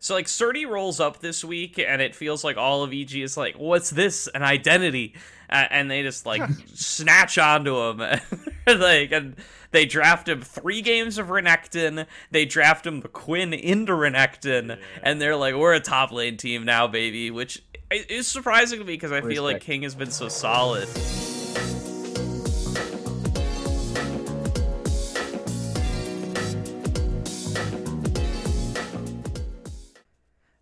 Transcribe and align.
So 0.00 0.14
like 0.14 0.26
Surdy 0.26 0.68
rolls 0.68 1.00
up 1.00 1.20
this 1.20 1.44
week, 1.44 1.78
and 1.78 2.00
it 2.00 2.14
feels 2.14 2.44
like 2.44 2.56
all 2.56 2.82
of 2.82 2.92
EG 2.92 3.16
is 3.16 3.36
like, 3.36 3.56
"What's 3.56 3.90
this? 3.90 4.28
An 4.28 4.42
identity?" 4.42 5.14
And 5.50 5.90
they 5.90 6.02
just 6.02 6.26
like 6.26 6.42
snatch 6.74 7.38
onto 7.38 7.76
him, 7.76 7.98
like, 8.66 9.12
and 9.12 9.36
they 9.70 9.86
draft 9.86 10.28
him 10.28 10.42
three 10.42 10.82
games 10.82 11.18
of 11.18 11.28
Renekton. 11.28 12.06
They 12.30 12.44
draft 12.44 12.86
him 12.86 13.00
the 13.00 13.08
Quinn 13.08 13.52
into 13.52 13.92
Renekton, 13.92 14.68
yeah. 14.68 14.76
and 15.02 15.20
they're 15.20 15.36
like, 15.36 15.54
"We're 15.54 15.74
a 15.74 15.80
top 15.80 16.12
lane 16.12 16.36
team 16.36 16.64
now, 16.64 16.86
baby," 16.86 17.30
which 17.30 17.62
is 17.90 18.26
surprising 18.28 18.78
to 18.78 18.84
me 18.84 18.94
because 18.94 19.12
I 19.12 19.16
Respect. 19.16 19.34
feel 19.34 19.42
like 19.42 19.62
King 19.62 19.82
has 19.82 19.94
been 19.94 20.10
so 20.10 20.28
solid. 20.28 20.88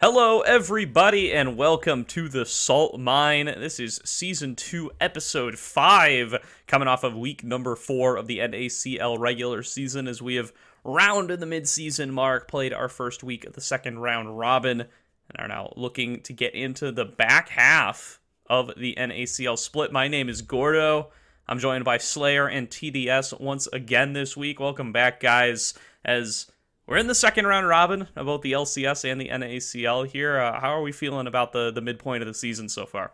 Hello, 0.08 0.42
everybody, 0.42 1.32
and 1.32 1.56
welcome 1.56 2.04
to 2.04 2.28
the 2.28 2.46
Salt 2.46 2.96
Mine. 2.96 3.46
This 3.46 3.80
is 3.80 4.00
season 4.04 4.54
two, 4.54 4.92
episode 5.00 5.58
five, 5.58 6.36
coming 6.68 6.86
off 6.86 7.02
of 7.02 7.16
week 7.16 7.42
number 7.42 7.74
four 7.74 8.16
of 8.16 8.28
the 8.28 8.38
NACL 8.38 9.18
regular 9.18 9.64
season 9.64 10.06
as 10.06 10.22
we 10.22 10.36
have 10.36 10.52
rounded 10.84 11.40
the 11.40 11.46
midseason 11.46 12.10
mark, 12.10 12.46
played 12.46 12.72
our 12.72 12.88
first 12.88 13.24
week 13.24 13.44
of 13.44 13.54
the 13.54 13.60
second 13.60 13.98
round 13.98 14.38
robin, 14.38 14.82
and 14.82 15.40
are 15.40 15.48
now 15.48 15.72
looking 15.74 16.20
to 16.20 16.32
get 16.32 16.54
into 16.54 16.92
the 16.92 17.04
back 17.04 17.48
half 17.48 18.20
of 18.48 18.70
the 18.76 18.94
NACL 18.96 19.58
split. 19.58 19.90
My 19.90 20.06
name 20.06 20.28
is 20.28 20.40
Gordo. 20.40 21.10
I'm 21.48 21.58
joined 21.58 21.84
by 21.84 21.98
Slayer 21.98 22.46
and 22.46 22.70
TDS 22.70 23.40
once 23.40 23.66
again 23.72 24.12
this 24.12 24.36
week. 24.36 24.60
Welcome 24.60 24.92
back, 24.92 25.18
guys, 25.18 25.74
as 26.04 26.46
we're 26.86 26.96
in 26.98 27.06
the 27.06 27.14
second 27.14 27.46
round 27.46 27.66
robin 27.66 28.08
of 28.16 28.26
both 28.26 28.42
the 28.42 28.52
LCS 28.52 29.10
and 29.10 29.20
the 29.20 29.28
NACL 29.28 30.06
here. 30.06 30.38
Uh, 30.38 30.60
how 30.60 30.70
are 30.70 30.82
we 30.82 30.92
feeling 30.92 31.26
about 31.26 31.52
the 31.52 31.70
the 31.70 31.80
midpoint 31.80 32.22
of 32.22 32.28
the 32.28 32.34
season 32.34 32.68
so 32.68 32.86
far? 32.86 33.12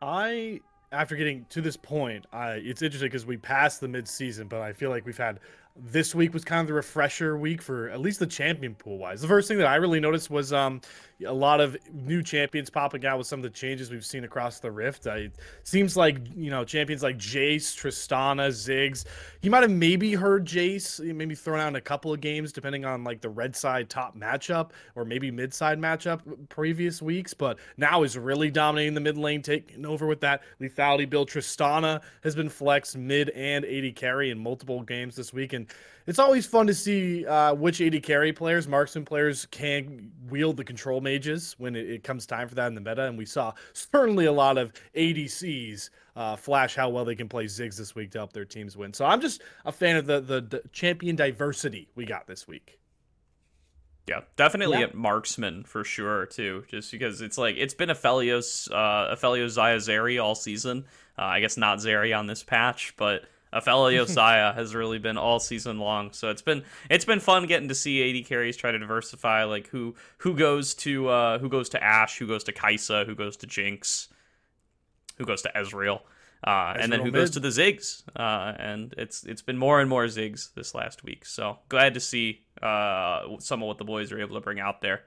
I 0.00 0.60
after 0.92 1.16
getting 1.16 1.46
to 1.50 1.60
this 1.60 1.76
point, 1.76 2.26
I 2.32 2.52
it's 2.52 2.82
interesting 2.82 3.08
because 3.08 3.26
we 3.26 3.36
passed 3.36 3.80
the 3.80 3.88
mid 3.88 4.08
season, 4.08 4.48
but 4.48 4.60
I 4.60 4.72
feel 4.72 4.90
like 4.90 5.04
we've 5.04 5.16
had 5.16 5.40
this 5.78 6.14
week 6.14 6.32
was 6.32 6.44
kind 6.44 6.60
of 6.60 6.66
the 6.66 6.72
refresher 6.72 7.36
week 7.36 7.60
for 7.60 7.90
at 7.90 8.00
least 8.00 8.18
the 8.18 8.26
champion 8.26 8.74
pool 8.74 8.98
wise. 8.98 9.20
The 9.20 9.28
first 9.28 9.48
thing 9.48 9.58
that 9.58 9.66
I 9.66 9.76
really 9.76 10.00
noticed 10.00 10.30
was 10.30 10.52
um, 10.52 10.80
a 11.26 11.32
lot 11.32 11.60
of 11.60 11.76
new 11.92 12.22
champions 12.22 12.70
popping 12.70 13.04
out 13.04 13.18
with 13.18 13.26
some 13.26 13.38
of 13.38 13.42
the 13.42 13.50
changes 13.50 13.90
we've 13.90 14.04
seen 14.04 14.24
across 14.24 14.58
the 14.58 14.70
Rift. 14.70 15.06
It 15.06 15.34
seems 15.64 15.96
like 15.96 16.18
you 16.34 16.50
know 16.50 16.64
champions 16.64 17.02
like 17.02 17.18
Jace, 17.18 17.74
Tristana, 17.76 18.48
Ziggs. 18.48 19.04
You 19.42 19.50
might 19.50 19.62
have 19.62 19.70
maybe 19.70 20.14
heard 20.14 20.46
Jace 20.46 21.00
maybe 21.14 21.34
thrown 21.34 21.60
out 21.60 21.68
in 21.68 21.76
a 21.76 21.80
couple 21.80 22.12
of 22.12 22.20
games 22.20 22.52
depending 22.52 22.84
on 22.84 23.04
like 23.04 23.20
the 23.20 23.30
red 23.30 23.54
side 23.54 23.88
top 23.90 24.16
matchup 24.16 24.70
or 24.94 25.04
maybe 25.04 25.30
mid 25.30 25.52
side 25.52 25.78
matchup 25.78 26.20
previous 26.48 27.02
weeks, 27.02 27.34
but 27.34 27.58
now 27.76 28.02
is 28.02 28.16
really 28.16 28.50
dominating 28.50 28.94
the 28.94 29.00
mid 29.00 29.18
lane, 29.18 29.42
taking 29.42 29.84
over 29.84 30.06
with 30.06 30.20
that 30.20 30.42
lethality 30.60 31.08
build. 31.08 31.28
Tristana 31.28 32.02
has 32.22 32.34
been 32.34 32.48
flexed 32.48 32.96
mid 32.96 33.30
and 33.30 33.64
AD 33.64 33.94
carry 33.96 34.30
in 34.30 34.38
multiple 34.38 34.82
games 34.82 35.16
this 35.16 35.32
week 35.32 35.52
and 35.52 35.65
it's 36.06 36.18
always 36.18 36.46
fun 36.46 36.66
to 36.68 36.74
see 36.74 37.26
uh, 37.26 37.54
which 37.54 37.80
AD 37.80 38.02
carry 38.02 38.32
players, 38.32 38.68
marksman 38.68 39.04
players, 39.04 39.46
can 39.46 40.12
wield 40.28 40.56
the 40.56 40.64
control 40.64 41.00
mages 41.00 41.56
when 41.58 41.74
it, 41.74 41.90
it, 41.90 42.04
comes 42.04 42.26
time 42.26 42.48
for 42.48 42.54
that 42.54 42.68
in 42.68 42.74
the 42.74 42.80
meta. 42.80 43.06
And 43.06 43.18
we 43.18 43.26
saw 43.26 43.52
certainly 43.72 44.26
a 44.26 44.32
lot 44.32 44.56
of 44.56 44.72
ADCs 44.94 45.90
uh, 46.14 46.36
flash 46.36 46.76
how 46.76 46.88
well 46.88 47.04
they 47.04 47.16
can 47.16 47.28
play 47.28 47.46
Ziggs 47.46 47.76
this 47.76 47.94
week 47.94 48.12
to 48.12 48.18
help 48.18 48.32
their 48.32 48.44
teams 48.44 48.76
win. 48.76 48.92
So 48.92 49.04
I'm 49.04 49.20
just 49.20 49.42
a 49.64 49.72
fan 49.72 49.96
of 49.96 50.06
the, 50.06 50.20
the, 50.20 50.40
the 50.40 50.62
champion 50.72 51.16
diversity 51.16 51.88
we 51.96 52.04
got 52.04 52.26
this 52.26 52.46
week. 52.46 52.78
Yeah, 54.08 54.20
definitely 54.36 54.78
yeah. 54.78 54.84
at 54.84 54.94
marksman 54.94 55.64
for 55.64 55.82
sure 55.82 56.26
too. 56.26 56.64
Just 56.68 56.92
because 56.92 57.20
it's 57.20 57.36
like 57.36 57.56
it's 57.56 57.74
been 57.74 57.88
Aphelios, 57.88 58.70
uh, 58.70 59.16
Aphelios 59.16 59.56
Xayah 59.58 59.78
Zeri 59.78 60.22
all 60.22 60.36
season. 60.36 60.84
Uh, 61.18 61.22
I 61.22 61.40
guess 61.40 61.56
not 61.56 61.78
Zeri 61.78 62.16
on 62.16 62.28
this 62.28 62.44
patch, 62.44 62.94
but 62.96 63.24
Afelio 63.60 64.04
Xayah 64.04 64.54
has 64.54 64.74
really 64.74 64.98
been 64.98 65.16
all 65.16 65.40
season 65.40 65.78
long. 65.78 66.12
So 66.12 66.30
it's 66.30 66.42
been 66.42 66.64
it's 66.90 67.04
been 67.04 67.20
fun 67.20 67.46
getting 67.46 67.68
to 67.68 67.74
see 67.74 68.20
AD 68.20 68.26
carries 68.26 68.56
try 68.56 68.70
to 68.70 68.78
diversify 68.78 69.44
like 69.44 69.68
who 69.68 69.94
who 70.18 70.34
goes 70.34 70.74
to 70.76 71.08
uh, 71.08 71.38
who 71.38 71.48
goes 71.48 71.68
to 71.70 71.82
Ashe, 71.82 72.18
who 72.18 72.26
goes 72.26 72.44
to 72.44 72.52
Kai'Sa, 72.52 73.06
who 73.06 73.14
goes 73.14 73.36
to 73.38 73.46
Jinx, 73.46 74.08
who 75.16 75.24
goes 75.24 75.42
to 75.42 75.52
Ezreal. 75.54 76.00
Uh, 76.44 76.74
and 76.78 76.92
then 76.92 77.00
who 77.00 77.06
mid. 77.06 77.14
goes 77.14 77.30
to 77.30 77.40
the 77.40 77.48
Ziggs? 77.48 78.02
uh, 78.14 78.54
and 78.58 78.94
it's 78.98 79.24
it's 79.24 79.42
been 79.42 79.58
more 79.58 79.80
and 79.80 79.88
more 79.88 80.04
Ziggs 80.04 80.52
this 80.54 80.74
last 80.74 81.02
week. 81.02 81.24
So 81.24 81.58
glad 81.68 81.94
to 81.94 82.00
see 82.00 82.42
uh, 82.62 83.22
some 83.38 83.62
of 83.62 83.68
what 83.68 83.78
the 83.78 83.84
boys 83.84 84.12
are 84.12 84.20
able 84.20 84.34
to 84.36 84.40
bring 84.40 84.60
out 84.60 84.80
there. 84.80 85.02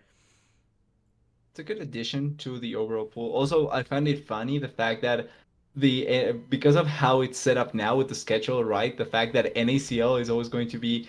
It's 1.51 1.59
a 1.59 1.63
good 1.63 1.79
addition 1.79 2.35
to 2.37 2.59
the 2.59 2.75
overall 2.75 3.05
pool. 3.05 3.31
Also, 3.31 3.69
I 3.69 3.83
find 3.83 4.07
it 4.07 4.27
funny 4.27 4.59
the 4.59 4.67
fact 4.67 5.01
that 5.01 5.29
the 5.79 6.29
uh, 6.29 6.33
because 6.49 6.75
of 6.75 6.87
how 6.87 7.21
it's 7.21 7.37
set 7.37 7.57
up 7.57 7.73
now 7.73 7.95
with 7.95 8.07
the 8.09 8.15
schedule, 8.15 8.63
right? 8.63 8.97
The 8.97 9.05
fact 9.05 9.33
that 9.33 9.53
NACL 9.55 10.19
is 10.21 10.29
always 10.29 10.49
going 10.49 10.67
to 10.69 10.77
be 10.77 11.07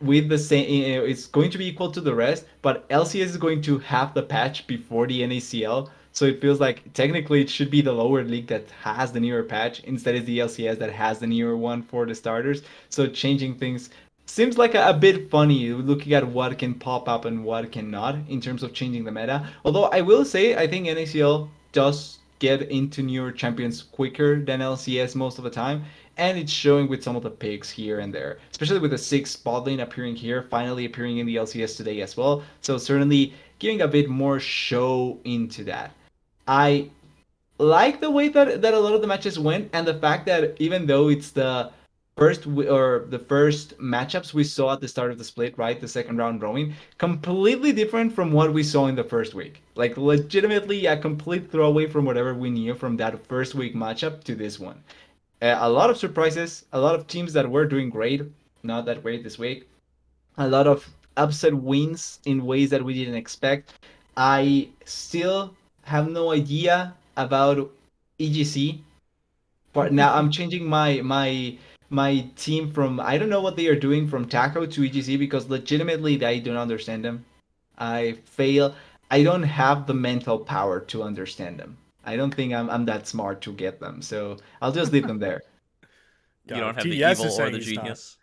with 0.00 0.28
the 0.28 0.38
same, 0.38 0.66
uh, 1.00 1.04
it's 1.04 1.26
going 1.26 1.50
to 1.50 1.58
be 1.58 1.66
equal 1.66 1.90
to 1.92 2.00
the 2.00 2.14
rest, 2.14 2.44
but 2.60 2.88
LCS 2.88 3.24
is 3.24 3.36
going 3.36 3.62
to 3.62 3.78
have 3.78 4.14
the 4.14 4.22
patch 4.22 4.66
before 4.66 5.06
the 5.06 5.22
NACL. 5.22 5.90
So 6.14 6.26
it 6.26 6.40
feels 6.42 6.60
like 6.60 6.92
technically 6.92 7.40
it 7.40 7.48
should 7.48 7.70
be 7.70 7.80
the 7.80 7.92
lower 7.92 8.22
league 8.22 8.48
that 8.48 8.70
has 8.82 9.12
the 9.12 9.20
newer 9.20 9.42
patch 9.42 9.80
instead 9.84 10.14
of 10.14 10.26
the 10.26 10.40
LCS 10.40 10.78
that 10.78 10.92
has 10.92 11.18
the 11.20 11.26
newer 11.26 11.56
one 11.56 11.82
for 11.82 12.04
the 12.04 12.14
starters. 12.14 12.62
So 12.90 13.06
changing 13.06 13.54
things 13.54 13.88
seems 14.26 14.58
like 14.58 14.74
a, 14.74 14.88
a, 14.88 14.94
bit 14.94 15.30
funny 15.30 15.70
looking 15.70 16.12
at 16.12 16.26
what 16.26 16.58
can 16.58 16.74
pop 16.74 17.08
up 17.08 17.24
and 17.24 17.44
what 17.44 17.72
cannot 17.72 18.16
in 18.28 18.40
terms 18.40 18.62
of 18.62 18.74
changing 18.74 19.04
the 19.04 19.12
meta. 19.12 19.48
Although 19.64 19.84
I 19.84 20.02
will 20.02 20.24
say 20.24 20.54
I 20.54 20.66
think 20.66 20.86
NACL 20.86 21.48
does 21.72 22.18
get 22.42 22.62
into 22.72 23.04
newer 23.04 23.30
champions 23.30 23.84
quicker 23.84 24.40
than 24.44 24.58
LCS 24.58 25.14
most 25.14 25.38
of 25.38 25.44
the 25.44 25.50
time. 25.50 25.84
And 26.16 26.36
it's 26.36 26.50
showing 26.52 26.88
with 26.88 27.02
some 27.02 27.14
of 27.14 27.22
the 27.22 27.30
picks 27.30 27.70
here 27.70 28.00
and 28.00 28.12
there, 28.12 28.38
especially 28.50 28.80
with 28.80 28.90
the 28.90 28.98
six 28.98 29.30
spot 29.30 29.64
lane 29.64 29.78
appearing 29.80 30.16
here, 30.16 30.42
finally 30.50 30.84
appearing 30.84 31.18
in 31.18 31.26
the 31.26 31.36
LCS 31.36 31.76
today 31.76 32.02
as 32.02 32.16
well. 32.16 32.42
So 32.60 32.76
certainly 32.78 33.32
giving 33.60 33.80
a 33.80 33.88
bit 33.88 34.10
more 34.10 34.40
show 34.40 35.18
into 35.24 35.62
that. 35.64 35.92
I 36.48 36.90
like 37.58 38.00
the 38.00 38.10
way 38.10 38.28
that, 38.28 38.60
that 38.60 38.74
a 38.74 38.78
lot 38.78 38.94
of 38.94 39.02
the 39.02 39.06
matches 39.06 39.38
went 39.38 39.70
and 39.72 39.86
the 39.86 39.94
fact 39.94 40.26
that 40.26 40.56
even 40.58 40.86
though 40.86 41.08
it's 41.08 41.30
the 41.30 41.70
first 42.16 42.46
or 42.46 43.06
the 43.08 43.18
first 43.18 43.78
matchups 43.78 44.34
we 44.34 44.44
saw 44.44 44.74
at 44.74 44.80
the 44.80 44.88
start 44.88 45.10
of 45.10 45.18
the 45.18 45.24
split, 45.24 45.56
right? 45.56 45.80
The 45.80 45.88
second 45.88 46.18
round 46.18 46.42
robin, 46.42 46.74
completely 46.98 47.72
different 47.72 48.12
from 48.12 48.32
what 48.32 48.52
we 48.52 48.62
saw 48.62 48.86
in 48.86 48.94
the 48.94 49.04
first 49.04 49.34
week. 49.34 49.62
Like 49.74 49.96
legitimately 49.96 50.86
a 50.86 50.96
complete 50.96 51.50
throwaway 51.50 51.86
from 51.86 52.04
whatever 52.04 52.34
we 52.34 52.50
knew 52.50 52.74
from 52.74 52.96
that 52.98 53.26
first 53.26 53.54
week 53.54 53.74
matchup 53.74 54.24
to 54.24 54.34
this 54.34 54.60
one. 54.60 54.82
Uh, 55.40 55.58
a 55.60 55.68
lot 55.68 55.90
of 55.90 55.96
surprises, 55.96 56.66
a 56.72 56.80
lot 56.80 56.94
of 56.94 57.06
teams 57.06 57.32
that 57.32 57.50
were 57.50 57.66
doing 57.66 57.90
great, 57.90 58.22
not 58.62 58.84
that 58.86 59.02
great 59.02 59.24
this 59.24 59.38
week. 59.38 59.68
A 60.38 60.46
lot 60.46 60.66
of 60.66 60.88
upset 61.16 61.54
wins 61.54 62.20
in 62.26 62.46
ways 62.46 62.70
that 62.70 62.82
we 62.82 62.94
didn't 62.94 63.16
expect. 63.16 63.72
I 64.16 64.68
still 64.84 65.54
have 65.82 66.08
no 66.08 66.32
idea 66.32 66.94
about 67.16 67.70
EGC. 68.20 68.80
But 69.72 69.92
now 69.92 70.14
I'm 70.14 70.30
changing 70.30 70.66
my 70.66 71.00
my 71.00 71.56
my 71.92 72.26
team 72.36 72.72
from 72.72 72.98
I 72.98 73.18
don't 73.18 73.28
know 73.28 73.40
what 73.40 73.56
they 73.56 73.66
are 73.66 73.78
doing 73.78 74.08
from 74.08 74.26
Taco 74.26 74.66
to 74.66 74.80
EGC 74.80 75.18
because 75.18 75.48
legitimately 75.48 76.24
I 76.24 76.38
don't 76.38 76.56
understand 76.56 77.04
them. 77.04 77.24
I 77.78 78.18
fail. 78.24 78.74
I 79.10 79.22
don't 79.22 79.42
have 79.42 79.86
the 79.86 79.94
mental 79.94 80.38
power 80.38 80.80
to 80.80 81.02
understand 81.02 81.58
them. 81.58 81.76
I 82.04 82.16
don't 82.16 82.34
think 82.34 82.54
I'm 82.54 82.70
I'm 82.70 82.86
that 82.86 83.06
smart 83.06 83.42
to 83.42 83.52
get 83.52 83.78
them. 83.78 84.00
So 84.02 84.38
I'll 84.60 84.72
just 84.72 84.92
leave 84.92 85.06
them 85.06 85.18
there. 85.18 85.42
you 86.46 86.56
don't 86.56 86.74
have 86.74 86.84
TDS 86.84 87.18
the 87.18 87.24
evil 87.24 87.40
or 87.40 87.50
the 87.50 87.58
genius. 87.58 88.16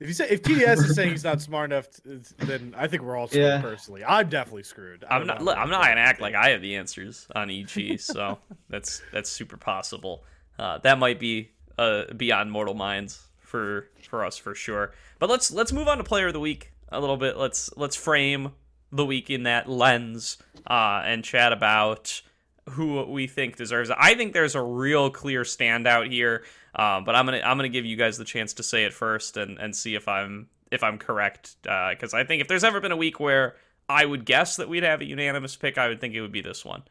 If 0.00 0.08
you 0.08 0.14
say 0.14 0.28
if 0.28 0.42
TDS 0.42 0.78
is 0.78 0.96
saying 0.96 1.10
he's 1.12 1.22
not 1.22 1.40
smart 1.40 1.70
enough, 1.70 1.88
to, 1.90 2.20
then 2.44 2.74
I 2.76 2.88
think 2.88 3.04
we're 3.04 3.16
all 3.16 3.28
screwed. 3.28 3.44
Yeah. 3.44 3.62
Personally, 3.62 4.04
I'm 4.04 4.28
definitely 4.28 4.64
screwed. 4.64 5.04
I'm 5.08 5.28
not. 5.28 5.42
Look, 5.42 5.56
I'm 5.56 5.70
not 5.70 5.84
gonna 5.84 6.00
act 6.00 6.20
like 6.20 6.34
I 6.34 6.48
have 6.48 6.60
the 6.60 6.74
answers 6.74 7.28
on 7.36 7.50
EG. 7.50 8.00
So 8.00 8.38
that's 8.68 9.00
that's 9.12 9.30
super 9.30 9.56
possible. 9.56 10.24
Uh, 10.58 10.78
that 10.78 10.98
might 10.98 11.20
be 11.20 11.52
uh, 11.78 12.04
beyond 12.16 12.50
mortal 12.50 12.74
minds 12.74 13.26
for 13.38 13.88
for 14.08 14.24
us 14.24 14.36
for 14.36 14.54
sure. 14.54 14.92
But 15.18 15.30
let's 15.30 15.50
let's 15.50 15.72
move 15.72 15.88
on 15.88 15.98
to 15.98 16.04
player 16.04 16.28
of 16.28 16.32
the 16.32 16.40
week 16.40 16.72
a 16.90 17.00
little 17.00 17.16
bit. 17.16 17.36
Let's 17.36 17.70
let's 17.76 17.96
frame 17.96 18.52
the 18.90 19.04
week 19.06 19.30
in 19.30 19.44
that 19.44 19.68
lens 19.68 20.36
uh, 20.66 21.02
and 21.04 21.24
chat 21.24 21.52
about 21.52 22.22
who 22.70 23.02
we 23.04 23.26
think 23.26 23.56
deserves 23.56 23.90
it. 23.90 23.96
I 23.98 24.14
think 24.14 24.32
there's 24.32 24.54
a 24.54 24.62
real 24.62 25.10
clear 25.10 25.42
standout 25.42 26.10
here, 26.10 26.44
uh, 26.74 27.00
but 27.00 27.14
I'm 27.14 27.24
gonna 27.24 27.42
I'm 27.44 27.56
gonna 27.56 27.68
give 27.68 27.84
you 27.84 27.96
guys 27.96 28.18
the 28.18 28.24
chance 28.24 28.54
to 28.54 28.62
say 28.62 28.84
it 28.84 28.92
first 28.92 29.36
and 29.36 29.58
and 29.58 29.74
see 29.74 29.94
if 29.94 30.08
I'm 30.08 30.48
if 30.70 30.82
I'm 30.82 30.98
correct 30.98 31.56
because 31.62 32.14
uh, 32.14 32.18
I 32.18 32.24
think 32.24 32.40
if 32.40 32.48
there's 32.48 32.64
ever 32.64 32.80
been 32.80 32.92
a 32.92 32.96
week 32.96 33.20
where 33.20 33.56
I 33.88 34.04
would 34.04 34.24
guess 34.24 34.56
that 34.56 34.68
we'd 34.68 34.84
have 34.84 35.00
a 35.00 35.04
unanimous 35.04 35.56
pick, 35.56 35.76
I 35.76 35.88
would 35.88 36.00
think 36.00 36.14
it 36.14 36.20
would 36.20 36.32
be 36.32 36.40
this 36.40 36.64
one. 36.64 36.82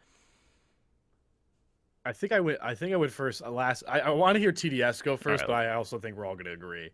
I 2.05 2.13
think 2.13 2.31
I 2.31 2.39
would. 2.39 2.57
I 2.61 2.73
think 2.73 2.93
I 2.93 2.95
would 2.95 3.13
first. 3.13 3.43
Uh, 3.43 3.51
last, 3.51 3.83
I, 3.87 3.99
I 3.99 4.09
want 4.09 4.35
to 4.35 4.39
hear 4.39 4.51
TDS 4.51 5.03
go 5.03 5.17
first, 5.17 5.41
right. 5.41 5.47
but 5.47 5.53
I 5.53 5.73
also 5.73 5.99
think 5.99 6.17
we're 6.17 6.25
all 6.25 6.35
going 6.35 6.45
to 6.45 6.53
agree. 6.53 6.89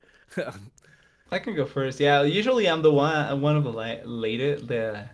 I 1.32 1.40
can 1.40 1.56
go 1.56 1.66
first. 1.66 2.00
Yeah, 2.00 2.24
usually 2.24 2.68
I'm 2.68 2.82
the 2.82 2.92
one, 2.92 3.42
one 3.42 3.56
of 3.56 3.64
the 3.64 3.72
la- 3.72 4.04
later, 4.04 4.60
the 4.60 5.10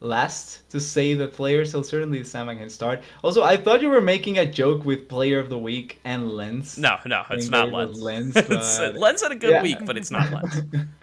last 0.00 0.68
to 0.70 0.80
say 0.80 1.14
the 1.14 1.26
player, 1.26 1.64
so 1.64 1.82
certainly 1.82 2.22
Sam 2.24 2.46
can 2.46 2.70
start. 2.70 3.02
Also, 3.22 3.42
I 3.42 3.56
thought 3.56 3.82
you 3.82 3.88
were 3.88 4.00
making 4.00 4.38
a 4.38 4.46
joke 4.46 4.84
with 4.84 5.08
Player 5.08 5.38
of 5.38 5.48
the 5.48 5.58
Week 5.58 5.98
and 6.04 6.30
Lens. 6.30 6.78
No, 6.78 6.96
no, 7.06 7.24
it's 7.30 7.48
not 7.48 7.72
Lens. 7.72 8.00
Lens, 8.00 8.36
uh, 8.36 8.42
but... 8.48 8.94
Lens 8.96 9.22
had 9.22 9.32
a 9.32 9.36
good 9.36 9.50
yeah. 9.50 9.62
week, 9.62 9.78
but 9.84 9.96
it's 9.96 10.10
not 10.10 10.30
Lens. 10.32 10.62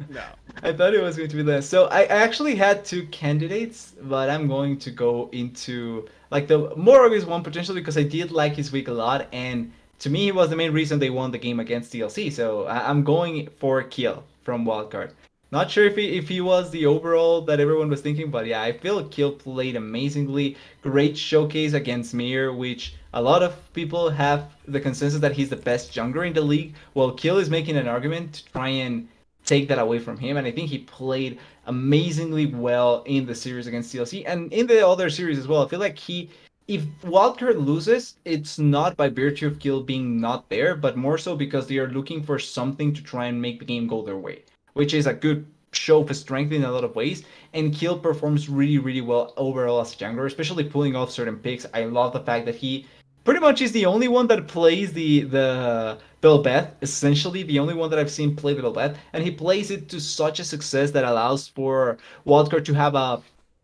no. 0.09 0.23
I 0.63 0.71
thought 0.71 0.93
it 0.93 1.01
was 1.01 1.17
going 1.17 1.29
to 1.29 1.35
be 1.35 1.43
Lens. 1.43 1.67
So 1.67 1.85
I 1.87 2.05
actually 2.05 2.55
had 2.55 2.85
two 2.85 3.05
candidates, 3.07 3.93
but 4.01 4.29
I'm 4.29 4.47
going 4.47 4.77
to 4.79 4.91
go 4.91 5.29
into 5.31 6.07
like 6.31 6.47
the 6.47 6.73
more 6.75 7.05
obvious 7.05 7.25
one 7.25 7.43
potentially 7.43 7.81
because 7.81 7.97
I 7.97 8.03
did 8.03 8.31
like 8.31 8.55
his 8.55 8.71
week 8.71 8.87
a 8.87 8.93
lot, 8.93 9.27
and 9.31 9.71
to 9.99 10.09
me, 10.09 10.25
he 10.25 10.31
was 10.31 10.49
the 10.49 10.55
main 10.55 10.73
reason 10.73 10.99
they 10.99 11.09
won 11.09 11.31
the 11.31 11.37
game 11.37 11.59
against 11.59 11.93
DLC. 11.93 12.31
So 12.31 12.67
I'm 12.67 13.03
going 13.03 13.49
for 13.59 13.83
Kill 13.83 14.23
from 14.43 14.65
Wildcard. 14.65 15.11
Not 15.55 15.71
sure 15.71 15.85
if 15.85 15.95
he 15.95 16.17
if 16.17 16.27
he 16.27 16.41
was 16.41 16.69
the 16.69 16.85
overall 16.85 17.39
that 17.43 17.61
everyone 17.61 17.87
was 17.87 18.01
thinking, 18.01 18.29
but 18.29 18.45
yeah, 18.45 18.61
I 18.61 18.73
feel 18.73 19.07
Kill 19.07 19.31
played 19.31 19.77
amazingly. 19.77 20.57
Great 20.81 21.17
showcase 21.17 21.71
against 21.71 22.13
Mir, 22.13 22.51
which 22.51 22.95
a 23.13 23.21
lot 23.21 23.41
of 23.41 23.55
people 23.71 24.09
have 24.09 24.51
the 24.67 24.81
consensus 24.81 25.21
that 25.21 25.31
he's 25.31 25.47
the 25.47 25.55
best 25.55 25.93
jungler 25.93 26.27
in 26.27 26.33
the 26.33 26.41
league. 26.41 26.73
Well, 26.93 27.13
Kill 27.13 27.37
is 27.37 27.49
making 27.49 27.77
an 27.77 27.87
argument 27.87 28.33
to 28.33 28.51
try 28.51 28.67
and 28.67 29.07
take 29.45 29.69
that 29.69 29.79
away 29.79 29.97
from 29.97 30.17
him, 30.17 30.35
and 30.35 30.45
I 30.45 30.51
think 30.51 30.69
he 30.69 30.79
played 30.79 31.39
amazingly 31.67 32.47
well 32.47 33.03
in 33.05 33.25
the 33.25 33.33
series 33.33 33.65
against 33.65 33.95
TLC 33.95 34.25
and 34.27 34.51
in 34.51 34.67
the 34.67 34.85
other 34.85 35.09
series 35.09 35.39
as 35.39 35.47
well. 35.47 35.63
I 35.63 35.69
feel 35.69 35.79
like 35.79 35.97
he 35.97 36.29
if 36.67 36.83
Wildcard 37.03 37.65
loses, 37.65 38.17
it's 38.25 38.59
not 38.59 38.97
by 38.97 39.07
virtue 39.07 39.47
of 39.47 39.59
Kill 39.59 39.83
being 39.83 40.19
not 40.19 40.49
there, 40.49 40.75
but 40.75 40.97
more 40.97 41.17
so 41.17 41.33
because 41.33 41.65
they 41.65 41.77
are 41.77 41.87
looking 41.87 42.21
for 42.23 42.39
something 42.39 42.93
to 42.93 43.01
try 43.01 43.27
and 43.27 43.41
make 43.41 43.59
the 43.59 43.71
game 43.73 43.87
go 43.87 44.01
their 44.01 44.17
way 44.17 44.43
which 44.75 44.93
is 44.93 45.07
a 45.07 45.13
good 45.13 45.45
show 45.71 46.05
for 46.05 46.13
strength 46.13 46.51
in 46.51 46.63
a 46.63 46.71
lot 46.71 46.83
of 46.83 46.95
ways. 46.95 47.23
And 47.53 47.73
Kill 47.73 47.97
performs 47.97 48.47
really, 48.47 48.77
really 48.77 49.01
well 49.01 49.33
overall 49.37 49.81
as 49.81 49.93
a 49.93 49.97
jungler, 49.97 50.27
especially 50.27 50.63
pulling 50.63 50.95
off 50.95 51.11
certain 51.11 51.37
picks. 51.37 51.65
I 51.73 51.85
love 51.85 52.13
the 52.13 52.19
fact 52.21 52.45
that 52.45 52.55
he 52.55 52.85
pretty 53.23 53.39
much 53.39 53.61
is 53.61 53.71
the 53.71 53.85
only 53.85 54.07
one 54.07 54.27
that 54.27 54.47
plays 54.47 54.93
the 54.93 55.21
the 55.21 55.97
Bel'Veth, 56.21 56.71
essentially 56.81 57.43
the 57.43 57.59
only 57.59 57.73
one 57.73 57.89
that 57.89 57.99
I've 57.99 58.11
seen 58.11 58.35
play 58.35 58.53
the 58.53 58.61
Bel'Veth, 58.61 58.95
and 59.13 59.23
he 59.23 59.31
plays 59.31 59.71
it 59.71 59.89
to 59.89 59.99
such 59.99 60.39
a 60.39 60.43
success 60.43 60.91
that 60.91 61.03
allows 61.03 61.47
for 61.47 61.97
Wildcard 62.25 62.65
to 62.65 62.73
have 62.73 62.95
a 62.95 63.21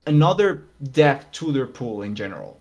another 0.07 0.63
depth 0.91 1.31
to 1.33 1.51
their 1.51 1.67
pool 1.67 2.01
in 2.01 2.15
general. 2.15 2.59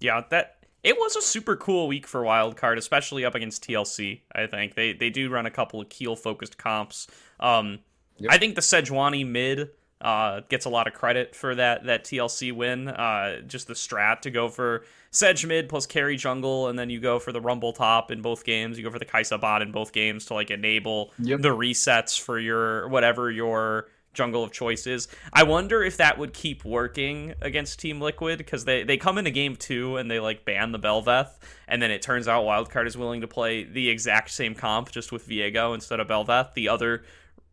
Yeah, 0.00 0.22
that 0.30 0.61
it 0.82 0.96
was 0.98 1.16
a 1.16 1.22
super 1.22 1.56
cool 1.56 1.86
week 1.86 2.06
for 2.06 2.22
Wildcard, 2.22 2.76
especially 2.76 3.24
up 3.24 3.34
against 3.34 3.64
TLC. 3.64 4.20
I 4.34 4.46
think 4.46 4.74
they 4.74 4.92
they 4.92 5.10
do 5.10 5.30
run 5.30 5.46
a 5.46 5.50
couple 5.50 5.80
of 5.80 5.88
keel 5.88 6.16
focused 6.16 6.58
comps. 6.58 7.06
Um, 7.38 7.80
yep. 8.18 8.32
I 8.32 8.38
think 8.38 8.56
the 8.56 8.60
Sejuani 8.60 9.26
mid 9.26 9.70
uh, 10.00 10.40
gets 10.48 10.64
a 10.64 10.68
lot 10.68 10.88
of 10.88 10.94
credit 10.94 11.36
for 11.36 11.54
that 11.54 11.84
that 11.84 12.04
TLC 12.04 12.52
win. 12.52 12.88
Uh, 12.88 13.40
just 13.42 13.68
the 13.68 13.74
strat 13.74 14.20
to 14.22 14.30
go 14.30 14.48
for 14.48 14.84
Sedge 15.12 15.46
mid 15.46 15.68
plus 15.68 15.86
carry 15.86 16.16
jungle, 16.16 16.68
and 16.68 16.76
then 16.76 16.90
you 16.90 17.00
go 17.00 17.20
for 17.20 17.30
the 17.30 17.40
Rumble 17.40 17.72
top 17.72 18.10
in 18.10 18.20
both 18.20 18.44
games. 18.44 18.76
You 18.76 18.84
go 18.84 18.90
for 18.90 18.98
the 18.98 19.04
Kai'Sa 19.04 19.40
bot 19.40 19.62
in 19.62 19.70
both 19.70 19.92
games 19.92 20.26
to 20.26 20.34
like 20.34 20.50
enable 20.50 21.12
yep. 21.18 21.40
the 21.40 21.50
resets 21.50 22.20
for 22.20 22.40
your 22.40 22.88
whatever 22.88 23.30
your 23.30 23.86
jungle 24.14 24.44
of 24.44 24.52
choices. 24.52 25.08
I 25.32 25.42
wonder 25.44 25.82
if 25.82 25.96
that 25.96 26.18
would 26.18 26.32
keep 26.32 26.64
working 26.64 27.34
against 27.40 27.80
Team 27.80 28.00
Liquid 28.00 28.38
because 28.38 28.64
they, 28.64 28.82
they 28.84 28.96
come 28.96 29.18
into 29.18 29.30
game 29.30 29.56
two 29.56 29.96
and 29.96 30.10
they 30.10 30.20
like 30.20 30.44
ban 30.44 30.72
the 30.72 30.78
Bel'Veth, 30.78 31.38
and 31.66 31.80
then 31.80 31.90
it 31.90 32.02
turns 32.02 32.28
out 32.28 32.44
Wildcard 32.44 32.86
is 32.86 32.96
willing 32.96 33.22
to 33.22 33.28
play 33.28 33.64
the 33.64 33.88
exact 33.88 34.30
same 34.30 34.54
comp 34.54 34.90
just 34.90 35.12
with 35.12 35.26
Viego 35.28 35.74
instead 35.74 36.00
of 36.00 36.08
Bel'Veth, 36.08 36.54
the 36.54 36.68
other 36.68 37.04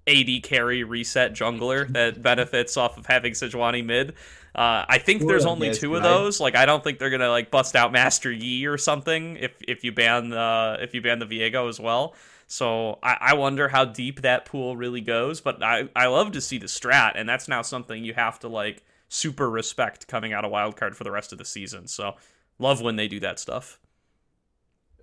AD 0.08 0.44
carry 0.44 0.84
reset 0.84 1.34
jungler 1.34 1.88
that 1.94 2.22
benefits 2.22 2.78
off 2.78 2.98
of 2.98 3.06
having 3.06 3.34
Sejuani 3.34 3.86
mid. 3.86 4.16
Uh, 4.56 4.84
I 4.90 4.98
think 4.98 5.26
there's 5.26 5.46
only 5.46 5.74
two 5.74 5.96
of 5.96 6.04
those. 6.04 6.40
Like 6.40 6.56
I 6.56 6.66
don't 6.66 6.84
think 6.84 6.98
they're 6.98 7.12
gonna 7.12 7.30
like 7.30 7.52
bust 7.52 7.76
out 7.76 7.92
Master 7.92 8.32
Yi 8.32 8.66
or 8.66 8.78
something 8.78 9.38
if 9.38 9.52
if 9.68 9.84
you 9.84 9.92
ban 9.92 10.30
the 10.30 10.78
if 10.82 10.94
you 10.94 11.02
ban 11.02 11.20
the 11.20 11.28
Viego 11.28 11.70
as 11.70 11.80
well. 11.80 12.16
So 12.52 12.98
I, 13.04 13.18
I 13.22 13.34
wonder 13.36 13.68
how 13.68 13.86
deep 13.86 14.24
that 14.24 14.46
pool 14.46 14.76
really 14.76 15.02
goes. 15.02 15.40
But 15.40 15.62
I, 15.62 15.88
I 15.96 16.08
love 16.08 16.32
to 16.32 16.42
see 16.42 16.58
the 16.58 16.66
strat, 16.66 17.12
and 17.14 17.30
that's 17.30 17.48
now 17.48 17.62
something 17.62 18.04
you 18.04 18.16
have 18.16 18.40
to 18.40 18.48
like 18.48 18.84
super 19.08 19.48
respect 19.48 20.08
coming 20.08 20.34
out 20.34 20.44
of 20.44 20.52
wildcard 20.52 20.96
for 20.96 21.04
the 21.04 21.12
rest 21.12 21.32
of 21.32 21.38
the 21.38 21.46
season. 21.46 21.88
So 21.88 22.16
love 22.58 22.82
when 22.82 22.96
they 22.96 23.08
do 23.08 23.20
that 23.20 23.40
stuff. 23.40 23.80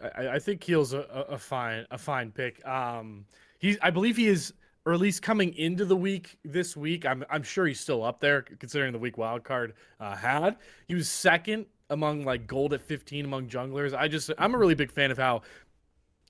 I, 0.03 0.29
I 0.29 0.39
think 0.41 0.61
Keel's 0.61 0.93
a, 0.93 1.03
a 1.03 1.39
fine 1.39 1.87
a 1.93 1.97
fine 1.97 2.33
pick. 2.33 2.67
Um, 2.67 3.27
he's 3.61 3.79
I 3.81 3.91
believe 3.91 4.17
he 4.17 4.27
is 4.27 4.53
or 4.85 4.93
at 4.93 5.01
least 5.01 5.23
coming 5.23 5.55
into 5.55 5.85
the 5.85 5.97
week 5.97 6.39
this 6.45 6.77
week. 6.77 7.07
I'm 7.07 7.25
I'm 7.31 7.45
sure 7.45 7.67
he's 7.69 7.79
still 7.79 8.03
up 8.03 8.19
there 8.19 8.43
considering 8.43 8.93
the 8.93 8.99
week 8.99 9.17
wildcard 9.17 9.75
uh, 10.01 10.17
had. 10.17 10.57
He 10.89 10.97
was 10.97 11.09
second 11.09 11.67
among 11.91 12.25
like 12.25 12.49
gold 12.49 12.73
at 12.73 12.81
15 12.81 13.25
among 13.25 13.49
junglers. 13.49 13.97
I 13.97 14.09
just 14.09 14.33
I'm 14.37 14.55
a 14.55 14.59
really 14.59 14.75
big 14.75 14.91
fan 14.91 15.13
of 15.13 15.19
how 15.19 15.43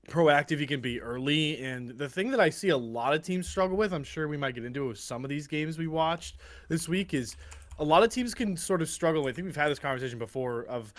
proactive 0.09 0.59
he 0.59 0.67
can 0.67 0.81
be 0.81 1.01
early. 1.01 1.63
And 1.63 1.91
the 1.91 2.09
thing 2.09 2.31
that 2.31 2.41
I 2.41 2.51
see 2.51 2.69
a 2.69 2.77
lot 2.77 3.15
of 3.15 3.23
teams 3.23 3.49
struggle 3.49 3.77
with, 3.77 3.93
I'm 3.93 4.05
sure 4.05 4.29
we 4.29 4.37
might 4.37 4.55
get 4.55 4.65
into 4.65 4.85
it 4.85 4.89
with 4.89 4.99
some 4.99 5.25
of 5.25 5.29
these 5.29 5.47
games 5.47 5.79
we 5.79 5.87
watched 5.87 6.37
this 6.69 6.89
week, 6.89 7.15
is 7.15 7.37
a 7.79 7.85
lot 7.85 8.03
of 8.03 8.11
teams 8.11 8.35
can 8.35 8.57
sort 8.57 8.83
of 8.83 8.89
struggle. 8.89 9.27
I 9.27 9.33
think 9.33 9.47
we've 9.47 9.57
had 9.57 9.71
this 9.71 9.79
conversation 9.79 10.19
before 10.19 10.65
of 10.65 10.93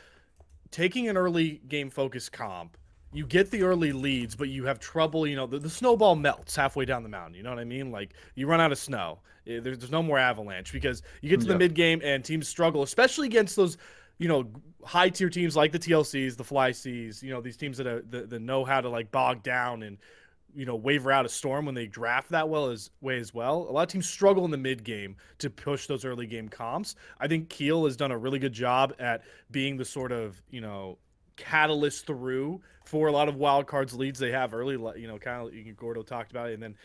taking 0.72 1.08
an 1.10 1.18
early 1.18 1.62
game 1.68 1.90
focus 1.90 2.30
comp. 2.30 2.78
You 3.14 3.26
get 3.26 3.50
the 3.52 3.64
early 3.64 3.94
leads, 3.94 4.36
but 4.36 4.50
you 4.50 4.66
have 4.66 4.80
trouble. 4.80 5.26
You 5.26 5.38
know, 5.38 5.48
the, 5.48 5.60
the 5.60 5.70
snowball 5.70 6.16
melts 6.16 6.56
halfway 6.56 6.86
down 6.86 7.04
the 7.04 7.10
mountain. 7.10 7.36
You 7.36 7.44
know 7.44 7.50
what 7.50 7.60
I 7.60 7.64
mean? 7.64 7.92
Like 7.92 8.14
you 8.36 8.48
run 8.48 8.60
out 8.60 8.72
of 8.72 8.78
snow. 8.78 9.20
Eh, 9.48 9.60
there's, 9.62 9.80
there's 9.80 9.92
no 9.92 10.04
more 10.04 10.20
avalanche 10.20 10.74
because 10.74 11.02
you 11.22 11.30
get 11.30 11.40
to 11.40 11.48
the 11.48 11.58
mid 11.58 11.74
game 11.74 12.02
and 12.04 12.24
teams 12.24 12.48
struggle, 12.48 12.84
especially 12.84 13.28
against 13.28 13.56
those 13.56 13.78
you 14.18 14.28
know, 14.28 14.48
high 14.84 15.10
tier 15.10 15.30
teams 15.30 15.56
like 15.56 15.72
the 15.72 15.80
TLCs, 15.80 16.38
the 16.38 16.44
FlyCs, 16.44 17.22
you 17.22 17.30
know, 17.30 17.42
these 17.42 17.58
teams 17.58 17.78
that, 17.78 17.88
are, 17.88 18.02
that, 18.10 18.30
that 18.30 18.42
know 18.42 18.66
how 18.66 18.82
to 18.82 18.90
like 18.90 19.12
bog 19.12 19.44
down 19.44 19.84
and 19.84 19.98
you 20.56 20.66
know 20.66 20.76
waver 20.76 21.12
out 21.12 21.26
a 21.26 21.30
storm 21.30 21.66
when 21.66 21.76
they 21.76 21.86
draft 21.86 22.30
that 22.30 22.50
well 22.50 22.68
as 22.68 22.90
way 23.02 23.20
as 23.20 23.34
well. 23.34 23.68
A 23.70 23.72
lot 23.72 23.84
of 23.84 23.90
teams 23.90 24.10
struggle 24.10 24.44
in 24.44 24.52
the 24.52 24.58
mid 24.58 24.84
game 24.84 25.16
to 25.38 25.50
push 25.50 25.86
those 25.86 26.04
early 26.04 26.26
game 26.26 26.50
comps. 26.50 26.96
I 27.20 27.28
think 27.28 27.50
Keel 27.50 27.86
has 27.86 27.96
done 27.96 28.12
a 28.12 28.18
really 28.18 28.40
good 28.40 28.54
job 28.54 28.94
at 28.98 29.24
being 29.52 29.78
the 29.78 29.86
sort 29.86 30.12
of 30.12 30.42
you 30.50 30.62
know 30.62 30.98
catalyst 31.36 32.08
through 32.08 32.62
for 32.86 33.08
a 33.08 33.12
lot 33.12 33.30
of 33.30 33.36
wild 33.36 33.68
cards 33.68 33.94
leads 33.94 34.18
they 34.18 34.32
have 34.32 34.54
early. 34.54 34.74
You 35.00 35.08
know, 35.08 35.20
kind 35.20 35.48
of 35.48 35.78
Gordo 35.78 36.02
talked 36.02 36.32
about 36.32 36.50
it, 36.50 36.54
and 36.54 36.64
then 36.64 36.76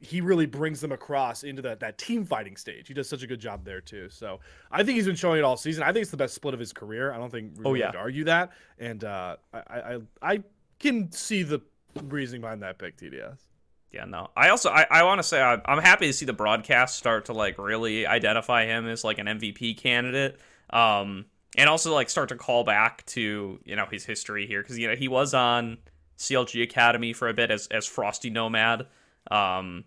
he 0.00 0.20
really 0.20 0.46
brings 0.46 0.80
them 0.80 0.92
across 0.92 1.42
into 1.42 1.62
that 1.62 1.80
that 1.80 1.98
team 1.98 2.24
fighting 2.24 2.56
stage. 2.56 2.88
He 2.88 2.94
does 2.94 3.08
such 3.08 3.22
a 3.22 3.26
good 3.26 3.40
job 3.40 3.64
there 3.64 3.80
too. 3.80 4.08
So 4.10 4.40
I 4.70 4.82
think 4.82 4.96
he's 4.96 5.06
been 5.06 5.16
showing 5.16 5.38
it 5.38 5.44
all 5.44 5.56
season. 5.56 5.82
I 5.82 5.92
think 5.92 6.02
it's 6.02 6.10
the 6.10 6.16
best 6.16 6.34
split 6.34 6.54
of 6.54 6.60
his 6.60 6.72
career. 6.72 7.12
I 7.12 7.18
don't 7.18 7.30
think 7.30 7.52
we 7.58 7.64
oh 7.64 7.74
yeah 7.74 7.92
argue 7.96 8.24
that. 8.24 8.52
And 8.78 9.04
uh, 9.04 9.36
I, 9.52 9.58
I 9.58 9.98
I 10.22 10.42
can 10.78 11.10
see 11.12 11.42
the 11.42 11.60
reasoning 12.04 12.42
behind 12.42 12.62
that 12.62 12.78
pick, 12.78 12.96
TDS. 12.96 13.38
Yeah, 13.92 14.04
no. 14.04 14.28
I 14.36 14.50
also 14.50 14.70
I, 14.70 14.86
I 14.90 15.02
want 15.04 15.18
to 15.20 15.22
say 15.22 15.40
I, 15.40 15.58
I'm 15.64 15.82
happy 15.82 16.06
to 16.06 16.12
see 16.12 16.26
the 16.26 16.32
broadcast 16.32 16.96
start 16.96 17.26
to 17.26 17.32
like 17.32 17.58
really 17.58 18.06
identify 18.06 18.66
him 18.66 18.86
as 18.86 19.04
like 19.04 19.18
an 19.18 19.26
MVP 19.26 19.78
candidate. 19.78 20.38
Um, 20.70 21.26
and 21.56 21.70
also 21.70 21.94
like 21.94 22.10
start 22.10 22.28
to 22.28 22.36
call 22.36 22.64
back 22.64 23.04
to 23.06 23.58
you 23.64 23.76
know 23.76 23.86
his 23.90 24.04
history 24.04 24.46
here 24.46 24.62
because 24.62 24.78
you 24.78 24.88
know 24.88 24.94
he 24.94 25.08
was 25.08 25.34
on 25.34 25.78
CLG 26.18 26.62
Academy 26.62 27.12
for 27.12 27.28
a 27.28 27.34
bit 27.34 27.50
as 27.50 27.66
as 27.68 27.86
Frosty 27.86 28.30
Nomad. 28.30 28.86
Um, 29.30 29.84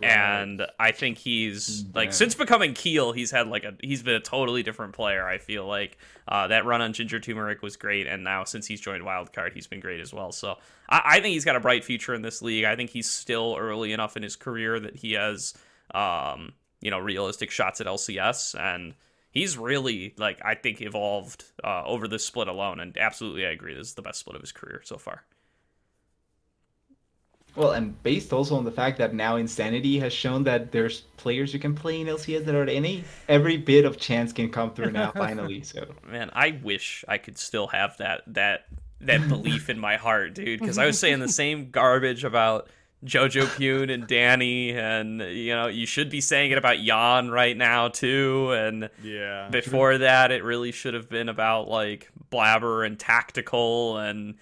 right. 0.00 0.10
and 0.10 0.66
I 0.78 0.92
think 0.92 1.18
he's 1.18 1.84
like 1.94 2.12
since 2.12 2.34
becoming 2.34 2.74
Keel, 2.74 3.12
he's 3.12 3.30
had 3.30 3.48
like 3.48 3.64
a 3.64 3.74
he's 3.80 4.02
been 4.02 4.14
a 4.14 4.20
totally 4.20 4.62
different 4.62 4.92
player. 4.94 5.26
I 5.26 5.38
feel 5.38 5.66
like 5.66 5.98
uh, 6.28 6.48
that 6.48 6.64
run 6.64 6.80
on 6.82 6.92
Ginger 6.92 7.20
Turmeric 7.20 7.62
was 7.62 7.76
great, 7.76 8.06
and 8.06 8.24
now 8.24 8.44
since 8.44 8.66
he's 8.66 8.80
joined 8.80 9.04
Wildcard, 9.04 9.52
he's 9.54 9.66
been 9.66 9.80
great 9.80 10.00
as 10.00 10.12
well. 10.12 10.32
So 10.32 10.56
I, 10.88 11.02
I 11.04 11.20
think 11.20 11.32
he's 11.34 11.44
got 11.44 11.56
a 11.56 11.60
bright 11.60 11.84
future 11.84 12.14
in 12.14 12.22
this 12.22 12.42
league. 12.42 12.64
I 12.64 12.76
think 12.76 12.90
he's 12.90 13.10
still 13.10 13.56
early 13.58 13.92
enough 13.92 14.16
in 14.16 14.22
his 14.22 14.36
career 14.36 14.78
that 14.80 14.96
he 14.96 15.12
has 15.12 15.54
um, 15.94 16.52
you 16.80 16.90
know 16.90 16.98
realistic 16.98 17.50
shots 17.50 17.80
at 17.80 17.86
LCS 17.86 18.58
and 18.58 18.94
he's 19.32 19.58
really 19.58 20.14
like 20.16 20.40
I 20.44 20.54
think 20.54 20.80
evolved 20.80 21.44
uh, 21.64 21.82
over 21.84 22.06
this 22.06 22.24
split 22.24 22.46
alone, 22.46 22.78
and 22.78 22.96
absolutely 22.96 23.44
I 23.46 23.50
agree. 23.50 23.74
This 23.74 23.88
is 23.88 23.94
the 23.94 24.02
best 24.02 24.20
split 24.20 24.36
of 24.36 24.42
his 24.42 24.52
career 24.52 24.82
so 24.84 24.96
far. 24.96 25.24
Well, 27.54 27.72
and 27.72 28.00
based 28.02 28.32
also 28.32 28.56
on 28.56 28.64
the 28.64 28.70
fact 28.70 28.98
that 28.98 29.14
now 29.14 29.36
Insanity 29.36 29.98
has 29.98 30.12
shown 30.12 30.44
that 30.44 30.72
there's 30.72 31.02
players 31.18 31.52
you 31.52 31.60
can 31.60 31.74
play 31.74 32.00
in 32.00 32.06
LCS 32.06 32.46
that 32.46 32.54
are 32.54 32.64
any 32.64 33.04
every 33.28 33.58
bit 33.58 33.84
of 33.84 33.98
chance 33.98 34.32
can 34.32 34.50
come 34.50 34.72
through 34.72 34.92
now 34.92 35.10
finally. 35.14 35.62
So 35.62 35.86
man, 36.06 36.30
I 36.32 36.58
wish 36.62 37.04
I 37.08 37.18
could 37.18 37.38
still 37.38 37.66
have 37.68 37.96
that 37.98 38.22
that 38.28 38.66
that 39.02 39.28
belief 39.28 39.68
in 39.68 39.78
my 39.78 39.96
heart, 39.96 40.34
dude. 40.34 40.60
Because 40.60 40.78
I 40.78 40.86
was 40.86 40.98
saying 40.98 41.20
the 41.20 41.28
same 41.28 41.70
garbage 41.72 42.24
about 42.24 42.68
Jojopyun 43.04 43.92
and 43.92 44.06
Danny, 44.06 44.70
and 44.70 45.20
you 45.20 45.54
know 45.54 45.66
you 45.66 45.86
should 45.86 46.08
be 46.08 46.20
saying 46.20 46.52
it 46.52 46.58
about 46.58 46.78
Jan 46.78 47.30
right 47.30 47.56
now 47.56 47.88
too. 47.88 48.52
And 48.52 48.88
yeah, 49.02 49.48
before 49.50 49.98
that, 49.98 50.30
it 50.30 50.44
really 50.44 50.72
should 50.72 50.94
have 50.94 51.10
been 51.10 51.28
about 51.28 51.68
like 51.68 52.10
Blabber 52.30 52.84
and 52.84 52.98
Tactical 52.98 53.98
and 53.98 54.36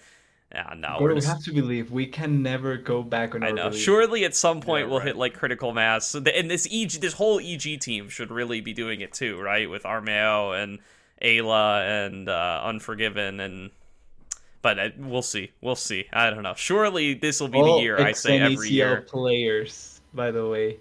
Yeah, 0.52 0.74
no. 0.76 0.96
Gordo, 0.98 1.04
we're 1.04 1.14
just- 1.14 1.28
have 1.28 1.44
to 1.44 1.52
believe 1.52 1.92
we 1.92 2.06
can 2.06 2.42
never 2.42 2.76
go 2.76 3.02
back 3.04 3.34
on 3.36 3.44
I 3.44 3.50
know. 3.52 3.68
belief. 3.68 3.82
Surely 3.82 4.24
at 4.24 4.34
some 4.34 4.60
point 4.60 4.86
Yeah, 4.86 4.90
we'll 4.90 4.98
right. 4.98 5.06
hit 5.08 5.16
like 5.16 5.34
critical 5.34 5.72
mass. 5.72 6.06
So 6.06 6.18
the, 6.18 6.36
and 6.36 6.50
this 6.50 6.66
EG, 6.70 6.92
this 7.00 7.12
whole 7.14 7.38
EG 7.40 7.78
team 7.80 8.08
should 8.08 8.30
really 8.32 8.60
be 8.60 8.72
doing 8.72 9.00
it 9.00 9.12
too, 9.12 9.40
right? 9.40 9.70
With 9.70 9.84
Armeo 9.84 10.60
and 10.60 10.80
Ayla 11.22 12.06
and 12.06 12.28
uh, 12.28 12.62
Unforgiven 12.64 13.38
and. 13.40 13.70
But 14.62 14.78
uh, 14.78 14.88
we'll 14.98 15.22
see. 15.22 15.52
We'll 15.62 15.76
see. 15.76 16.04
I 16.12 16.28
don't 16.30 16.42
know. 16.42 16.52
Surely 16.54 17.14
this 17.14 17.40
will 17.40 17.48
be 17.48 17.58
All 17.58 17.76
the 17.76 17.82
year. 17.82 17.98
I 17.98 18.12
say 18.12 18.38
every 18.40 18.68
year. 18.70 19.02
players, 19.02 20.00
by 20.12 20.30
the 20.32 20.46
way. 20.48 20.78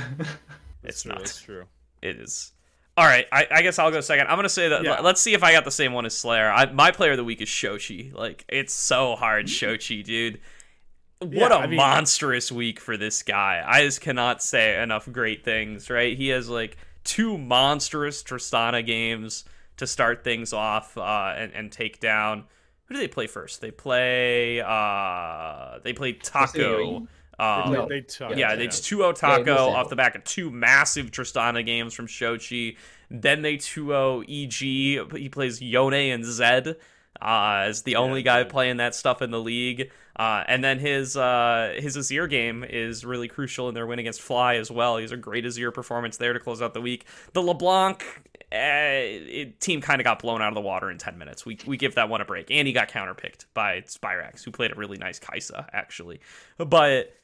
It's 0.82 1.02
true, 1.02 1.12
not. 1.12 1.20
It's 1.22 1.40
true. 1.40 1.64
It 2.02 2.16
is. 2.16 2.52
All 2.96 3.04
right, 3.04 3.26
I, 3.32 3.46
I 3.50 3.62
guess 3.62 3.78
I'll 3.80 3.90
go 3.90 4.00
second. 4.00 4.28
I'm 4.28 4.36
gonna 4.36 4.48
say 4.48 4.68
that. 4.68 4.84
Yeah. 4.84 5.00
Let's 5.00 5.20
see 5.20 5.34
if 5.34 5.42
I 5.42 5.50
got 5.52 5.64
the 5.64 5.70
same 5.72 5.92
one 5.92 6.06
as 6.06 6.16
Slayer. 6.16 6.48
I, 6.50 6.66
my 6.70 6.92
player 6.92 7.10
of 7.12 7.16
the 7.16 7.24
week 7.24 7.40
is 7.40 7.48
Shochi. 7.48 8.14
Like 8.14 8.44
it's 8.48 8.72
so 8.72 9.16
hard, 9.16 9.46
Shochi, 9.46 10.04
dude. 10.04 10.40
What 11.18 11.32
Yeah, 11.32 11.48
a 11.54 11.58
I 11.60 11.66
mean- 11.66 11.76
monstrous 11.76 12.52
week 12.52 12.78
for 12.78 12.96
this 12.96 13.22
guy. 13.24 13.64
I 13.66 13.82
just 13.82 14.00
cannot 14.00 14.42
say 14.42 14.80
enough 14.80 15.10
great 15.10 15.44
things. 15.44 15.90
Right? 15.90 16.16
He 16.16 16.28
has 16.28 16.48
like 16.48 16.76
two 17.02 17.36
monstrous 17.36 18.22
Tristana 18.22 18.84
games 18.86 19.44
to 19.78 19.86
start 19.88 20.22
things 20.22 20.52
off 20.52 20.96
uh, 20.96 21.34
and 21.36 21.52
and 21.52 21.72
take 21.72 21.98
down. 21.98 22.44
Who 22.84 22.94
do 22.94 23.00
they 23.00 23.08
play 23.08 23.26
first? 23.26 23.60
They 23.60 23.70
play. 23.72 24.60
uh 24.60 25.78
They 25.82 25.94
play 25.94 26.12
Taco. 26.12 27.08
AOE? 27.38 27.66
Uh, 27.66 27.70
No. 27.70 27.86
They 27.88 28.00
took. 28.02 28.30
yeah, 28.30 28.36
Yeah, 28.36 28.56
they 28.56 28.64
yeah. 28.64 28.70
just 28.70 28.84
2 28.86 28.96
0 28.98 29.08
Yeah, 29.08 29.12
Taco 29.14 29.56
off 29.70 29.88
the 29.90 29.96
back 29.96 30.14
of 30.14 30.24
two 30.24 30.50
massive 30.50 31.10
Tristana 31.10 31.64
games 31.64 31.94
from 31.94 32.06
Shochi. 32.06 32.76
Then 33.10 33.42
they 33.42 33.56
2 33.56 33.86
0 33.88 34.22
EG. 34.28 34.52
He 35.16 35.28
plays 35.30 35.60
Yone 35.60 35.94
and 36.12 36.24
Zed 36.24 36.76
uh, 37.20 37.64
as 37.66 37.82
the 37.82 37.96
only 37.96 38.22
guy 38.22 38.40
Zed. 38.40 38.50
playing 38.50 38.76
that 38.78 38.94
stuff 38.94 39.22
in 39.22 39.30
the 39.30 39.40
league. 39.40 39.90
Uh, 40.16 40.44
and 40.46 40.62
then 40.62 40.78
his 40.78 41.16
uh, 41.16 41.74
his 41.76 41.96
Azir 41.96 42.28
game 42.30 42.64
is 42.64 43.04
really 43.04 43.28
crucial 43.28 43.68
in 43.68 43.74
their 43.74 43.86
win 43.86 43.98
against 43.98 44.20
Fly 44.20 44.56
as 44.56 44.70
well. 44.70 44.98
He's 44.98 45.12
a 45.12 45.16
great 45.16 45.44
Azir 45.44 45.74
performance 45.74 46.16
there 46.16 46.32
to 46.32 46.38
close 46.38 46.62
out 46.62 46.74
the 46.74 46.80
week. 46.80 47.04
The 47.32 47.42
LeBlanc 47.42 48.04
uh, 48.54 49.02
it, 49.02 49.60
team 49.60 49.80
kind 49.80 50.00
of 50.00 50.04
got 50.04 50.20
blown 50.20 50.40
out 50.40 50.48
of 50.48 50.54
the 50.54 50.60
water 50.60 50.88
in 50.88 50.96
10 50.96 51.18
minutes. 51.18 51.44
We, 51.44 51.58
we 51.66 51.76
give 51.76 51.96
that 51.96 52.08
one 52.08 52.20
a 52.20 52.24
break. 52.24 52.52
And 52.52 52.68
he 52.68 52.72
got 52.72 52.88
counterpicked 52.88 53.46
by 53.52 53.80
Spyrax, 53.80 54.44
who 54.44 54.52
played 54.52 54.70
a 54.70 54.76
really 54.76 54.96
nice 54.96 55.18
Kaisa, 55.18 55.68
actually. 55.72 56.20
But 56.56 57.16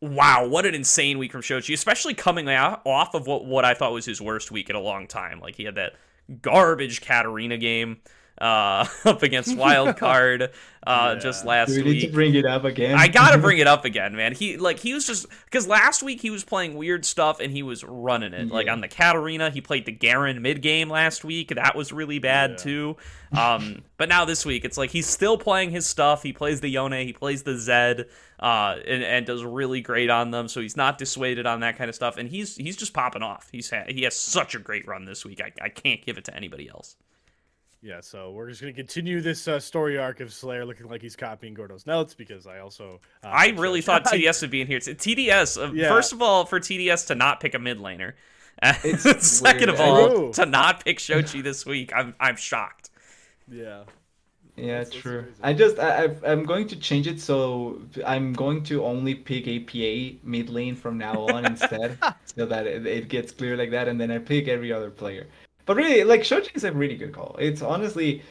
wow, 0.00 0.46
what 0.46 0.66
an 0.66 0.74
insane 0.74 1.16
week 1.18 1.32
from 1.32 1.40
Shochi, 1.40 1.72
especially 1.72 2.12
coming 2.12 2.50
out, 2.50 2.82
off 2.84 3.14
of 3.14 3.26
what, 3.26 3.46
what 3.46 3.64
I 3.64 3.72
thought 3.72 3.92
was 3.92 4.04
his 4.04 4.20
worst 4.20 4.50
week 4.50 4.68
in 4.68 4.76
a 4.76 4.80
long 4.80 5.06
time. 5.06 5.40
Like, 5.40 5.54
he 5.54 5.64
had 5.64 5.76
that 5.76 5.94
garbage 6.42 7.00
Katarina 7.00 7.56
game 7.56 8.00
uh, 8.38 8.86
up 9.04 9.22
against 9.22 9.50
Wildcard 9.56 10.42
uh, 10.86 11.12
Yeah. 11.14 11.20
just 11.20 11.44
last 11.44 11.68
Do 11.68 11.76
we 11.76 11.82
need 11.82 11.88
week. 11.90 12.00
to 12.06 12.12
bring 12.12 12.34
it 12.34 12.44
up 12.44 12.64
again? 12.64 12.96
I 12.98 13.08
gotta 13.08 13.38
bring 13.38 13.58
it 13.58 13.66
up 13.68 13.84
again, 13.84 14.16
man. 14.16 14.34
He 14.34 14.56
like 14.56 14.78
he 14.80 14.92
was 14.94 15.06
just 15.06 15.26
because 15.44 15.66
last 15.68 16.02
week 16.02 16.20
he 16.20 16.30
was 16.30 16.42
playing 16.44 16.74
weird 16.76 17.04
stuff 17.04 17.40
and 17.40 17.52
he 17.52 17.62
was 17.62 17.84
running 17.84 18.32
it. 18.34 18.48
Like 18.48 18.68
on 18.68 18.80
the 18.80 18.88
Katarina, 18.88 19.50
he 19.50 19.60
played 19.60 19.86
the 19.86 19.92
Garen 19.92 20.42
mid 20.42 20.62
game 20.62 20.88
last 20.90 21.24
week. 21.24 21.54
That 21.54 21.76
was 21.76 21.92
really 21.92 22.18
bad 22.18 22.50
Yeah. 22.50 22.56
too. 22.56 22.96
Um, 23.32 23.82
but 23.96 24.08
now 24.08 24.24
this 24.24 24.44
week 24.46 24.64
it's 24.64 24.76
like 24.78 24.90
he's 24.90 25.06
still 25.06 25.38
playing 25.38 25.70
his 25.70 25.86
stuff. 25.86 26.22
He 26.22 26.32
plays 26.32 26.60
the 26.60 26.68
Yone, 26.68 26.92
he 26.92 27.12
plays 27.12 27.42
the 27.42 27.56
Zed, 27.58 28.06
uh, 28.40 28.76
and, 28.86 29.02
and 29.02 29.26
does 29.26 29.42
really 29.44 29.80
great 29.80 30.10
on 30.10 30.30
them. 30.30 30.46
So 30.48 30.60
he's 30.60 30.76
not 30.76 30.98
dissuaded 30.98 31.46
on 31.46 31.60
that 31.60 31.76
kind 31.76 31.88
of 31.88 31.94
stuff, 31.94 32.16
and 32.16 32.28
he's 32.28 32.56
he's 32.56 32.76
just 32.76 32.92
popping 32.92 33.22
off. 33.22 33.48
He's 33.50 33.70
ha- 33.70 33.84
he 33.88 34.02
has 34.02 34.14
such 34.16 34.54
a 34.54 34.58
great 34.58 34.86
run 34.86 35.04
this 35.04 35.24
week. 35.24 35.40
I, 35.40 35.52
I 35.64 35.68
can't 35.68 36.04
give 36.04 36.16
it 36.18 36.24
to 36.26 36.36
anybody 36.36 36.68
else. 36.68 36.96
Yeah, 37.84 38.00
so 38.00 38.30
we're 38.30 38.48
just 38.48 38.62
gonna 38.62 38.72
continue 38.72 39.20
this 39.20 39.46
uh, 39.46 39.60
story 39.60 39.98
arc 39.98 40.20
of 40.20 40.32
Slayer 40.32 40.64
looking 40.64 40.88
like 40.88 41.02
he's 41.02 41.14
copying 41.16 41.52
Gordo's 41.52 41.86
notes 41.86 42.14
because 42.14 42.46
I 42.46 42.60
also 42.60 42.98
uh, 43.22 43.26
I 43.26 43.48
really 43.58 43.82
so. 43.82 43.86
thought 43.92 44.06
TDS 44.06 44.40
would 44.40 44.50
be 44.50 44.62
in 44.62 44.66
here. 44.66 44.78
TDS, 44.78 45.62
uh, 45.62 45.70
Yeah. 45.72 45.88
first 45.90 46.14
of 46.14 46.22
all, 46.22 46.46
for 46.46 46.58
TDS 46.58 47.06
to 47.08 47.14
not 47.14 47.40
pick 47.40 47.52
a 47.52 47.58
mid 47.58 47.78
laner. 47.78 48.14
It's 48.62 49.26
Second 49.26 49.68
of 49.68 49.78
all, 49.80 50.08
True. 50.08 50.32
to 50.32 50.46
not 50.46 50.82
pick 50.84 50.98
Shochi 50.98 51.42
this 51.42 51.66
week, 51.66 51.92
I'm 51.94 52.14
I'm 52.18 52.36
shocked. 52.36 52.88
yeah. 53.50 53.82
Yeah, 54.56 54.66
That's- 54.78 54.90
that's 54.90 55.02
true. 55.02 55.22
crazy. 55.22 55.34
I 55.42 55.52
just 55.52 55.78
I, 55.78 56.04
I've- 56.04 56.26
I'm 56.26 56.44
going 56.44 56.66
to 56.68 56.76
change 56.76 57.06
it 57.06 57.20
so 57.20 57.82
I'm 58.06 58.32
going 58.32 58.62
to 58.64 58.82
only 58.84 59.14
pick 59.14 59.46
APA 59.48 60.20
mid 60.22 60.48
lane 60.48 60.74
from 60.76 60.96
now 60.96 61.26
on 61.26 61.44
instead, 61.44 61.98
so 62.24 62.46
that 62.46 62.66
it, 62.66 62.86
it 62.86 63.08
gets 63.08 63.30
clear 63.32 63.56
like 63.58 63.72
that, 63.72 63.88
and 63.88 64.00
then 64.00 64.10
I 64.10 64.18
pick 64.18 64.48
every 64.48 64.72
other 64.72 64.90
player. 64.90 65.26
But 65.66 65.76
really, 65.76 66.04
like 66.04 66.22
Shochi 66.22 66.54
is 66.54 66.64
a 66.64 66.72
really 66.72 66.96
good 66.96 67.12
call. 67.12 67.36
It's 67.38 67.62
honestly, 67.62 68.22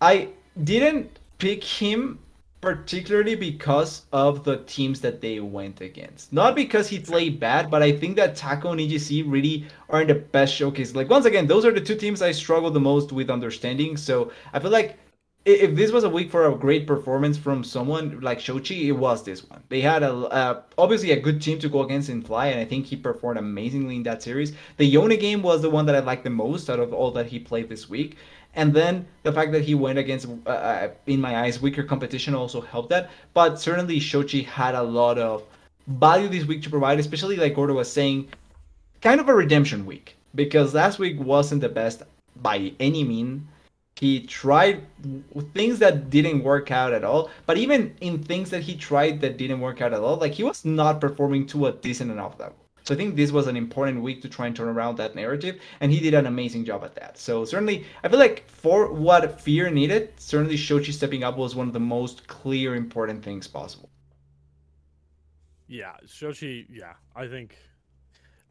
I 0.00 0.28
didn't 0.64 1.18
pick 1.38 1.62
him 1.62 2.18
particularly 2.60 3.36
because 3.36 4.02
of 4.12 4.42
the 4.42 4.58
teams 4.64 5.00
that 5.00 5.20
they 5.20 5.38
went 5.38 5.80
against. 5.80 6.32
Not 6.32 6.56
because 6.56 6.88
he 6.88 6.98
played 6.98 7.38
bad, 7.38 7.70
but 7.70 7.82
I 7.82 7.92
think 7.92 8.16
that 8.16 8.34
Taco 8.34 8.72
and 8.72 8.80
EGC 8.80 9.24
really 9.30 9.64
are 9.88 10.02
in 10.02 10.08
the 10.08 10.14
best 10.14 10.54
showcase. 10.54 10.94
Like 10.94 11.08
once 11.08 11.24
again, 11.24 11.46
those 11.46 11.64
are 11.64 11.70
the 11.72 11.80
two 11.80 11.94
teams 11.94 12.20
I 12.20 12.32
struggle 12.32 12.70
the 12.70 12.80
most 12.80 13.12
with 13.12 13.30
understanding. 13.30 13.96
So 13.96 14.32
I 14.52 14.58
feel 14.58 14.70
like 14.72 14.98
if 15.44 15.74
this 15.74 15.90
was 15.92 16.04
a 16.04 16.08
week 16.08 16.30
for 16.30 16.46
a 16.46 16.54
great 16.54 16.86
performance 16.86 17.36
from 17.36 17.64
someone 17.64 18.20
like 18.20 18.38
Shochi, 18.38 18.86
it 18.86 18.92
was 18.92 19.24
this 19.24 19.48
one. 19.48 19.62
They 19.68 19.80
had 19.80 20.02
a 20.02 20.12
uh, 20.12 20.62
obviously 20.76 21.12
a 21.12 21.20
good 21.20 21.40
team 21.40 21.58
to 21.60 21.68
go 21.68 21.82
against 21.82 22.08
in 22.08 22.22
Fly, 22.22 22.46
and 22.48 22.60
I 22.60 22.64
think 22.64 22.86
he 22.86 22.96
performed 22.96 23.38
amazingly 23.38 23.96
in 23.96 24.02
that 24.04 24.22
series. 24.22 24.52
The 24.76 24.84
Yone 24.84 25.16
game 25.16 25.42
was 25.42 25.62
the 25.62 25.70
one 25.70 25.86
that 25.86 25.94
I 25.94 26.00
liked 26.00 26.24
the 26.24 26.30
most 26.30 26.68
out 26.68 26.80
of 26.80 26.92
all 26.92 27.10
that 27.12 27.26
he 27.26 27.38
played 27.38 27.68
this 27.68 27.88
week. 27.88 28.16
And 28.54 28.74
then 28.74 29.06
the 29.22 29.32
fact 29.32 29.52
that 29.52 29.62
he 29.62 29.74
went 29.74 29.98
against, 29.98 30.26
uh, 30.46 30.50
uh, 30.50 30.88
in 31.06 31.20
my 31.20 31.36
eyes, 31.36 31.60
weaker 31.60 31.82
competition 31.82 32.34
also 32.34 32.60
helped 32.60 32.90
that. 32.90 33.10
But 33.32 33.60
certainly 33.60 34.00
Shochi 34.00 34.44
had 34.44 34.74
a 34.74 34.82
lot 34.82 35.18
of 35.18 35.44
value 35.86 36.28
this 36.28 36.44
week 36.44 36.62
to 36.62 36.70
provide, 36.70 36.98
especially 36.98 37.36
like 37.36 37.54
Gordo 37.54 37.74
was 37.74 37.90
saying, 37.90 38.28
kind 39.00 39.20
of 39.20 39.28
a 39.28 39.34
redemption 39.34 39.86
week 39.86 40.16
because 40.34 40.74
last 40.74 40.98
week 40.98 41.18
wasn't 41.20 41.60
the 41.60 41.68
best 41.68 42.02
by 42.36 42.72
any 42.80 43.04
mean. 43.04 43.48
He 44.00 44.20
tried 44.20 44.86
things 45.54 45.80
that 45.80 46.08
didn't 46.08 46.44
work 46.44 46.70
out 46.70 46.92
at 46.92 47.02
all, 47.02 47.30
but 47.46 47.56
even 47.56 47.96
in 48.00 48.22
things 48.22 48.48
that 48.50 48.62
he 48.62 48.76
tried 48.76 49.20
that 49.22 49.36
didn't 49.38 49.60
work 49.60 49.80
out 49.80 49.92
at 49.92 50.00
all, 50.00 50.16
like 50.16 50.32
he 50.32 50.44
was 50.44 50.64
not 50.64 51.00
performing 51.00 51.46
to 51.48 51.66
a 51.66 51.72
decent 51.72 52.12
enough 52.12 52.38
level. 52.38 52.56
So 52.84 52.94
I 52.94 52.96
think 52.96 53.16
this 53.16 53.32
was 53.32 53.48
an 53.48 53.56
important 53.56 54.00
week 54.00 54.22
to 54.22 54.28
try 54.28 54.46
and 54.46 54.56
turn 54.56 54.68
around 54.68 54.96
that 54.96 55.14
narrative, 55.14 55.60
and 55.80 55.92
he 55.92 56.00
did 56.00 56.14
an 56.14 56.26
amazing 56.26 56.64
job 56.64 56.84
at 56.84 56.94
that. 56.94 57.18
So 57.18 57.44
certainly, 57.44 57.84
I 58.02 58.08
feel 58.08 58.20
like 58.20 58.48
for 58.48 58.90
what 58.92 59.40
Fear 59.40 59.70
needed, 59.70 60.12
certainly 60.16 60.56
Shochi 60.56 60.92
stepping 60.92 61.24
up 61.24 61.36
was 61.36 61.54
one 61.54 61.66
of 61.66 61.74
the 61.74 61.80
most 61.80 62.26
clear, 62.28 62.76
important 62.76 63.22
things 63.22 63.48
possible. 63.48 63.90
Yeah, 65.66 65.96
Shochi. 66.06 66.66
Yeah, 66.70 66.94
I 67.14 67.26
think 67.26 67.56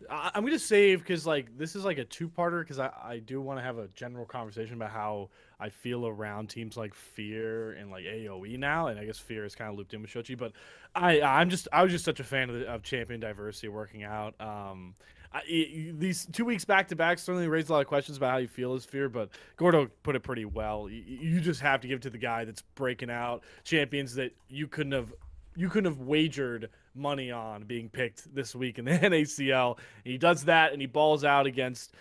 I, 0.10 0.32
I'm 0.36 0.44
gonna 0.44 0.60
save 0.60 1.00
because 1.00 1.26
like 1.26 1.58
this 1.58 1.76
is 1.76 1.84
like 1.86 1.98
a 1.98 2.06
two-parter 2.06 2.62
because 2.62 2.80
I 2.80 2.92
I 3.04 3.20
do 3.20 3.42
want 3.42 3.60
to 3.60 3.64
have 3.64 3.78
a 3.78 3.88
general 3.90 4.26
conversation 4.26 4.76
about 4.76 4.92
how 4.92 5.30
I 5.60 5.70
feel 5.70 6.06
around 6.08 6.50
teams 6.50 6.78
like 6.78 6.94
Fear 6.94 7.72
and 7.74 7.90
like 7.90 8.04
AOE 8.06 8.58
now, 8.60 8.88
and 8.88 9.00
I 9.00 9.06
guess 9.06 9.18
Fear 9.20 9.46
is 9.46 9.56
kind 9.56 9.72
of 9.72 9.78
looped 9.78 9.94
in 9.94 10.02
with 10.02 10.12
Shochi, 10.12 10.38
but 10.38 10.52
I 10.96 11.22
I'm 11.22 11.50
just 11.50 11.68
I 11.74 11.84
was 11.84 11.92
just 11.92 12.06
such 12.06 12.20
a 12.20 12.24
fan 12.24 12.50
of, 12.50 12.56
the, 12.60 12.68
of 12.68 12.84
champion 12.84 13.20
diversity 13.20 13.70
working 13.70 14.04
out. 14.04 14.40
Um, 14.40 14.96
I, 15.34 15.42
y- 15.50 15.92
these 15.98 16.26
two 16.32 16.46
weeks 16.46 16.64
back 16.64 16.88
to 16.90 16.96
back 16.96 17.20
certainly 17.20 17.48
raised 17.48 17.70
a 17.70 17.74
lot 17.74 17.82
of 17.82 17.88
questions 17.88 18.18
about 18.18 18.32
how 18.32 18.38
you 18.38 18.48
feel 18.48 18.74
as 18.76 18.86
Fear, 18.86 19.10
but 19.10 19.30
Gordo 19.58 19.88
put 20.04 20.16
it 20.16 20.22
pretty 20.22 20.46
well. 20.46 20.84
Y- 20.84 21.04
You 21.06 21.42
just 21.42 21.60
have 21.62 21.82
to 21.82 21.88
give 21.88 21.98
it 21.98 22.04
to 22.04 22.10
the 22.10 22.18
guy 22.18 22.46
that's 22.46 22.62
breaking 22.76 23.10
out 23.10 23.44
champions 23.64 24.14
that 24.16 24.32
you 24.48 24.68
couldn't 24.68 24.94
have 24.94 25.14
you 25.56 25.70
couldn't 25.70 25.92
have 25.92 26.02
wagered 26.02 26.70
money 26.98 27.32
on 27.32 27.64
being 27.64 27.90
picked 27.90 28.34
this 28.34 28.56
week 28.56 28.80
in 28.80 28.86
the 28.86 28.92
NACL. 29.00 29.78
He 30.04 30.18
does 30.18 30.44
that 30.46 30.72
and 30.74 30.82
he 30.82 30.88
balls 30.88 31.24
out 31.24 31.46
against 31.46 31.94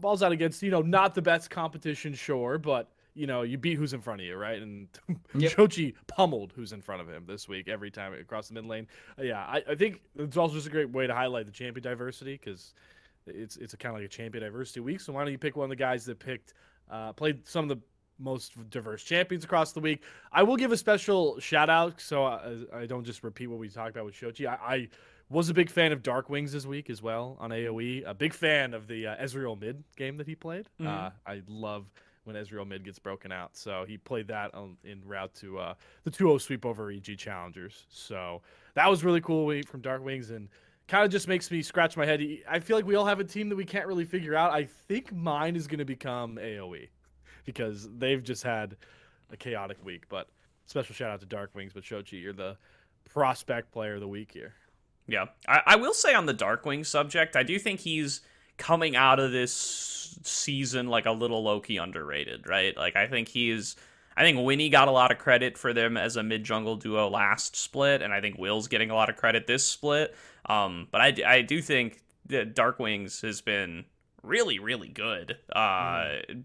balls 0.00 0.22
out 0.22 0.32
against, 0.32 0.62
you 0.62 0.70
know, 0.70 0.82
not 0.82 1.14
the 1.14 1.22
best 1.22 1.50
competition, 1.50 2.14
sure, 2.14 2.58
but 2.58 2.90
you 3.14 3.28
know, 3.28 3.42
you 3.42 3.56
beat 3.56 3.76
who's 3.76 3.92
in 3.94 4.00
front 4.00 4.20
of 4.20 4.26
you, 4.26 4.36
right? 4.36 4.60
And 4.60 4.88
Yep. 5.36 5.52
Shochi 5.52 5.94
pummeled 6.08 6.52
who's 6.54 6.72
in 6.72 6.82
front 6.82 7.00
of 7.00 7.08
him 7.08 7.24
this 7.26 7.48
week 7.48 7.68
every 7.68 7.90
time 7.90 8.12
across 8.12 8.48
the 8.48 8.54
mid 8.54 8.66
lane. 8.66 8.88
Uh, 9.18 9.22
yeah, 9.22 9.40
I, 9.40 9.62
I 9.70 9.74
think 9.76 10.00
it's 10.16 10.36
also 10.36 10.54
just 10.54 10.66
a 10.66 10.70
great 10.70 10.90
way 10.90 11.06
to 11.06 11.14
highlight 11.14 11.46
the 11.46 11.52
champion 11.52 11.82
diversity 11.82 12.32
because 12.42 12.74
it's 13.26 13.56
it's 13.56 13.72
a 13.72 13.76
kind 13.76 13.94
of 13.94 14.00
like 14.00 14.06
a 14.06 14.12
champion 14.12 14.42
diversity 14.42 14.80
week. 14.80 15.00
So 15.00 15.12
why 15.12 15.22
don't 15.22 15.32
you 15.32 15.38
pick 15.38 15.56
one 15.56 15.64
of 15.64 15.70
the 15.70 15.76
guys 15.76 16.04
that 16.06 16.18
picked 16.18 16.54
uh, 16.90 17.12
played 17.12 17.46
some 17.46 17.70
of 17.70 17.76
the 17.76 17.82
most 18.18 18.70
diverse 18.70 19.02
champions 19.02 19.44
across 19.44 19.72
the 19.72 19.80
week? 19.80 20.02
I 20.32 20.42
will 20.42 20.56
give 20.56 20.72
a 20.72 20.76
special 20.76 21.38
shout 21.40 21.70
out 21.70 22.00
so 22.00 22.24
I, 22.24 22.56
I 22.72 22.86
don't 22.86 23.04
just 23.04 23.22
repeat 23.24 23.48
what 23.48 23.58
we 23.58 23.68
talked 23.68 23.90
about 23.90 24.04
with 24.04 24.14
Shochi. 24.14 24.46
I, 24.46 24.74
I 24.74 24.88
was 25.30 25.48
a 25.48 25.54
big 25.54 25.70
fan 25.70 25.92
of 25.92 26.02
Darkwings 26.02 26.52
this 26.52 26.66
week 26.66 26.90
as 26.90 27.02
well 27.02 27.36
on 27.40 27.50
AOE. 27.50 28.04
A 28.06 28.14
big 28.14 28.32
fan 28.32 28.74
of 28.74 28.86
the 28.86 29.06
uh, 29.08 29.16
Ezreal 29.16 29.58
mid 29.60 29.82
game 29.96 30.16
that 30.18 30.26
he 30.26 30.34
played. 30.34 30.68
Mhm. 30.80 30.86
Uh, 30.86 31.10
I 31.26 31.42
love 31.48 31.90
when 32.24 32.36
Ezreal 32.36 32.66
mid 32.66 32.84
gets 32.84 32.98
broken 32.98 33.32
out. 33.32 33.56
So 33.56 33.84
he 33.86 33.98
played 33.98 34.28
that 34.28 34.54
on, 34.54 34.76
in 34.84 35.02
route 35.04 35.34
to 35.36 35.58
uh, 35.58 35.74
the 36.04 36.10
2-0 36.10 36.40
sweep 36.40 36.64
over 36.66 36.90
EG 36.90 37.18
Challengers. 37.18 37.86
So 37.88 38.42
that 38.74 38.88
was 38.88 39.04
really 39.04 39.20
cool 39.20 39.46
week 39.46 39.68
from 39.68 39.82
Darkwings 39.82 40.30
and 40.30 40.48
kind 40.88 41.04
of 41.04 41.10
just 41.10 41.28
makes 41.28 41.50
me 41.50 41.62
scratch 41.62 41.96
my 41.96 42.06
head. 42.06 42.22
I 42.48 42.58
feel 42.60 42.76
like 42.76 42.86
we 42.86 42.94
all 42.94 43.06
have 43.06 43.20
a 43.20 43.24
team 43.24 43.48
that 43.48 43.56
we 43.56 43.64
can't 43.64 43.86
really 43.86 44.04
figure 44.04 44.34
out. 44.34 44.52
I 44.52 44.64
think 44.64 45.12
mine 45.12 45.56
is 45.56 45.66
going 45.66 45.78
to 45.78 45.84
become 45.84 46.36
AOE 46.36 46.88
because 47.44 47.88
they've 47.98 48.22
just 48.22 48.42
had 48.42 48.76
a 49.30 49.36
chaotic 49.36 49.84
week. 49.84 50.04
But 50.08 50.28
special 50.66 50.94
shout 50.94 51.10
out 51.10 51.20
to 51.20 51.26
Darkwings. 51.26 51.72
But 51.74 51.82
Shochi, 51.82 52.20
you're 52.22 52.32
the 52.32 52.56
prospect 53.04 53.72
player 53.72 53.94
of 53.94 54.00
the 54.00 54.08
week 54.08 54.32
here. 54.32 54.54
Yeah, 55.06 55.26
I, 55.46 55.60
I 55.66 55.76
will 55.76 55.94
say 55.94 56.14
on 56.14 56.26
the 56.26 56.34
Darkwing 56.34 56.84
subject, 56.86 57.36
I 57.36 57.42
do 57.42 57.58
think 57.58 57.80
he's 57.80 58.22
coming 58.56 58.96
out 58.96 59.20
of 59.20 59.32
this 59.32 60.18
season 60.22 60.88
like 60.88 61.06
a 61.06 61.12
little 61.12 61.42
low 61.42 61.60
key 61.60 61.76
underrated, 61.76 62.46
right? 62.48 62.76
Like 62.76 62.96
I 62.96 63.06
think 63.06 63.28
he's. 63.28 63.76
I 64.16 64.22
think 64.22 64.38
Winnie 64.38 64.68
got 64.68 64.86
a 64.86 64.92
lot 64.92 65.10
of 65.10 65.18
credit 65.18 65.58
for 65.58 65.72
them 65.72 65.96
as 65.96 66.14
a 66.14 66.22
mid 66.22 66.44
jungle 66.44 66.76
duo 66.76 67.10
last 67.10 67.56
split, 67.56 68.00
and 68.00 68.12
I 68.12 68.20
think 68.20 68.38
Will's 68.38 68.68
getting 68.68 68.90
a 68.90 68.94
lot 68.94 69.10
of 69.10 69.16
credit 69.16 69.48
this 69.48 69.66
split. 69.66 70.14
Um, 70.46 70.86
but 70.92 71.00
I, 71.00 71.14
I 71.26 71.42
do 71.42 71.60
think 71.60 72.00
that 72.26 72.54
Darkwings 72.54 73.22
has 73.22 73.40
been 73.40 73.84
really, 74.24 74.58
really 74.58 74.88
good. 74.88 75.38
Uh, 75.54 76.04
mm. 76.28 76.44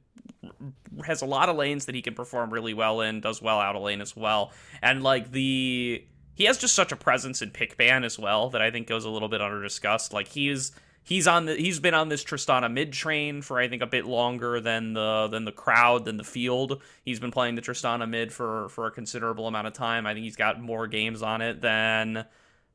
Has 1.05 1.21
a 1.21 1.25
lot 1.25 1.49
of 1.49 1.55
lanes 1.55 1.85
that 1.85 1.95
he 1.95 2.01
can 2.01 2.13
perform 2.13 2.51
really 2.51 2.73
well 2.73 3.01
in, 3.01 3.21
does 3.21 3.41
well 3.41 3.59
out 3.59 3.75
of 3.75 3.81
lane 3.81 4.01
as 4.01 4.15
well. 4.15 4.51
And 4.81 5.03
like 5.03 5.31
the. 5.31 6.05
He 6.33 6.45
has 6.45 6.57
just 6.57 6.73
such 6.73 6.93
a 6.93 6.95
presence 6.95 7.41
in 7.41 7.51
pick 7.51 7.75
ban 7.75 8.05
as 8.05 8.17
well 8.17 8.49
that 8.51 8.61
I 8.61 8.71
think 8.71 8.87
goes 8.87 9.03
a 9.03 9.09
little 9.09 9.27
bit 9.27 9.41
under 9.41 9.61
discussed. 9.61 10.13
Like 10.13 10.29
he's 10.29 10.71
he's 11.03 11.27
on 11.27 11.45
the 11.45 11.55
he's 11.55 11.79
been 11.79 11.93
on 11.93 12.07
this 12.07 12.23
Tristana 12.23 12.71
mid 12.71 12.93
train 12.93 13.41
for 13.41 13.59
I 13.59 13.67
think 13.67 13.81
a 13.81 13.87
bit 13.87 14.05
longer 14.05 14.61
than 14.61 14.93
the 14.93 15.27
than 15.27 15.43
the 15.43 15.51
crowd 15.51 16.05
than 16.05 16.17
the 16.17 16.23
field. 16.23 16.81
He's 17.03 17.19
been 17.19 17.31
playing 17.31 17.55
the 17.55 17.61
Tristana 17.61 18.07
mid 18.07 18.31
for 18.31 18.69
for 18.69 18.87
a 18.87 18.91
considerable 18.91 19.47
amount 19.47 19.67
of 19.67 19.73
time. 19.73 20.05
I 20.05 20.13
think 20.13 20.23
he's 20.23 20.35
got 20.35 20.61
more 20.61 20.87
games 20.87 21.21
on 21.21 21.41
it 21.41 21.61
than 21.61 22.25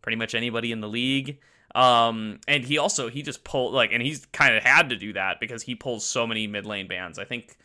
pretty 0.03 0.17
much 0.17 0.35
anybody 0.35 0.73
in 0.73 0.81
the 0.81 0.89
league. 0.89 1.39
Um, 1.75 2.39
and 2.47 2.65
he 2.65 2.79
also 2.79 3.09
he 3.09 3.23
just 3.23 3.43
pulled 3.43 3.75
like 3.75 3.91
and 3.93 4.03
he's 4.03 4.27
kind 4.27 4.55
of 4.57 4.63
had 4.63 4.91
to 4.91 4.97
do 4.97 5.13
that 5.15 5.41
because 5.41 5.63
he 5.63 5.75
pulls 5.75 6.05
so 6.05 6.27
many 6.27 6.47
mid 6.47 6.67
lane 6.67 6.87
bans. 6.87 7.19
I 7.19 7.25
think 7.25 7.57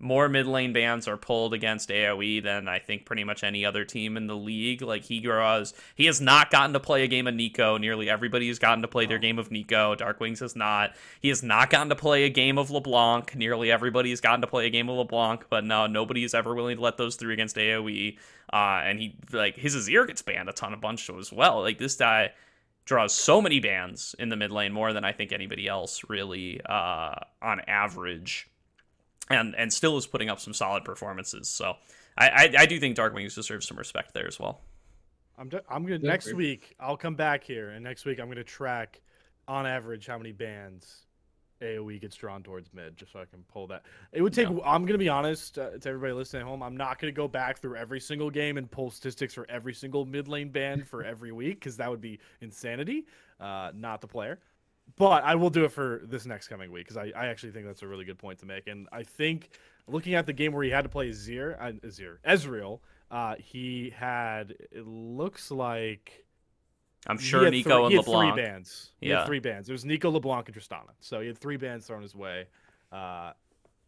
more 0.00 0.28
mid 0.28 0.46
lane 0.46 0.72
bans 0.72 1.08
are 1.08 1.16
pulled 1.16 1.52
against 1.52 1.88
AoE 1.88 2.42
than 2.42 2.68
I 2.68 2.78
think 2.78 3.04
pretty 3.04 3.24
much 3.24 3.42
any 3.42 3.64
other 3.64 3.84
team 3.84 4.16
in 4.16 4.26
the 4.26 4.36
league. 4.36 4.80
Like 4.80 5.04
he 5.04 5.20
grows, 5.20 5.74
he 5.96 6.06
has 6.06 6.20
not 6.20 6.50
gotten 6.50 6.72
to 6.72 6.80
play 6.80 7.02
a 7.02 7.08
game 7.08 7.26
of 7.26 7.34
Neeko. 7.34 7.80
Nearly 7.80 8.08
everybody 8.08 8.48
has 8.48 8.58
gotten 8.58 8.82
to 8.82 8.88
play 8.88 9.06
their 9.06 9.18
game 9.18 9.38
of 9.38 9.50
Neeko. 9.50 9.98
Darkwings 9.98 10.38
has 10.38 10.54
not. 10.54 10.94
He 11.20 11.28
has 11.28 11.42
not 11.42 11.70
gotten 11.70 11.88
to 11.88 11.96
play 11.96 12.24
a 12.24 12.30
game 12.30 12.58
of 12.58 12.70
LeBlanc. 12.70 13.34
Nearly 13.34 13.72
everybody 13.72 14.10
has 14.10 14.20
gotten 14.20 14.40
to 14.40 14.46
play 14.46 14.66
a 14.66 14.70
game 14.70 14.88
of 14.88 14.96
LeBlanc, 14.96 15.46
but 15.50 15.64
no, 15.64 15.86
nobody 15.86 16.22
is 16.24 16.32
ever 16.32 16.54
willing 16.54 16.76
to 16.76 16.82
let 16.82 16.96
those 16.96 17.16
through 17.16 17.32
against 17.32 17.56
AoE. 17.56 18.16
Uh, 18.52 18.80
and 18.84 19.00
he 19.00 19.16
like 19.32 19.56
his 19.56 19.74
Azir 19.74 20.06
gets 20.06 20.22
banned 20.22 20.48
a 20.48 20.52
ton 20.52 20.72
of 20.72 20.80
bunch 20.80 21.10
as 21.10 21.32
well. 21.32 21.60
Like 21.60 21.78
this 21.78 21.96
guy 21.96 22.30
draws 22.88 23.12
so 23.12 23.42
many 23.42 23.60
bans 23.60 24.14
in 24.18 24.30
the 24.30 24.36
mid 24.36 24.50
lane 24.50 24.72
more 24.72 24.94
than 24.94 25.04
I 25.04 25.12
think 25.12 25.30
anybody 25.30 25.68
else 25.68 26.02
really 26.08 26.60
uh, 26.64 27.14
on 27.42 27.60
average 27.68 28.48
and 29.28 29.54
and 29.56 29.70
still 29.70 29.98
is 29.98 30.06
putting 30.06 30.30
up 30.30 30.40
some 30.40 30.54
solid 30.54 30.84
performances. 30.84 31.48
So 31.48 31.76
I 32.16 32.28
I, 32.28 32.54
I 32.60 32.66
do 32.66 32.80
think 32.80 32.96
Darkwings 32.96 33.34
deserves 33.34 33.68
some 33.68 33.76
respect 33.76 34.14
there 34.14 34.26
as 34.26 34.40
well. 34.40 34.62
I'm 35.36 35.50
de- 35.50 35.62
I'm 35.70 35.84
gonna 35.84 35.98
next 35.98 36.32
week 36.32 36.74
I'll 36.80 36.96
come 36.96 37.14
back 37.14 37.44
here 37.44 37.70
and 37.70 37.84
next 37.84 38.06
week 38.06 38.18
I'm 38.18 38.28
gonna 38.28 38.42
track 38.42 39.02
on 39.46 39.66
average 39.66 40.06
how 40.06 40.16
many 40.16 40.32
bans 40.32 41.04
AOE 41.60 42.00
gets 42.00 42.16
drawn 42.16 42.42
towards 42.42 42.72
mid, 42.72 42.96
just 42.96 43.12
so 43.12 43.20
I 43.20 43.24
can 43.24 43.42
pull 43.52 43.66
that. 43.68 43.84
It 44.12 44.22
would 44.22 44.32
take. 44.32 44.48
Yeah. 44.48 44.58
I'm 44.64 44.84
gonna 44.86 44.98
be 44.98 45.08
honest 45.08 45.58
uh, 45.58 45.70
to 45.70 45.88
everybody 45.88 46.12
listening 46.12 46.42
at 46.42 46.48
home. 46.48 46.62
I'm 46.62 46.76
not 46.76 46.98
gonna 46.98 47.12
go 47.12 47.28
back 47.28 47.58
through 47.58 47.76
every 47.76 48.00
single 48.00 48.30
game 48.30 48.56
and 48.56 48.70
pull 48.70 48.90
statistics 48.90 49.34
for 49.34 49.46
every 49.48 49.74
single 49.74 50.04
mid 50.04 50.28
lane 50.28 50.50
ban 50.50 50.84
for 50.84 51.04
every 51.04 51.32
week 51.32 51.60
because 51.60 51.76
that 51.76 51.90
would 51.90 52.00
be 52.00 52.18
insanity. 52.40 53.06
Uh, 53.40 53.70
not 53.74 54.00
the 54.00 54.08
player 54.08 54.38
but 54.96 55.24
I 55.24 55.34
will 55.34 55.50
do 55.50 55.64
it 55.64 55.72
for 55.72 56.02
this 56.04 56.26
next 56.26 56.48
coming 56.48 56.72
week 56.72 56.86
because 56.86 56.96
I, 56.96 57.12
I 57.14 57.26
actually 57.26 57.52
think 57.52 57.66
that's 57.66 57.82
a 57.82 57.86
really 57.86 58.04
good 58.04 58.18
point 58.18 58.38
to 58.40 58.46
make. 58.46 58.66
And 58.66 58.88
I 58.92 59.02
think 59.02 59.50
looking 59.86 60.14
at 60.14 60.26
the 60.26 60.32
game 60.32 60.52
where 60.52 60.64
he 60.64 60.70
had 60.70 60.82
to 60.82 60.88
play 60.88 61.10
Azir, 61.10 61.56
uh, 61.60 61.72
Azir, 61.86 62.18
Ezreal, 62.26 62.80
uh, 63.10 63.34
he 63.38 63.92
had 63.96 64.54
it 64.70 64.86
looks 64.86 65.50
like 65.50 66.24
I'm 67.06 67.18
sure 67.18 67.42
Neeko 67.42 67.62
three, 67.62 67.72
and 67.72 67.92
he 67.92 67.96
LeBlanc. 67.98 68.34
three 68.34 68.42
bans. 68.42 68.90
He 69.00 69.08
yeah, 69.08 69.24
three 69.24 69.38
bans. 69.38 69.68
It 69.68 69.72
was 69.72 69.84
Neeko, 69.84 70.12
LeBlanc, 70.12 70.48
and 70.48 70.56
Tristana. 70.56 70.90
So 71.00 71.20
he 71.20 71.28
had 71.28 71.38
three 71.38 71.56
bans 71.56 71.86
thrown 71.86 72.02
his 72.02 72.14
way. 72.14 72.46
Uh, 72.92 73.32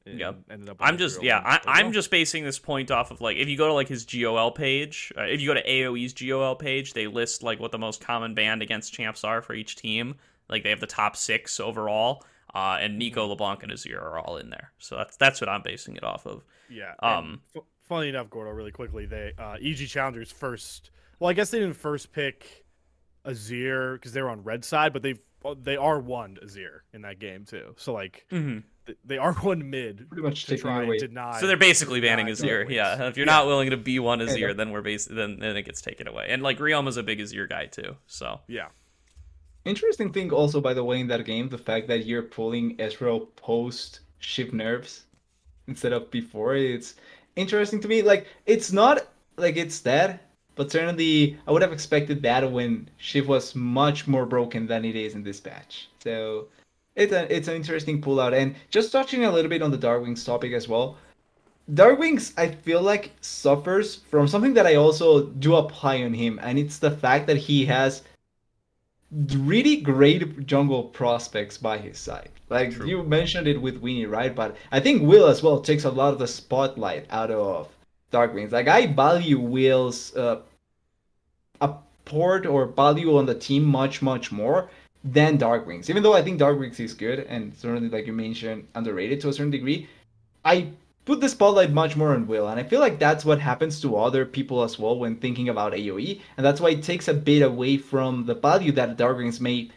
yep. 0.06 0.36
I'm 0.78 0.96
just 0.96 1.22
yeah. 1.22 1.40
I, 1.66 1.80
am 1.80 1.92
just 1.92 2.10
basing 2.10 2.44
this 2.44 2.58
point 2.58 2.90
off 2.90 3.10
of 3.10 3.20
like 3.20 3.36
if 3.36 3.48
you 3.48 3.56
go 3.56 3.66
to 3.66 3.74
like 3.74 3.88
his 3.88 4.04
GOL 4.04 4.52
page, 4.52 5.12
uh, 5.18 5.22
if 5.22 5.40
you 5.40 5.48
go 5.48 5.54
to 5.54 5.66
AOE's 5.66 6.12
GOL 6.12 6.54
page, 6.54 6.92
they 6.92 7.06
list 7.06 7.42
like 7.42 7.58
what 7.60 7.72
the 7.72 7.78
most 7.78 8.00
common 8.00 8.34
ban 8.34 8.62
against 8.62 8.92
champs 8.92 9.24
are 9.24 9.42
for 9.42 9.54
each 9.54 9.76
team. 9.76 10.14
Like 10.48 10.62
they 10.62 10.70
have 10.70 10.80
the 10.80 10.86
top 10.86 11.16
six 11.16 11.60
overall, 11.60 12.24
uh, 12.54 12.78
and 12.80 13.00
Neeko, 13.00 13.14
mm-hmm. 13.14 13.30
LeBlanc, 13.30 13.62
and 13.62 13.72
Azir 13.72 14.00
are 14.00 14.18
all 14.18 14.36
in 14.36 14.50
there. 14.50 14.72
So 14.78 14.96
that's 14.96 15.16
that's 15.16 15.40
what 15.40 15.48
I'm 15.48 15.62
basing 15.62 15.96
it 15.96 16.04
off 16.04 16.26
of. 16.26 16.44
Yeah. 16.68 16.94
Um. 17.00 17.42
F- 17.54 17.62
funny 17.82 18.08
enough, 18.08 18.30
Gordo, 18.30 18.52
really 18.52 18.72
quickly, 18.72 19.06
they 19.06 19.32
uh, 19.38 19.56
EG 19.60 19.88
Challengers 19.88 20.30
first. 20.30 20.90
Well, 21.18 21.28
I 21.28 21.34
guess 21.34 21.50
they 21.50 21.58
didn't 21.58 21.76
first 21.76 22.12
pick 22.12 22.64
Azir 23.24 23.94
because 23.94 24.12
they 24.12 24.22
were 24.22 24.30
on 24.30 24.42
red 24.42 24.64
side, 24.64 24.92
but 24.92 25.02
they 25.02 25.14
they 25.62 25.76
are 25.76 25.98
one 25.98 26.38
Azir 26.44 26.80
in 26.92 27.02
that 27.02 27.18
game 27.18 27.44
too. 27.44 27.74
So 27.76 27.92
like. 27.92 28.26
Mm-hmm 28.30 28.60
they 29.04 29.18
are 29.18 29.32
one 29.42 29.70
mid 29.70 30.08
pretty 30.08 30.22
much 30.22 30.46
to 30.46 30.56
try 30.56 30.82
away. 30.82 30.96
and 30.96 31.10
deny. 31.10 31.38
So 31.38 31.46
they're 31.46 31.56
basically 31.56 32.00
banning 32.00 32.26
Azir. 32.26 32.68
Yeah, 32.68 33.06
if 33.06 33.16
you're 33.16 33.24
yeah. 33.24 33.32
not 33.32 33.46
willing 33.46 33.70
to 33.70 33.76
be 33.76 34.00
one 34.00 34.18
Azir, 34.18 34.56
then 34.56 34.72
we're 34.72 34.82
bas- 34.82 35.04
then 35.04 35.38
then 35.38 35.56
it 35.56 35.62
gets 35.62 35.80
taken 35.80 36.08
away. 36.08 36.26
And 36.28 36.42
like 36.42 36.58
is 36.58 36.96
a 36.96 37.02
big 37.04 37.20
Azir 37.20 37.48
guy 37.48 37.66
too. 37.66 37.94
So 38.08 38.40
yeah, 38.48 38.66
Interesting 39.64 40.10
thing 40.12 40.32
also, 40.32 40.60
by 40.60 40.72
the 40.72 40.82
way, 40.82 41.00
in 41.00 41.08
that 41.08 41.24
game, 41.26 41.48
the 41.48 41.58
fact 41.58 41.86
that 41.88 42.06
you're 42.06 42.22
pulling 42.22 42.76
Ezreal 42.78 43.28
post 43.36 44.00
Shiv 44.18 44.54
nerfs 44.54 45.04
instead 45.66 45.92
of 45.92 46.10
before. 46.10 46.54
It's 46.54 46.94
interesting 47.36 47.80
to 47.80 47.88
me. 47.88 48.02
Like 48.02 48.26
it's 48.46 48.72
not 48.72 49.06
like 49.36 49.56
it's 49.56 49.80
that, 49.80 50.29
but 50.60 50.70
certainly 50.70 51.38
I 51.46 51.52
would 51.52 51.62
have 51.62 51.72
expected 51.72 52.22
that 52.22 52.52
when 52.52 52.90
Shiv 52.98 53.26
was 53.26 53.54
much 53.54 54.06
more 54.06 54.26
broken 54.26 54.66
than 54.66 54.84
it 54.84 54.94
is 54.94 55.14
in 55.14 55.22
this 55.22 55.40
patch. 55.40 55.88
So 56.04 56.48
it's 56.94 57.14
a, 57.14 57.34
it's 57.34 57.48
an 57.48 57.54
interesting 57.54 58.02
pull 58.02 58.20
out. 58.20 58.34
And 58.34 58.54
just 58.68 58.92
touching 58.92 59.24
a 59.24 59.32
little 59.32 59.48
bit 59.48 59.62
on 59.62 59.70
the 59.70 59.78
Darkwings 59.78 60.22
topic 60.22 60.52
as 60.52 60.68
well. 60.68 60.98
Darkwings, 61.72 62.34
I 62.36 62.48
feel 62.48 62.82
like 62.82 63.12
suffers 63.22 64.02
from 64.10 64.28
something 64.28 64.52
that 64.52 64.66
I 64.66 64.74
also 64.74 65.28
do 65.28 65.56
apply 65.56 66.02
on 66.02 66.12
him, 66.12 66.38
and 66.42 66.58
it's 66.58 66.76
the 66.76 66.90
fact 66.90 67.26
that 67.28 67.38
he 67.38 67.64
has 67.64 68.02
really 69.10 69.76
great 69.76 70.44
jungle 70.44 70.84
prospects 70.84 71.56
by 71.56 71.78
his 71.78 71.96
side. 71.96 72.28
Like 72.50 72.72
True. 72.72 72.86
you 72.86 73.02
mentioned 73.02 73.48
it 73.48 73.62
with 73.62 73.78
Winnie, 73.78 74.04
right? 74.04 74.34
But 74.36 74.56
I 74.70 74.80
think 74.80 75.08
Will 75.08 75.26
as 75.26 75.42
well 75.42 75.62
takes 75.62 75.84
a 75.84 75.90
lot 75.90 76.12
of 76.12 76.18
the 76.18 76.28
spotlight 76.28 77.06
out 77.08 77.30
of 77.30 77.70
Darkwings. 78.12 78.52
Like 78.52 78.68
I 78.68 78.84
value 78.88 79.38
Will's 79.38 80.14
uh, 80.14 80.42
port 82.10 82.44
or 82.44 82.66
value 82.66 83.16
on 83.16 83.26
the 83.26 83.34
team 83.34 83.64
much, 83.64 84.02
much 84.02 84.32
more 84.32 84.68
than 85.04 85.38
Darkwings. 85.38 85.88
Even 85.88 86.02
though 86.02 86.14
I 86.14 86.22
think 86.22 86.40
Darkwings 86.40 86.80
is 86.80 86.92
good 86.92 87.20
and 87.20 87.54
certainly, 87.56 87.88
like 87.88 88.06
you 88.06 88.12
mentioned, 88.12 88.66
underrated 88.74 89.20
to 89.20 89.28
a 89.28 89.32
certain 89.32 89.50
degree. 89.50 89.88
I 90.44 90.72
put 91.04 91.20
the 91.20 91.28
spotlight 91.28 91.72
much 91.72 91.96
more 91.96 92.14
on 92.14 92.26
Will. 92.26 92.48
And 92.48 92.60
I 92.60 92.64
feel 92.64 92.80
like 92.80 92.98
that's 92.98 93.24
what 93.24 93.40
happens 93.40 93.80
to 93.80 93.96
other 93.96 94.26
people 94.26 94.62
as 94.62 94.78
well 94.78 94.98
when 94.98 95.16
thinking 95.16 95.48
about 95.48 95.72
AoE. 95.72 96.20
And 96.36 96.44
that's 96.44 96.60
why 96.60 96.70
it 96.70 96.82
takes 96.82 97.08
a 97.08 97.14
bit 97.14 97.42
away 97.42 97.78
from 97.78 98.26
the 98.26 98.34
value 98.34 98.72
that 98.72 98.98
Darkwings 98.98 99.40
may 99.40 99.70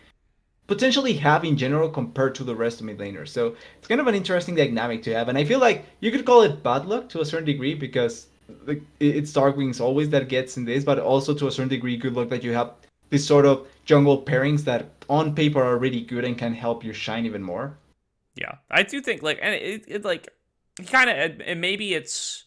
potentially 0.68 1.14
have 1.14 1.44
in 1.44 1.58
general 1.58 1.90
compared 1.90 2.36
to 2.36 2.44
the 2.44 2.56
rest 2.56 2.80
of 2.80 2.86
mid 2.86 2.98
laners. 2.98 3.30
So 3.30 3.56
it's 3.78 3.88
kind 3.88 4.02
of 4.02 4.08
an 4.08 4.16
interesting 4.16 4.56
dynamic 4.56 5.04
to 5.04 5.14
have. 5.14 5.30
And 5.30 5.38
I 5.38 5.46
feel 5.46 5.60
like 5.60 5.86
you 6.00 6.12
could 6.12 6.26
call 6.26 6.42
it 6.42 6.64
bad 6.64 6.86
luck 6.86 7.10
to 7.10 7.22
a 7.22 7.26
certain 7.26 7.46
degree 7.46 7.76
because 7.76 8.28
it's 9.00 9.32
Darkwings 9.32 9.82
always 9.82 10.10
that 10.10 10.30
gets 10.30 10.58
in 10.58 10.66
this, 10.66 10.84
but 10.84 11.00
also 11.00 11.34
to 11.34 11.48
a 11.48 11.52
certain 11.52 11.70
degree 11.70 11.98
good 11.98 12.14
luck 12.14 12.30
that 12.30 12.44
you 12.44 12.54
have 12.54 12.74
this 13.10 13.26
sort 13.26 13.46
of 13.46 13.68
jungle 13.86 14.22
pairings 14.22 14.64
that 14.64 14.90
on 15.10 15.36
paper 15.36 15.62
are 15.62 15.78
really 15.78 16.02
good 16.02 16.26
and 16.26 16.38
can 16.38 16.54
help 16.54 16.84
you 16.84 16.94
shine 16.94 17.26
even 17.26 17.44
more. 17.44 17.78
Yeah, 18.36 18.56
I 18.72 18.84
do 18.84 19.02
think 19.02 19.22
like, 19.22 19.40
and 19.42 19.54
it, 19.54 19.84
it 19.88 20.06
like 20.06 20.30
kind 20.88 21.10
of 21.10 21.42
and 21.46 21.62
maybe 21.62 21.94
it's 21.94 22.43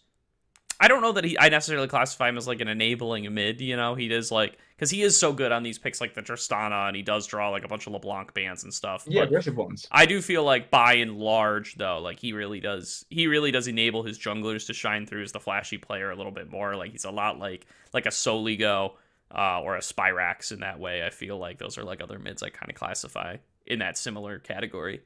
I 0.78 0.88
don't 0.88 1.00
know 1.00 1.12
that 1.12 1.24
he 1.24 1.38
I 1.38 1.48
necessarily 1.48 1.88
classify 1.88 2.28
him 2.28 2.36
as 2.36 2.46
like 2.46 2.60
an 2.60 2.68
enabling 2.68 3.32
mid, 3.32 3.60
you 3.60 3.76
know. 3.76 3.94
He 3.94 4.08
does 4.08 4.30
like 4.30 4.58
because 4.76 4.90
he 4.90 5.02
is 5.02 5.18
so 5.18 5.32
good 5.32 5.52
on 5.52 5.62
these 5.62 5.78
picks 5.78 6.00
like 6.00 6.14
the 6.14 6.20
Tristana 6.20 6.88
and 6.88 6.96
he 6.96 7.02
does 7.02 7.26
draw 7.26 7.50
like 7.50 7.64
a 7.64 7.68
bunch 7.68 7.86
of 7.86 7.94
LeBlanc 7.94 8.34
bans 8.34 8.64
and 8.64 8.72
stuff. 8.72 9.04
Yeah, 9.08 9.22
aggressive 9.22 9.56
ones. 9.56 9.86
I 9.90 10.04
do 10.06 10.20
feel 10.20 10.44
like 10.44 10.70
by 10.70 10.94
and 10.94 11.16
large 11.16 11.76
though, 11.76 11.98
like 11.98 12.20
he 12.20 12.32
really 12.32 12.60
does 12.60 13.06
he 13.08 13.26
really 13.26 13.50
does 13.50 13.68
enable 13.68 14.02
his 14.02 14.18
junglers 14.18 14.66
to 14.66 14.74
shine 14.74 15.06
through 15.06 15.22
as 15.22 15.32
the 15.32 15.40
flashy 15.40 15.78
player 15.78 16.10
a 16.10 16.16
little 16.16 16.32
bit 16.32 16.50
more. 16.50 16.76
Like 16.76 16.92
he's 16.92 17.04
a 17.04 17.10
lot 17.10 17.38
like 17.38 17.66
like 17.94 18.06
a 18.06 18.10
Soligo 18.10 18.92
uh, 19.34 19.60
or 19.62 19.76
a 19.76 19.80
Spyrax 19.80 20.52
in 20.52 20.60
that 20.60 20.78
way. 20.78 21.04
I 21.04 21.10
feel 21.10 21.38
like 21.38 21.58
those 21.58 21.78
are 21.78 21.84
like 21.84 22.02
other 22.02 22.18
mids 22.18 22.42
I 22.42 22.50
kind 22.50 22.70
of 22.70 22.76
classify 22.76 23.36
in 23.66 23.78
that 23.80 23.98
similar 23.98 24.38
category. 24.38 25.00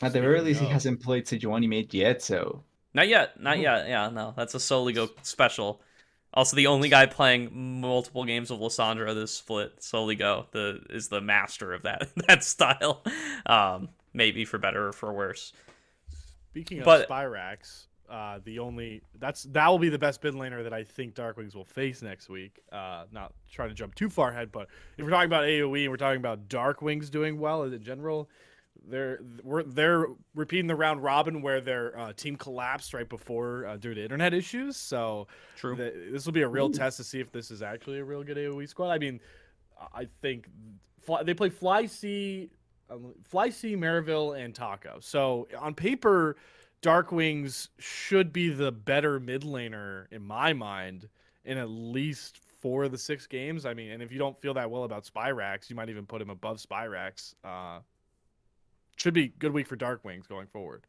At 0.00 0.12
the 0.12 0.20
very 0.20 0.40
least, 0.42 0.60
he 0.60 0.66
hasn't 0.66 1.00
played 1.00 1.26
Sejuani 1.26 1.68
mate 1.68 1.94
yet, 1.94 2.22
so. 2.22 2.62
Not 2.96 3.08
yet, 3.08 3.38
not 3.38 3.58
yet. 3.58 3.88
Yeah, 3.88 4.08
no, 4.08 4.32
that's 4.34 4.54
a 4.54 4.58
Soligo 4.58 5.10
special. 5.20 5.82
Also, 6.32 6.56
the 6.56 6.66
only 6.66 6.88
guy 6.88 7.04
playing 7.04 7.80
multiple 7.82 8.24
games 8.24 8.50
of 8.50 8.58
Lissandra 8.58 9.14
this 9.14 9.32
split, 9.34 9.80
Soligo, 9.80 10.50
the 10.50 10.80
is 10.88 11.08
the 11.08 11.20
master 11.20 11.74
of 11.74 11.82
that 11.82 12.08
that 12.26 12.42
style. 12.42 13.04
Um, 13.44 13.90
maybe 14.14 14.46
for 14.46 14.56
better 14.56 14.88
or 14.88 14.92
for 14.94 15.12
worse. 15.12 15.52
Speaking 16.52 16.80
of 16.80 16.86
Spyrax, 16.86 17.86
Uh, 18.08 18.38
the 18.44 18.60
only 18.60 19.02
that's 19.18 19.42
that 19.42 19.68
will 19.68 19.78
be 19.78 19.90
the 19.90 19.98
best 19.98 20.24
mid 20.24 20.32
laner 20.32 20.62
that 20.62 20.72
I 20.72 20.84
think 20.84 21.14
Darkwings 21.14 21.54
will 21.54 21.64
face 21.66 22.00
next 22.00 22.30
week. 22.30 22.60
Uh, 22.72 23.04
not 23.12 23.34
trying 23.50 23.68
to 23.68 23.74
jump 23.74 23.94
too 23.94 24.08
far 24.08 24.30
ahead, 24.30 24.50
but 24.52 24.68
if 24.96 25.04
we're 25.04 25.10
talking 25.10 25.26
about 25.26 25.44
AOE 25.44 25.82
and 25.82 25.90
we're 25.90 25.96
talking 25.98 26.20
about 26.20 26.48
Darkwings 26.48 27.10
doing 27.10 27.38
well 27.38 27.64
in 27.64 27.82
general, 27.82 28.30
they're 28.88 29.20
we're, 29.42 29.62
they're 29.62 30.06
repeating 30.34 30.66
the 30.66 30.74
round 30.74 31.02
robin 31.02 31.42
where 31.42 31.60
their 31.60 31.98
uh, 31.98 32.12
team 32.12 32.36
collapsed 32.36 32.94
right 32.94 33.08
before 33.08 33.66
uh, 33.66 33.76
due 33.76 33.94
to 33.94 34.02
internet 34.02 34.34
issues. 34.34 34.76
So 34.76 35.26
True. 35.56 35.76
th- 35.76 35.94
this 36.12 36.26
will 36.26 36.32
be 36.32 36.42
a 36.42 36.48
real 36.48 36.70
test 36.70 36.96
to 36.98 37.04
see 37.04 37.20
if 37.20 37.32
this 37.32 37.50
is 37.50 37.62
actually 37.62 37.98
a 37.98 38.04
real 38.04 38.22
good 38.22 38.36
AOE 38.36 38.68
squad. 38.68 38.90
I 38.90 38.98
mean, 38.98 39.20
I 39.94 40.08
think 40.22 40.48
fly, 41.00 41.22
they 41.22 41.34
play 41.34 41.48
Fly 41.48 41.86
C, 41.86 42.50
um, 42.90 43.14
Fly 43.24 43.50
C, 43.50 43.76
Maryville, 43.76 44.38
and 44.42 44.54
Taco. 44.54 44.98
So 45.00 45.48
on 45.58 45.74
paper, 45.74 46.36
Darkwings 46.82 47.68
should 47.78 48.32
be 48.32 48.48
the 48.48 48.72
better 48.72 49.18
mid 49.18 49.42
laner 49.42 50.06
in 50.10 50.22
my 50.22 50.52
mind 50.52 51.08
in 51.44 51.58
at 51.58 51.68
least 51.68 52.40
four 52.60 52.84
of 52.84 52.90
the 52.90 52.98
six 52.98 53.26
games. 53.26 53.64
I 53.66 53.74
mean, 53.74 53.90
and 53.92 54.02
if 54.02 54.12
you 54.12 54.18
don't 54.18 54.38
feel 54.40 54.54
that 54.54 54.70
well 54.70 54.84
about 54.84 55.04
Spyrax, 55.04 55.70
you 55.70 55.76
might 55.76 55.88
even 55.88 56.06
put 56.06 56.20
him 56.20 56.30
above 56.30 56.58
Spyrax. 56.58 57.34
Uh, 57.44 57.80
should 58.96 59.14
be 59.14 59.28
good 59.28 59.52
week 59.52 59.66
for 59.66 59.76
Darkwings 59.76 60.28
going 60.28 60.46
forward. 60.48 60.84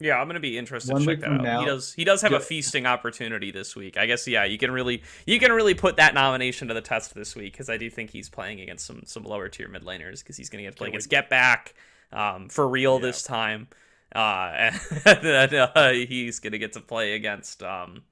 Yeah, 0.00 0.20
I'm 0.20 0.28
gonna 0.28 0.38
be 0.38 0.56
interested 0.56 0.92
One 0.92 1.02
to 1.02 1.06
check 1.08 1.20
that 1.20 1.30
out. 1.32 1.42
now- 1.42 1.60
he 1.60 1.66
does 1.66 1.92
he 1.92 2.04
does 2.04 2.22
have 2.22 2.32
a 2.32 2.38
feasting 2.40 2.86
opportunity 2.86 3.50
this 3.50 3.74
week. 3.74 3.96
I 3.96 4.06
guess 4.06 4.26
yeah, 4.28 4.44
you 4.44 4.56
can 4.56 4.70
really 4.70 5.02
you 5.26 5.40
can 5.40 5.50
really 5.52 5.74
put 5.74 5.96
that 5.96 6.14
nomination 6.14 6.68
to 6.68 6.74
the 6.74 6.80
test 6.80 7.14
this 7.14 7.34
week 7.34 7.52
because 7.52 7.68
I 7.68 7.76
do 7.78 7.90
think 7.90 8.10
he's 8.10 8.28
playing 8.28 8.60
against 8.60 8.86
some 8.86 9.02
some 9.06 9.24
lower 9.24 9.48
tier 9.48 9.66
mid 9.68 9.82
laners 9.82 10.20
because 10.20 10.36
he's 10.36 10.48
gonna 10.50 10.62
get 10.62 10.70
to 10.72 10.76
play 10.76 10.86
Can't 10.86 10.94
against 10.94 11.10
Get 11.10 11.28
Back 11.28 11.74
um, 12.12 12.48
for 12.48 12.68
real 12.68 12.94
Yeah. 12.94 13.06
this 13.06 13.22
time. 13.24 13.66
Uh, 14.14 14.70
and 15.04 15.18
then 15.22 15.54
uh, 15.54 15.92
he's 15.92 16.38
gonna 16.38 16.58
get 16.58 16.72
to 16.74 16.80
play 16.80 17.14
against 17.14 17.64
um, 17.64 18.04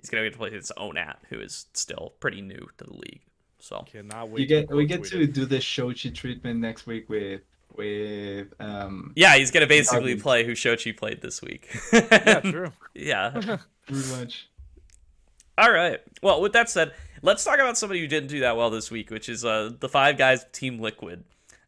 he's 0.00 0.08
gonna 0.08 0.22
get 0.22 0.32
to 0.34 0.38
play 0.38 0.48
against 0.50 0.72
Onat, 0.76 1.16
who 1.28 1.40
is 1.40 1.66
still 1.72 2.14
pretty 2.20 2.40
new 2.40 2.68
to 2.78 2.84
the 2.84 2.94
league. 2.94 3.22
So 3.58 3.84
Cannot 3.90 4.28
wait. 4.28 4.42
You 4.42 4.46
get 4.46 4.70
we 4.70 4.86
get 4.86 5.02
to 5.06 5.26
do 5.26 5.44
the 5.44 5.58
Shochi 5.58 6.14
treatment 6.14 6.60
next 6.60 6.86
week 6.86 7.08
with 7.10 7.40
with 7.76 8.48
um 8.60 9.12
yeah, 9.16 9.36
he's 9.36 9.50
gonna 9.50 9.66
basically 9.66 10.14
Darkwing. 10.16 10.22
play 10.22 10.44
who 10.44 10.52
Shochi 10.52 10.96
played 10.96 11.20
this 11.20 11.42
week. 11.42 11.68
Yeah, 11.92 12.40
true. 12.44 12.72
yeah. 12.94 13.30
pretty 13.86 14.10
much. 14.12 14.48
All 15.58 15.72
right. 15.72 16.00
Well, 16.22 16.42
with 16.42 16.52
that 16.52 16.68
said, 16.68 16.92
let's 17.22 17.42
talk 17.44 17.58
about 17.58 17.78
somebody 17.78 18.00
who 18.00 18.06
didn't 18.06 18.28
do 18.28 18.40
that 18.40 18.56
well 18.56 18.68
this 18.70 18.90
week, 18.90 19.10
which 19.10 19.28
is 19.28 19.44
uh, 19.44 19.70
the 19.80 19.88
five 19.88 20.18
guys 20.18 20.44
Team 20.52 20.78
Liquid. 20.80 21.24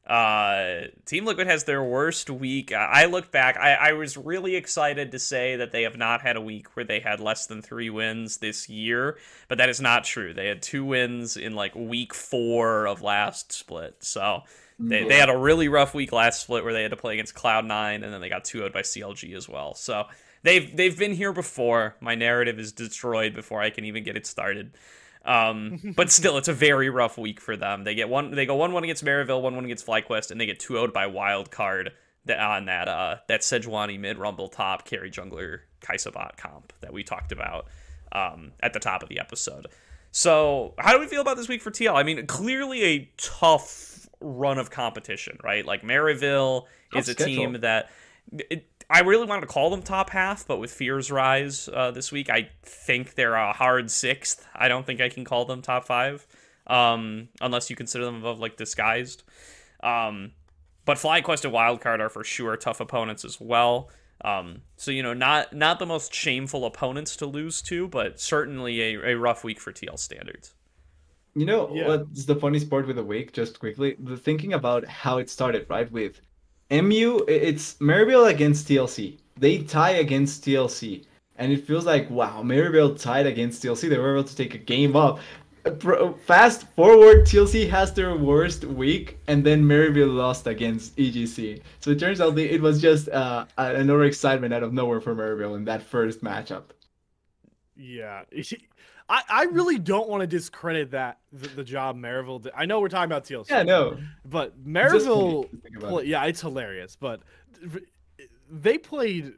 Uh, 0.07 0.85
Team 1.05 1.27
Liquid 1.27 1.47
has 1.47 1.65
their 1.65 1.83
worst 1.85 2.31
week. 2.31 2.73
I 2.73 3.03
I 3.03 3.05
looked 3.07 3.31
back. 3.31 3.59
I, 3.59 3.75
I 3.75 3.93
was 3.93 4.17
really 4.17 4.57
excited 4.57 5.13
to 5.13 5.19
say 5.19 5.57
that 5.57 5.71
they 5.71 5.83
have 5.83 5.99
not 5.99 6.23
had 6.23 6.37
a 6.37 6.41
week 6.41 6.75
where 6.77 6.85
they 6.85 7.01
had 7.01 7.21
less 7.21 7.47
than 7.47 7.61
three 7.61 7.91
wins 7.91 8.39
this 8.39 8.69
year, 8.71 9.19
but 9.49 9.59
that 9.59 9.69
is 9.69 9.81
not 9.83 10.05
true. 10.05 10.33
They 10.33 10.47
had 10.49 10.63
two 10.63 10.85
wins 10.85 11.37
in 11.37 11.55
like 11.55 11.75
week 11.75 12.15
four 12.15 12.87
of 12.87 13.03
last 13.03 13.53
split. 13.53 13.97
So 14.01 14.45
they, 14.79 15.05
they 15.05 15.17
had 15.17 15.29
a 15.29 15.37
really 15.37 15.69
rough 15.69 15.95
week 15.95 16.13
last 16.13 16.43
split 16.43 16.63
where 16.63 16.73
they 16.73 16.83
had 16.83 16.93
to 16.93 16.97
play 16.97 17.15
against 17.15 17.35
Cloud9, 17.35 17.95
and 17.95 18.05
then 18.05 18.21
they 18.21 18.29
got 18.29 18.45
2 18.45 18.59
0 18.59 18.71
by 18.71 18.83
CLG 18.83 19.35
as 19.37 19.49
well. 19.49 19.75
So 19.75 20.07
they've 20.43 20.75
they've 20.77 20.97
been 20.97 21.15
here 21.15 21.33
before. 21.33 21.97
My 22.01 22.15
narrative 22.15 22.59
is 22.59 22.73
destroyed 22.73 23.35
before 23.35 23.61
I 23.61 23.71
can 23.71 23.85
even 23.85 24.05
get 24.05 24.17
it 24.17 24.27
started. 24.27 24.73
Um, 25.25 25.93
but 25.97 26.11
still, 26.11 26.39
it's 26.39 26.49
a 26.49 26.53
very 26.53 26.91
rough 26.91 27.19
week 27.19 27.41
for 27.41 27.57
them. 27.57 27.85
They 27.85 27.95
get 27.95 28.09
one. 28.09 28.31
They 28.31 28.47
go 28.47 28.55
one 28.55 28.73
one 28.73 28.85
against 28.85 29.05
Maryville, 29.05 29.43
one 29.43 29.57
one 29.57 29.65
against 29.65 29.87
FlyQuest, 29.87 30.31
and 30.31 30.41
they 30.41 30.47
get 30.47 30.61
2 30.61 30.75
0 30.75 30.89
by 30.89 31.07
Wild 31.07 31.51
Card 31.51 31.93
that, 32.27 32.39
on 32.39 32.67
that 32.67 32.89
uh 32.89 33.17
that 33.27 33.41
Sejuani 33.41 33.99
mid 33.99 34.17
rumble 34.17 34.49
top 34.49 34.87
carry 34.87 35.11
jungler 35.11 35.61
Kaisabot 35.81 36.37
comp 36.37 36.73
that 36.81 36.93
we 36.93 37.03
talked 37.03 37.33
about 37.33 37.67
um 38.13 38.53
at 38.61 38.73
the 38.73 38.81
top 38.81 39.03
of 39.03 39.09
the 39.09 39.19
episode. 39.19 39.67
So, 40.11 40.75
how 40.79 40.95
do 40.95 41.01
we 41.01 41.07
feel 41.07 41.21
about 41.21 41.37
this 41.37 41.49
week 41.49 41.61
for 41.61 41.71
TL? 41.71 41.95
I 41.95 42.03
mean, 42.03 42.27
clearly 42.27 42.83
a 42.83 43.11
tough 43.19 43.98
run 44.21 44.59
of 44.59 44.71
competition, 44.71 45.39
right? 45.43 45.65
Like 45.65 45.83
Maryville 45.83 46.67
Tough 46.93 47.01
is 47.03 47.09
a 47.09 47.13
schedule. 47.13 47.35
team 47.35 47.61
that 47.61 47.91
it, 48.51 48.67
I 48.91 49.01
really 49.01 49.27
wanted 49.27 49.43
to 49.43 49.47
call 49.49 49.71
them 49.71 49.83
top 49.83 50.11
half, 50.11 50.47
but 50.47 50.59
with 50.59 50.71
Fear's 50.71 51.11
rise 51.11 51.69
uh, 51.73 51.91
this 51.91 52.11
week, 52.11 52.31
I 52.31 52.49
think 52.63 53.15
they're 53.15 53.35
a 53.35 53.53
hard 53.53 53.91
sixth. 53.91 54.47
I 54.55 54.69
don't 54.69 54.87
think 54.87 55.01
I 55.01 55.09
can 55.09 55.25
call 55.25 55.45
them 55.45 55.61
top 55.61 55.87
five, 55.87 56.27
um, 56.67 57.29
unless 57.41 57.69
you 57.69 57.77
consider 57.77 58.05
them 58.05 58.17
above 58.17 58.41
like 58.41 58.57
disguised. 58.57 59.25
Um, 59.83 60.33
but 60.85 60.97
FlyQuest 60.97 61.45
and 61.45 61.53
Wildcard 61.53 62.01
are 62.01 62.09
for 62.09 62.25
sure 62.25 62.57
tough 62.57 62.81
opponents 62.81 63.25
as 63.25 63.39
well. 63.39 63.91
Um, 64.25 64.63
so 64.77 64.91
you 64.91 65.03
know, 65.03 65.15
not 65.15 65.53
not 65.53 65.79
the 65.79 65.87
most 65.87 66.15
shameful 66.15 66.65
opponents 66.65 67.15
to 67.17 67.27
lose 67.27 67.63
to, 67.63 67.89
but 67.89 68.19
certainly 68.19 68.81
a, 68.81 69.13
a 69.13 69.15
rough 69.17 69.45
week 69.45 69.61
for 69.61 69.73
TL 69.73 69.99
standards. 69.99 70.55
You 71.39 71.47
know 71.47 71.71
Yeah. 71.75 71.87
what's 71.89 72.25
the 72.25 72.35
funniest 72.35 72.69
part 72.71 72.87
with 72.87 72.97
the 72.97 73.05
week? 73.05 73.33
Just 73.33 73.59
quickly, 73.59 73.97
the 73.99 74.17
thinking 74.17 74.53
about 74.55 74.85
how 74.87 75.19
it 75.19 75.31
started, 75.31 75.67
right? 75.69 75.91
With 75.91 76.21
MU, 76.71 77.25
it's 77.29 77.75
Maryville 77.75 78.29
against 78.29 78.67
TLC. 78.69 79.19
They 79.39 79.59
tie 79.59 79.93
against 80.07 80.45
TLC, 80.45 81.05
and 81.37 81.53
it 81.53 81.65
feels 81.67 81.87
like 81.87 82.11
wow, 82.11 82.43
Maryville 82.43 83.01
tied 83.01 83.27
against 83.27 83.63
TLC. 83.63 83.89
They 83.89 83.99
were 83.99 84.15
able 84.17 84.25
to 84.25 84.37
take 84.37 84.55
a 84.55 84.59
game 84.59 84.97
up. 84.97 85.21
Uh, 85.65 86.13
Fast 86.27 86.67
forward, 86.75 87.27
TLC 87.27 87.69
has 87.69 87.93
their 87.93 88.17
worst 88.17 88.65
week, 88.65 89.19
and 89.27 89.45
then 89.45 89.63
Maryville 89.65 90.15
lost 90.15 90.47
against 90.47 90.97
EGC. 90.97 91.61
So 91.81 91.91
it 91.91 91.99
turns 92.01 92.21
out 92.21 92.35
they, 92.37 92.49
it 92.49 92.61
was 92.61 92.81
just 92.81 93.09
uh, 93.11 93.45
another 93.59 94.05
excitement 94.05 94.55
out 94.55 94.63
of 94.63 94.73
nowhere 94.73 95.01
for 95.01 95.15
Maryville 95.15 95.57
in 95.57 95.65
that 95.67 95.83
first 95.83 96.23
matchup. 96.23 96.65
Yeah, 97.77 98.23
I, 99.09 99.23
I 99.29 99.43
really 99.45 99.79
don't 99.79 100.09
want 100.09 100.21
to 100.21 100.27
discredit 100.27 100.91
that 100.91 101.19
the, 101.33 101.49
the 101.49 101.65
job 101.65 101.97
Maryville 101.97 102.43
did. 102.43 102.53
I 102.55 102.67
know 102.67 102.81
we're 102.81 102.89
talking 102.89 103.07
about 103.11 103.25
TLC. 103.25 103.51
Yeah, 103.51 103.63
no. 103.63 103.97
but 104.25 104.63
Maryville, 104.63 105.45
funny 105.45 105.49
to 105.49 105.57
think 105.63 105.77
about. 105.77 105.91
play, 105.91 106.05
yeah, 106.05 106.25
it's 106.25 106.41
hilarious. 106.41 106.97
But 106.97 107.23
they 108.51 108.77
played 108.77 109.33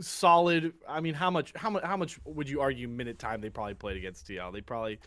solid. 0.00 0.74
I 0.86 1.00
mean, 1.00 1.14
how 1.14 1.30
much 1.30 1.52
how 1.56 1.70
much 1.70 1.84
how 1.84 1.96
much 1.96 2.18
would 2.24 2.48
you 2.48 2.60
argue 2.60 2.86
minute 2.86 3.18
time 3.18 3.40
they 3.40 3.50
probably 3.50 3.74
played 3.74 3.96
against 3.96 4.28
TL? 4.28 4.52
They 4.52 4.60
probably, 4.60 5.00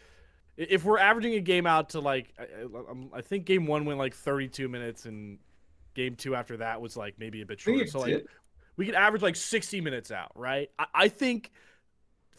if 0.55 0.83
we're 0.83 0.99
averaging 0.99 1.33
a 1.33 1.41
game 1.41 1.67
out 1.67 1.89
to 1.89 1.99
like, 1.99 2.33
I, 2.39 2.63
um, 2.63 3.11
I- 3.13 3.21
think 3.21 3.45
game 3.45 3.67
one 3.67 3.85
went 3.85 3.99
like 3.99 4.15
32 4.15 4.67
minutes, 4.67 5.05
and 5.05 5.37
game 5.93 6.15
two 6.15 6.35
after 6.35 6.57
that 6.57 6.81
was 6.81 6.97
like 6.97 7.15
maybe 7.19 7.41
a 7.41 7.45
bit 7.45 7.59
shorter. 7.59 7.85
So 7.85 7.99
like, 7.99 8.13
it. 8.13 8.27
we 8.77 8.85
could 8.85 8.95
average 8.95 9.21
like 9.21 9.35
60 9.35 9.81
minutes 9.81 10.11
out, 10.11 10.31
right? 10.35 10.69
I, 10.79 10.85
I 10.93 11.07
think 11.07 11.51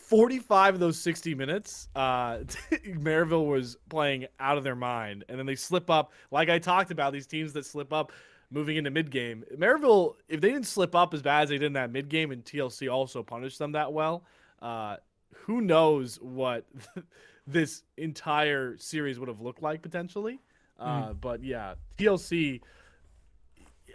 45 0.09 0.75
of 0.75 0.81
those 0.81 0.99
60 0.99 1.35
minutes, 1.35 1.89
uh, 1.95 2.39
Maryville 2.87 3.47
was 3.47 3.77
playing 3.91 4.27
out 4.41 4.57
of 4.57 4.65
their 4.65 4.75
mind, 4.75 5.25
and 5.29 5.39
then 5.39 5.45
they 5.45 5.55
slip 5.55 5.91
up. 5.91 6.13
Like 6.31 6.49
I 6.49 6.59
talked 6.59 6.91
about, 6.91 7.13
these 7.13 7.27
teams 7.27 7.53
that 7.53 7.67
slip 7.67 7.93
up 7.93 8.13
moving 8.51 8.77
into 8.77 8.91
mid 8.91 9.11
game. 9.11 9.45
Maryville, 9.55 10.15
if 10.27 10.41
they 10.41 10.49
didn't 10.49 10.67
slip 10.67 10.95
up 10.95 11.13
as 11.13 11.21
bad 11.21 11.43
as 11.43 11.49
they 11.51 11.59
did 11.59 11.67
in 11.67 11.73
that 11.75 11.91
mid 11.93 12.09
game, 12.09 12.31
and 12.31 12.43
TLC 12.43 12.91
also 12.91 13.23
punished 13.23 13.59
them 13.59 13.73
that 13.73 13.93
well, 13.93 14.25
uh, 14.63 14.97
who 15.35 15.61
knows 15.61 16.19
what 16.23 16.65
this 17.47 17.83
entire 17.99 18.79
series 18.79 19.19
would 19.19 19.29
have 19.29 19.43
looked 19.43 19.63
like 19.63 19.83
potentially. 19.83 20.41
Uh, 20.79 21.13
But 21.13 21.45
yeah, 21.45 21.75
TLC. 21.99 22.63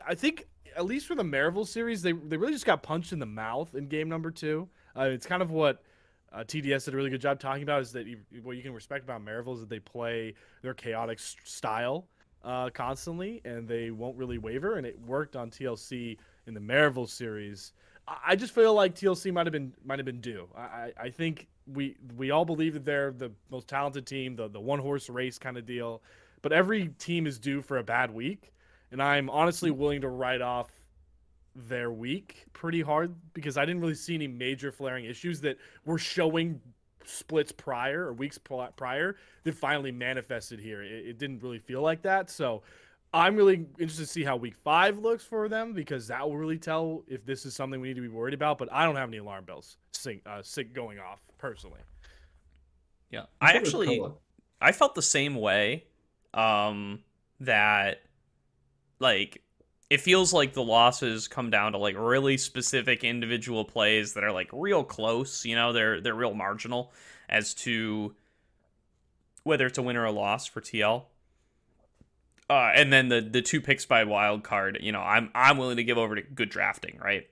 I 0.05 0.13
think 0.13 0.45
at 0.75 0.85
least 0.85 1.07
for 1.07 1.15
the 1.15 1.23
Maryville 1.23 1.67
series, 1.67 2.03
they 2.03 2.11
they 2.11 2.37
really 2.37 2.53
just 2.53 2.67
got 2.67 2.83
punched 2.83 3.13
in 3.13 3.19
the 3.19 3.25
mouth 3.25 3.73
in 3.73 3.87
game 3.87 4.09
number 4.09 4.29
two. 4.29 4.69
Uh, 4.95 5.05
it's 5.05 5.25
kind 5.25 5.41
of 5.41 5.49
what 5.49 5.81
uh, 6.33 6.43
TDS 6.43 6.85
did 6.85 6.93
a 6.93 6.97
really 6.97 7.09
good 7.09 7.21
job 7.21 7.39
talking 7.39 7.63
about 7.63 7.81
is 7.81 7.91
that 7.91 8.07
you, 8.07 8.17
what 8.41 8.57
you 8.57 8.63
can 8.63 8.73
respect 8.73 9.03
about 9.03 9.23
Maryville 9.23 9.53
is 9.55 9.59
that 9.59 9.69
they 9.69 9.79
play 9.79 10.33
their 10.61 10.73
chaotic 10.73 11.19
style 11.19 12.07
uh, 12.43 12.69
constantly 12.71 13.41
and 13.45 13.67
they 13.67 13.91
won't 13.91 14.17
really 14.17 14.37
waver, 14.37 14.77
and 14.77 14.85
it 14.85 14.99
worked 15.05 15.35
on 15.35 15.49
TLC 15.49 16.17
in 16.47 16.53
the 16.53 16.59
Maryville 16.59 17.09
series. 17.09 17.73
I, 18.07 18.17
I 18.27 18.35
just 18.35 18.53
feel 18.53 18.73
like 18.73 18.95
TLC 18.95 19.31
might 19.31 19.45
have 19.45 19.53
been 19.53 19.73
might 19.85 19.99
have 19.99 20.05
been 20.05 20.21
due. 20.21 20.47
I, 20.55 20.61
I 20.61 20.93
I 21.03 21.09
think 21.09 21.47
we 21.67 21.95
we 22.17 22.31
all 22.31 22.45
believe 22.45 22.73
that 22.73 22.83
they're 22.83 23.11
the 23.11 23.31
most 23.49 23.67
talented 23.67 24.05
team, 24.05 24.35
the 24.35 24.47
the 24.49 24.59
one 24.59 24.79
horse 24.79 25.09
race 25.09 25.37
kind 25.37 25.57
of 25.57 25.65
deal, 25.65 26.01
but 26.41 26.51
every 26.51 26.89
team 26.99 27.27
is 27.27 27.39
due 27.39 27.61
for 27.61 27.77
a 27.77 27.83
bad 27.83 28.11
week 28.11 28.53
and 28.93 29.01
I'm 29.01 29.29
honestly 29.29 29.71
willing 29.71 30.01
to 30.01 30.07
write 30.07 30.41
off 30.41 30.69
their 31.55 31.91
week 31.91 32.45
pretty 32.53 32.81
hard 32.81 33.15
because 33.33 33.57
I 33.57 33.65
didn't 33.65 33.81
really 33.81 33.95
see 33.95 34.15
any 34.15 34.27
major 34.27 34.71
flaring 34.71 35.05
issues 35.05 35.41
that 35.41 35.57
were 35.85 35.97
showing 35.97 36.59
splits 37.05 37.51
prior 37.51 38.07
or 38.07 38.13
weeks 38.13 38.39
prior 38.77 39.15
that 39.43 39.55
finally 39.55 39.91
manifested 39.91 40.59
here. 40.59 40.81
It, 40.81 41.07
it 41.07 41.17
didn't 41.19 41.43
really 41.43 41.59
feel 41.59 41.81
like 41.81 42.01
that. 42.03 42.29
So 42.29 42.63
I'm 43.13 43.35
really 43.35 43.67
interested 43.77 44.05
to 44.05 44.11
see 44.11 44.23
how 44.23 44.35
week 44.35 44.55
five 44.55 44.97
looks 44.97 45.23
for 45.23 45.47
them 45.47 45.73
because 45.73 46.07
that 46.07 46.27
will 46.27 46.37
really 46.37 46.57
tell 46.57 47.03
if 47.07 47.25
this 47.25 47.45
is 47.45 47.55
something 47.55 47.79
we 47.79 47.89
need 47.89 47.95
to 47.95 48.01
be 48.01 48.07
worried 48.07 48.33
about. 48.33 48.57
But 48.57 48.71
I 48.71 48.85
don't 48.85 48.95
have 48.95 49.09
any 49.09 49.17
alarm 49.17 49.45
bells 49.45 49.77
sing, 49.91 50.21
uh, 50.25 50.41
sing 50.41 50.69
going 50.73 50.99
off 50.99 51.19
personally. 51.37 51.81
Yeah, 53.11 53.25
I 53.39 53.53
Sort 53.53 53.63
actually. 53.63 54.03
I 54.59 54.71
felt 54.71 54.95
the 54.95 55.01
same 55.01 55.35
way. 55.35 55.85
Um, 56.33 57.03
that 57.41 58.01
like 58.99 59.41
it 59.93 60.01
feels 60.01 60.33
like 60.33 60.53
the 60.53 60.63
losses 60.63 61.27
come 61.27 61.51
down 61.51 61.73
to 61.73 61.77
like 61.77 61.95
really 61.95 62.35
specific 62.35 63.03
individual 63.03 63.63
plays 63.63 64.15
that 64.15 64.23
are 64.23 64.31
like 64.31 64.49
real 64.51 64.83
close. 64.83 65.45
You 65.45 65.55
know, 65.55 65.71
they're 65.71 66.01
they're 66.01 66.15
real 66.15 66.33
marginal 66.33 66.91
as 67.29 67.53
to 67.55 68.15
whether 69.43 69.67
it's 69.67 69.77
a 69.77 69.83
win 69.83 69.95
or 69.95 70.05
a 70.05 70.11
loss 70.11 70.47
for 70.47 70.61
TL. 70.61 71.03
Uh, 72.49 72.71
and 72.73 72.91
then 72.91 73.09
the 73.09 73.21
the 73.21 73.43
two 73.43 73.61
picks 73.61 73.85
by 73.85 74.03
wild 74.03 74.43
card, 74.43 74.79
you 74.81 74.91
know, 74.91 74.99
I'm 74.99 75.29
I'm 75.35 75.59
willing 75.59 75.77
to 75.77 75.83
give 75.83 75.99
over 75.99 76.15
to 76.15 76.23
good 76.23 76.49
drafting, 76.49 76.97
right? 76.99 77.27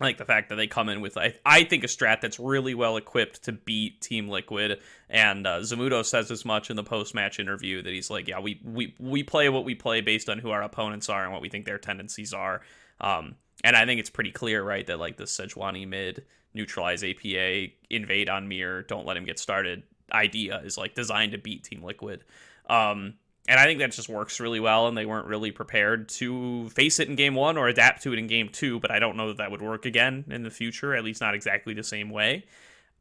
Like 0.00 0.18
the 0.18 0.24
fact 0.24 0.48
that 0.48 0.56
they 0.56 0.66
come 0.66 0.88
in 0.88 1.00
with 1.00 1.16
I, 1.16 1.34
I 1.46 1.64
think 1.64 1.84
a 1.84 1.86
strat 1.86 2.20
that's 2.20 2.40
really 2.40 2.74
well 2.74 2.96
equipped 2.96 3.44
to 3.44 3.52
beat 3.52 4.00
Team 4.00 4.28
Liquid. 4.28 4.80
And 5.08 5.46
uh, 5.46 5.60
Zamudo 5.60 6.04
says 6.04 6.30
as 6.30 6.44
much 6.44 6.70
in 6.70 6.76
the 6.76 6.82
post 6.82 7.14
match 7.14 7.38
interview 7.38 7.82
that 7.82 7.92
he's 7.92 8.10
like 8.10 8.28
yeah 8.28 8.40
we, 8.40 8.60
we 8.64 8.94
we 8.98 9.22
play 9.22 9.48
what 9.48 9.64
we 9.64 9.74
play 9.74 10.00
based 10.00 10.28
on 10.28 10.38
who 10.38 10.50
our 10.50 10.62
opponents 10.62 11.08
are 11.08 11.24
and 11.24 11.32
what 11.32 11.42
we 11.42 11.48
think 11.48 11.64
their 11.64 11.78
tendencies 11.78 12.32
are. 12.32 12.62
Um, 13.00 13.36
and 13.62 13.76
I 13.76 13.86
think 13.86 14.00
it's 14.00 14.10
pretty 14.10 14.32
clear 14.32 14.62
right 14.62 14.86
that 14.86 14.98
like 14.98 15.16
the 15.16 15.24
Sejuani 15.24 15.86
mid 15.86 16.24
neutralize 16.54 17.02
APA 17.02 17.66
invade 17.90 18.28
on 18.28 18.48
Mir 18.48 18.82
don't 18.82 19.06
let 19.06 19.16
him 19.16 19.24
get 19.24 19.38
started 19.38 19.82
idea 20.12 20.60
is 20.64 20.78
like 20.78 20.94
designed 20.94 21.32
to 21.32 21.38
beat 21.38 21.64
Team 21.64 21.82
Liquid. 21.82 22.24
Um, 22.68 23.14
and 23.46 23.60
I 23.60 23.64
think 23.64 23.78
that 23.80 23.92
just 23.92 24.08
works 24.08 24.40
really 24.40 24.60
well, 24.60 24.88
and 24.88 24.96
they 24.96 25.04
weren't 25.04 25.26
really 25.26 25.50
prepared 25.50 26.08
to 26.10 26.68
face 26.70 26.98
it 26.98 27.08
in 27.08 27.14
game 27.14 27.34
one 27.34 27.58
or 27.58 27.68
adapt 27.68 28.02
to 28.04 28.12
it 28.12 28.18
in 28.18 28.26
game 28.26 28.48
two, 28.48 28.80
but 28.80 28.90
I 28.90 28.98
don't 28.98 29.16
know 29.16 29.28
that 29.28 29.36
that 29.36 29.50
would 29.50 29.60
work 29.60 29.84
again 29.84 30.24
in 30.28 30.42
the 30.42 30.50
future, 30.50 30.94
at 30.94 31.04
least 31.04 31.20
not 31.20 31.34
exactly 31.34 31.74
the 31.74 31.82
same 31.82 32.08
way. 32.08 32.44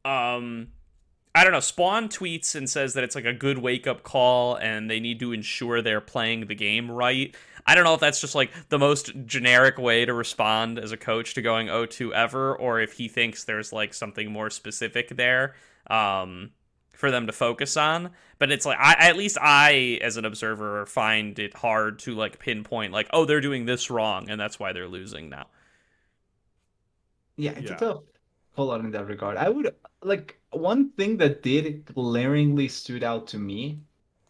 Um, 0.04 0.68
I 1.36 1.44
don't 1.44 1.54
know. 1.54 1.62
Spawn 1.62 2.10
tweets 2.10 2.56
and 2.56 2.70
says 2.70 2.94
that 2.94 3.04
it's 3.04 3.16
like 3.16 3.26
a 3.26 3.34
good 3.34 3.58
wake 3.58 3.88
up 3.88 4.04
call 4.04 4.56
and 4.56 4.90
they 4.90 5.00
need 5.00 5.20
to 5.22 5.32
ensure 5.32 5.82
they're 5.82 6.02
playing 6.02 6.48
the 6.48 6.56
game 6.56 6.92
right. 6.92 7.34
I 7.66 7.74
don't 7.74 7.86
know 7.86 7.94
if 7.94 8.02
that's 8.02 8.22
just 8.22 8.36
like 8.36 8.52
the 8.70 8.78
most 8.78 9.12
generic 9.26 9.78
way 9.78 10.06
to 10.06 10.14
respond 10.14 10.78
as 10.78 10.92
a 10.92 10.98
coach 10.98 11.34
to 11.36 11.42
going 11.42 11.68
0-2 11.68 12.12
ever, 12.12 12.56
or 12.56 12.82
if 12.82 12.94
he 12.94 13.08
thinks 13.08 13.46
there's 13.46 13.74
like 13.74 13.94
something 13.94 14.32
more 14.32 14.50
specific 14.50 15.16
there. 15.16 15.56
Um, 15.90 16.52
for 17.04 17.12
them 17.12 17.28
to 17.28 17.34
focus 17.34 17.76
on. 17.76 18.12
But 18.40 18.50
it's 18.50 18.66
like 18.66 18.78
I 18.80 18.96
at 18.98 19.18
least 19.18 19.38
I 19.42 20.00
as 20.02 20.16
an 20.16 20.24
observer 20.24 20.86
find 20.86 21.38
it 21.38 21.54
hard 21.54 22.00
to 22.00 22.16
like 22.16 22.40
pinpoint 22.40 22.94
like 22.94 23.10
oh 23.12 23.26
they're 23.26 23.42
doing 23.42 23.66
this 23.66 23.90
wrong 23.90 24.30
and 24.30 24.40
that's 24.40 24.58
why 24.58 24.72
they're 24.72 24.88
losing 24.88 25.28
now. 25.28 25.48
Yeah, 27.36 27.52
it's 27.58 27.70
yeah. 27.70 27.76
a 27.76 27.80
tough 27.80 28.04
call 28.56 28.72
out 28.72 28.80
in 28.80 28.92
that 28.92 29.06
regard. 29.06 29.36
I 29.36 29.50
would 29.50 29.76
like 30.02 30.40
one 30.52 30.92
thing 30.92 31.18
that 31.18 31.44
did 31.44 31.84
glaringly 31.94 32.70
stood 32.70 33.04
out 33.04 33.28
to 33.28 33.38
me, 33.38 33.80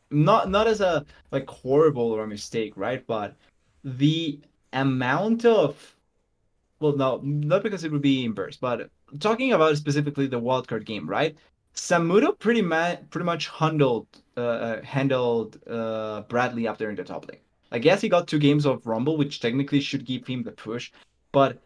not 0.09 0.49
not 0.49 0.65
as 0.65 0.81
a 0.81 1.05
like 1.29 1.47
horrible 1.47 2.11
or 2.11 2.23
a 2.23 2.27
mistake, 2.27 2.73
right? 2.75 3.05
But 3.05 3.35
the 3.83 4.41
amount 4.71 5.45
of 5.45 5.95
well 6.79 6.97
no 6.97 7.19
not 7.21 7.61
because 7.61 7.83
it 7.83 7.91
would 7.91 8.01
be 8.01 8.25
inverse, 8.25 8.57
but 8.57 8.89
talking 9.19 9.53
about 9.53 9.77
specifically 9.77 10.25
the 10.25 10.41
wildcard 10.41 10.85
game, 10.85 11.07
right? 11.07 11.37
Zamudo 11.75 12.37
pretty 12.37 12.61
ma- 12.61 12.97
pretty 13.09 13.25
much 13.25 13.47
handled 13.49 14.07
uh, 14.37 14.41
uh, 14.41 14.81
handled 14.83 15.59
uh, 15.67 16.21
Bradley 16.21 16.67
up 16.67 16.77
there 16.77 16.89
in 16.89 16.95
the 16.95 17.03
top 17.03 17.27
lane. 17.27 17.39
I 17.71 17.79
guess 17.79 18.01
he 18.01 18.09
got 18.09 18.27
two 18.27 18.39
games 18.39 18.65
of 18.65 18.85
Rumble, 18.85 19.17
which 19.17 19.39
technically 19.39 19.79
should 19.79 20.05
give 20.05 20.27
him 20.27 20.43
the 20.43 20.51
push, 20.51 20.91
but 21.31 21.59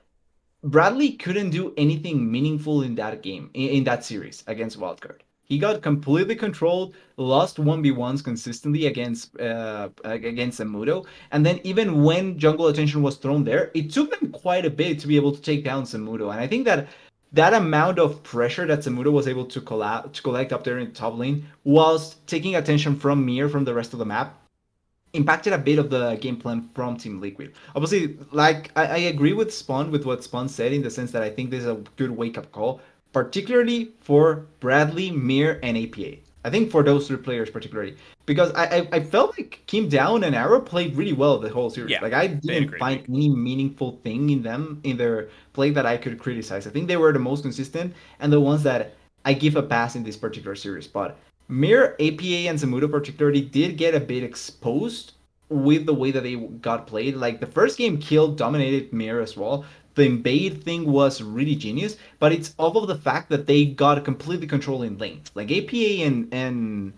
Bradley 0.63 1.11
couldn't 1.11 1.49
do 1.49 1.73
anything 1.77 2.31
meaningful 2.31 2.81
in 2.81 2.95
that 2.95 3.21
game 3.21 3.49
in, 3.53 3.69
in 3.69 3.83
that 3.83 4.05
series 4.05 4.43
against 4.47 4.79
Wildcard. 4.79 5.19
He 5.43 5.57
got 5.57 5.81
completely 5.81 6.35
controlled, 6.35 6.93
lost 7.15 7.55
1v1s 7.55 8.21
consistently 8.21 8.87
against 8.87 9.39
uh, 9.39 9.89
against 10.03 10.59
Zamudo, 10.59 11.05
and 11.31 11.45
then 11.45 11.61
even 11.63 12.03
when 12.03 12.37
jungle 12.37 12.67
attention 12.67 13.01
was 13.01 13.15
thrown 13.15 13.45
there, 13.45 13.71
it 13.73 13.91
took 13.91 14.09
them 14.11 14.31
quite 14.31 14.65
a 14.65 14.69
bit 14.69 14.99
to 14.99 15.07
be 15.07 15.15
able 15.15 15.31
to 15.33 15.41
take 15.41 15.63
down 15.63 15.83
Zamudo. 15.83 16.31
And 16.31 16.39
I 16.41 16.47
think 16.47 16.65
that 16.65 16.87
that 17.33 17.53
amount 17.53 17.99
of 17.99 18.23
pressure 18.23 18.65
that 18.65 18.79
Zamudo 18.79 19.11
was 19.11 19.27
able 19.27 19.45
to 19.45 19.61
collect, 19.61 20.13
to 20.13 20.21
collect 20.21 20.53
up 20.53 20.63
there 20.63 20.79
in 20.79 20.87
the 20.87 20.93
top 20.93 21.17
lane 21.17 21.45
whilst 21.63 22.25
taking 22.27 22.55
attention 22.55 22.95
from 22.95 23.25
Mir 23.25 23.49
from 23.49 23.65
the 23.65 23.73
rest 23.73 23.93
of 23.93 23.99
the 23.99 24.05
map 24.05 24.39
impacted 25.13 25.53
a 25.53 25.57
bit 25.57 25.79
of 25.79 25.89
the 25.89 26.15
game 26.15 26.37
plan 26.37 26.69
from 26.73 26.97
Team 26.97 27.19
Liquid. 27.19 27.53
Obviously, 27.75 28.17
like 28.31 28.71
I, 28.75 28.85
I 28.85 28.97
agree 28.97 29.33
with 29.33 29.53
Spawn 29.53 29.91
with 29.91 30.05
what 30.05 30.23
Spawn 30.23 30.47
said 30.47 30.73
in 30.73 30.81
the 30.81 30.89
sense 30.89 31.11
that 31.11 31.23
I 31.23 31.29
think 31.29 31.49
this 31.49 31.61
is 31.63 31.69
a 31.69 31.81
good 31.95 32.11
wake 32.11 32.37
up 32.37 32.51
call, 32.51 32.81
particularly 33.13 33.91
for 33.99 34.45
Bradley, 34.59 35.11
Mir, 35.11 35.59
and 35.63 35.77
APA. 35.77 36.17
I 36.45 36.49
think 36.49 36.71
for 36.71 36.83
those 36.83 37.07
three 37.07 37.17
players 37.17 37.49
particularly, 37.49 37.97
because 38.27 38.51
I, 38.53 38.65
I, 38.65 38.87
I 38.91 38.99
felt 38.99 39.35
like 39.39 39.63
Kim 39.65 39.89
Down 39.89 40.23
and 40.23 40.35
Arrow 40.35 40.61
played 40.61 40.95
really 40.95 41.13
well 41.13 41.39
the 41.39 41.49
whole 41.49 41.71
series. 41.71 41.91
Yeah, 41.91 42.01
like 42.01 42.13
I 42.13 42.27
didn't 42.27 42.77
find 42.77 43.03
any 43.09 43.29
meaningful 43.29 43.99
thing 44.03 44.29
in 44.29 44.43
them 44.43 44.79
in 44.83 44.97
their 44.97 45.29
play 45.53 45.71
that 45.71 45.87
I 45.87 45.97
could 45.97 46.19
criticize. 46.19 46.67
I 46.67 46.69
think 46.69 46.87
they 46.87 46.97
were 46.97 47.11
the 47.11 47.19
most 47.19 47.41
consistent 47.41 47.95
and 48.19 48.31
the 48.31 48.39
ones 48.39 48.61
that 48.63 48.95
I 49.25 49.33
give 49.33 49.55
a 49.55 49.63
pass 49.63 49.95
in 49.95 50.03
this 50.03 50.17
particular 50.17 50.55
series. 50.55 50.85
But 50.85 51.17
Mir, 51.47 51.93
APA, 51.93 52.49
and 52.49 52.59
Zamudo 52.59 52.91
particularly 52.91 53.41
did 53.41 53.77
get 53.77 53.95
a 53.95 53.99
bit 53.99 54.23
exposed 54.23 55.13
with 55.49 55.85
the 55.85 55.93
way 55.93 56.11
that 56.11 56.23
they 56.23 56.35
got 56.35 56.85
played. 56.85 57.15
Like 57.15 57.39
the 57.39 57.47
first 57.47 57.77
game, 57.77 57.97
Kill 57.97 58.27
dominated 58.35 58.91
Mir 58.91 59.21
as 59.21 59.37
well 59.37 59.65
the 59.95 60.05
invade 60.05 60.63
thing 60.63 60.85
was 60.91 61.23
really 61.23 61.55
genius, 61.55 61.97
but 62.19 62.31
it's 62.31 62.53
all 62.59 62.77
of 62.77 62.87
the 62.87 62.95
fact 62.95 63.29
that 63.31 63.47
they 63.47 63.65
got 63.65 64.05
completely 64.05 64.45
controlling 64.45 64.95
lanes. 64.99 65.31
Like 65.33 65.51
APA 65.51 66.03
and 66.05 66.31
and 66.31 66.93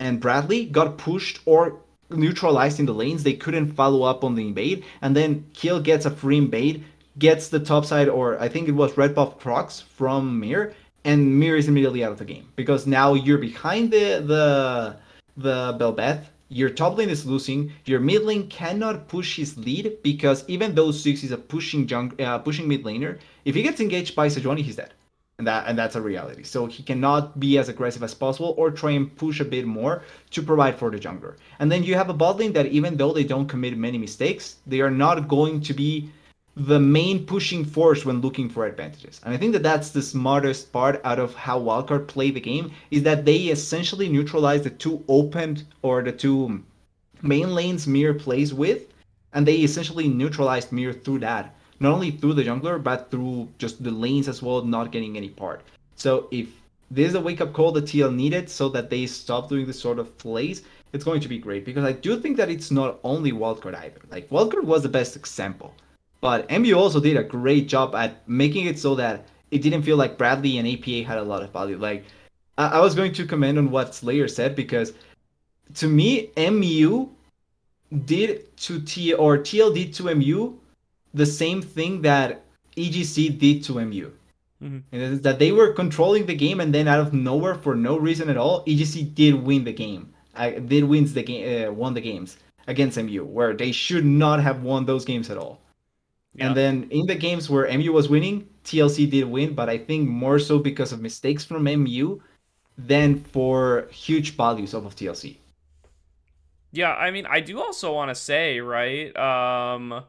and 0.00 0.18
Bradley 0.20 0.64
got 0.64 0.98
pushed 0.98 1.38
or 1.44 1.78
neutralized 2.10 2.80
in 2.80 2.86
the 2.86 2.92
lanes. 2.92 3.22
They 3.22 3.34
couldn't 3.34 3.74
follow 3.74 4.02
up 4.02 4.24
on 4.24 4.34
the 4.34 4.46
invade, 4.46 4.84
and 5.02 5.14
then 5.14 5.46
Kill 5.54 5.80
gets 5.80 6.06
a 6.06 6.10
free 6.10 6.38
invade, 6.38 6.84
gets 7.18 7.48
the 7.48 7.60
top 7.60 7.84
side, 7.84 8.08
or 8.08 8.40
I 8.40 8.48
think 8.48 8.66
it 8.68 8.72
was 8.72 8.96
red 8.96 9.14
buff 9.14 9.38
procs 9.38 9.80
from 9.80 10.40
Mir, 10.40 10.74
and 11.04 11.38
Mir 11.38 11.56
is 11.56 11.68
immediately 11.68 12.02
out 12.02 12.12
of 12.12 12.18
the 12.18 12.24
game 12.24 12.48
because 12.56 12.86
now 12.86 13.14
you're 13.14 13.38
behind 13.38 13.92
the 13.92 14.24
the 14.26 14.96
the 15.36 15.76
Bel'Veth 15.78 16.24
your 16.50 16.68
top 16.68 16.98
lane 16.98 17.08
is 17.08 17.24
losing. 17.24 17.72
Your 17.84 18.00
mid 18.00 18.24
lane 18.24 18.48
cannot 18.48 19.06
push 19.06 19.36
his 19.36 19.56
lead 19.56 19.98
because 20.02 20.44
even 20.48 20.74
though 20.74 20.90
Six 20.90 21.22
is 21.22 21.30
a 21.30 21.38
pushing 21.38 21.86
junk, 21.86 22.20
uh, 22.20 22.38
pushing 22.38 22.66
mid 22.66 22.82
laner, 22.82 23.18
if 23.44 23.54
he 23.54 23.62
gets 23.62 23.80
engaged 23.80 24.16
by 24.16 24.26
Sejuani, 24.26 24.62
he's 24.62 24.76
dead, 24.76 24.92
and 25.40 25.46
that 25.46 25.66
and 25.66 25.78
that's 25.78 25.96
a 25.96 26.02
reality. 26.02 26.42
So 26.42 26.66
he 26.66 26.82
cannot 26.82 27.40
be 27.40 27.56
as 27.56 27.70
aggressive 27.70 28.02
as 28.02 28.14
possible 28.14 28.54
or 28.58 28.70
try 28.70 28.90
and 28.90 29.16
push 29.16 29.40
a 29.40 29.44
bit 29.44 29.66
more 29.66 30.02
to 30.32 30.42
provide 30.42 30.76
for 30.78 30.90
the 30.90 30.98
jungler. 30.98 31.36
And 31.58 31.72
then 31.72 31.82
you 31.82 31.94
have 31.94 32.10
a 32.10 32.18
bot 32.22 32.36
lane 32.36 32.52
that 32.52 32.66
even 32.66 32.98
though 32.98 33.14
they 33.14 33.24
don't 33.24 33.48
commit 33.48 33.78
many 33.78 33.96
mistakes, 33.96 34.56
they 34.66 34.82
are 34.82 34.90
not 34.90 35.28
going 35.28 35.62
to 35.62 35.72
be 35.72 36.10
the 36.56 36.78
main 36.78 37.24
pushing 37.24 37.64
force 37.64 38.04
when 38.04 38.20
looking 38.20 38.50
for 38.50 38.66
advantages. 38.66 39.18
And 39.24 39.32
I 39.32 39.38
think 39.38 39.54
that 39.54 39.62
that's 39.62 39.90
the 39.90 40.02
smartest 40.02 40.70
part 40.74 41.00
out 41.04 41.18
of 41.18 41.34
how 41.34 41.58
Wildcard 41.58 42.06
play 42.06 42.30
the 42.30 42.40
game 42.40 42.70
is 42.90 43.02
that 43.04 43.24
they 43.24 43.44
essentially 43.56 44.10
neutralize 44.10 44.60
the 44.60 44.76
two 44.84 45.02
open 45.08 45.66
or 45.80 46.02
the 46.02 46.12
two 46.12 46.62
main 47.22 47.54
lanes 47.54 47.86
Mir 47.86 48.12
plays 48.12 48.52
with, 48.52 48.92
and 49.32 49.46
they 49.46 49.56
essentially 49.56 50.06
neutralized 50.06 50.70
Mir 50.70 50.92
through 50.92 51.20
that. 51.20 51.54
Not 51.80 51.92
only 51.92 52.10
through 52.10 52.34
the 52.34 52.44
jungler, 52.44 52.82
but 52.82 53.10
through 53.10 53.48
just 53.58 53.82
the 53.82 53.90
lanes 53.90 54.28
as 54.28 54.42
well, 54.42 54.62
not 54.62 54.92
getting 54.92 55.16
any 55.16 55.30
part. 55.30 55.62
So 55.96 56.28
if 56.30 56.48
this 56.90 57.08
is 57.08 57.14
a 57.14 57.20
wake 57.20 57.40
up 57.40 57.52
call 57.52 57.72
that 57.72 57.84
TL 57.84 58.14
needed 58.14 58.48
so 58.50 58.68
that 58.70 58.90
they 58.90 59.06
stop 59.06 59.48
doing 59.48 59.66
this 59.66 59.80
sort 59.80 59.98
of 59.98 60.16
plays, 60.18 60.62
it's 60.92 61.04
going 61.04 61.20
to 61.20 61.28
be 61.28 61.38
great 61.38 61.64
because 61.64 61.84
I 61.84 61.92
do 61.92 62.20
think 62.20 62.36
that 62.36 62.50
it's 62.50 62.70
not 62.70 62.98
only 63.04 63.32
Wildcard 63.32 63.74
either. 63.74 64.00
Like 64.10 64.28
Wildcard 64.30 64.64
was 64.64 64.82
the 64.82 64.88
best 64.88 65.16
example 65.16 65.74
but 66.20 66.50
MU 66.50 66.74
also 66.74 67.00
did 67.00 67.16
a 67.16 67.22
great 67.22 67.68
job 67.68 67.94
at 67.94 68.28
making 68.28 68.66
it 68.66 68.78
so 68.78 68.94
that 68.94 69.26
it 69.50 69.62
didn't 69.62 69.82
feel 69.82 69.96
like 69.96 70.18
Bradley 70.18 70.58
and 70.58 70.68
APA 70.68 71.08
had 71.08 71.18
a 71.18 71.22
lot 71.22 71.42
of 71.42 71.52
value. 71.52 71.78
Like 71.78 72.04
I, 72.58 72.66
I 72.68 72.80
was 72.80 72.94
going 72.94 73.12
to 73.14 73.26
comment 73.26 73.58
on 73.58 73.70
what 73.70 73.94
Slayer 73.94 74.28
said 74.28 74.54
because 74.54 74.92
to 75.74 75.88
me, 75.88 76.30
MU 76.36 77.08
did 78.04 78.56
to 78.58 78.80
T 78.80 79.14
or 79.14 79.38
TL 79.38 79.74
did 79.74 79.94
to 79.94 80.14
MU 80.14 80.54
the 81.14 81.26
same 81.26 81.62
thing 81.62 82.02
that 82.02 82.44
EGC 82.76 83.38
did 83.38 83.64
to 83.64 83.80
MU. 83.80 84.12
Mm-hmm. 84.62 84.78
And 84.92 85.22
that 85.22 85.38
they 85.38 85.52
were 85.52 85.72
controlling 85.72 86.26
the 86.26 86.34
game, 86.34 86.60
and 86.60 86.74
then 86.74 86.86
out 86.86 87.00
of 87.00 87.14
nowhere, 87.14 87.54
for 87.54 87.74
no 87.74 87.98
reason 87.98 88.28
at 88.28 88.36
all, 88.36 88.64
EGC 88.66 89.14
did 89.14 89.34
win 89.34 89.64
the 89.64 89.72
game. 89.72 90.12
I 90.34 90.50
did 90.50 90.84
wins 90.84 91.14
the 91.14 91.22
game, 91.22 91.68
uh, 91.68 91.72
won 91.72 91.94
the 91.94 92.00
games 92.00 92.36
against 92.66 92.98
MU, 92.98 93.24
where 93.24 93.54
they 93.54 93.72
should 93.72 94.04
not 94.04 94.40
have 94.42 94.62
won 94.62 94.84
those 94.84 95.04
games 95.04 95.30
at 95.30 95.38
all. 95.38 95.60
Yeah. 96.34 96.46
And 96.46 96.56
then 96.56 96.88
in 96.90 97.06
the 97.06 97.14
games 97.14 97.50
where 97.50 97.66
MU 97.76 97.92
was 97.92 98.08
winning, 98.08 98.48
TLC 98.64 99.10
did 99.10 99.24
win, 99.24 99.54
but 99.54 99.68
I 99.68 99.78
think 99.78 100.08
more 100.08 100.38
so 100.38 100.58
because 100.58 100.92
of 100.92 101.00
mistakes 101.00 101.44
from 101.44 101.64
MU 101.64 102.20
than 102.78 103.18
for 103.18 103.88
huge 103.90 104.36
values 104.36 104.74
of, 104.74 104.86
of 104.86 104.94
TLC. 104.94 105.36
Yeah, 106.72 106.94
I 106.94 107.10
mean, 107.10 107.26
I 107.26 107.40
do 107.40 107.60
also 107.60 107.92
want 107.92 108.10
to 108.10 108.14
say, 108.14 108.60
right, 108.60 109.14
um, 109.16 110.04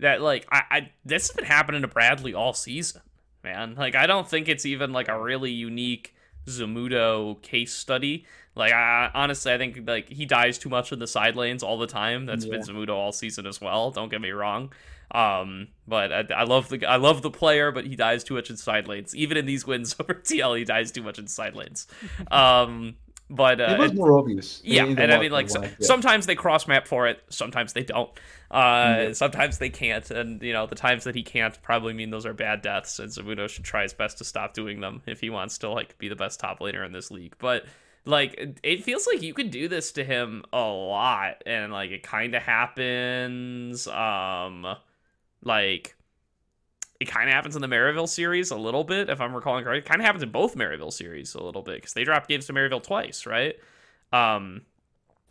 that 0.00 0.20
like 0.20 0.46
I, 0.50 0.62
I 0.70 0.90
this 1.04 1.28
has 1.28 1.36
been 1.36 1.44
happening 1.44 1.82
to 1.82 1.88
Bradley 1.88 2.34
all 2.34 2.52
season, 2.52 3.02
man. 3.42 3.74
Like 3.76 3.94
I 3.94 4.06
don't 4.06 4.28
think 4.28 4.48
it's 4.48 4.66
even 4.66 4.92
like 4.92 5.08
a 5.08 5.20
really 5.20 5.50
unique 5.50 6.14
Zamudo 6.46 7.40
case 7.42 7.72
study. 7.72 8.26
Like 8.54 8.72
I 8.72 9.10
honestly 9.14 9.52
I 9.52 9.58
think 9.58 9.86
like 9.86 10.08
he 10.08 10.26
dies 10.26 10.58
too 10.58 10.68
much 10.68 10.92
in 10.92 10.98
the 10.98 11.06
side 11.06 11.36
lanes 11.36 11.62
all 11.62 11.78
the 11.78 11.86
time. 11.86 12.26
That's 12.26 12.44
yeah. 12.44 12.52
been 12.52 12.62
Zamudo 12.62 12.90
all 12.90 13.12
season 13.12 13.46
as 13.46 13.60
well. 13.60 13.90
Don't 13.90 14.10
get 14.10 14.20
me 14.20 14.30
wrong. 14.30 14.72
Um, 15.12 15.68
but 15.88 16.12
I, 16.12 16.24
I, 16.34 16.44
love 16.44 16.68
the 16.68 16.86
I 16.86 16.96
love 16.96 17.22
the 17.22 17.30
player, 17.30 17.72
but 17.72 17.84
he 17.84 17.96
dies 17.96 18.22
too 18.22 18.34
much 18.34 18.48
in 18.48 18.56
side 18.56 18.86
lanes. 18.86 19.14
Even 19.14 19.36
in 19.36 19.44
these 19.44 19.66
wins 19.66 19.96
over 20.00 20.14
TL, 20.14 20.58
he 20.58 20.64
dies 20.64 20.92
too 20.92 21.02
much 21.02 21.18
in 21.18 21.26
side 21.26 21.56
lanes. 21.56 21.88
Um, 22.30 22.94
but 23.30 23.60
uh, 23.60 23.76
it 23.76 23.78
was 23.78 23.94
more 23.94 24.18
obvious. 24.18 24.60
Yeah, 24.64 24.84
and 24.84 25.12
I 25.12 25.18
mean, 25.18 25.30
like 25.30 25.48
so, 25.48 25.62
yeah. 25.62 25.70
sometimes 25.80 26.26
they 26.26 26.34
cross 26.34 26.66
map 26.66 26.86
for 26.86 27.06
it, 27.06 27.22
sometimes 27.30 27.72
they 27.72 27.84
don't. 27.84 28.10
Uh, 28.50 29.14
Sometimes 29.14 29.58
they 29.58 29.70
can't, 29.70 30.10
and 30.10 30.42
you 30.42 30.52
know 30.52 30.66
the 30.66 30.74
times 30.74 31.04
that 31.04 31.14
he 31.14 31.22
can't 31.22 31.56
probably 31.62 31.92
mean 31.92 32.10
those 32.10 32.26
are 32.26 32.34
bad 32.34 32.62
deaths. 32.62 32.98
And 32.98 33.08
Zamudo 33.08 33.48
should 33.48 33.62
try 33.64 33.84
his 33.84 33.92
best 33.92 34.18
to 34.18 34.24
stop 34.24 34.54
doing 34.54 34.80
them 34.80 35.02
if 35.06 35.20
he 35.20 35.30
wants 35.30 35.58
to 35.58 35.70
like 35.70 35.96
be 35.98 36.08
the 36.08 36.16
best 36.16 36.40
top 36.40 36.58
laner 36.58 36.84
in 36.84 36.90
this 36.90 37.12
league. 37.12 37.36
But 37.38 37.64
like 38.04 38.58
it 38.64 38.82
feels 38.82 39.06
like 39.06 39.22
you 39.22 39.34
could 39.34 39.52
do 39.52 39.68
this 39.68 39.92
to 39.92 40.04
him 40.04 40.42
a 40.52 40.62
lot, 40.62 41.42
and 41.46 41.72
like 41.72 41.90
it 41.92 42.02
kind 42.02 42.34
of 42.34 42.42
happens. 42.42 43.86
Um, 43.86 44.66
like 45.44 45.94
it 47.00 47.08
kind 47.08 47.30
of 47.30 47.34
happens 47.34 47.56
in 47.56 47.62
the 47.62 47.68
Maryville 47.68 48.08
series 48.08 48.50
a 48.50 48.56
little 48.56 48.84
bit, 48.84 49.08
if 49.08 49.20
I'm 49.20 49.34
recalling 49.34 49.64
correctly. 49.64 49.78
It 49.78 49.86
kind 49.86 50.00
of 50.00 50.04
happens 50.04 50.22
in 50.22 50.30
both 50.30 50.54
Maryville 50.54 50.92
series 50.92 51.34
a 51.34 51.42
little 51.42 51.62
bit 51.62 51.76
because 51.76 51.94
they 51.94 52.04
dropped 52.04 52.28
games 52.28 52.46
to 52.46 52.52
Maryville 52.52 52.82
twice, 52.82 53.24
right? 53.24 53.56
Um, 54.12 54.62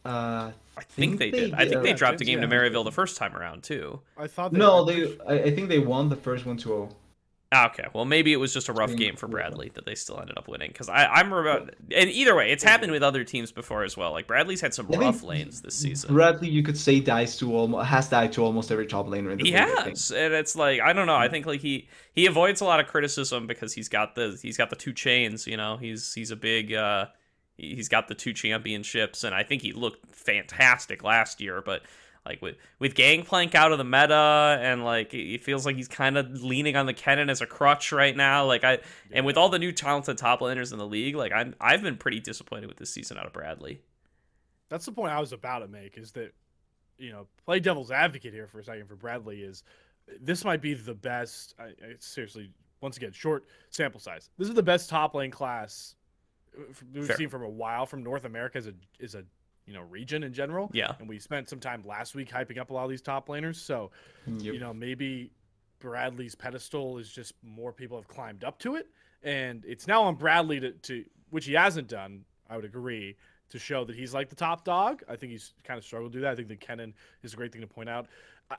uh, 0.04 0.52
I 0.78 0.82
think, 0.82 1.18
think 1.18 1.20
they, 1.20 1.32
they, 1.32 1.40
did. 1.46 1.54
I 1.54 1.68
think 1.68 1.84
they 1.84 1.94
dropped 1.94 2.22
a 2.22 2.26
game 2.26 2.42
yeah. 2.42 2.48
to 2.48 2.56
Maryville 2.56 2.84
the 2.84 2.92
first 2.92 3.18
time 3.18 3.36
around 3.36 3.64
too. 3.64 4.02
I 4.18 4.26
thought. 4.26 4.52
They 4.52 4.58
no, 4.58 4.84
they. 4.84 5.16
I 5.28 5.52
think 5.52 5.70
they 5.70 5.80
won 5.80 6.10
the 6.10 6.16
first 6.16 6.46
one 6.46 6.58
2 6.58 6.74
Ah, 6.74 6.88
okay, 7.54 7.86
well 7.94 8.06
maybe 8.06 8.34
it 8.34 8.38
was 8.38 8.54
just 8.54 8.70
a 8.70 8.74
rough 8.74 8.96
game 8.96 9.16
for 9.16 9.28
Bradley 9.28 9.72
that 9.76 9.86
they 9.86 9.96
still 9.96 10.20
ended 10.20 10.38
up 10.38 10.48
winning 10.48 10.70
because 10.70 10.90
I'm 10.90 11.34
about 11.34 11.74
and 11.96 12.10
either 12.10 12.36
way, 12.36 12.52
it's 12.52 12.64
happened 12.64 12.92
with 12.92 13.04
other 13.04 13.24
teams 13.24 13.52
before 13.52 13.84
as 13.84 13.98
well. 13.98 14.12
Like 14.12 14.28
Bradley's 14.28 14.62
had 14.62 14.74
some 14.74 14.88
rough 14.88 15.24
lanes 15.24 15.62
this 15.62 15.76
season. 15.76 16.14
Bradley, 16.14 16.50
you 16.50 16.64
could 16.64 16.78
say 16.78 17.00
dies 17.00 17.38
to 17.38 17.56
almost 17.56 17.88
has 17.88 18.10
died 18.10 18.32
to 18.34 18.44
almost 18.44 18.72
every 18.72 18.86
top 18.88 19.08
laner 19.08 19.32
in 19.32 19.40
the 19.40 19.46
he 19.46 19.52
league, 19.52 19.54
has, 19.54 20.12
and 20.12 20.34
it's 20.34 20.56
like 20.56 20.82
I 20.82 20.94
don't 20.94 21.08
know. 21.08 21.16
I 21.16 21.28
think 21.28 21.46
like 21.46 21.62
he 21.62 21.90
he 22.14 22.26
avoids 22.26 22.62
a 22.62 22.66
lot 22.66 22.80
of 22.80 22.88
criticism 22.88 23.48
because 23.48 23.74
he's 23.74 23.90
got 23.90 24.16
the 24.16 24.38
he's 24.42 24.58
got 24.58 24.70
the 24.70 24.76
two 24.76 24.94
chains. 24.94 25.48
You 25.48 25.58
know, 25.58 25.78
he's 25.78 26.14
he's 26.14 26.32
a 26.32 26.36
big. 26.36 26.74
uh 26.74 27.08
He's 27.62 27.90
got 27.90 28.08
the 28.08 28.16
two 28.16 28.32
championships, 28.32 29.26
and 29.26 29.36
I 29.36 29.44
think 29.44 29.62
he 29.62 29.74
looked 29.74 30.16
fantastic 30.16 31.04
last 31.04 31.42
year. 31.42 31.62
But 31.62 31.82
like 32.26 32.42
with 32.42 32.56
with 32.80 32.96
Gangplank 32.96 33.56
out 33.56 33.72
of 33.72 33.78
the 33.78 33.84
meta, 33.84 34.60
and 34.62 34.84
like 34.84 35.14
it 35.14 35.44
feels 35.44 35.66
like 35.66 35.76
he's 35.76 35.88
kind 35.88 36.18
of 36.18 36.44
leaning 36.44 36.76
on 36.76 36.86
the 36.86 36.94
Kennen 36.94 37.30
as 37.30 37.42
a 37.42 37.46
crutch 37.46 37.92
right 37.92 38.16
now. 38.16 38.46
Like 38.46 38.64
I 38.64 38.80
and 39.12 39.26
with 39.26 39.38
all 39.38 39.50
the 39.50 39.60
new 39.60 39.72
talented 39.72 40.18
top 40.18 40.42
laners 40.42 40.72
in 40.72 40.78
the 40.78 40.88
league, 40.88 41.16
like 41.16 41.32
I'm 41.32 41.56
I've 41.60 41.82
been 41.82 41.98
pretty 41.98 42.20
disappointed 42.20 42.68
with 42.68 42.78
this 42.78 42.90
season 42.90 43.18
out 43.18 43.26
of 43.26 43.34
Bradley. 43.34 43.82
That's 44.70 44.86
the 44.86 44.92
point 44.92 45.12
I 45.12 45.20
was 45.20 45.34
about 45.34 45.60
to 45.60 45.68
make. 45.68 45.98
Is 45.98 46.12
that 46.14 46.34
you 46.98 47.12
know 47.12 47.28
play 47.46 47.60
devil's 47.60 47.92
advocate 47.92 48.34
here 48.34 48.48
for 48.48 48.60
a 48.60 48.64
second 48.64 48.88
for 48.88 48.96
Bradley 48.96 49.42
is 49.42 49.64
this 50.22 50.44
might 50.44 50.62
be 50.62 50.74
the 50.74 50.94
best. 50.94 51.56
I, 51.60 51.64
I 51.64 51.96
seriously, 52.00 52.52
once 52.82 52.98
again, 52.98 53.12
short 53.12 53.46
sample 53.70 54.00
size. 54.00 54.30
This 54.38 54.48
is 54.48 54.56
the 54.56 54.64
best 54.64 54.90
top 54.90 55.16
lane 55.16 55.32
class 55.32 55.96
uh, 56.58 56.64
we've 56.94 57.08
Fair. 57.08 57.18
seen 57.18 57.30
from 57.30 57.44
a 57.44 57.50
while 57.50 57.86
from 57.86 58.04
North 58.04 58.26
America 58.26 58.58
as 58.58 58.68
a 58.68 58.74
is 59.00 59.16
a 59.16 59.24
you 59.70 59.76
know 59.76 59.84
region 59.84 60.24
in 60.24 60.34
general. 60.34 60.70
Yeah. 60.74 60.94
And 61.00 61.08
we 61.08 61.20
spent 61.20 61.48
some 61.48 61.60
time 61.60 61.84
last 61.86 62.16
week 62.16 62.32
hyping 62.32 62.58
up 62.58 62.72
a 62.72 62.74
lot 62.74 62.86
of 62.86 62.90
these 62.90 63.04
top 63.04 63.28
laners. 63.28 63.58
So 63.58 63.92
yep. 64.26 64.54
you 64.54 64.60
know 64.60 64.74
maybe 64.74 65.32
Bradley's 65.80 66.34
pedestal 66.34 66.98
is 66.98 67.10
just 67.10 67.34
more 67.44 67.72
people 67.72 67.96
have 67.96 68.08
climbed 68.08 68.44
up 68.44 68.58
to 68.60 68.76
it, 68.76 68.88
and 69.24 69.64
it's 69.66 69.88
now 69.88 70.02
on 70.02 70.16
Bradley 70.16 70.60
to, 70.60 70.72
to 70.72 71.06
which 71.30 71.46
he 71.46 71.54
hasn't 71.54 71.88
done. 71.88 72.26
I 72.50 72.56
would 72.56 72.66
agree 72.66 73.16
to 73.52 73.60
show 73.60 73.86
that 73.86 73.96
he's 73.96 74.14
like 74.14 74.30
the 74.30 74.36
top 74.36 74.66
dog. 74.66 75.04
I 75.08 75.16
think 75.16 75.32
he's 75.32 75.54
kind 75.64 75.78
of 75.78 75.84
struggled 75.84 76.14
to 76.14 76.18
do 76.18 76.22
that. 76.24 76.32
I 76.32 76.36
think 76.36 76.48
that 76.48 76.60
Kennen 76.60 76.94
is 77.22 77.34
a 77.34 77.36
great 77.36 77.52
thing 77.52 77.62
to 77.62 77.68
point 77.68 77.90
out. 77.90 78.08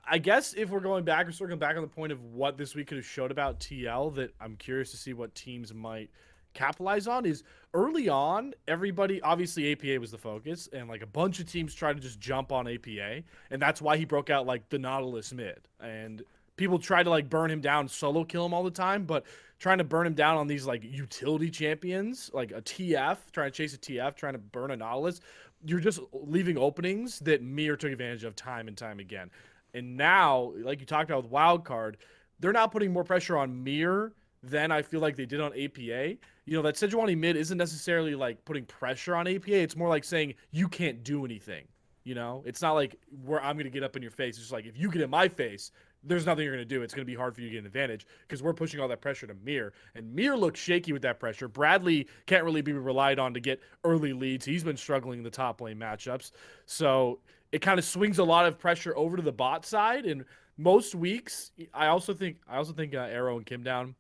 I 0.09 0.19
guess 0.19 0.55
if 0.55 0.71
we're 0.71 0.79
going 0.79 1.05
back 1.05 1.27
or 1.27 1.33
circling 1.33 1.59
back 1.59 1.75
on 1.75 1.83
the 1.83 1.89
point 1.89 2.13
of 2.13 2.23
what 2.23 2.57
this 2.57 2.77
week 2.77 2.87
could 2.87 2.99
have 2.99 3.07
showed 3.07 3.33
about 3.33 3.59
TL, 3.59 4.15
that 4.15 4.33
I'm 4.41 4.55
curious 4.55 4.93
to 4.93 4.97
see 4.97 5.13
what 5.13 5.35
teams 5.35 5.75
might 5.75 6.11
capitalize 6.55 7.07
on 7.07 7.27
is 7.27 7.43
early 7.75 8.09
on, 8.09 8.55
everybody 8.69 9.21
obviously 9.23 9.73
APA 9.73 10.01
was 10.01 10.11
the 10.11 10.19
focus, 10.19 10.69
and 10.73 10.89
like 10.89 11.03
a 11.03 11.07
bunch 11.07 11.41
of 11.41 11.47
teams 11.47 11.75
tried 11.75 11.95
to 11.95 12.01
just 12.01 12.21
jump 12.21 12.53
on 12.53 12.69
APA, 12.69 13.23
and 13.51 13.63
that's 13.63 13.81
why 13.81 13.97
he 13.97 14.05
broke 14.05 14.31
out 14.31 14.47
like 14.47 14.69
the 14.69 14.79
Nautilus 14.79 15.33
mid. 15.33 15.61
And 15.81 16.23
people 16.57 16.79
try 16.79 17.03
to 17.03 17.11
like 17.11 17.31
burn 17.31 17.51
him 17.51 17.61
down, 17.61 17.89
solo 17.89 18.25
kill 18.25 18.45
him 18.45 18.53
all 18.53 18.63
the 18.63 18.71
time, 18.71 19.05
but 19.05 19.25
trying 19.59 19.79
to 19.79 19.85
burn 19.85 20.07
him 20.07 20.15
down 20.15 20.37
on 20.37 20.47
these 20.47 20.67
like 20.67 20.83
utility 20.85 21.51
champions, 21.51 22.31
like 22.33 22.51
a 22.51 22.63
TF, 22.63 23.19
trying 23.33 23.51
to 23.51 23.57
chase 23.57 23.75
a 23.75 23.79
TF, 23.79 24.15
trying 24.17 24.33
to 24.33 24.39
burn 24.39 24.71
a 24.71 24.77
Nautilus, 24.77 25.21
you're 25.65 25.81
just 25.81 26.01
leaving 26.13 26.59
openings 26.59 27.19
that 27.21 27.43
Mir 27.43 27.77
took 27.77 27.93
advantage 27.93 28.25
of 28.25 28.35
time 28.35 28.69
and 28.69 28.77
time 28.77 28.99
again. 28.99 29.31
And 29.75 29.97
now, 29.97 30.53
like 30.57 30.81
you 30.81 30.87
talked 30.87 31.11
about 31.11 31.25
with 31.25 31.33
Wildcard, 31.33 31.97
they're 32.41 32.53
not 32.53 32.73
putting 32.73 32.93
more 32.93 33.05
pressure 33.05 33.37
on 33.37 33.63
Mir 33.63 34.13
than 34.43 34.73
I 34.73 34.83
feel 34.83 35.01
like 35.01 35.17
they 35.17 35.27
did 35.27 35.41
on 35.41 35.53
APA. 35.59 36.17
You 36.51 36.57
know, 36.57 36.63
that 36.63 36.75
Sejuani 36.75 37.17
mid 37.17 37.37
isn't 37.37 37.57
necessarily 37.57 38.17
like 38.17 38.45
putting 38.45 38.65
pressure 38.65 39.15
on 39.15 39.29
APA. 39.29 39.55
It's 39.55 39.77
more 39.77 39.89
like 39.89 40.03
saying 40.03 40.35
you 40.51 40.67
can't 40.67 41.05
do 41.05 41.25
anything. 41.25 41.63
You 42.03 42.17
know, 42.17 42.43
it's 42.45 42.61
not 42.61 42.73
like 42.73 42.97
where 43.25 43.41
I'm 43.41 43.55
going 43.55 43.67
to 43.67 43.71
get 43.71 43.85
up 43.85 43.95
in 43.95 44.03
your 44.03 44.11
face. 44.11 44.31
It's 44.31 44.41
just 44.41 44.53
like 44.53 44.67
if 44.67 44.77
you 44.77 44.91
get 44.91 45.01
in 45.01 45.11
my 45.11 45.29
face, 45.29 45.71
there's 46.03 46.27
nothing 46.27 46.43
you're 46.43 46.53
going 46.53 46.67
to 46.67 46.75
do. 46.75 46.83
It's 46.83 46.93
going 46.93 47.07
to 47.07 47.09
be 47.09 47.15
hard 47.15 47.37
for 47.37 47.41
you 47.41 47.47
to 47.47 47.53
get 47.53 47.59
an 47.61 47.67
advantage 47.67 48.05
because 48.27 48.43
we're 48.43 48.53
pushing 48.53 48.81
all 48.81 48.89
that 48.89 49.01
pressure 49.01 49.29
to 49.29 49.35
Mir. 49.45 49.75
And 49.95 50.13
Mir 50.13 50.37
looks 50.37 50.59
shaky 50.59 50.93
with 50.93 51.03
that 51.03 51.21
pressure. 51.21 51.47
Bradley 51.47 52.09
can't 52.27 52.43
really 52.43 52.63
be 52.63 52.73
relied 52.73 53.21
on 53.21 53.33
to 53.35 53.39
get 53.39 53.61
early 53.85 54.13
leads. 54.13 54.45
He's 54.45 54.65
been 54.65 54.77
struggling 54.77 55.21
in 55.21 55.25
the 55.25 55.31
top 55.31 55.61
lane 55.61 55.79
matchups. 55.79 56.33
So 56.67 57.21
it 57.53 57.63
kind 57.63 57.79
of 57.79 57.85
swings 57.85 58.19
a 58.19 58.25
lot 58.25 58.47
of 58.47 58.59
pressure 58.59 58.97
over 58.97 59.17
to 59.17 59.23
the 59.23 59.31
bot 59.31 59.65
side. 59.65 60.05
And 60.05 60.25
most 60.59 60.97
weeks, 60.97 61.53
I 61.73 61.87
also 61.87 62.13
think 62.13 62.39
I 62.49 62.57
also 62.57 62.73
think 62.73 62.93
uh, 62.93 63.03
Arrow 63.03 63.37
and 63.37 63.47
Kim 63.47 63.63
down 63.63 63.95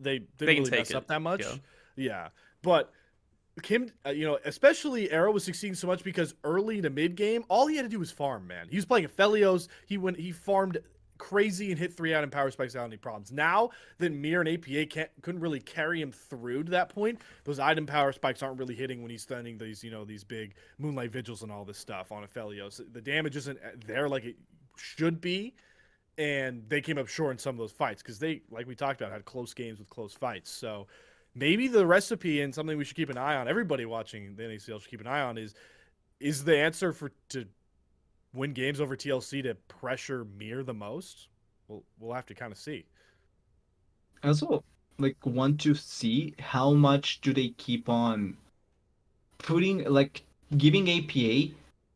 they 0.00 0.18
didn't 0.18 0.38
they 0.38 0.46
really 0.46 0.70
mess 0.70 0.90
it. 0.90 0.96
up 0.96 1.06
that 1.08 1.22
much. 1.22 1.42
Yeah, 1.42 1.56
yeah. 1.96 2.28
but 2.62 2.92
Kim, 3.62 3.90
uh, 4.04 4.10
you 4.10 4.26
know, 4.26 4.38
especially 4.44 5.10
Arrow 5.10 5.32
was 5.32 5.44
succeeding 5.44 5.74
so 5.74 5.86
much 5.86 6.04
because 6.04 6.34
early 6.44 6.82
to 6.82 6.90
mid 6.90 7.16
game, 7.16 7.44
all 7.48 7.66
he 7.66 7.76
had 7.76 7.82
to 7.84 7.88
do 7.88 7.98
was 7.98 8.10
farm. 8.10 8.46
Man, 8.46 8.68
he 8.68 8.76
was 8.76 8.84
playing 8.84 9.06
Aphelios. 9.08 9.68
He 9.86 9.96
went, 9.96 10.18
he 10.18 10.32
farmed 10.32 10.78
crazy 11.18 11.70
and 11.70 11.78
hit 11.78 11.96
three 11.96 12.14
out 12.14 12.22
in 12.22 12.28
power 12.28 12.50
spikes 12.50 12.74
without 12.74 12.86
any 12.86 12.98
problems. 12.98 13.32
Now 13.32 13.70
that 13.98 14.12
Mir 14.12 14.40
and 14.40 14.48
APA 14.48 14.86
can't 14.86 15.10
couldn't 15.22 15.40
really 15.40 15.60
carry 15.60 16.00
him 16.00 16.12
through 16.12 16.64
to 16.64 16.70
that 16.72 16.90
point, 16.90 17.20
those 17.44 17.58
item 17.58 17.86
power 17.86 18.12
spikes 18.12 18.42
aren't 18.42 18.58
really 18.58 18.74
hitting 18.74 19.00
when 19.00 19.10
he's 19.10 19.22
stunning 19.22 19.56
these, 19.56 19.82
you 19.82 19.90
know, 19.90 20.04
these 20.04 20.24
big 20.24 20.54
moonlight 20.78 21.10
vigils 21.10 21.42
and 21.42 21.50
all 21.50 21.64
this 21.64 21.78
stuff 21.78 22.12
on 22.12 22.26
Aphelios. 22.26 22.80
The 22.92 23.00
damage 23.00 23.36
isn't 23.36 23.58
uh, 23.58 23.70
there 23.86 24.08
like 24.08 24.24
it 24.24 24.36
should 24.76 25.20
be 25.20 25.54
and 26.18 26.62
they 26.68 26.80
came 26.80 26.98
up 26.98 27.08
short 27.08 27.32
in 27.32 27.38
some 27.38 27.54
of 27.54 27.58
those 27.58 27.72
fights 27.72 28.02
because 28.02 28.18
they, 28.18 28.42
like 28.50 28.66
we 28.66 28.74
talked 28.74 29.00
about, 29.00 29.12
had 29.12 29.24
close 29.24 29.52
games 29.52 29.78
with 29.78 29.90
close 29.90 30.14
fights. 30.14 30.50
So 30.50 30.86
maybe 31.34 31.68
the 31.68 31.86
recipe 31.86 32.40
and 32.40 32.54
something 32.54 32.76
we 32.76 32.84
should 32.84 32.96
keep 32.96 33.10
an 33.10 33.18
eye 33.18 33.36
on. 33.36 33.48
Everybody 33.48 33.84
watching 33.84 34.34
the 34.34 34.44
NACL 34.44 34.80
should 34.80 34.90
keep 34.90 35.00
an 35.00 35.06
eye 35.06 35.20
on 35.20 35.38
is 35.38 35.54
is 36.18 36.44
the 36.44 36.56
answer 36.56 36.92
for 36.92 37.12
to 37.28 37.44
win 38.32 38.52
games 38.52 38.80
over 38.80 38.96
TLC 38.96 39.42
to 39.42 39.54
pressure 39.68 40.26
Mir 40.38 40.62
the 40.62 40.74
most. 40.74 41.28
We'll 41.68 41.84
we'll 41.98 42.14
have 42.14 42.26
to 42.26 42.34
kind 42.34 42.52
of 42.52 42.58
see. 42.58 42.86
Also 44.24 44.64
like 44.98 45.16
want 45.24 45.60
to 45.60 45.74
see 45.74 46.34
how 46.38 46.72
much 46.72 47.20
do 47.20 47.34
they 47.34 47.48
keep 47.58 47.88
on 47.88 48.36
putting 49.38 49.84
like 49.84 50.22
giving 50.56 50.88
APA 50.88 51.52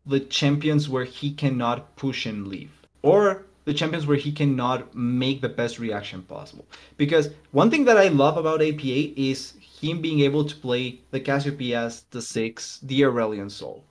the 0.06 0.20
champions 0.20 0.88
where 0.88 1.04
he 1.04 1.32
cannot 1.32 1.96
push 1.96 2.26
and 2.26 2.48
leave 2.48 2.70
or 3.02 3.46
the 3.70 3.78
champions 3.78 4.04
where 4.04 4.16
he 4.16 4.32
cannot 4.32 4.92
make 4.96 5.40
the 5.40 5.48
best 5.48 5.78
reaction 5.78 6.22
possible. 6.22 6.66
Because 6.96 7.30
one 7.52 7.70
thing 7.70 7.84
that 7.84 7.96
I 7.96 8.08
love 8.08 8.36
about 8.36 8.60
APA 8.60 9.00
is 9.16 9.54
him 9.80 10.00
being 10.00 10.20
able 10.20 10.44
to 10.44 10.56
play 10.56 10.98
the 11.12 11.20
Cassiopeia, 11.20 11.92
the 12.10 12.18
Ziggs, 12.18 12.80
the 12.82 13.02
Aurelion 13.02 13.48
Sol. 13.48 13.84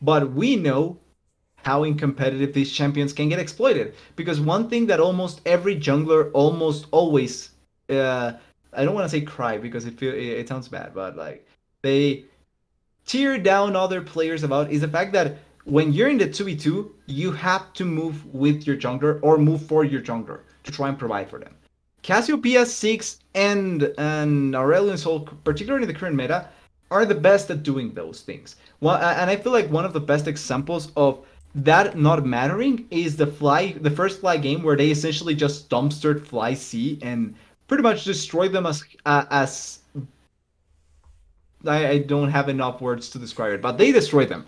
But 0.00 0.32
we 0.32 0.56
know 0.56 0.96
how 1.58 1.84
in 1.84 1.98
competitive 1.98 2.54
these 2.54 2.72
champions 2.72 3.12
can 3.12 3.28
get 3.28 3.38
exploited. 3.38 3.94
Because 4.14 4.40
one 4.40 4.70
thing 4.70 4.86
that 4.86 5.00
almost 5.00 5.42
every 5.44 5.76
jungler 5.76 6.30
almost 6.32 6.86
always, 6.90 7.50
uh, 7.90 8.32
I 8.72 8.84
don't 8.86 8.94
want 8.94 9.04
to 9.04 9.10
say 9.10 9.20
cry 9.20 9.58
because 9.58 9.84
it 9.84 9.98
feel 9.98 10.14
it, 10.14 10.40
it 10.40 10.48
sounds 10.48 10.68
bad, 10.68 10.94
but 10.94 11.14
like 11.14 11.46
they 11.82 12.24
tear 13.04 13.36
down 13.36 13.76
other 13.76 14.00
players 14.00 14.44
about 14.44 14.70
is 14.70 14.80
the 14.80 14.88
fact 14.88 15.12
that 15.12 15.36
when 15.66 15.92
you're 15.92 16.08
in 16.08 16.16
the 16.16 16.28
2v2, 16.28 16.90
you 17.06 17.32
have 17.32 17.72
to 17.72 17.84
move 17.84 18.24
with 18.32 18.66
your 18.66 18.76
jungler 18.76 19.18
or 19.22 19.36
move 19.36 19.66
for 19.66 19.84
your 19.84 20.00
jungler 20.00 20.40
to 20.62 20.70
try 20.70 20.88
and 20.88 20.98
provide 20.98 21.28
for 21.28 21.40
them. 21.40 21.54
Cassiopeia 22.02 22.62
Ziggs 22.62 23.18
and, 23.34 23.92
and 23.98 24.54
Aurelion 24.54 24.96
Sol, 24.96 25.20
particularly 25.42 25.82
in 25.82 25.88
the 25.88 25.94
current 25.94 26.14
meta, 26.14 26.48
are 26.92 27.04
the 27.04 27.16
best 27.16 27.50
at 27.50 27.64
doing 27.64 27.92
those 27.92 28.22
things. 28.22 28.56
Well, 28.80 28.96
and 28.96 29.28
I 29.28 29.34
feel 29.34 29.52
like 29.52 29.68
one 29.68 29.84
of 29.84 29.92
the 29.92 30.00
best 30.00 30.28
examples 30.28 30.92
of 30.96 31.26
that 31.56 31.98
not 31.98 32.24
mattering 32.24 32.86
is 32.92 33.16
the 33.16 33.26
fly, 33.26 33.72
the 33.72 33.90
first 33.90 34.20
fly 34.20 34.36
game 34.36 34.62
where 34.62 34.76
they 34.76 34.90
essentially 34.90 35.34
just 35.34 35.68
dumpstered 35.68 36.24
Fly 36.24 36.54
C 36.54 36.98
and 37.02 37.34
pretty 37.66 37.82
much 37.82 38.04
destroyed 38.04 38.52
them 38.52 38.66
as 38.66 38.84
uh, 39.04 39.24
as 39.30 39.80
I, 41.66 41.88
I 41.88 41.98
don't 41.98 42.30
have 42.30 42.48
enough 42.48 42.80
words 42.80 43.10
to 43.10 43.18
describe 43.18 43.54
it, 43.54 43.62
but 43.62 43.78
they 43.78 43.90
destroyed 43.90 44.28
them. 44.28 44.46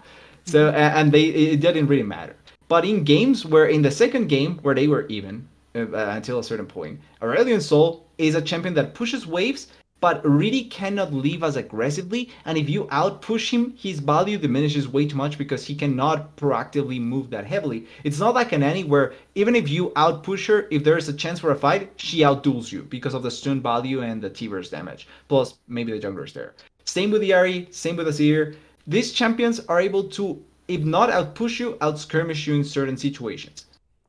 So 0.49 0.71
and 0.71 1.13
they 1.13 1.25
it 1.25 1.61
didn't 1.61 1.87
really 1.87 2.03
matter. 2.03 2.37
But 2.69 2.85
in 2.85 3.05
games 3.05 3.47
where 3.47 3.67
in 3.67 3.83
the 3.83 3.91
second 3.91 4.29
game 4.29 4.59
where 4.63 4.75
they 4.75 4.89
were 4.89 5.07
even 5.07 5.49
uh, 5.75 5.87
until 5.95 6.39
a 6.39 6.45
certain 6.45 6.67
point, 6.67 7.01
Aurelion 7.23 7.61
Sol 7.61 8.07
is 8.19 8.35
a 8.35 8.43
champion 8.43 8.75
that 8.75 8.95
pushes 8.95 9.27
waves 9.27 9.69
but 10.01 10.25
really 10.25 10.65
cannot 10.65 11.13
leave 11.13 11.43
as 11.43 11.57
aggressively. 11.57 12.31
And 12.45 12.57
if 12.57 12.69
you 12.69 12.85
outpush 12.85 13.51
him, 13.51 13.75
his 13.77 13.99
value 13.99 14.39
diminishes 14.39 14.89
way 14.89 15.07
too 15.07 15.17
much 15.17 15.39
because 15.39 15.65
he 15.65 15.75
cannot 15.75 16.37
proactively 16.37 17.01
move 17.01 17.31
that 17.31 17.47
heavily. 17.47 17.87
It's 18.05 18.21
not 18.21 18.35
like 18.35 18.53
an 18.53 18.63
Annie 18.63 18.85
where 18.85 19.15
even 19.35 19.57
if 19.57 19.69
you 19.69 19.91
outpush 19.91 20.47
her, 20.47 20.69
if 20.71 20.85
there 20.85 20.97
is 20.97 21.09
a 21.09 21.13
chance 21.13 21.41
for 21.41 21.51
a 21.51 21.57
fight, 21.57 21.91
she 21.97 22.19
outduels 22.19 22.71
you 22.71 22.83
because 22.83 23.15
of 23.15 23.23
the 23.23 23.31
stun 23.31 23.61
value 23.61 24.03
and 24.03 24.23
the 24.23 24.31
Tibbers 24.31 24.71
damage. 24.71 25.09
Plus, 25.27 25.55
maybe 25.67 25.93
the 25.93 26.07
jungler's 26.07 26.33
there. 26.33 26.55
Same 26.85 27.11
with 27.11 27.21
the 27.21 27.31
Ahri, 27.31 27.73
same 27.75 27.97
with 27.97 28.15
Seer. 28.15 28.55
These 28.89 29.13
champions 29.13 29.61
are 29.69 29.81
able 29.81 30.05
to, 30.05 30.43
if 30.67 30.81
not 30.81 31.11
outpush 31.11 31.61
you, 31.61 31.75
outskirmish 31.83 32.47
you 32.47 32.55
in 32.55 32.65
certain 32.65 32.97
situations. 32.97 33.67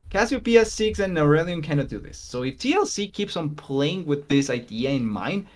Cassiopeia, 0.08 0.62
Ziggs, 0.62 0.98
and 0.98 1.16
Aurelion 1.18 1.62
cannot 1.62 1.88
do 1.88 1.98
this. 1.98 2.16
So 2.16 2.44
if 2.44 2.56
TLC 2.56 3.12
keeps 3.12 3.36
on 3.36 3.50
playing 3.50 4.06
with 4.06 4.26
this 4.28 4.48
idea 4.48 4.90
in 4.90 5.06
mind, 5.06 5.46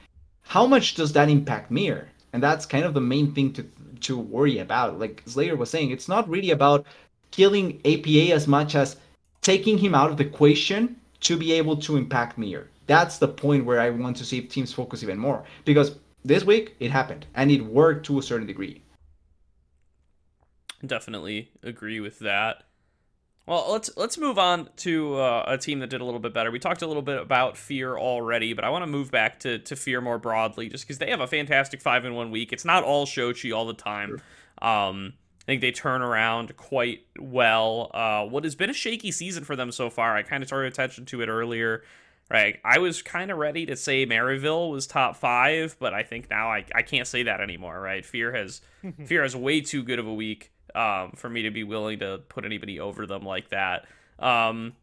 how 0.42 0.66
much 0.66 0.94
does 0.94 1.12
that 1.14 1.30
impact 1.30 1.70
Mir? 1.70 2.10
And 2.34 2.42
that's 2.42 2.66
kind 2.66 2.84
of 2.84 2.92
the 2.92 3.00
main 3.00 3.32
thing 3.32 3.52
to 3.54 3.66
to 4.02 4.18
worry 4.18 4.58
about. 4.58 4.98
Like 4.98 5.22
Slayer 5.24 5.56
was 5.56 5.70
saying, 5.70 5.90
it's 5.90 6.08
not 6.08 6.28
really 6.28 6.50
about 6.50 6.84
killing 7.30 7.80
APA 7.86 8.34
as 8.34 8.46
much 8.46 8.74
as 8.74 8.96
taking 9.40 9.78
him 9.78 9.94
out 9.94 10.10
of 10.10 10.18
the 10.18 10.26
equation 10.26 10.96
to 11.20 11.38
be 11.38 11.52
able 11.52 11.76
to 11.78 11.96
impact 11.96 12.36
Mir. 12.36 12.68
That's 12.86 13.16
the 13.16 13.28
point 13.28 13.64
where 13.64 13.80
I 13.80 13.88
want 13.88 14.18
to 14.18 14.24
see 14.26 14.42
teams 14.42 14.74
focus 14.74 15.02
even 15.02 15.18
more. 15.18 15.44
Because 15.64 15.96
this 16.24 16.44
week 16.44 16.76
it 16.78 16.90
happened 16.90 17.24
and 17.34 17.50
it 17.50 17.64
worked 17.64 18.04
to 18.06 18.18
a 18.18 18.22
certain 18.22 18.46
degree. 18.46 18.82
Definitely 20.84 21.50
agree 21.62 22.00
with 22.00 22.18
that. 22.20 22.64
Well, 23.46 23.66
let's 23.70 23.90
let's 23.96 24.16
move 24.16 24.38
on 24.38 24.70
to 24.76 25.16
uh, 25.16 25.44
a 25.46 25.58
team 25.58 25.80
that 25.80 25.90
did 25.90 26.00
a 26.00 26.04
little 26.04 26.20
bit 26.20 26.32
better. 26.32 26.50
We 26.50 26.58
talked 26.58 26.80
a 26.80 26.86
little 26.86 27.02
bit 27.02 27.20
about 27.20 27.58
Fear 27.58 27.98
already, 27.98 28.54
but 28.54 28.64
I 28.64 28.70
want 28.70 28.82
to 28.84 28.86
move 28.86 29.10
back 29.10 29.40
to, 29.40 29.58
to 29.58 29.76
Fear 29.76 30.00
more 30.00 30.18
broadly, 30.18 30.70
just 30.70 30.84
because 30.84 30.98
they 30.98 31.10
have 31.10 31.20
a 31.20 31.26
fantastic 31.26 31.82
five 31.82 32.06
in 32.06 32.14
one 32.14 32.30
week. 32.30 32.52
It's 32.52 32.64
not 32.64 32.84
all 32.84 33.04
Shochi 33.04 33.54
all 33.54 33.66
the 33.66 33.74
time. 33.74 34.22
Um, 34.62 35.12
I 35.42 35.44
think 35.44 35.60
they 35.60 35.72
turn 35.72 36.00
around 36.00 36.56
quite 36.56 37.02
well. 37.18 37.90
Uh, 37.92 38.24
what 38.24 38.44
has 38.44 38.54
been 38.54 38.70
a 38.70 38.74
shaky 38.74 39.12
season 39.12 39.44
for 39.44 39.56
them 39.56 39.70
so 39.72 39.90
far? 39.90 40.16
I 40.16 40.22
kind 40.22 40.42
of 40.42 40.48
drew 40.48 40.66
attention 40.66 41.04
to 41.06 41.20
it 41.20 41.28
earlier. 41.28 41.82
Right, 42.30 42.58
I 42.64 42.78
was 42.78 43.02
kind 43.02 43.30
of 43.30 43.36
ready 43.36 43.66
to 43.66 43.76
say 43.76 44.06
Maryville 44.06 44.70
was 44.70 44.86
top 44.86 45.16
five, 45.16 45.76
but 45.78 45.92
I 45.92 46.02
think 46.02 46.30
now 46.30 46.48
I, 46.48 46.64
I 46.74 46.80
can't 46.80 47.06
say 47.06 47.24
that 47.24 47.42
anymore. 47.42 47.78
Right, 47.78 48.02
Fear 48.02 48.32
has 48.32 48.62
Fear 49.04 49.22
has 49.22 49.36
way 49.36 49.60
too 49.60 49.82
good 49.82 49.98
of 49.98 50.06
a 50.06 50.14
week 50.14 50.50
um, 50.74 51.12
for 51.16 51.28
me 51.28 51.42
to 51.42 51.50
be 51.50 51.64
willing 51.64 52.00
to 52.00 52.20
put 52.28 52.44
anybody 52.44 52.80
over 52.80 53.06
them 53.06 53.24
like 53.24 53.50
that. 53.50 53.86
Um, 54.18 54.74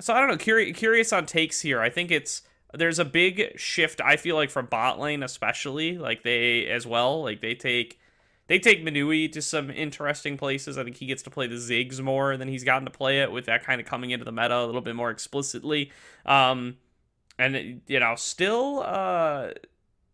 so 0.00 0.14
I 0.14 0.20
don't 0.20 0.28
know. 0.28 0.36
Curious, 0.36 0.76
curious 0.76 1.12
on 1.12 1.26
takes 1.26 1.60
here. 1.60 1.80
I 1.80 1.90
think 1.90 2.10
it's 2.10 2.42
there's 2.74 2.98
a 2.98 3.04
big 3.04 3.58
shift. 3.58 4.00
I 4.00 4.16
feel 4.16 4.36
like 4.36 4.50
from 4.50 4.66
bot 4.66 4.98
lane, 4.98 5.22
especially 5.22 5.98
like 5.98 6.22
they 6.22 6.66
as 6.66 6.86
well. 6.86 7.22
Like 7.22 7.40
they 7.40 7.54
take 7.54 7.98
they 8.48 8.58
take 8.58 8.84
Minui 8.84 9.30
to 9.32 9.42
some 9.42 9.70
interesting 9.70 10.36
places. 10.36 10.78
I 10.78 10.84
think 10.84 10.96
he 10.96 11.06
gets 11.06 11.22
to 11.24 11.30
play 11.30 11.46
the 11.46 11.56
Ziggs 11.56 12.00
more 12.00 12.36
than 12.36 12.48
he's 12.48 12.64
gotten 12.64 12.84
to 12.84 12.90
play 12.90 13.22
it 13.22 13.32
with 13.32 13.46
that 13.46 13.64
kind 13.64 13.80
of 13.80 13.86
coming 13.86 14.10
into 14.10 14.24
the 14.24 14.32
meta 14.32 14.56
a 14.56 14.66
little 14.66 14.80
bit 14.80 14.94
more 14.94 15.10
explicitly. 15.10 15.90
Um, 16.24 16.76
and 17.38 17.82
you 17.86 18.00
know, 18.00 18.14
still 18.16 18.82
uh, 18.84 19.48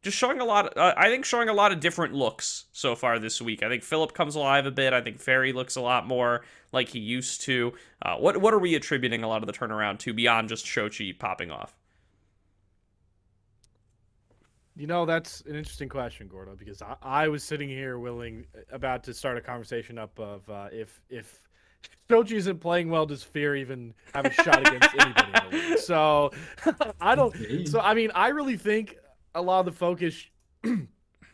just 0.02 0.18
showing 0.18 0.40
a 0.40 0.44
lot. 0.44 0.66
Of, 0.66 0.76
uh, 0.76 0.94
I 0.96 1.08
think 1.08 1.24
showing 1.24 1.48
a 1.48 1.52
lot 1.52 1.72
of 1.72 1.80
different 1.80 2.12
looks 2.12 2.64
so 2.72 2.96
far 2.96 3.18
this 3.18 3.40
week. 3.40 3.62
I 3.62 3.68
think 3.68 3.84
Philip 3.84 4.12
comes 4.12 4.34
alive 4.34 4.66
a 4.66 4.70
bit. 4.70 4.92
I 4.92 5.00
think 5.00 5.24
Perry 5.24 5.52
looks 5.52 5.76
a 5.76 5.80
lot 5.80 6.06
more 6.06 6.42
like 6.72 6.88
he 6.88 6.98
used 6.98 7.42
to. 7.42 7.72
Uh, 8.02 8.16
what 8.16 8.36
what 8.38 8.52
are 8.52 8.58
we 8.58 8.74
attributing 8.74 9.22
a 9.22 9.28
lot 9.28 9.42
of 9.42 9.46
the 9.46 9.52
turnaround 9.52 9.98
to 10.00 10.12
beyond 10.12 10.48
just 10.48 10.66
Shochi 10.66 11.16
popping 11.16 11.50
off? 11.50 11.76
You 14.74 14.86
know, 14.86 15.04
that's 15.04 15.42
an 15.42 15.54
interesting 15.54 15.88
question, 15.88 16.28
Gordo, 16.28 16.56
because 16.56 16.80
I, 16.80 16.96
I 17.02 17.28
was 17.28 17.44
sitting 17.44 17.68
here 17.68 17.98
willing 17.98 18.46
about 18.70 19.04
to 19.04 19.14
start 19.14 19.36
a 19.36 19.40
conversation 19.40 19.98
up 19.98 20.18
of 20.18 20.48
uh, 20.50 20.68
if 20.72 21.00
if 21.10 21.42
Shochi 22.10 22.32
isn't 22.32 22.58
playing 22.58 22.90
well, 22.90 23.06
does 23.06 23.22
Fear 23.22 23.54
even 23.56 23.94
have 24.14 24.24
a 24.24 24.32
shot 24.32 24.66
against 24.66 24.94
anybody 24.98 25.26
in 25.26 25.50
the 25.50 25.56
league? 25.56 25.78
So 25.78 26.30
I 27.00 27.14
don't. 27.14 27.34
So 27.68 27.80
I 27.80 27.94
mean, 27.94 28.10
I 28.14 28.28
really 28.28 28.56
think 28.56 28.96
a 29.34 29.42
lot 29.42 29.60
of 29.60 29.66
the 29.66 29.72
focus 29.72 30.26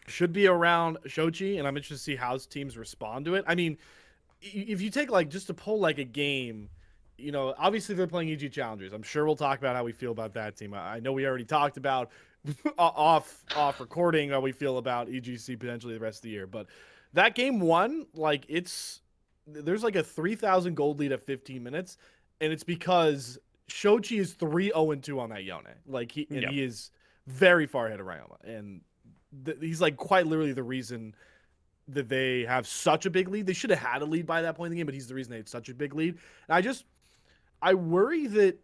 should 0.06 0.32
be 0.32 0.46
around 0.46 0.98
Shochi, 1.06 1.58
and 1.58 1.66
I'm 1.66 1.76
interested 1.76 1.96
to 1.96 2.02
see 2.02 2.16
how 2.16 2.36
teams 2.36 2.76
respond 2.76 3.24
to 3.26 3.34
it. 3.34 3.44
I 3.46 3.54
mean, 3.54 3.78
if 4.40 4.80
you 4.80 4.90
take 4.90 5.10
like 5.10 5.28
just 5.28 5.46
to 5.48 5.54
pull 5.54 5.80
like 5.80 5.98
a 5.98 6.04
game, 6.04 6.70
you 7.16 7.32
know, 7.32 7.54
obviously 7.58 7.94
they're 7.94 8.06
playing 8.06 8.30
EG 8.30 8.52
Challengers. 8.52 8.92
I'm 8.92 9.02
sure 9.02 9.26
we'll 9.26 9.36
talk 9.36 9.58
about 9.58 9.76
how 9.76 9.84
we 9.84 9.92
feel 9.92 10.12
about 10.12 10.34
that 10.34 10.56
team. 10.56 10.74
I 10.74 11.00
know 11.00 11.12
we 11.12 11.26
already 11.26 11.44
talked 11.44 11.76
about 11.76 12.10
off 12.78 13.44
off 13.56 13.80
recording 13.80 14.30
how 14.30 14.40
we 14.40 14.52
feel 14.52 14.78
about 14.78 15.08
EGC 15.08 15.58
potentially 15.58 15.94
the 15.94 16.00
rest 16.00 16.18
of 16.18 16.22
the 16.22 16.30
year, 16.30 16.46
but 16.46 16.66
that 17.14 17.34
game 17.34 17.60
one, 17.60 18.06
like 18.14 18.44
it's 18.48 19.00
there's 19.46 19.82
like 19.82 19.96
a 19.96 20.02
3,000 20.02 20.74
gold 20.74 21.00
lead 21.00 21.12
at 21.12 21.22
15 21.22 21.62
minutes, 21.62 21.96
and 22.40 22.52
it's 22.52 22.64
because 22.64 23.38
Shochi 23.68 24.20
is 24.20 24.34
3 24.34 24.66
0 24.66 24.94
2 24.94 25.20
on 25.20 25.30
that 25.30 25.44
Yone. 25.44 25.64
Like 25.86 26.12
he 26.12 26.26
and 26.30 26.42
yep. 26.42 26.50
he 26.50 26.62
is 26.62 26.90
very 27.28 27.66
far 27.66 27.86
ahead 27.86 28.00
of 28.00 28.06
Ryoma, 28.06 28.42
and 28.44 28.80
th- 29.44 29.58
he's 29.60 29.80
like 29.80 29.96
quite 29.96 30.26
literally 30.26 30.52
the 30.52 30.62
reason 30.62 31.14
that 31.88 32.08
they 32.08 32.44
have 32.44 32.66
such 32.66 33.06
a 33.06 33.10
big 33.10 33.28
lead. 33.28 33.46
They 33.46 33.52
should 33.52 33.70
have 33.70 33.78
had 33.78 34.02
a 34.02 34.04
lead 34.04 34.26
by 34.26 34.42
that 34.42 34.56
point 34.56 34.68
in 34.68 34.70
the 34.72 34.76
game, 34.78 34.86
but 34.86 34.94
he's 34.94 35.08
the 35.08 35.14
reason 35.14 35.30
they 35.30 35.38
had 35.38 35.48
such 35.48 35.68
a 35.68 35.74
big 35.74 35.94
lead. 35.94 36.18
And 36.48 36.56
I 36.56 36.60
just, 36.60 36.84
I 37.62 37.74
worry 37.74 38.26
that 38.26 38.58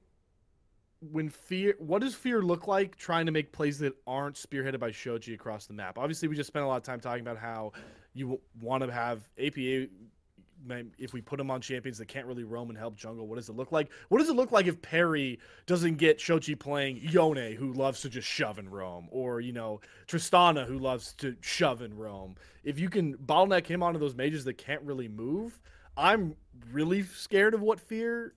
when 1.00 1.28
fear, 1.28 1.74
what 1.78 2.00
does 2.02 2.14
fear 2.14 2.42
look 2.42 2.66
like 2.66 2.96
trying 2.96 3.26
to 3.26 3.32
make 3.32 3.52
plays 3.52 3.78
that 3.78 3.94
aren't 4.06 4.36
spearheaded 4.36 4.78
by 4.78 4.90
Shochi 4.90 5.34
across 5.34 5.66
the 5.66 5.72
map? 5.72 5.98
Obviously, 5.98 6.28
we 6.28 6.36
just 6.36 6.48
spent 6.48 6.64
a 6.64 6.68
lot 6.68 6.76
of 6.76 6.82
time 6.82 7.00
talking 7.00 7.22
about 7.22 7.38
how 7.38 7.72
you 8.12 8.40
want 8.60 8.82
to 8.84 8.92
have 8.92 9.28
APA 9.38 9.86
if 10.98 11.12
we 11.12 11.20
put 11.20 11.40
him 11.40 11.50
on 11.50 11.60
champions 11.60 11.98
that 11.98 12.06
can't 12.06 12.26
really 12.26 12.44
roam 12.44 12.70
and 12.70 12.78
help 12.78 12.96
jungle, 12.96 13.26
what 13.26 13.36
does 13.36 13.48
it 13.48 13.56
look 13.56 13.72
like? 13.72 13.90
What 14.08 14.18
does 14.18 14.28
it 14.28 14.36
look 14.36 14.52
like 14.52 14.66
if 14.66 14.80
Perry 14.80 15.38
doesn't 15.66 15.96
get 15.96 16.18
Shochi 16.18 16.58
playing 16.58 17.00
Yone, 17.02 17.52
who 17.52 17.72
loves 17.72 18.00
to 18.02 18.08
just 18.08 18.28
shove 18.28 18.58
and 18.58 18.70
roam, 18.70 19.08
or 19.10 19.40
you 19.40 19.52
know 19.52 19.80
Tristana, 20.06 20.66
who 20.66 20.78
loves 20.78 21.12
to 21.14 21.36
shove 21.40 21.82
and 21.82 21.98
roam? 21.98 22.36
If 22.62 22.78
you 22.78 22.88
can 22.88 23.16
bottleneck 23.16 23.66
him 23.66 23.82
onto 23.82 23.98
those 23.98 24.14
mages 24.14 24.44
that 24.44 24.58
can't 24.58 24.82
really 24.82 25.08
move, 25.08 25.60
I'm 25.96 26.34
really 26.72 27.02
scared 27.02 27.54
of 27.54 27.62
what 27.62 27.80
Fear 27.80 28.34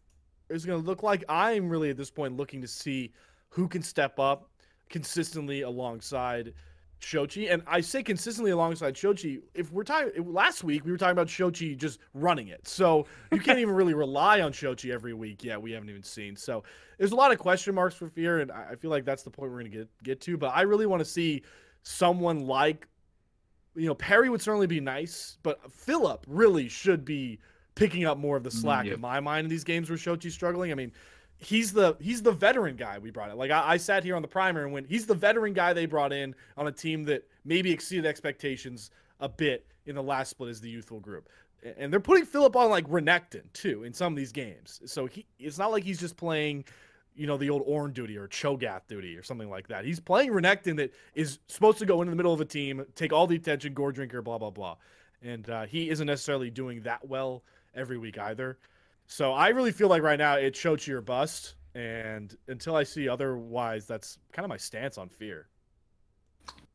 is 0.50 0.66
going 0.66 0.82
to 0.82 0.86
look 0.86 1.04
like. 1.04 1.24
I'm 1.28 1.70
really 1.70 1.90
at 1.90 1.98
this 1.98 2.12
point 2.12 2.38
looking 2.38 2.62
to 2.62 2.68
see 2.68 3.12
who 3.50 3.68
can 3.68 3.82
step 3.82 4.20
up 4.20 4.50
consistently 4.90 5.62
alongside 5.62 6.54
Shochi, 7.00 7.52
and 7.52 7.62
I 7.68 7.82
say 7.82 8.02
consistently 8.02 8.52
alongside 8.52 8.96
Shochi. 8.96 9.42
If 9.54 9.72
we're 9.72 9.84
talking 9.84 10.32
last 10.32 10.64
week, 10.64 10.84
we 10.84 10.92
were 10.92 10.98
talking 10.98 11.12
about 11.12 11.28
Shochi 11.28 11.78
just 11.78 12.00
running 12.14 12.48
it, 12.48 12.68
so 12.68 13.06
you 13.32 13.40
can't 13.40 13.60
even 13.60 13.76
really 13.76 13.94
rely 13.94 14.42
on 14.42 14.52
Shochi 14.52 14.92
every 14.92 15.14
week. 15.14 15.44
Yeah, 15.44 15.58
we 15.58 15.72
haven't 15.72 15.90
even 15.90 16.04
seen. 16.04 16.36
So 16.36 16.64
there's 16.98 17.12
a 17.12 17.16
lot 17.16 17.32
of 17.32 17.38
question 17.38 17.76
marks 17.76 17.96
for 17.96 18.10
Fear, 18.10 18.40
and 18.40 18.52
I 18.52 18.76
feel 18.76 18.90
like 18.90 19.06
that's 19.06 19.24
the 19.24 19.30
point 19.30 19.52
we're 19.52 19.60
gonna 19.60 19.70
get 19.70 19.90
get 20.04 20.22
to. 20.22 20.38
But 20.38 20.56
I 20.56 20.62
really 20.62 20.88
want 20.88 21.02
to 21.02 21.06
see 21.06 21.44
someone 21.84 22.48
like, 22.48 22.88
you 23.76 23.86
know, 23.86 23.96
Perry 23.96 24.30
would 24.30 24.42
certainly 24.42 24.68
be 24.68 24.80
nice, 24.80 25.38
but 25.44 25.72
Philip 25.72 26.26
really 26.28 26.68
should 26.68 27.06
be 27.06 27.40
picking 27.76 28.06
up 28.06 28.18
more 28.18 28.36
of 28.36 28.44
the 28.44 28.52
slack 28.52 28.86
mm, 28.86 28.88
yep. 28.88 28.96
in 28.96 29.02
my 29.02 29.20
mind 29.20 29.46
in 29.46 29.50
these 29.50 29.64
games 29.64 29.88
where 29.88 29.98
Shochi's 29.98 30.34
struggling. 30.34 30.72
I 30.72 30.76
mean, 30.76 30.92
he's 31.40 31.72
the 31.72 31.96
he's 32.00 32.22
the 32.22 32.32
veteran 32.32 32.76
guy 32.76 32.98
we 33.00 33.12
brought 33.12 33.30
in. 33.30 33.38
Like 33.38 33.52
I, 33.52 33.72
I, 33.72 33.78
sat 33.78 34.04
here 34.04 34.16
on 34.16 34.22
the 34.22 34.28
primer 34.28 34.64
and 34.64 34.74
went, 34.74 34.88
he's 34.88 35.06
the 35.06 35.16
veteran 35.16 35.54
guy 35.54 35.74
they 35.74 35.86
brought 35.86 36.12
in 36.12 36.36
on 36.58 36.68
a 36.68 36.72
team 36.72 37.04
that 37.06 37.28
maybe 37.46 37.72
exceeded 37.72 38.06
expectations 38.06 38.92
a 39.20 39.30
bit 39.30 39.66
in 39.86 39.96
the 39.96 40.04
last 40.04 40.30
split 40.30 40.50
as 40.50 40.62
the 40.62 40.70
youthful 40.70 41.00
group. 41.00 41.30
And 41.78 41.92
they're 41.92 42.00
putting 42.00 42.26
Philip 42.26 42.56
on 42.56 42.70
like 42.70 42.88
Renekton 42.88 43.44
too 43.54 43.84
in 43.84 43.94
some 43.94 44.14
of 44.14 44.18
these 44.18 44.32
games. 44.32 44.82
So 44.86 45.06
he 45.06 45.26
it's 45.40 45.58
not 45.58 45.72
like 45.72 45.84
he's 45.84 46.00
just 46.00 46.18
playing, 46.18 46.66
you 47.16 47.28
know, 47.28 47.38
the 47.38 47.50
old 47.50 47.66
Ornn 47.68 47.94
duty 47.94 48.18
or 48.18 48.28
Cho'Gath 48.28 48.88
duty 48.88 49.16
or 49.16 49.24
something 49.24 49.50
like 49.50 49.68
that. 49.68 49.86
He's 49.86 50.00
playing 50.00 50.32
Renekton 50.32 50.78
that 50.78 50.94
is 51.16 51.40
supposed 51.48 51.80
to 51.80 51.86
go 51.86 52.02
into 52.02 52.12
the 52.12 52.16
middle 52.18 52.34
of 52.34 52.42
a 52.42 52.46
team, 52.46 52.86
take 52.96 53.14
all 53.14 53.28
the 53.28 53.36
attention, 53.36 53.74
Goredrinker, 53.74 54.24
blah 54.24 54.38
blah 54.38 54.52
blah. 54.52 54.78
And 55.24 55.50
uh, 55.50 55.66
he 55.66 55.90
isn't 55.90 56.06
necessarily 56.06 56.50
doing 56.50 56.82
that 56.82 57.08
well 57.08 57.44
every 57.76 57.98
week 57.98 58.18
either. 58.18 58.58
So 59.08 59.34
I 59.34 59.50
really 59.50 59.72
feel 59.72 59.88
like 59.88 60.04
right 60.04 60.20
now 60.20 60.36
it's 60.36 60.60
Shochi 60.60 60.90
or 60.90 61.02
bust, 61.02 61.56
and 61.74 62.36
until 62.48 62.76
I 62.76 62.84
see 62.84 63.08
otherwise, 63.08 63.86
that's 63.86 64.20
kind 64.34 64.44
of 64.44 64.50
my 64.50 64.58
stance 64.58 64.98
on 64.98 65.10
fear. 65.10 65.48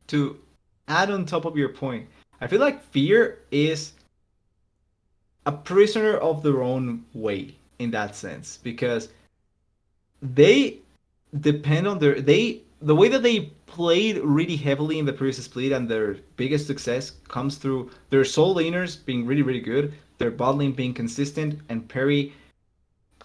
To 0.07 0.39
add 0.87 1.11
on 1.11 1.25
top 1.25 1.45
of 1.45 1.55
your 1.55 1.69
point, 1.69 2.07
I 2.41 2.47
feel 2.47 2.59
like 2.59 2.83
fear 2.83 3.39
is 3.51 3.93
a 5.45 5.51
prisoner 5.51 6.17
of 6.17 6.41
their 6.41 6.63
own 6.63 7.05
way 7.13 7.55
in 7.79 7.91
that 7.91 8.15
sense 8.15 8.59
because 8.63 9.09
they 10.21 10.79
depend 11.39 11.87
on 11.87 11.99
their 11.99 12.19
they 12.21 12.61
the 12.83 12.95
way 12.95 13.07
that 13.07 13.23
they 13.23 13.39
played 13.65 14.17
really 14.17 14.57
heavily 14.57 14.99
in 14.99 15.05
the 15.05 15.13
previous 15.13 15.43
split 15.43 15.71
and 15.71 15.87
their 15.87 16.17
biggest 16.35 16.67
success 16.67 17.13
comes 17.29 17.55
through 17.55 17.89
their 18.09 18.25
soul 18.25 18.55
laners 18.55 19.03
being 19.05 19.25
really, 19.25 19.41
really 19.41 19.61
good, 19.61 19.93
their 20.17 20.31
bot 20.31 20.57
lane 20.57 20.73
being 20.73 20.93
consistent, 20.93 21.61
and 21.69 21.87
Perry 21.87 22.33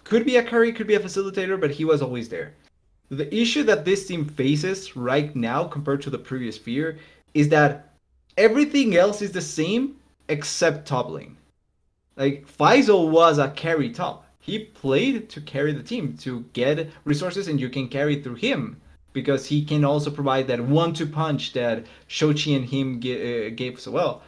could 0.05 0.25
be 0.25 0.37
a 0.37 0.43
carry, 0.43 0.71
could 0.71 0.87
be 0.87 0.95
a 0.95 0.99
facilitator, 0.99 1.59
but 1.59 1.71
he 1.71 1.83
was 1.83 2.01
always 2.01 2.29
there. 2.29 2.53
The 3.09 3.33
issue 3.35 3.63
that 3.63 3.83
this 3.83 4.07
team 4.07 4.25
faces 4.25 4.95
right 4.95 5.35
now 5.35 5.65
compared 5.65 6.01
to 6.03 6.09
the 6.09 6.17
previous 6.17 6.57
fear 6.57 6.97
is 7.33 7.49
that 7.49 7.93
everything 8.37 8.95
else 8.95 9.21
is 9.21 9.33
the 9.33 9.41
same 9.41 9.97
except 10.29 10.87
top 10.87 11.09
lane. 11.09 11.35
Like 12.15 12.47
Faisal 12.47 13.09
was 13.09 13.39
a 13.39 13.49
carry 13.49 13.89
top. 13.89 14.25
He 14.39 14.59
played 14.59 15.29
to 15.29 15.41
carry 15.41 15.73
the 15.73 15.83
team, 15.83 16.15
to 16.19 16.45
get 16.53 16.89
resources, 17.03 17.49
and 17.49 17.59
you 17.59 17.67
can 17.69 17.89
carry 17.89 18.21
through 18.21 18.35
him 18.35 18.79
because 19.13 19.45
he 19.45 19.63
can 19.63 19.83
also 19.83 20.11
provide 20.11 20.47
that 20.47 20.59
one-two 20.59 21.07
punch 21.07 21.53
that 21.53 21.85
Shochi 22.07 22.55
and 22.55 22.65
him 22.65 22.97
uh, 22.97 23.49
gave 23.55 23.79
so 23.79 23.91
well. 23.91 24.21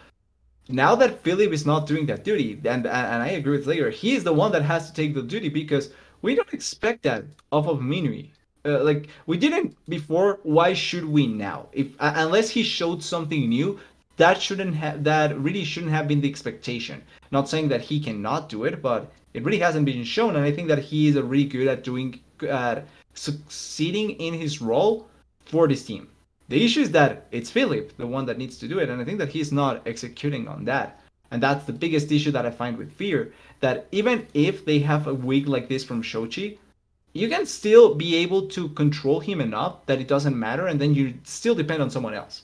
Now 0.69 0.95
that 0.95 1.23
Philip 1.23 1.51
is 1.51 1.65
not 1.65 1.87
doing 1.87 2.05
that 2.05 2.23
duty, 2.23 2.59
and 2.65 2.85
and 2.85 3.23
I 3.23 3.29
agree 3.29 3.57
with 3.57 3.65
Slayer, 3.65 3.89
he 3.89 4.15
is 4.15 4.23
the 4.23 4.33
one 4.33 4.51
that 4.53 4.63
has 4.63 4.87
to 4.87 4.93
take 4.93 5.13
the 5.13 5.21
duty 5.21 5.49
because 5.49 5.89
we 6.21 6.35
don't 6.35 6.53
expect 6.53 7.03
that 7.03 7.25
off 7.51 7.67
of 7.67 7.79
Minui. 7.79 8.29
Uh, 8.63 8.83
like 8.83 9.07
we 9.25 9.37
didn't 9.37 9.75
before. 9.89 10.39
Why 10.43 10.73
should 10.73 11.05
we 11.05 11.25
now? 11.27 11.67
If 11.73 11.87
uh, 11.99 12.13
unless 12.15 12.49
he 12.51 12.63
showed 12.63 13.03
something 13.03 13.49
new, 13.49 13.79
that 14.17 14.39
shouldn't 14.39 14.75
have 14.75 15.03
that 15.03 15.37
really 15.39 15.63
shouldn't 15.63 15.91
have 15.93 16.07
been 16.07 16.21
the 16.21 16.29
expectation. 16.29 17.01
Not 17.31 17.49
saying 17.49 17.69
that 17.69 17.81
he 17.81 17.99
cannot 17.99 18.49
do 18.49 18.65
it, 18.65 18.81
but 18.81 19.11
it 19.33 19.43
really 19.43 19.59
hasn't 19.59 19.85
been 19.85 20.03
shown, 20.03 20.35
and 20.35 20.45
I 20.45 20.51
think 20.51 20.67
that 20.67 20.79
he 20.79 21.07
is 21.07 21.15
really 21.15 21.45
good 21.45 21.67
at 21.67 21.83
doing 21.83 22.19
at 22.47 22.85
succeeding 23.13 24.11
in 24.11 24.33
his 24.33 24.61
role 24.61 25.07
for 25.45 25.67
this 25.67 25.85
team. 25.85 26.07
The 26.49 26.63
issue 26.63 26.81
is 26.81 26.91
that 26.91 27.27
it's 27.31 27.49
Philip, 27.49 27.95
the 27.97 28.07
one 28.07 28.25
that 28.25 28.37
needs 28.37 28.57
to 28.57 28.67
do 28.67 28.79
it, 28.79 28.89
and 28.89 29.01
I 29.01 29.05
think 29.05 29.19
that 29.19 29.29
he's 29.29 29.51
not 29.51 29.87
executing 29.87 30.47
on 30.47 30.65
that. 30.65 30.99
And 31.31 31.41
that's 31.41 31.65
the 31.65 31.73
biggest 31.73 32.11
issue 32.11 32.31
that 32.31 32.45
I 32.45 32.51
find 32.51 32.77
with 32.77 32.91
Fear. 32.91 33.31
That 33.61 33.87
even 33.91 34.27
if 34.33 34.65
they 34.65 34.79
have 34.79 35.07
a 35.07 35.13
week 35.13 35.47
like 35.47 35.69
this 35.69 35.83
from 35.83 36.03
Shochi, 36.03 36.57
you 37.13 37.29
can 37.29 37.45
still 37.45 37.95
be 37.95 38.15
able 38.15 38.47
to 38.49 38.69
control 38.69 39.19
him 39.19 39.39
enough 39.39 39.85
that 39.85 40.01
it 40.01 40.07
doesn't 40.07 40.37
matter, 40.37 40.67
and 40.67 40.79
then 40.79 40.93
you 40.93 41.13
still 41.23 41.55
depend 41.55 41.81
on 41.81 41.89
someone 41.89 42.13
else. 42.13 42.43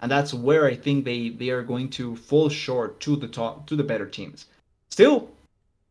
And 0.00 0.10
that's 0.10 0.34
where 0.34 0.66
I 0.66 0.74
think 0.74 1.04
they, 1.04 1.30
they 1.30 1.48
are 1.48 1.62
going 1.62 1.88
to 1.90 2.16
fall 2.16 2.48
short 2.48 3.00
to 3.00 3.16
the 3.16 3.28
top 3.28 3.66
to 3.68 3.76
the 3.76 3.84
better 3.84 4.06
teams. 4.06 4.46
Still 4.90 5.30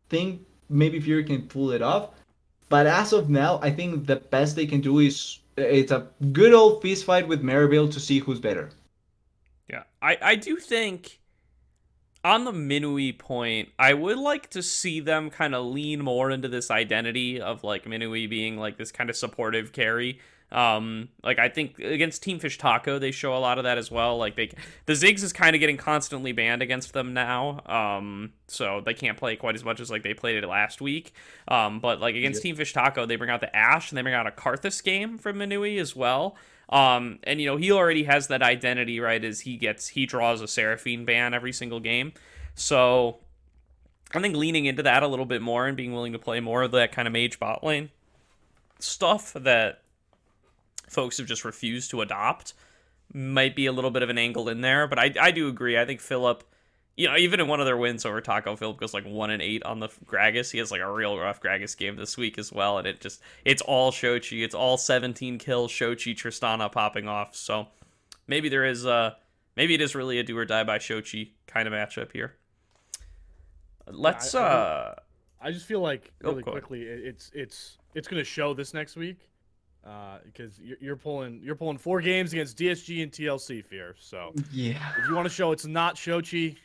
think 0.08 0.46
maybe 0.68 1.00
Fury 1.00 1.24
can 1.24 1.42
pull 1.42 1.72
it 1.72 1.82
off, 1.82 2.10
but 2.68 2.86
as 2.86 3.12
of 3.12 3.30
now, 3.30 3.60
I 3.62 3.70
think 3.70 4.06
the 4.06 4.16
best 4.16 4.56
they 4.56 4.66
can 4.66 4.80
do 4.80 4.98
is 4.98 5.38
it's 5.56 5.92
a 5.92 6.08
good 6.32 6.52
old 6.52 6.82
fist 6.82 7.04
fight 7.04 7.28
with 7.28 7.42
Maryville 7.42 7.92
to 7.92 8.00
see 8.00 8.18
who's 8.18 8.40
better. 8.40 8.70
Yeah, 9.70 9.84
I, 10.02 10.18
I 10.20 10.34
do 10.36 10.56
think 10.56 11.20
on 12.24 12.44
the 12.44 12.52
Minui 12.52 13.16
point, 13.16 13.68
I 13.78 13.94
would 13.94 14.18
like 14.18 14.50
to 14.50 14.62
see 14.62 14.98
them 14.98 15.30
kind 15.30 15.54
of 15.54 15.64
lean 15.66 16.02
more 16.02 16.30
into 16.30 16.48
this 16.48 16.70
identity 16.70 17.40
of 17.40 17.62
like 17.62 17.84
Minui 17.84 18.28
being 18.28 18.56
like 18.56 18.78
this 18.78 18.90
kind 18.90 19.08
of 19.08 19.16
supportive 19.16 19.72
carry. 19.72 20.18
Um, 20.52 21.08
like 21.24 21.38
I 21.38 21.48
think 21.48 21.78
against 21.78 22.22
Team 22.22 22.38
Fish 22.38 22.56
Taco, 22.56 22.98
they 22.98 23.10
show 23.10 23.36
a 23.36 23.38
lot 23.38 23.58
of 23.58 23.64
that 23.64 23.78
as 23.78 23.90
well. 23.90 24.16
Like 24.16 24.36
they, 24.36 24.50
the 24.86 24.92
Ziggs 24.92 25.22
is 25.22 25.32
kind 25.32 25.56
of 25.56 25.60
getting 25.60 25.76
constantly 25.76 26.32
banned 26.32 26.62
against 26.62 26.92
them 26.92 27.14
now. 27.14 27.62
Um, 27.66 28.32
so 28.46 28.80
they 28.84 28.94
can't 28.94 29.18
play 29.18 29.36
quite 29.36 29.56
as 29.56 29.64
much 29.64 29.80
as 29.80 29.90
like 29.90 30.02
they 30.02 30.14
played 30.14 30.42
it 30.42 30.46
last 30.46 30.80
week. 30.80 31.12
Um, 31.48 31.80
but 31.80 32.00
like 32.00 32.14
against 32.14 32.42
Team 32.42 32.56
Fish 32.56 32.72
Taco, 32.72 33.06
they 33.06 33.16
bring 33.16 33.30
out 33.30 33.40
the 33.40 33.54
Ashe 33.54 33.90
and 33.90 33.98
they 33.98 34.02
bring 34.02 34.14
out 34.14 34.26
a 34.26 34.30
Karthus 34.30 34.82
game 34.82 35.18
from 35.18 35.36
Minui 35.38 35.80
as 35.80 35.96
well. 35.96 36.36
Um, 36.68 37.18
and 37.24 37.40
you 37.40 37.46
know, 37.46 37.56
he 37.56 37.72
already 37.72 38.04
has 38.04 38.28
that 38.28 38.42
identity, 38.42 39.00
right? 39.00 39.24
As 39.24 39.40
he 39.40 39.56
gets, 39.56 39.88
he 39.88 40.06
draws 40.06 40.40
a 40.40 40.48
Seraphine 40.48 41.04
ban 41.04 41.34
every 41.34 41.52
single 41.52 41.80
game. 41.80 42.12
So 42.54 43.18
I 44.14 44.20
think 44.20 44.36
leaning 44.36 44.66
into 44.66 44.82
that 44.84 45.02
a 45.02 45.08
little 45.08 45.26
bit 45.26 45.42
more 45.42 45.66
and 45.66 45.76
being 45.76 45.92
willing 45.92 46.12
to 46.12 46.18
play 46.18 46.40
more 46.40 46.62
of 46.62 46.70
that 46.72 46.92
kind 46.92 47.08
of 47.08 47.12
mage 47.12 47.38
bot 47.38 47.64
lane 47.64 47.90
stuff 48.78 49.32
that 49.34 49.82
folks 50.88 51.18
have 51.18 51.26
just 51.26 51.44
refused 51.44 51.90
to 51.90 52.00
adopt 52.00 52.54
might 53.12 53.54
be 53.54 53.66
a 53.66 53.72
little 53.72 53.90
bit 53.90 54.02
of 54.02 54.10
an 54.10 54.18
angle 54.18 54.48
in 54.48 54.60
there. 54.60 54.86
But 54.88 54.98
I, 54.98 55.14
I 55.20 55.30
do 55.30 55.48
agree. 55.48 55.78
I 55.78 55.84
think 55.84 56.00
Philip, 56.00 56.42
you 56.96 57.06
know, 57.08 57.16
even 57.16 57.38
in 57.40 57.46
one 57.46 57.60
of 57.60 57.66
their 57.66 57.76
wins 57.76 58.04
over 58.04 58.20
Taco, 58.20 58.56
Philip 58.56 58.78
goes 58.78 58.92
like 58.94 59.04
one 59.04 59.30
and 59.30 59.40
eight 59.40 59.62
on 59.62 59.78
the 59.80 59.88
Gragas. 60.06 60.50
He 60.50 60.58
has 60.58 60.70
like 60.72 60.80
a 60.80 60.90
real 60.92 61.16
rough 61.18 61.40
Gragas 61.40 61.76
game 61.76 61.94
this 61.96 62.16
week 62.16 62.36
as 62.38 62.50
well, 62.52 62.78
and 62.78 62.86
it 62.86 63.00
just 63.00 63.20
it's 63.44 63.62
all 63.62 63.92
Shochi. 63.92 64.42
It's 64.44 64.54
all 64.54 64.76
17 64.76 65.38
kills, 65.38 65.70
Shochi, 65.70 66.14
Tristana 66.16 66.70
popping 66.72 67.06
off. 67.06 67.36
So 67.36 67.68
maybe 68.26 68.48
there 68.48 68.64
is 68.64 68.84
a 68.84 69.16
maybe 69.56 69.74
it 69.74 69.80
is 69.80 69.94
really 69.94 70.18
a 70.18 70.24
do 70.24 70.36
or 70.36 70.44
die 70.44 70.64
by 70.64 70.78
Shochi 70.78 71.30
kind 71.46 71.68
of 71.68 71.74
matchup 71.74 72.10
here. 72.12 72.34
Let's 73.88 74.34
I, 74.34 74.40
I, 74.40 74.44
uh 74.44 74.94
I 75.42 75.52
just 75.52 75.66
feel 75.66 75.80
like 75.80 76.12
Oh, 76.24 76.30
really 76.30 76.42
ahead. 76.42 76.52
quickly 76.52 76.82
it's 76.82 77.30
it's 77.34 77.78
it's 77.94 78.08
gonna 78.08 78.24
show 78.24 78.52
this 78.54 78.74
next 78.74 78.96
week. 78.96 79.18
Because 80.24 80.58
you're, 80.58 80.76
you're 80.80 80.96
pulling 80.96 81.40
you're 81.42 81.54
pulling 81.54 81.78
four 81.78 82.00
games 82.00 82.32
against 82.32 82.58
DSG 82.58 83.02
and 83.02 83.12
TLC 83.12 83.64
Fear. 83.64 83.94
So 83.98 84.32
Yeah. 84.52 84.78
if 84.98 85.08
you 85.08 85.14
want 85.14 85.26
to 85.26 85.32
show 85.34 85.52
it's 85.52 85.66
not 85.66 85.96
Shochi, 85.96 86.56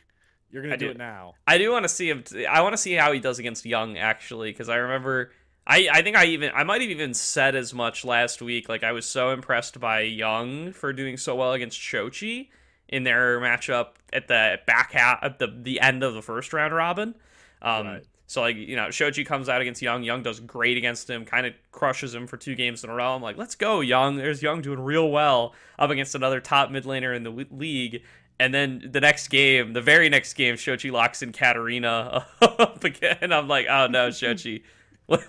you're 0.50 0.62
gonna 0.62 0.76
do 0.76 0.86
do. 0.86 0.90
it 0.92 0.98
now. 0.98 1.34
I 1.46 1.58
do 1.58 1.70
want 1.70 1.84
to 1.84 1.88
see 1.88 2.08
him. 2.10 2.22
T- 2.24 2.46
I 2.46 2.60
want 2.62 2.72
to 2.72 2.76
see 2.78 2.92
how 2.94 3.12
he 3.12 3.20
does 3.20 3.38
against 3.38 3.64
Young 3.64 3.96
actually, 3.96 4.50
because 4.50 4.68
I 4.68 4.76
remember. 4.76 5.30
I, 5.64 5.88
I 5.92 6.02
think 6.02 6.16
I 6.16 6.24
even 6.26 6.50
I 6.56 6.64
might 6.64 6.80
have 6.80 6.90
even 6.90 7.14
said 7.14 7.54
as 7.54 7.72
much 7.72 8.04
last 8.04 8.42
week. 8.42 8.68
Like 8.68 8.82
I 8.82 8.90
was 8.90 9.06
so 9.06 9.30
impressed 9.30 9.78
by 9.78 10.00
Young 10.00 10.72
for 10.72 10.92
doing 10.92 11.16
so 11.16 11.36
well 11.36 11.52
against 11.52 11.78
Shochi 11.80 12.48
in 12.88 13.04
their 13.04 13.40
matchup 13.40 13.90
at 14.12 14.26
the 14.26 14.58
back 14.66 14.90
half 14.92 15.20
at 15.22 15.38
the 15.38 15.46
the 15.46 15.80
end 15.80 16.02
of 16.02 16.14
the 16.14 16.22
first 16.22 16.52
round 16.52 16.74
robin. 16.74 17.14
Um, 17.62 17.86
Right. 17.86 18.04
So 18.32 18.40
like 18.40 18.56
you 18.56 18.76
know 18.76 18.86
Shochi 18.86 19.26
comes 19.26 19.50
out 19.50 19.60
against 19.60 19.82
Young. 19.82 20.02
Young 20.02 20.22
does 20.22 20.40
great 20.40 20.78
against 20.78 21.10
him. 21.10 21.26
Kind 21.26 21.44
of 21.46 21.52
crushes 21.70 22.14
him 22.14 22.26
for 22.26 22.38
two 22.38 22.54
games 22.54 22.82
in 22.82 22.88
a 22.88 22.94
row. 22.94 23.14
I'm 23.14 23.20
like, 23.20 23.36
let's 23.36 23.54
go 23.54 23.82
Young. 23.82 24.16
There's 24.16 24.42
Young 24.42 24.62
doing 24.62 24.80
real 24.80 25.10
well 25.10 25.54
up 25.78 25.90
against 25.90 26.14
another 26.14 26.40
top 26.40 26.70
mid 26.70 26.84
laner 26.84 27.14
in 27.14 27.24
the 27.24 27.30
w- 27.30 27.48
league. 27.50 28.02
And 28.40 28.54
then 28.54 28.88
the 28.90 29.02
next 29.02 29.28
game, 29.28 29.74
the 29.74 29.82
very 29.82 30.08
next 30.08 30.32
game, 30.32 30.54
Shochi 30.54 30.90
locks 30.90 31.20
in 31.20 31.32
Katarina 31.32 32.26
up 32.40 32.82
again. 32.82 33.34
I'm 33.34 33.48
like, 33.48 33.66
oh 33.68 33.88
no, 33.88 34.08
Shochi, 34.08 34.62
what, 35.06 35.22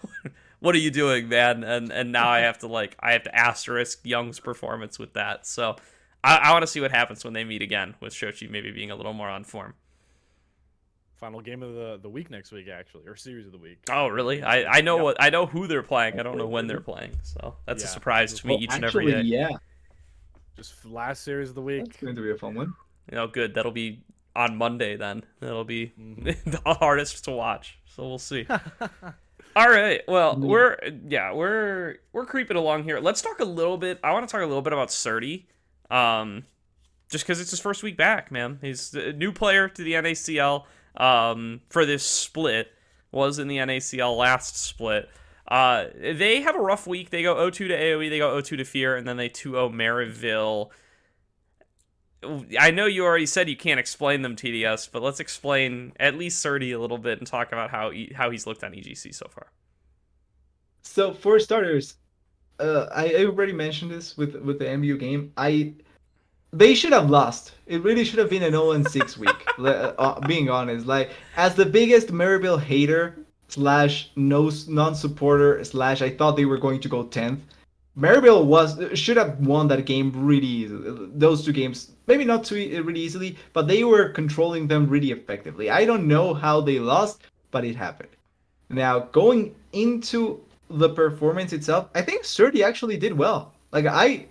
what 0.61 0.73
are 0.73 0.79
you 0.79 0.89
doing, 0.89 1.27
man? 1.27 1.65
And 1.65 1.91
and 1.91 2.13
now 2.13 2.29
I 2.29 2.39
have 2.39 2.59
to 2.59 2.67
like, 2.67 2.95
I 3.01 3.11
have 3.11 3.23
to 3.23 3.35
asterisk 3.35 3.99
Young's 4.05 4.39
performance 4.39 4.97
with 4.97 5.11
that. 5.15 5.45
So 5.45 5.75
I, 6.23 6.37
I 6.37 6.51
want 6.53 6.63
to 6.63 6.67
see 6.67 6.79
what 6.79 6.91
happens 6.91 7.25
when 7.25 7.33
they 7.33 7.43
meet 7.43 7.61
again 7.61 7.95
with 7.99 8.13
Shochi 8.13 8.49
maybe 8.49 8.71
being 8.71 8.91
a 8.91 8.95
little 8.95 9.11
more 9.11 9.27
on 9.27 9.43
form. 9.43 9.73
Final 11.19 11.39
game 11.41 11.63
of 11.63 11.73
the, 11.73 11.99
the 12.01 12.09
week 12.09 12.29
next 12.29 12.51
week, 12.51 12.67
actually, 12.67 13.05
or 13.07 13.15
series 13.15 13.45
of 13.45 13.51
the 13.53 13.57
week. 13.57 13.79
Oh 13.89 14.07
really? 14.07 14.43
I, 14.43 14.65
I 14.65 14.81
know 14.81 14.97
Yep. 14.97 15.03
what 15.03 15.17
I 15.21 15.29
know 15.29 15.45
who 15.45 15.67
they're 15.67 15.83
playing. 15.83 16.19
I 16.19 16.23
don't 16.23 16.37
know 16.37 16.47
when 16.47 16.67
they're 16.67 16.79
playing. 16.91 17.11
So 17.23 17.55
that's 17.65 17.83
a 17.83 17.87
surprise 17.87 18.33
to 18.33 18.47
me 18.47 18.53
Well, 18.55 18.63
each 18.63 18.73
and 18.73 18.83
actually, 18.83 19.13
every 19.13 19.23
day. 19.23 19.29
yeah, 19.29 19.49
Just 20.57 20.85
last 20.85 21.23
series 21.23 21.49
of 21.49 21.55
the 21.55 21.61
week. 21.61 21.85
that's 21.85 21.97
going 22.01 22.15
to 22.15 22.21
be 22.21 22.31
a 22.31 22.35
fun 22.35 22.55
one. 22.55 22.73
You 23.11 23.15
know, 23.17 23.27
good. 23.27 23.53
That'll 23.53 23.71
be 23.71 24.01
on 24.35 24.57
Monday 24.57 24.95
then. 24.97 25.23
That'll 25.39 25.63
be 25.63 25.93
Mhm. 25.99 26.35
the 26.65 26.73
hardest 26.73 27.23
to 27.25 27.31
watch. 27.31 27.79
So 27.85 28.07
we'll 28.07 28.17
see. 28.19 28.45
All 29.55 29.69
right. 29.69 30.01
Well, 30.07 30.35
Mhm. 30.35 30.47
we're 30.47 30.77
yeah, 31.07 31.31
we're 31.31 31.97
we're 32.11 32.25
creeping 32.25 32.57
along 32.57 32.83
here. 32.83 32.99
Let's 32.99 33.21
talk 33.21 33.39
a 33.39 33.45
little 33.45 33.77
bit. 33.77 33.99
I 34.03 34.11
want 34.11 34.27
to 34.27 34.31
talk 34.31 34.41
a 34.41 34.45
little 34.47 34.61
bit 34.63 34.73
about 34.73 34.89
Surdy. 34.89 35.45
Um 35.91 36.43
just 37.09 37.25
cuz 37.27 37.39
it's 37.39 37.51
his 37.51 37.59
first 37.59 37.83
week 37.83 37.95
back, 37.95 38.31
man. 38.31 38.57
He's 38.61 38.93
a 38.95 39.13
new 39.13 39.31
player 39.31 39.69
to 39.69 39.83
the 39.83 39.93
NACL 39.93 40.65
um 40.97 41.61
for 41.69 41.85
this 41.85 42.05
split. 42.05 42.69
Was 43.11 43.37
in 43.37 43.47
the 43.47 43.57
NACL 43.57 44.17
last 44.17 44.57
split. 44.57 45.09
Uh 45.47 45.85
they 45.99 46.41
have 46.41 46.55
a 46.55 46.61
rough 46.61 46.87
week. 46.87 47.09
They 47.11 47.23
go 47.23 47.35
0-2 47.35 47.53
to 47.53 47.69
AoE, 47.69 48.09
they 48.09 48.17
go 48.17 48.41
0-2 48.41 48.57
to 48.57 48.65
Fear 48.65 48.95
and 48.95 49.07
then 49.07 49.17
they 49.17 49.29
2-0 49.29 49.71
Maryville. 49.73 50.69
I 52.59 52.71
know 52.71 52.85
you 52.85 53.03
already 53.03 53.25
said 53.25 53.49
you 53.49 53.57
can't 53.57 53.79
explain 53.79 54.21
them 54.21 54.35
TDS, 54.35 54.89
but 54.91 55.01
let's 55.01 55.19
explain 55.19 55.93
at 55.99 56.17
least 56.17 56.43
Surdy 56.43 56.73
a 56.73 56.77
little 56.77 56.97
bit 56.97 57.19
and 57.19 57.27
talk 57.27 57.51
about 57.51 57.69
how 57.69 57.91
he, 57.91 58.13
how 58.15 58.29
he's 58.29 58.47
looked 58.47 58.63
on 58.63 58.71
EGC 58.71 59.13
so 59.13 59.27
far. 59.29 59.47
So 60.83 61.13
for 61.13 61.39
starters, 61.39 61.95
uh, 62.59 62.87
I, 62.93 63.25
already 63.25 63.53
mentioned 63.53 63.91
this 63.91 64.15
with 64.17 64.35
with 64.35 64.59
the 64.59 64.77
MU 64.77 64.97
game. 64.97 65.31
I 65.37 65.73
they 66.53 66.75
should 66.75 66.93
have 66.93 67.09
lost. 67.09 67.53
It 67.65 67.81
really 67.83 68.05
should 68.05 68.19
have 68.19 68.29
been 68.29 68.43
an 68.43 68.51
0 68.51 68.71
and 68.71 68.87
6 68.87 69.17
week. 69.23 69.45
uh, 69.59 70.19
being 70.27 70.49
honest, 70.49 70.85
like 70.85 71.09
as 71.35 71.55
the 71.55 71.65
biggest 71.65 72.07
Maryville 72.09 72.61
hater 72.61 73.17
slash 73.47 74.11
no 74.15 74.51
non 74.67 74.95
supporter 74.95 75.63
slash 75.63 76.01
I 76.01 76.09
thought 76.11 76.37
they 76.37 76.45
were 76.45 76.57
going 76.57 76.79
to 76.81 76.89
go 76.89 77.03
10th. 77.03 77.39
Maryville 77.97 78.45
was 78.45 78.79
should 78.97 79.17
have 79.17 79.39
won 79.39 79.67
that 79.67 79.85
game 79.85 80.11
really 80.15 80.47
easily. 80.47 81.09
Those 81.13 81.45
two 81.45 81.51
games, 81.51 81.91
maybe 82.07 82.23
not 82.23 82.43
too 82.43 82.55
really 82.83 83.01
easily, 83.01 83.37
but 83.53 83.67
they 83.67 83.83
were 83.83 84.09
controlling 84.09 84.67
them 84.67 84.87
really 84.87 85.11
effectively. 85.11 85.69
I 85.69 85.85
don't 85.85 86.07
know 86.07 86.33
how 86.33 86.61
they 86.61 86.79
lost, 86.79 87.21
but 87.51 87.65
it 87.65 87.75
happened. 87.75 88.09
Now 88.69 88.99
going 88.99 89.53
into 89.73 90.41
the 90.69 90.89
performance 90.89 91.53
itself, 91.53 91.89
I 91.93 92.01
think 92.01 92.23
Surdy 92.23 92.63
actually 92.63 92.97
did 92.97 93.13
well. 93.13 93.53
Like 93.71 93.85
I 93.85 94.25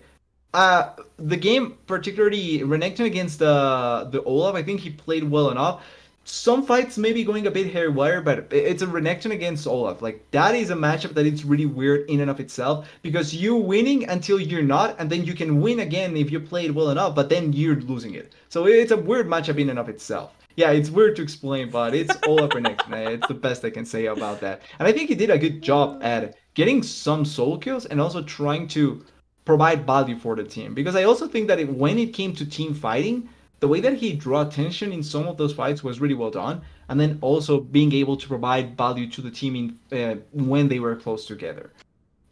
uh, 0.54 0.90
the 1.16 1.36
game, 1.36 1.78
particularly 1.86 2.60
Renekton 2.60 3.06
against 3.06 3.38
the 3.38 4.08
the 4.10 4.22
Olaf, 4.24 4.54
I 4.54 4.62
think 4.62 4.80
he 4.80 4.90
played 4.90 5.24
well 5.24 5.50
enough. 5.50 5.84
Some 6.24 6.64
fights 6.64 6.98
maybe 6.98 7.24
going 7.24 7.48
a 7.48 7.50
bit 7.50 7.66
haywire, 7.66 8.20
but 8.20 8.46
it's 8.52 8.82
a 8.82 8.86
Renekton 8.86 9.32
against 9.32 9.66
Olaf. 9.66 10.02
Like 10.02 10.24
that 10.30 10.54
is 10.54 10.70
a 10.70 10.74
matchup 10.74 11.14
that 11.14 11.26
it's 11.26 11.44
really 11.44 11.66
weird 11.66 12.08
in 12.08 12.20
and 12.20 12.30
of 12.30 12.38
itself 12.38 12.88
because 13.02 13.34
you 13.34 13.56
winning 13.56 14.08
until 14.08 14.38
you're 14.38 14.62
not, 14.62 14.94
and 15.00 15.10
then 15.10 15.24
you 15.24 15.34
can 15.34 15.60
win 15.60 15.80
again 15.80 16.16
if 16.16 16.30
you 16.30 16.38
played 16.38 16.70
well 16.70 16.90
enough, 16.90 17.14
but 17.16 17.28
then 17.28 17.52
you're 17.52 17.80
losing 17.80 18.14
it. 18.14 18.34
So 18.50 18.66
it's 18.66 18.92
a 18.92 18.96
weird 18.96 19.26
matchup 19.26 19.58
in 19.58 19.70
and 19.70 19.78
of 19.78 19.88
itself. 19.88 20.36
Yeah, 20.54 20.70
it's 20.70 20.90
weird 20.90 21.16
to 21.16 21.22
explain, 21.22 21.70
but 21.70 21.94
it's 21.94 22.16
Olaf 22.26 22.50
Renekton. 22.54 23.14
It's 23.14 23.26
the 23.26 23.34
best 23.34 23.64
I 23.64 23.70
can 23.70 23.86
say 23.86 24.06
about 24.06 24.40
that. 24.42 24.62
And 24.78 24.86
I 24.86 24.92
think 24.92 25.08
he 25.08 25.14
did 25.14 25.30
a 25.30 25.38
good 25.38 25.62
job 25.62 26.02
at 26.02 26.36
getting 26.54 26.82
some 26.82 27.24
soul 27.24 27.58
kills 27.58 27.86
and 27.86 28.00
also 28.00 28.22
trying 28.22 28.68
to 28.68 29.02
provide 29.44 29.86
value 29.86 30.18
for 30.18 30.36
the 30.36 30.44
team. 30.44 30.74
Because 30.74 30.96
I 30.96 31.04
also 31.04 31.26
think 31.26 31.48
that 31.48 31.58
it, 31.58 31.68
when 31.68 31.98
it 31.98 32.14
came 32.14 32.34
to 32.34 32.46
team 32.46 32.74
fighting, 32.74 33.28
the 33.60 33.68
way 33.68 33.80
that 33.80 33.94
he 33.94 34.12
drew 34.12 34.38
attention 34.38 34.92
in 34.92 35.02
some 35.02 35.26
of 35.26 35.36
those 35.36 35.52
fights 35.52 35.84
was 35.84 36.00
really 36.00 36.14
well 36.14 36.30
done. 36.30 36.62
And 36.88 37.00
then 37.00 37.18
also 37.20 37.60
being 37.60 37.92
able 37.92 38.16
to 38.16 38.28
provide 38.28 38.76
value 38.76 39.08
to 39.10 39.20
the 39.20 39.30
team 39.30 39.56
in, 39.56 39.98
uh, 39.98 40.16
when 40.32 40.68
they 40.68 40.78
were 40.78 40.96
close 40.96 41.26
together. 41.26 41.70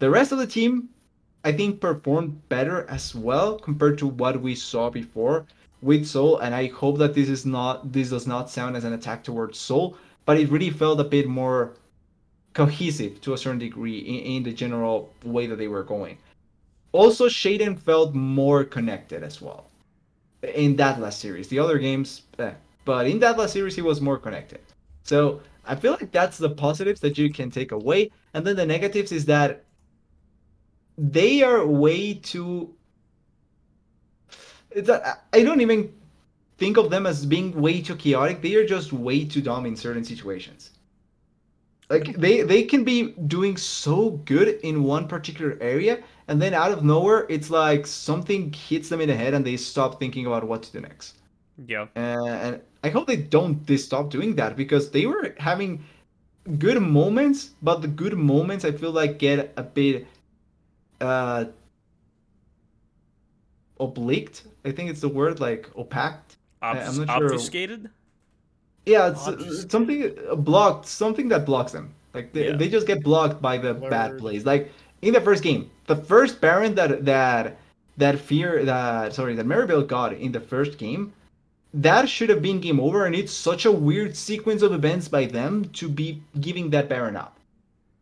The 0.01 0.11
rest 0.11 0.33
of 0.33 0.39
the 0.39 0.47
team, 0.47 0.89
I 1.45 1.53
think, 1.53 1.81
performed 1.81 2.49
better 2.49 2.87
as 2.89 3.15
well 3.15 3.59
compared 3.59 3.99
to 3.99 4.07
what 4.07 4.41
we 4.41 4.55
saw 4.55 4.91
before 4.91 5.47
with 5.83 6.07
Soul. 6.07 6.39
And 6.39 6.55
I 6.55 6.67
hope 6.69 6.99
that 6.99 7.15
this 7.15 7.29
is 7.29 7.47
not 7.47 7.93
this 7.93 8.11
does 8.11 8.27
not 8.27 8.51
sound 8.51 8.77
as 8.77 8.85
an 8.85 8.93
attack 8.93 9.25
towards 9.25 9.59
Soul, 9.59 9.97
but 10.27 10.39
it 10.39 10.51
really 10.51 10.71
felt 10.71 11.01
a 11.01 11.05
bit 11.05 11.27
more 11.27 11.73
cohesive 12.53 13.21
to 13.21 13.33
a 13.33 13.39
certain 13.39 13.59
degree 13.59 13.99
in, 13.99 14.37
in 14.37 14.43
the 14.43 14.53
general 14.53 15.13
way 15.25 15.47
that 15.47 15.57
they 15.57 15.69
were 15.69 15.85
going. 15.85 16.19
Also, 16.93 17.29
Shaden 17.29 17.79
felt 17.79 18.15
more 18.15 18.65
connected 18.65 19.23
as 19.23 19.41
well 19.41 19.71
in 20.43 20.77
that 20.77 21.01
last 21.01 21.21
series. 21.21 21.49
The 21.49 21.59
other 21.59 21.79
games, 21.79 22.23
eh, 22.39 22.53
but 22.85 23.07
in 23.07 23.19
that 23.21 23.39
last 23.39 23.53
series, 23.53 23.77
he 23.77 23.83
was 23.83 24.01
more 24.01 24.19
connected. 24.19 24.61
So 25.05 25.41
I 25.65 25.77
feel 25.77 25.93
like 25.93 26.11
that's 26.11 26.39
the 26.39 26.51
positives 26.51 27.01
that 27.01 27.19
you 27.19 27.33
can 27.33 27.51
take 27.51 27.73
away. 27.73 28.11
And 28.35 28.47
then 28.47 28.57
the 28.57 28.67
negatives 28.67 29.13
is 29.13 29.25
that 29.27 29.65
they 30.99 31.43
are 31.43 31.67
way 31.67 32.15
too. 32.15 32.75
A, 34.77 35.17
I 35.33 35.43
don't 35.43 35.61
even 35.61 35.93
think 36.59 36.77
of 36.77 36.91
them 36.91 37.07
as 37.07 37.27
being 37.27 37.53
way 37.61 37.81
too 37.81 37.97
chaotic. 37.97 38.43
They 38.43 38.55
are 38.55 38.67
just 38.67 38.93
way 38.93 39.25
too 39.25 39.41
dumb 39.41 39.67
in 39.67 39.77
certain 39.77 40.05
situations. 40.05 40.71
Like 41.89 42.17
they 42.17 42.43
they 42.43 42.63
can 42.63 42.85
be 42.85 43.13
doing 43.27 43.57
so 43.57 44.11
good 44.25 44.61
in 44.63 44.85
one 44.85 45.09
particular 45.09 45.59
area, 45.61 46.05
and 46.31 46.41
then 46.41 46.55
out 46.55 46.71
of 46.71 46.85
nowhere, 46.85 47.27
it's 47.29 47.51
like 47.51 47.89
something 47.89 48.53
hits 48.53 48.89
them 48.89 49.01
in 49.01 49.09
the 49.09 49.17
head, 49.17 49.35
and 49.35 49.45
they 49.45 49.57
stop 49.57 49.99
thinking 49.99 50.27
about 50.27 50.45
what 50.45 50.63
to 50.63 50.73
do 50.73 50.81
next. 50.81 51.17
Yeah. 51.67 51.89
And 51.97 52.61
I 52.85 52.89
hope 52.89 53.09
they 53.09 53.17
don't 53.17 53.67
they 53.67 53.77
stop 53.77 54.11
doing 54.11 54.37
that 54.37 54.57
because 54.57 54.93
they 54.93 55.07
were 55.07 55.35
having 55.39 55.85
good 56.59 56.81
moments, 56.81 57.51
but 57.63 57.83
the 57.83 57.89
good 57.89 58.17
moments 58.17 58.65
I 58.65 58.71
feel 58.71 58.93
like 58.93 59.19
get 59.19 59.53
a 59.57 59.65
bit 59.65 60.07
uh 61.01 61.47
obliqued. 63.81 64.43
I 64.65 64.71
think 64.71 64.89
it's 64.89 65.01
the 65.01 65.09
word 65.09 65.41
like 65.41 65.69
opaque. 65.77 66.15
Obf- 66.63 66.89
I'm 66.89 67.07
not 67.07 67.19
sure. 67.19 67.27
Obfuscated. 67.27 67.91
Yeah, 68.87 69.11
it's, 69.11 69.27
it's 69.27 69.71
something 69.71 70.17
blocked, 70.37 70.87
something 70.87 71.29
that 71.29 71.45
blocks 71.45 71.73
them. 71.73 71.93
Like 72.15 72.33
they, 72.33 72.49
yeah. 72.49 72.57
they 72.57 72.69
just 72.69 72.87
get 72.87 73.03
blocked 73.03 73.43
by 73.43 73.59
the 73.59 73.75
Word. 73.75 73.91
bad 73.91 74.19
plays. 74.19 74.45
Like 74.45 74.73
in 75.03 75.13
the 75.15 75.21
first 75.21 75.43
game, 75.43 75.71
the 75.87 75.97
first 75.97 76.41
Baron 76.41 76.75
that 76.75 77.05
that 77.05 77.57
that 77.97 78.19
fear 78.19 78.65
that 78.65 79.15
sorry 79.15 79.35
that 79.35 79.47
Maryville 79.47 79.87
got 79.87 80.13
in 80.13 80.33
the 80.33 80.41
first 80.41 80.79
game, 80.79 81.13
that 81.75 82.09
should 82.09 82.29
have 82.29 82.43
been 82.43 82.61
game 82.61 82.81
over, 82.81 83.07
and 83.07 83.15
it's 83.15 83.33
such 83.33 83.65
a 83.65 83.73
weird 83.73 84.17
sequence 84.17 84.63
of 84.63 84.73
events 84.73 85.09
by 85.09 85.27
them 85.27 85.65
to 85.75 85.89
be 85.89 86.23
giving 86.41 86.71
that 86.71 86.89
Baron 86.89 87.17
up. 87.17 87.37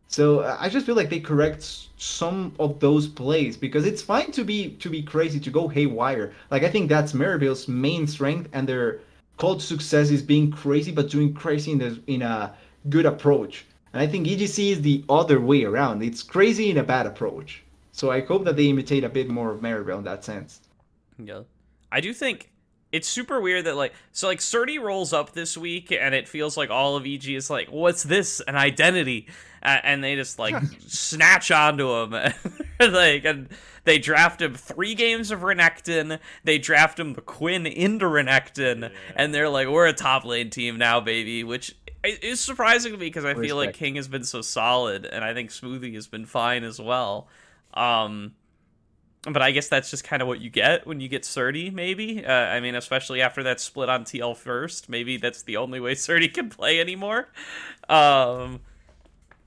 So 0.07 0.39
uh, 0.39 0.57
I 0.59 0.69
just 0.69 0.87
feel 0.87 0.95
like 0.95 1.11
they 1.11 1.19
correct 1.19 1.87
some 1.97 2.53
of 2.59 2.79
those 2.79 3.07
plays 3.07 3.55
because 3.55 3.85
it's 3.85 4.01
fine 4.01 4.31
to 4.31 4.43
be 4.43 4.71
to 4.71 4.89
be 4.89 5.03
crazy 5.03 5.39
to 5.39 5.51
go 5.51 5.67
haywire. 5.67 6.33
Like 6.49 6.63
I 6.63 6.69
think 6.69 6.89
that's 6.89 7.13
Maryville's 7.13 7.67
main 7.67 8.07
strength, 8.07 8.49
and 8.53 8.67
their 8.67 9.01
called 9.37 9.61
success 9.61 10.09
is 10.09 10.21
being 10.21 10.51
crazy, 10.51 10.91
but 10.91 11.09
doing 11.09 11.33
crazy 11.33 11.71
in, 11.71 11.77
the, 11.77 11.99
in 12.07 12.21
a 12.21 12.53
good 12.89 13.05
approach. 13.05 13.65
And 13.93 14.01
I 14.01 14.07
think 14.07 14.27
EGC 14.27 14.71
is 14.71 14.81
the 14.81 15.03
other 15.09 15.39
way 15.39 15.63
around. 15.63 16.03
It's 16.03 16.23
crazy 16.23 16.69
in 16.69 16.77
a 16.77 16.83
bad 16.83 17.05
approach. 17.05 17.63
So 17.91 18.11
I 18.11 18.21
hope 18.21 18.45
that 18.45 18.55
they 18.55 18.67
imitate 18.67 19.03
a 19.03 19.09
bit 19.09 19.29
more 19.29 19.51
of 19.51 19.61
Maryville 19.61 19.97
in 19.97 20.03
that 20.05 20.23
sense. 20.23 20.61
Yeah. 21.17 21.41
I 21.91 22.01
do 22.01 22.13
think 22.13 22.51
it's 22.91 23.07
super 23.07 23.39
weird 23.41 23.65
that 23.65 23.75
like 23.75 23.93
so 24.11 24.27
like 24.27 24.39
Surdy 24.39 24.81
rolls 24.81 25.13
up 25.13 25.33
this 25.33 25.57
week 25.57 25.91
and 25.91 26.15
it 26.15 26.27
feels 26.27 26.55
like 26.57 26.69
all 26.69 26.95
of 26.95 27.05
EG 27.05 27.27
is 27.29 27.49
like, 27.49 27.69
what's 27.69 28.03
this? 28.03 28.41
An 28.41 28.55
identity. 28.55 29.27
Uh, 29.61 29.77
and 29.83 30.03
they 30.03 30.15
just 30.15 30.39
like 30.39 30.55
snatch 30.87 31.51
onto 31.51 31.89
him. 31.89 32.11
like 32.79 33.25
and 33.25 33.49
they 33.83 33.97
draft 33.97 34.41
him 34.41 34.55
three 34.55 34.93
games 34.93 35.31
of 35.31 35.41
Renekton. 35.41 36.19
They 36.43 36.57
draft 36.57 36.99
him 36.99 37.13
the 37.13 37.21
Quinn 37.21 37.65
into 37.65 38.05
Renekton, 38.05 38.81
yeah. 38.81 38.89
and 39.15 39.33
they're 39.33 39.49
like, 39.49 39.67
"We're 39.67 39.87
a 39.87 39.93
top 39.93 40.25
lane 40.25 40.49
team 40.49 40.77
now, 40.77 40.99
baby," 40.99 41.43
which 41.43 41.75
is 42.03 42.39
surprising 42.39 42.91
to 42.93 42.97
me 42.97 43.07
because 43.07 43.25
I 43.25 43.29
Respect. 43.29 43.47
feel 43.47 43.55
like 43.55 43.73
King 43.73 43.95
has 43.95 44.07
been 44.07 44.23
so 44.23 44.41
solid, 44.41 45.05
and 45.05 45.23
I 45.23 45.33
think 45.33 45.49
Smoothie 45.49 45.93
has 45.95 46.07
been 46.07 46.25
fine 46.25 46.63
as 46.63 46.79
well. 46.79 47.27
Um, 47.73 48.33
but 49.23 49.41
I 49.41 49.51
guess 49.51 49.67
that's 49.67 49.89
just 49.89 50.03
kind 50.03 50.21
of 50.21 50.27
what 50.27 50.39
you 50.39 50.49
get 50.49 50.87
when 50.87 51.01
you 51.01 51.09
get 51.09 51.23
Surdy, 51.23 51.73
maybe. 51.73 52.25
Uh, 52.25 52.31
I 52.31 52.61
mean, 52.61 52.75
especially 52.75 53.21
after 53.21 53.43
that 53.43 53.59
split 53.59 53.89
on 53.89 54.05
TL 54.05 54.37
first, 54.37 54.87
maybe 54.87 55.17
that's 55.17 55.43
the 55.43 55.57
only 55.57 55.79
way 55.79 55.93
Surdy 55.95 56.33
can 56.33 56.49
play 56.49 56.79
anymore. 56.79 57.27
Um, 57.89 58.61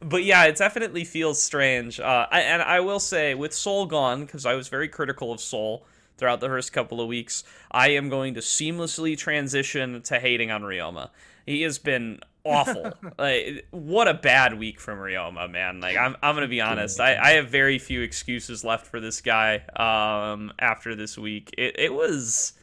but 0.01 0.25
yeah, 0.25 0.45
it 0.45 0.57
definitely 0.57 1.05
feels 1.05 1.41
strange. 1.41 2.01
Uh, 2.01 2.27
I, 2.31 2.41
and 2.41 2.61
I 2.61 2.81
will 2.81 3.01
say, 3.01 3.35
with 3.35 3.55
Soul 3.55 3.87
gone, 3.87 4.27
because 4.27 4.45
I 4.45 4.55
was 4.55 4.69
very 4.69 4.89
critical 4.89 5.33
of 5.33 5.41
Soul 5.41 5.87
throughout 6.19 6.41
the 6.41 6.49
first 6.49 6.73
couple 6.73 7.01
of 7.01 7.09
weeks, 7.09 7.43
I 7.71 7.91
am 7.91 8.09
going 8.09 8.35
to 8.35 8.41
seamlessly 8.41 9.17
transition 9.17 10.03
to 10.03 10.19
hating 10.19 10.51
on 10.51 10.63
Ryoma. 10.63 11.11
He 11.47 11.63
has 11.63 11.79
been 11.79 12.21
awful. 12.45 12.93
like, 13.18 13.66
what 13.70 14.09
a 14.09 14.14
bad 14.14 14.59
week 14.59 14.80
from 14.80 14.99
Ryoma, 14.99 15.51
man. 15.51 15.80
Like 15.80 15.97
I'm, 15.97 16.16
I'm 16.22 16.34
gonna 16.34 16.49
be 16.49 16.61
honest. 16.61 17.01
I, 17.01 17.16
I 17.16 17.30
have 17.32 17.49
very 17.49 17.78
few 17.78 18.01
excuses 18.03 18.64
left 18.64 18.86
for 18.86 19.01
this 19.01 19.20
guy. 19.20 19.57
Um, 19.76 20.53
after 20.59 20.95
this 20.95 21.16
week, 21.16 21.55
it, 21.57 21.76
it 21.78 21.93
was 21.93 22.55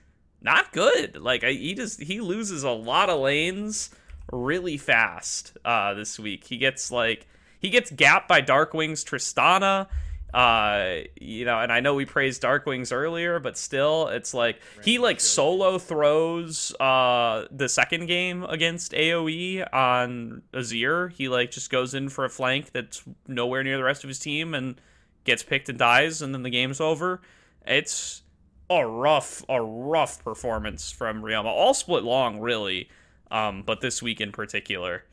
not 0.41 0.71
good. 0.71 1.17
Like 1.17 1.43
I, 1.43 1.51
he 1.51 1.73
just 1.73 2.01
he 2.01 2.21
loses 2.21 2.63
a 2.63 2.71
lot 2.71 3.09
of 3.09 3.19
lanes 3.19 3.89
really 4.31 4.77
fast 4.77 5.57
uh, 5.65 5.93
this 5.93 6.19
week. 6.19 6.45
He 6.45 6.57
gets 6.57 6.91
like 6.91 7.27
he 7.59 7.69
gets 7.69 7.91
gapped 7.91 8.27
by 8.27 8.41
Darkwing's 8.41 9.03
Tristana. 9.03 9.87
Uh, 10.33 11.01
you 11.19 11.45
know, 11.45 11.59
and 11.59 11.71
I 11.71 11.79
know 11.79 11.95
we 11.95 12.05
praised 12.05 12.41
Darkwings 12.43 12.93
earlier, 12.93 13.39
but 13.39 13.57
still, 13.57 14.07
it's 14.07 14.33
like 14.33 14.61
he 14.83 14.99
like 14.99 15.19
solo 15.19 15.77
throws 15.77 16.73
uh 16.79 17.45
the 17.51 17.67
second 17.67 18.07
game 18.07 18.43
against 18.43 18.91
AOE 18.91 19.67
on 19.73 20.43
Azir. 20.53 21.11
He 21.13 21.29
like 21.29 21.51
just 21.51 21.69
goes 21.69 21.93
in 21.93 22.09
for 22.09 22.25
a 22.25 22.29
flank 22.29 22.71
that's 22.71 23.03
nowhere 23.27 23.63
near 23.63 23.77
the 23.77 23.83
rest 23.83 24.03
of 24.03 24.07
his 24.07 24.19
team 24.19 24.53
and 24.53 24.79
gets 25.23 25.43
picked 25.43 25.69
and 25.69 25.79
dies, 25.79 26.21
and 26.21 26.33
then 26.33 26.43
the 26.43 26.49
game's 26.49 26.79
over. 26.79 27.21
It's 27.65 28.23
a 28.69 28.85
rough, 28.85 29.43
a 29.49 29.61
rough 29.61 30.23
performance 30.23 30.91
from 30.91 31.23
Ryoma. 31.23 31.45
All 31.45 31.73
split 31.73 32.03
long, 32.03 32.39
really 32.39 32.89
um, 33.31 33.63
but 33.63 33.81
this 33.81 34.01
week 34.01 34.21
in 34.21 34.31
particular. 34.31 35.03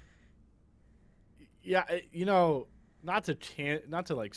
Yeah, 1.63 1.85
you 2.13 2.25
know, 2.25 2.67
not 3.03 3.25
to 3.25 3.35
tan- 3.35 3.83
not 3.89 4.07
to 4.07 4.15
like 4.15 4.35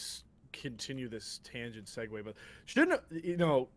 continue 0.51 1.09
this 1.09 1.39
tangent 1.43 1.85
segue, 1.85 2.23
but 2.23 2.35
shouldn't 2.65 3.01
you 3.11 3.37
know? 3.37 3.69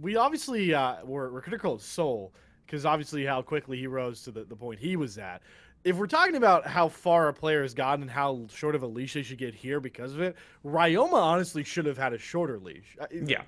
We 0.00 0.16
obviously 0.16 0.74
uh, 0.74 1.04
were, 1.04 1.30
were 1.30 1.40
critical 1.40 1.74
of 1.74 1.82
Soul 1.82 2.32
because 2.66 2.86
obviously 2.86 3.24
how 3.24 3.42
quickly 3.42 3.78
he 3.78 3.86
rose 3.86 4.22
to 4.22 4.30
the, 4.30 4.44
the 4.44 4.56
point 4.56 4.78
he 4.78 4.96
was 4.96 5.18
at. 5.18 5.42
If 5.84 5.96
we're 5.96 6.06
talking 6.06 6.36
about 6.36 6.66
how 6.66 6.88
far 6.88 7.28
a 7.28 7.34
player 7.34 7.62
has 7.62 7.74
gotten 7.74 8.02
and 8.02 8.10
how 8.10 8.46
short 8.52 8.74
of 8.74 8.82
a 8.82 8.86
leash 8.86 9.14
they 9.14 9.22
should 9.22 9.38
get 9.38 9.54
here 9.54 9.80
because 9.80 10.14
of 10.14 10.20
it, 10.20 10.34
Ryoma 10.64 11.12
honestly 11.12 11.62
should 11.62 11.84
have 11.84 11.98
had 11.98 12.14
a 12.14 12.18
shorter 12.18 12.58
leash. 12.58 12.96
Yeah, 13.12 13.42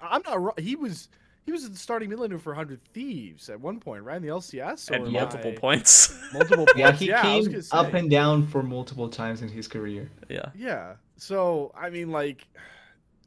I'm 0.00 0.22
not. 0.26 0.60
He 0.60 0.76
was 0.76 1.08
he 1.50 1.52
was 1.52 1.68
the 1.68 1.76
starting 1.76 2.10
midlaner 2.10 2.40
for 2.40 2.50
100 2.50 2.80
Thieves 2.94 3.50
at 3.50 3.60
one 3.60 3.80
point, 3.80 4.04
right? 4.04 4.18
In 4.18 4.22
the 4.22 4.28
LCS? 4.28 4.92
At 4.92 5.04
multiple 5.04 5.50
I... 5.50 5.56
points. 5.56 6.16
Multiple 6.32 6.64
points. 6.64 6.78
Yeah, 6.78 6.92
he 6.92 7.08
yeah, 7.08 7.22
came 7.22 7.62
up 7.72 7.92
and 7.92 8.08
down 8.08 8.46
for 8.46 8.62
multiple 8.62 9.08
times 9.08 9.42
in 9.42 9.48
his 9.48 9.66
career. 9.66 10.08
Yeah. 10.28 10.50
Yeah. 10.54 10.94
So, 11.16 11.72
I 11.76 11.90
mean, 11.90 12.12
like, 12.12 12.46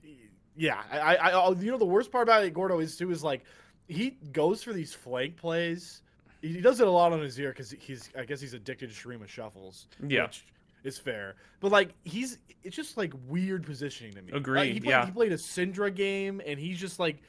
yeah, 0.56 0.84
I, 0.90 1.18
I, 1.18 1.30
I 1.32 1.50
you 1.52 1.70
know, 1.70 1.78
the 1.78 1.84
worst 1.84 2.14
part 2.14 2.24
about 2.24 2.46
it, 2.46 2.54
Gordo, 2.54 2.80
is 2.80 2.96
too, 2.96 3.12
is 3.12 3.26
like, 3.26 3.44
he 3.90 4.12
goes 4.32 4.64
for 4.64 4.72
these 4.72 4.94
flank 4.94 5.36
plays. 5.36 6.02
He 6.42 6.62
does 6.62 6.80
it 6.80 6.88
a 6.88 6.92
lot 6.92 7.12
on 7.12 7.20
Azir 7.20 7.50
because 7.50 7.72
he's, 7.78 8.10
I 8.18 8.24
guess 8.24 8.40
he's 8.40 8.54
addicted 8.54 8.90
to 8.90 8.96
Shurima 8.96 9.28
shuffles. 9.28 9.88
Yeah. 10.08 10.24
Which, 10.24 10.46
is 10.86 10.98
fair. 10.98 11.36
But 11.62 11.72
like 11.72 11.94
he's 12.04 12.40
it's 12.64 12.76
just 12.76 12.98
like 12.98 13.14
weird 13.28 13.66
positioning 13.66 14.12
to 14.16 14.22
me. 14.22 14.34
Like, 14.34 14.42
Agreed, 14.42 14.74
he 14.74 14.80
played, 14.82 14.90
yeah. 14.90 15.06
He 15.06 15.12
played 15.14 15.32
a 15.32 15.38
Syndra 15.38 15.96
game 15.96 16.42
and 16.46 16.60
he's 16.60 16.78
just 16.78 17.00
like 17.00 17.22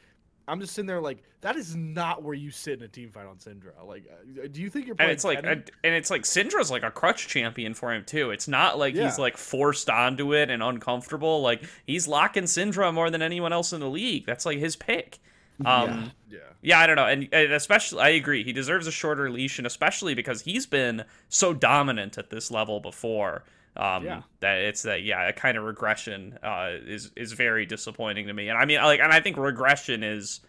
I'm 0.46 0.60
just 0.60 0.74
sitting 0.74 0.86
there 0.86 1.00
like 1.00 1.22
that 1.40 1.56
is 1.56 1.74
not 1.74 2.22
where 2.22 2.34
you 2.34 2.50
sit 2.50 2.78
in 2.78 2.84
a 2.84 2.88
team 2.88 3.10
fight 3.10 3.26
on 3.26 3.36
Syndra. 3.36 3.86
Like 3.86 4.04
uh, 4.10 4.48
do 4.50 4.60
you 4.60 4.70
think 4.70 4.86
you're 4.86 4.96
and 4.98 5.10
it's 5.10 5.24
like 5.24 5.44
and 5.44 5.70
it's 5.82 6.10
like 6.10 6.22
Syndra's 6.22 6.70
like 6.70 6.82
a 6.82 6.90
crutch 6.90 7.28
champion 7.28 7.74
for 7.74 7.92
him 7.92 8.04
too. 8.04 8.30
It's 8.30 8.48
not 8.48 8.78
like 8.78 8.94
he's 8.94 9.18
like 9.18 9.36
forced 9.36 9.88
onto 9.88 10.34
it 10.34 10.50
and 10.50 10.62
uncomfortable. 10.62 11.40
Like 11.42 11.64
he's 11.86 12.06
locking 12.06 12.44
Syndra 12.44 12.92
more 12.92 13.10
than 13.10 13.22
anyone 13.22 13.52
else 13.52 13.72
in 13.72 13.80
the 13.80 13.88
league. 13.88 14.26
That's 14.26 14.46
like 14.46 14.58
his 14.58 14.76
pick. 14.76 15.18
Um, 15.64 16.12
yeah. 16.30 16.38
Yeah, 16.62 16.80
I 16.80 16.86
don't 16.86 16.96
know, 16.96 17.06
and, 17.06 17.28
and 17.30 17.52
especially 17.52 18.00
I 18.00 18.08
agree. 18.10 18.42
He 18.42 18.52
deserves 18.52 18.86
a 18.86 18.90
shorter 18.90 19.30
leash, 19.30 19.58
and 19.58 19.66
especially 19.66 20.14
because 20.14 20.42
he's 20.42 20.66
been 20.66 21.04
so 21.28 21.52
dominant 21.52 22.16
at 22.18 22.30
this 22.30 22.50
level 22.50 22.80
before. 22.80 23.44
Um, 23.76 24.04
Yeah. 24.04 24.22
that 24.40 24.58
it's 24.58 24.82
that 24.82 25.02
yeah, 25.02 25.28
a 25.28 25.32
kind 25.32 25.58
of 25.58 25.64
regression 25.64 26.38
uh, 26.42 26.70
is 26.86 27.10
is 27.16 27.32
very 27.32 27.66
disappointing 27.66 28.28
to 28.28 28.32
me. 28.32 28.48
And 28.48 28.56
I 28.58 28.64
mean, 28.64 28.80
like, 28.80 29.00
and 29.00 29.12
I 29.12 29.20
think 29.20 29.36
regression 29.36 30.02
is 30.02 30.40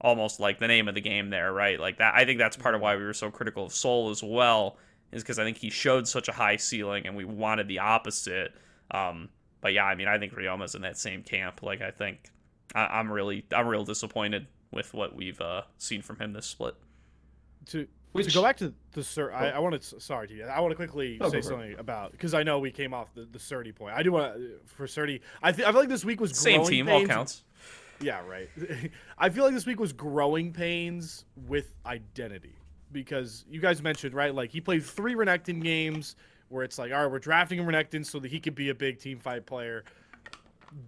almost 0.00 0.40
like 0.40 0.58
the 0.58 0.66
name 0.66 0.88
of 0.88 0.94
the 0.96 1.00
game 1.00 1.30
there, 1.30 1.52
right? 1.52 1.78
Like 1.78 1.98
that. 1.98 2.14
I 2.14 2.24
think 2.24 2.38
that's 2.38 2.56
part 2.56 2.74
of 2.74 2.80
why 2.80 2.96
we 2.96 3.04
were 3.04 3.14
so 3.14 3.30
critical 3.30 3.66
of 3.66 3.72
Soul 3.72 4.10
as 4.10 4.22
well, 4.22 4.78
is 5.12 5.22
because 5.22 5.38
I 5.38 5.44
think 5.44 5.58
he 5.58 5.70
showed 5.70 6.08
such 6.08 6.28
a 6.28 6.32
high 6.32 6.56
ceiling, 6.56 7.06
and 7.06 7.16
we 7.16 7.24
wanted 7.24 7.68
the 7.68 7.78
opposite. 7.78 8.52
Um, 8.90 9.28
but 9.60 9.72
yeah, 9.72 9.84
I 9.84 9.94
mean, 9.94 10.08
I 10.08 10.18
think 10.18 10.34
Ryoma's 10.34 10.74
in 10.74 10.82
that 10.82 10.98
same 10.98 11.22
camp. 11.22 11.62
Like, 11.62 11.82
I 11.82 11.92
think 11.92 12.30
I, 12.74 12.86
I'm 12.98 13.12
really 13.12 13.44
I'm 13.54 13.68
real 13.68 13.84
disappointed 13.84 14.48
with 14.72 14.92
what 14.92 15.14
we've 15.14 15.40
uh, 15.40 15.62
seen 15.78 16.02
from 16.02 16.18
him 16.18 16.32
this 16.32 16.46
split. 16.46 16.74
To 17.66 17.86
Which 18.12 18.26
to 18.26 18.32
go 18.34 18.42
back 18.42 18.56
to 18.58 18.74
the 18.92 19.02
sir, 19.02 19.32
I, 19.32 19.50
Oh. 19.50 19.54
I 19.56 19.58
want 19.60 19.80
to 19.82 20.00
sorry 20.00 20.28
to 20.28 20.34
you. 20.34 20.44
I 20.44 20.60
want 20.60 20.72
to 20.72 20.76
quickly 20.76 21.18
Oh, 21.20 21.26
say 21.28 21.32
go 21.32 21.38
it. 21.38 21.44
something 21.44 21.78
about 21.78 22.12
because 22.12 22.34
I 22.34 22.42
know 22.42 22.58
we 22.58 22.70
came 22.70 22.92
off 22.94 23.12
the 23.14 23.24
the 23.24 23.38
Surdy 23.38 23.74
point. 23.74 23.94
I 23.94 24.02
do 24.02 24.12
want 24.12 24.34
to 24.34 24.58
for 24.66 24.86
Surdy. 24.86 25.20
I 25.42 25.52
th- 25.52 25.66
I 25.66 25.70
feel 25.72 25.80
like 25.80 25.88
this 25.88 26.04
week 26.04 26.20
was 26.20 26.36
Same 26.36 26.56
growing 26.60 26.70
team, 26.70 26.88
all 26.88 27.06
counts. 27.06 27.44
Yeah, 28.00 28.20
right. 28.26 28.48
I 29.18 29.28
feel 29.30 29.44
like 29.44 29.54
this 29.54 29.64
week 29.66 29.78
was 29.80 29.92
growing 29.92 30.52
pains 30.52 31.24
with 31.46 31.74
identity 31.86 32.56
because 32.90 33.44
you 33.48 33.60
guys 33.60 33.82
mentioned 33.82 34.14
right, 34.14 34.34
like 34.34 34.50
he 34.50 34.60
played 34.60 34.84
three 34.84 35.14
Renekton 35.14 35.62
games 35.62 36.16
where 36.48 36.64
it's 36.64 36.78
like, 36.78 36.92
all 36.92 37.02
right, 37.04 37.10
we're 37.10 37.18
drafting 37.18 37.58
him 37.58 37.66
Renekton 37.66 38.04
so 38.04 38.18
that 38.18 38.30
he 38.30 38.40
could 38.40 38.54
be 38.54 38.68
a 38.68 38.74
big 38.74 38.98
team 38.98 39.18
fight 39.18 39.46
player. 39.46 39.84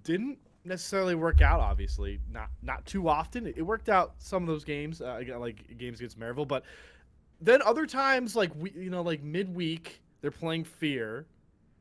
Didn't 0.03 0.39
necessarily 0.65 1.15
work 1.15 1.41
out, 1.41 1.61
obviously, 1.61 2.21
not 2.31 2.49
not 2.63 2.85
too 2.87 3.09
often. 3.09 3.47
It 3.47 3.63
worked 3.63 3.89
out 3.89 4.15
some 4.19 4.43
of 4.43 4.47
those 4.49 4.65
games, 4.65 5.01
uh, 5.01 5.23
like 5.39 5.77
games 5.79 6.01
against 6.01 6.19
Maryville, 6.19 6.49
but 6.49 6.65
then 7.41 7.61
other 7.63 7.87
times, 7.87 8.35
like 8.37 8.51
we, 8.57 8.71
you 8.73 8.91
know, 8.91 9.03
like 9.03 9.23
midweek, 9.23 10.03
they're 10.21 10.31
playing 10.31 10.65
Fear, 10.65 11.27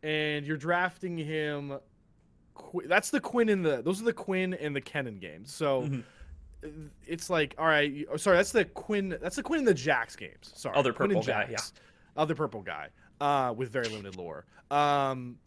and 0.01 0.45
you're 0.45 0.57
drafting 0.57 1.17
him. 1.17 1.77
Qu- 2.55 2.87
That's 2.87 3.09
the 3.09 3.19
Quinn 3.19 3.49
and 3.49 3.65
the 3.65 3.81
those 3.81 4.01
are 4.01 4.05
the 4.05 4.13
Quinn 4.13 4.53
and 4.53 4.75
the 4.75 4.81
Kennen 4.81 5.19
games. 5.19 5.51
So 5.53 5.83
Mhm. 5.83 6.89
it's 7.05 7.29
like, 7.29 7.55
all 7.57 7.65
right, 7.65 8.05
oh, 8.11 8.17
sorry, 8.17 8.37
that's 8.37 8.51
the 8.51 8.65
Quinn. 8.65 9.17
That's 9.21 9.35
the 9.35 9.43
Quinn 9.43 9.59
and 9.59 9.67
the 9.67 9.73
Jax 9.73 10.15
games. 10.15 10.51
Sorry, 10.55 10.75
Other 10.77 10.93
purple 10.93 11.21
guy, 11.23 11.47
Jax. 11.47 11.73
Other 12.15 12.35
purple 12.35 12.61
guy, 12.61 12.89
uh, 13.21 13.53
with 13.57 13.71
very 13.71 13.87
limited 13.89 14.15
lore. 14.17 14.45
Um, 14.69 15.37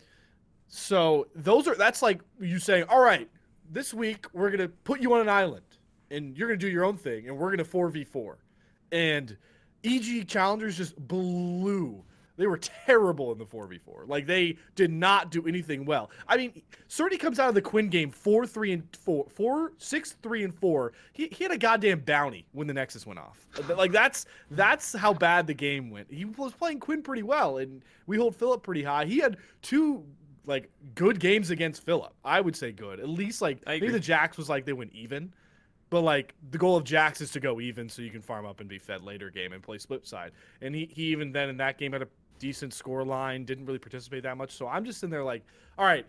so 0.69 1.29
those 1.35 1.69
are 1.69 1.75
that's 1.77 2.03
like 2.03 2.21
you 2.41 2.59
saying, 2.59 2.85
all 2.89 3.01
right, 3.03 3.29
this 3.71 3.95
week 3.95 4.27
we're 4.33 4.51
gonna 4.51 4.69
put 4.69 5.01
you 5.01 5.13
on 5.15 5.21
an 5.21 5.29
island 5.29 5.65
and 6.11 6.37
you're 6.37 6.49
gonna 6.49 6.57
do 6.59 6.69
your 6.69 6.85
own 6.85 6.97
thing 6.97 7.29
and 7.29 7.39
we're 7.39 7.51
gonna 7.51 7.65
four 7.65 7.89
v 7.89 8.03
four, 8.05 8.39
and 8.91 9.37
EG 9.85 10.27
challengers 10.29 10.77
just 10.77 10.97
blew. 11.09 12.03
They 12.37 12.47
were 12.47 12.59
terrible 12.59 13.33
in 13.33 13.39
the 13.39 13.47
4v4. 13.47 14.09
Like 14.09 14.27
they 14.27 14.59
did 14.75 14.91
not 14.91 15.31
do 15.31 15.47
anything 15.47 15.85
well. 15.87 16.11
I 16.29 16.37
mean, 16.37 16.63
Surdy 16.89 17.19
comes 17.19 17.39
out 17.39 17.49
of 17.49 17.55
the 17.55 17.63
Quinn 17.63 17.89
game 17.89 18.11
4 18.11 18.47
3 18.47 18.73
and 18.73 18.97
4 18.97 19.27
4 19.29 19.73
6 19.79 20.13
3 20.23 20.45
and 20.45 20.55
4. 20.55 20.93
He, 21.13 21.29
he 21.29 21.45
had 21.45 21.53
a 21.53 21.59
goddamn 21.59 22.01
bounty 22.01 22.47
when 22.53 22.67
the 22.67 22.75
Nexus 22.75 23.07
went 23.07 23.19
off. 23.19 23.47
Like 23.75 23.93
that's 23.93 24.27
that's 24.51 24.93
how 24.95 25.15
bad 25.15 25.47
the 25.47 25.55
game 25.55 25.91
went. 25.91 26.13
He 26.13 26.25
was 26.27 26.53
playing 26.53 26.81
Quinn 26.81 27.03
pretty 27.03 27.23
well 27.23 27.59
and 27.59 27.83
we 28.07 28.19
hold 28.19 28.37
Philip 28.37 28.63
pretty 28.63 28.83
high. 28.83 29.07
He 29.07 29.19
had 29.19 29.39
two 29.63 30.05
like 30.45 30.71
good 30.95 31.19
games 31.19 31.51
against 31.51 31.85
Philip. 31.85 32.13
I 32.25 32.41
would 32.41 32.55
say 32.55 32.71
good. 32.71 33.01
At 33.01 33.09
least 33.09 33.41
like 33.41 33.59
I 33.67 33.73
maybe 33.73 33.87
agree. 33.87 33.93
the 33.95 34.01
Jax 34.01 34.37
was 34.37 34.49
like 34.49 34.67
they 34.67 34.75
went 34.75 34.93
even. 34.93 35.33
But 35.89 36.01
like 36.01 36.35
the 36.51 36.59
goal 36.59 36.77
of 36.77 36.85
Jax 36.85 37.21
is 37.21 37.31
to 37.33 37.41
go 37.41 37.61
even 37.61 37.89
so 37.89 38.03
you 38.03 38.11
can 38.11 38.23
farm 38.23 38.45
up 38.45 38.61
and 38.61 38.69
be 38.69 38.79
fed 38.79 39.03
later 39.03 39.31
game 39.31 39.53
and 39.53 39.63
play 39.63 39.79
split 39.79 40.07
side. 40.07 40.33
And 40.61 40.75
he, 40.75 40.87
he 40.93 41.05
even 41.05 41.31
then 41.33 41.49
in 41.49 41.57
that 41.59 41.79
game 41.79 41.93
had 41.93 42.03
a 42.03 42.09
decent 42.39 42.75
score 42.75 43.05
line, 43.05 43.45
didn't 43.45 43.67
really 43.67 43.79
participate 43.79 44.23
that 44.25 44.37
much. 44.37 44.51
So 44.53 44.67
I'm 44.67 44.85
just 44.85 45.05
in 45.05 45.11
there 45.11 45.23
like, 45.25 45.45
all 45.79 45.85
right, 45.85 46.05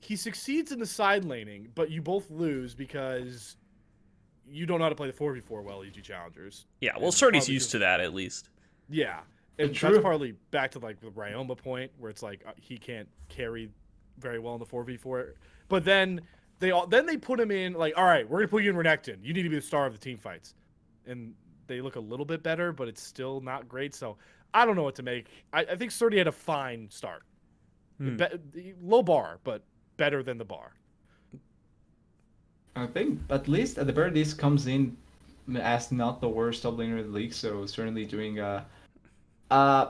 he 0.00 0.14
succeeds 0.14 0.70
in 0.70 0.78
the 0.78 0.86
side 0.86 1.24
laning, 1.24 1.68
but 1.74 1.90
you 1.90 2.00
both 2.00 2.30
lose 2.30 2.74
because 2.74 3.56
you 4.48 4.64
don't 4.66 4.78
know 4.78 4.84
how 4.84 4.88
to 4.88 4.94
play 4.94 5.10
the 5.10 5.16
4v4 5.16 5.62
well, 5.64 5.82
EG 5.82 6.02
Challengers. 6.02 6.66
Yeah, 6.80 6.92
well, 6.96 7.06
And 7.06 7.14
Surdy's 7.14 7.48
used 7.48 7.64
just- 7.64 7.72
to 7.72 7.78
that 7.80 8.00
at 8.00 8.14
least. 8.14 8.50
Yeah. 8.88 9.20
And 9.58 9.74
True. 9.74 9.90
that's 9.90 10.02
partly 10.02 10.32
back 10.52 10.70
to 10.70 10.78
like 10.78 11.00
the 11.00 11.08
Ryoma 11.08 11.58
point 11.58 11.90
where 11.98 12.10
it's 12.10 12.22
like 12.22 12.44
uh, 12.46 12.52
he 12.60 12.78
can't 12.78 13.08
carry 13.28 13.68
very 14.20 14.38
well 14.38 14.54
in 14.54 14.60
the 14.60 14.66
4v4. 14.66 15.32
But 15.68 15.84
then 15.84 16.20
they 16.58 16.70
all 16.70 16.86
then 16.86 17.06
they 17.06 17.16
put 17.16 17.38
him 17.38 17.50
in 17.50 17.74
like, 17.74 17.94
all 17.96 18.04
right, 18.04 18.28
we're 18.28 18.38
gonna 18.38 18.48
put 18.48 18.62
you 18.62 18.70
in 18.70 18.76
Renekton. 18.76 19.18
You 19.22 19.32
need 19.32 19.44
to 19.44 19.48
be 19.48 19.56
the 19.56 19.62
star 19.62 19.86
of 19.86 19.92
the 19.92 19.98
team 19.98 20.18
fights. 20.18 20.54
And 21.06 21.34
they 21.66 21.80
look 21.80 21.96
a 21.96 22.00
little 22.00 22.26
bit 22.26 22.42
better, 22.42 22.72
but 22.72 22.88
it's 22.88 23.02
still 23.02 23.40
not 23.40 23.68
great. 23.68 23.94
So 23.94 24.16
I 24.54 24.64
don't 24.64 24.76
know 24.76 24.82
what 24.82 24.94
to 24.96 25.02
make. 25.02 25.26
I, 25.52 25.60
I 25.60 25.76
think 25.76 25.92
Surdy 25.92 26.18
had 26.18 26.26
a 26.26 26.32
fine 26.32 26.88
start. 26.90 27.22
Hmm. 27.98 28.16
Be- 28.16 28.74
low 28.82 29.02
bar, 29.02 29.38
but 29.44 29.62
better 29.96 30.22
than 30.22 30.38
the 30.38 30.44
bar. 30.44 30.72
I 32.76 32.86
think 32.86 33.20
at 33.30 33.48
least 33.48 33.78
at 33.78 33.86
the 33.86 33.92
very 33.92 34.10
least 34.10 34.38
comes 34.38 34.66
in 34.66 34.96
as 35.60 35.90
not 35.90 36.20
the 36.20 36.28
worst 36.28 36.62
top 36.62 36.74
laner 36.74 37.00
in 37.00 37.06
the 37.06 37.18
league, 37.18 37.32
so 37.32 37.66
certainly 37.66 38.04
doing 38.04 38.38
a, 38.38 38.64
a 39.50 39.88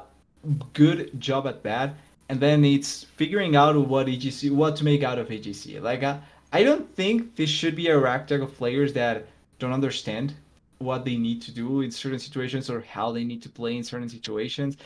good 0.72 1.20
job 1.20 1.46
at 1.46 1.62
that. 1.64 1.94
And 2.30 2.40
then 2.40 2.64
it's 2.64 3.04
figuring 3.04 3.56
out 3.56 3.76
what 3.76 4.06
EGC, 4.06 4.50
what 4.50 4.76
to 4.76 4.84
make 4.84 5.02
out 5.02 5.18
of 5.18 5.28
EGC. 5.28 5.80
Like 5.80 6.02
uh, 6.02 6.18
I 6.50 6.62
don't 6.62 6.88
think 6.94 7.36
this 7.36 7.50
should 7.50 7.76
be 7.76 7.88
a 7.88 7.98
ragtag 7.98 8.40
of 8.40 8.54
players 8.56 8.94
that 8.94 9.26
don't 9.58 9.72
understand 9.72 10.34
what 10.78 11.04
they 11.04 11.16
need 11.16 11.42
to 11.42 11.52
do 11.52 11.82
in 11.82 11.90
certain 11.90 12.18
situations 12.18 12.70
or 12.70 12.80
how 12.80 13.12
they 13.12 13.24
need 13.24 13.42
to 13.42 13.50
play 13.50 13.76
in 13.76 13.84
certain 13.84 14.08
situations. 14.08 14.78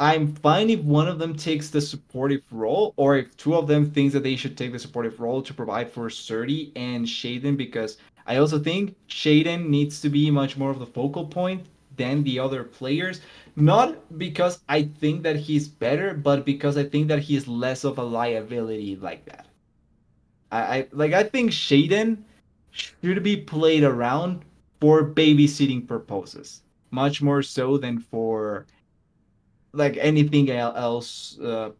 I'm 0.00 0.34
fine 0.34 0.70
if 0.70 0.80
one 0.80 1.06
of 1.06 1.20
them 1.20 1.36
takes 1.36 1.70
the 1.70 1.80
supportive 1.80 2.42
role, 2.50 2.94
or 2.96 3.16
if 3.16 3.36
two 3.36 3.54
of 3.54 3.68
them 3.68 3.88
thinks 3.88 4.12
that 4.14 4.24
they 4.24 4.34
should 4.34 4.56
take 4.56 4.72
the 4.72 4.78
supportive 4.78 5.20
role 5.20 5.40
to 5.42 5.54
provide 5.54 5.88
for 5.88 6.08
Surdy 6.08 6.72
and 6.74 7.06
Shaden, 7.06 7.56
because 7.56 7.98
I 8.26 8.38
also 8.38 8.58
think 8.58 8.96
Shaden 9.08 9.68
needs 9.68 10.00
to 10.00 10.08
be 10.08 10.32
much 10.32 10.56
more 10.56 10.72
of 10.72 10.80
the 10.80 10.86
focal 10.86 11.26
point 11.26 11.66
than 11.96 12.24
the 12.24 12.40
other 12.40 12.64
players. 12.64 13.20
Not 13.54 14.18
because 14.18 14.58
I 14.68 14.90
think 14.98 15.22
that 15.22 15.36
he's 15.36 15.68
better, 15.68 16.12
but 16.12 16.44
because 16.44 16.76
I 16.76 16.82
think 16.82 17.06
that 17.06 17.20
he's 17.20 17.46
less 17.46 17.84
of 17.84 17.98
a 17.98 18.02
liability 18.02 18.96
like 18.96 19.24
that. 19.26 19.46
I, 20.54 20.76
I 20.76 20.86
like 20.92 21.12
I 21.12 21.24
think 21.24 21.50
Shaden 21.50 22.22
should 22.70 23.22
be 23.22 23.36
played 23.36 23.82
around 23.82 24.44
for 24.80 25.04
babysitting 25.04 25.86
purposes, 25.86 26.62
much 26.90 27.20
more 27.20 27.42
so 27.42 27.76
than 27.76 27.98
for 27.98 28.66
like 29.72 29.96
anything 30.00 30.50
else 30.50 31.38
uh, 31.40 31.70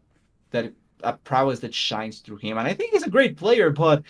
that 0.51 0.73
a 1.03 1.13
prowess 1.13 1.59
that 1.59 1.73
shines 1.73 2.19
through 2.19 2.37
him. 2.37 2.57
And 2.57 2.67
I 2.67 2.73
think 2.73 2.91
he's 2.91 3.03
a 3.03 3.09
great 3.09 3.37
player, 3.37 3.69
but 3.69 4.03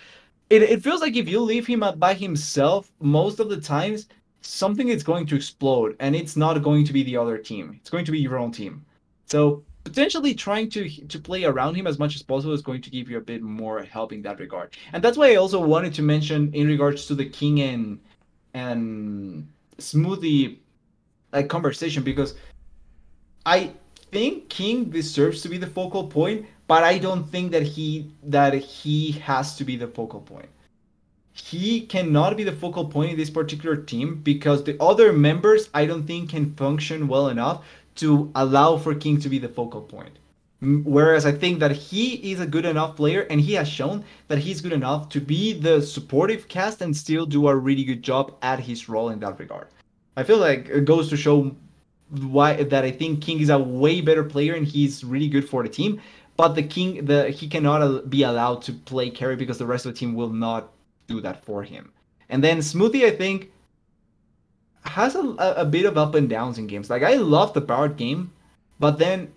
it, 0.50 0.64
it 0.64 0.84
feels 0.84 1.02
like 1.02 1.16
if 1.16 1.28
you 1.28 1.40
leave 1.42 1.68
him 1.68 1.84
by 1.98 2.14
himself, 2.14 2.92
most 3.00 3.40
of 3.40 3.50
the 3.50 3.62
times 3.62 4.08
something 4.42 4.90
is 4.90 5.04
going 5.04 5.26
to 5.28 5.36
explode, 5.36 5.96
and 6.00 6.16
it's 6.16 6.36
not 6.36 6.62
going 6.64 6.86
to 6.86 6.94
be 6.94 7.04
the 7.04 7.18
other 7.18 7.38
team. 7.38 7.78
It's 7.82 7.90
going 7.90 8.06
to 8.06 8.12
be 8.12 8.20
your 8.20 8.38
own 8.38 8.52
team. 8.52 8.86
So 9.26 9.64
potentially 9.86 10.34
trying 10.34 10.70
to 10.72 10.90
to 11.08 11.20
play 11.20 11.46
around 11.46 11.76
him 11.76 11.88
as 11.88 11.98
much 11.98 12.16
as 12.16 12.24
possible 12.24 12.54
is 12.54 12.62
going 12.62 12.82
to 12.82 12.90
give 12.90 13.10
you 13.10 13.18
a 13.18 13.22
bit 13.22 13.42
more 13.42 13.84
help 13.84 14.12
in 14.12 14.22
that 14.24 14.40
regard. 14.40 14.76
And 14.92 15.02
that's 15.02 15.18
why 15.18 15.32
I 15.32 15.36
also 15.36 15.62
wanted 15.62 15.94
to 15.94 16.02
mention 16.02 16.54
in 16.54 16.68
regards 16.68 17.06
to 17.06 17.16
the 17.16 17.26
king 17.26 17.62
and 17.62 18.00
and 18.54 19.48
smoothie 19.78 20.58
like 21.32 21.48
conversation 21.48 22.04
because 22.04 22.36
I 23.46 23.72
think 24.12 24.50
King 24.50 24.86
deserves 24.86 25.42
to 25.44 25.50
be 25.50 25.58
the 25.58 25.68
focal 25.68 26.08
point, 26.08 26.46
but 26.68 26.84
I 26.84 26.98
don't 26.98 27.30
think 27.30 27.52
that 27.52 27.64
he 27.64 28.12
that 28.24 28.54
he 28.54 29.12
has 29.12 29.56
to 29.58 29.64
be 29.64 29.76
the 29.76 29.88
focal 29.88 30.22
point. 30.22 30.50
He 31.34 31.82
cannot 31.82 32.38
be 32.38 32.46
the 32.46 32.54
focal 32.54 32.86
point 32.86 33.12
in 33.12 33.18
this 33.18 33.30
particular 33.30 33.76
team 33.76 34.22
because 34.24 34.64
the 34.64 34.82
other 34.82 35.12
members 35.12 35.70
I 35.74 35.86
don't 35.86 36.08
think 36.08 36.30
can 36.30 36.56
function 36.56 37.08
well 37.08 37.28
enough 37.28 37.64
to 37.96 38.32
allow 38.36 38.78
for 38.78 38.94
King 38.96 39.20
to 39.20 39.30
be 39.30 39.40
the 39.40 39.50
focal 39.50 39.82
point. 39.82 40.20
Whereas 40.62 41.26
I 41.26 41.32
think 41.32 41.60
that 41.60 41.72
he 41.72 42.32
is 42.32 42.40
a 42.40 42.48
good 42.48 42.66
enough 42.66 42.96
player 42.96 43.22
and 43.30 43.40
he 43.42 43.54
has 43.54 43.68
shown 43.68 44.04
that 44.30 44.40
he's 44.40 44.62
good 44.62 44.74
enough 44.74 45.10
to 45.10 45.22
be 45.22 45.54
the 45.54 45.82
supportive 45.82 46.48
cast 46.48 46.82
and 46.82 46.96
still 46.96 47.26
do 47.26 47.48
a 47.48 47.56
really 47.56 47.84
good 47.84 48.02
job 48.02 48.34
at 48.42 48.60
his 48.60 48.90
role 48.90 49.10
in 49.10 49.20
that 49.20 49.38
regard. 49.40 49.68
I 50.18 50.24
feel 50.24 50.38
like 50.38 50.70
it 50.70 50.86
goes 50.86 51.10
to 51.10 51.18
show 51.18 51.56
why 52.10 52.64
that 52.64 52.84
I 52.86 52.92
think 52.92 53.22
King 53.22 53.42
is 53.42 53.50
a 53.50 53.60
way 53.60 54.02
better 54.02 54.24
player 54.24 54.54
and 54.56 54.66
he's 54.66 55.04
really 55.04 55.28
good 55.28 55.48
for 55.48 55.62
the 55.64 55.70
team. 55.70 56.02
but 56.38 56.50
the 56.56 56.64
king 56.64 57.06
the 57.06 57.30
he 57.30 57.48
cannot 57.48 58.10
be 58.10 58.24
allowed 58.24 58.62
to 58.64 58.74
play 58.74 59.10
carry 59.10 59.36
because 59.36 59.58
the 59.58 59.66
rest 59.66 59.86
of 59.86 59.94
the 59.94 60.00
team 60.00 60.14
will 60.16 60.30
not 60.30 60.72
do 61.08 61.22
that 61.22 61.44
for 61.46 61.64
him. 61.64 61.92
And 62.30 62.44
then 62.44 62.58
Smoothie, 62.60 63.06
I 63.06 63.12
think, 63.12 63.52
has 64.86 65.16
a, 65.16 65.36
a, 65.58 65.66
bit 65.66 65.86
of 65.86 65.98
up 65.98 66.16
and 66.16 66.30
downs 66.30 66.58
in 66.58 66.68
games. 66.68 66.90
Like 66.90 67.04
I 67.04 67.16
love 67.16 67.54
the 67.54 67.62
Bard 67.62 67.98
game, 67.98 68.32
but 68.80 69.00
then 69.00 69.32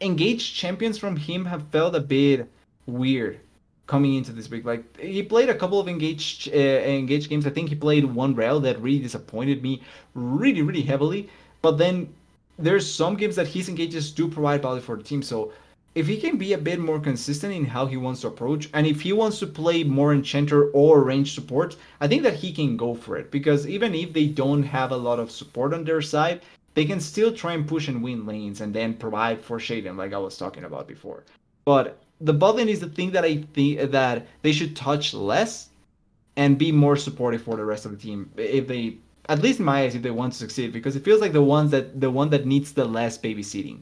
engaged 0.00 0.54
champions 0.54 0.98
from 0.98 1.16
him 1.16 1.44
have 1.44 1.66
felt 1.68 1.94
a 1.94 2.00
bit 2.00 2.48
weird 2.86 3.40
coming 3.86 4.14
into 4.14 4.32
this 4.32 4.50
week. 4.50 4.64
Like 4.64 4.98
he 4.98 5.22
played 5.22 5.48
a 5.48 5.54
couple 5.54 5.80
of 5.80 5.88
engaged 5.88 6.48
uh, 6.48 6.56
engaged 6.56 7.28
games. 7.30 7.46
I 7.46 7.50
think 7.50 7.68
he 7.68 7.74
played 7.74 8.04
one 8.04 8.34
Rell 8.34 8.60
that 8.60 8.80
really 8.80 9.00
disappointed 9.00 9.62
me 9.62 9.82
really 10.14 10.62
really 10.62 10.82
heavily. 10.82 11.28
But 11.62 11.78
then 11.78 12.12
there's 12.58 12.90
some 12.90 13.16
games 13.16 13.36
that 13.36 13.48
his 13.48 13.68
engages 13.68 14.10
do 14.10 14.28
provide 14.28 14.62
value 14.62 14.80
for 14.80 14.96
the 14.96 15.02
team. 15.02 15.22
So 15.22 15.52
if 15.94 16.06
he 16.06 16.16
can 16.16 16.38
be 16.38 16.52
a 16.52 16.58
bit 16.58 16.80
more 16.80 16.98
consistent 16.98 17.52
in 17.52 17.66
how 17.66 17.86
he 17.86 17.96
wants 17.96 18.22
to 18.22 18.28
approach, 18.28 18.70
and 18.72 18.86
if 18.86 19.02
he 19.02 19.12
wants 19.12 19.38
to 19.40 19.46
play 19.46 19.84
more 19.84 20.12
enchanter 20.12 20.70
or 20.70 21.02
range 21.02 21.34
support, 21.34 21.76
I 22.00 22.08
think 22.08 22.22
that 22.22 22.36
he 22.36 22.52
can 22.52 22.76
go 22.76 22.94
for 22.94 23.16
it. 23.16 23.30
Because 23.30 23.66
even 23.66 23.94
if 23.94 24.12
they 24.12 24.26
don't 24.26 24.62
have 24.62 24.90
a 24.90 24.96
lot 24.96 25.18
of 25.18 25.30
support 25.30 25.74
on 25.74 25.84
their 25.84 26.00
side, 26.00 26.40
they 26.74 26.86
can 26.86 27.00
still 27.00 27.32
try 27.32 27.52
and 27.52 27.68
push 27.68 27.88
and 27.88 28.02
win 28.02 28.24
lanes 28.24 28.62
and 28.62 28.72
then 28.72 28.94
provide 28.94 29.42
for 29.42 29.58
Shaden, 29.58 29.96
like 29.96 30.14
I 30.14 30.18
was 30.18 30.38
talking 30.38 30.64
about 30.64 30.88
before. 30.88 31.24
But 31.66 31.98
the 32.20 32.32
bot 32.32 32.56
lane 32.56 32.68
is 32.68 32.80
the 32.80 32.88
thing 32.88 33.10
that 33.12 33.24
I 33.24 33.44
think 33.52 33.90
that 33.90 34.26
they 34.40 34.52
should 34.52 34.74
touch 34.74 35.12
less 35.12 35.68
and 36.36 36.56
be 36.56 36.72
more 36.72 36.96
supportive 36.96 37.42
for 37.42 37.56
the 37.56 37.64
rest 37.64 37.84
of 37.84 37.90
the 37.90 37.98
team 37.98 38.30
if 38.36 38.66
they 38.66 38.96
at 39.28 39.42
least 39.42 39.58
in 39.58 39.64
my 39.64 39.82
eyes 39.82 39.94
if 39.94 40.02
they 40.02 40.10
want 40.10 40.32
to 40.32 40.38
succeed 40.38 40.72
because 40.72 40.96
it 40.96 41.04
feels 41.04 41.20
like 41.20 41.32
the 41.32 41.42
ones 41.42 41.70
that 41.70 42.00
the 42.00 42.10
one 42.10 42.30
that 42.30 42.46
needs 42.46 42.72
the 42.72 42.84
less 42.84 43.18
babysitting 43.18 43.80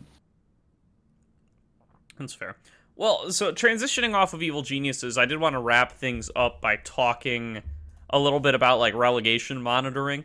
That's 2.20 2.34
fair. 2.34 2.56
Well, 2.96 3.32
so 3.32 3.50
transitioning 3.52 4.14
off 4.14 4.34
of 4.34 4.42
Evil 4.42 4.62
Geniuses, 4.62 5.16
I 5.18 5.24
did 5.24 5.38
want 5.40 5.54
to 5.54 5.60
wrap 5.60 5.92
things 5.92 6.30
up 6.36 6.60
by 6.60 6.76
talking 6.76 7.62
a 8.10 8.18
little 8.18 8.40
bit 8.40 8.54
about 8.54 8.78
like 8.78 8.94
relegation 8.94 9.62
monitoring. 9.62 10.24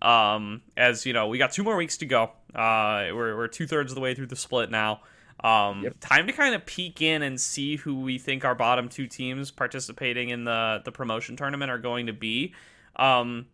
Um, 0.00 0.62
as 0.76 1.04
you 1.06 1.12
know, 1.12 1.28
we 1.28 1.38
got 1.38 1.52
two 1.52 1.62
more 1.62 1.76
weeks 1.76 1.98
to 1.98 2.06
go. 2.06 2.30
Uh, 2.54 3.08
we're 3.12 3.36
we're 3.36 3.48
two 3.48 3.66
thirds 3.66 3.92
of 3.92 3.94
the 3.96 4.00
way 4.00 4.14
through 4.14 4.26
the 4.26 4.36
split 4.36 4.70
now. 4.70 5.02
Um, 5.42 5.82
Yep. 5.82 5.96
time 6.00 6.26
to 6.26 6.32
kind 6.32 6.54
of 6.54 6.64
peek 6.64 7.02
in 7.02 7.22
and 7.22 7.38
see 7.38 7.76
who 7.76 8.00
we 8.00 8.18
think 8.18 8.44
our 8.44 8.54
bottom 8.54 8.88
two 8.88 9.06
teams 9.06 9.50
participating 9.50 10.30
in 10.30 10.44
the 10.44 10.80
the 10.84 10.92
promotion 10.92 11.36
tournament 11.36 11.70
are 11.70 11.78
going 11.78 12.06
to 12.06 12.12
be. 12.14 12.54
Um, 12.96 13.46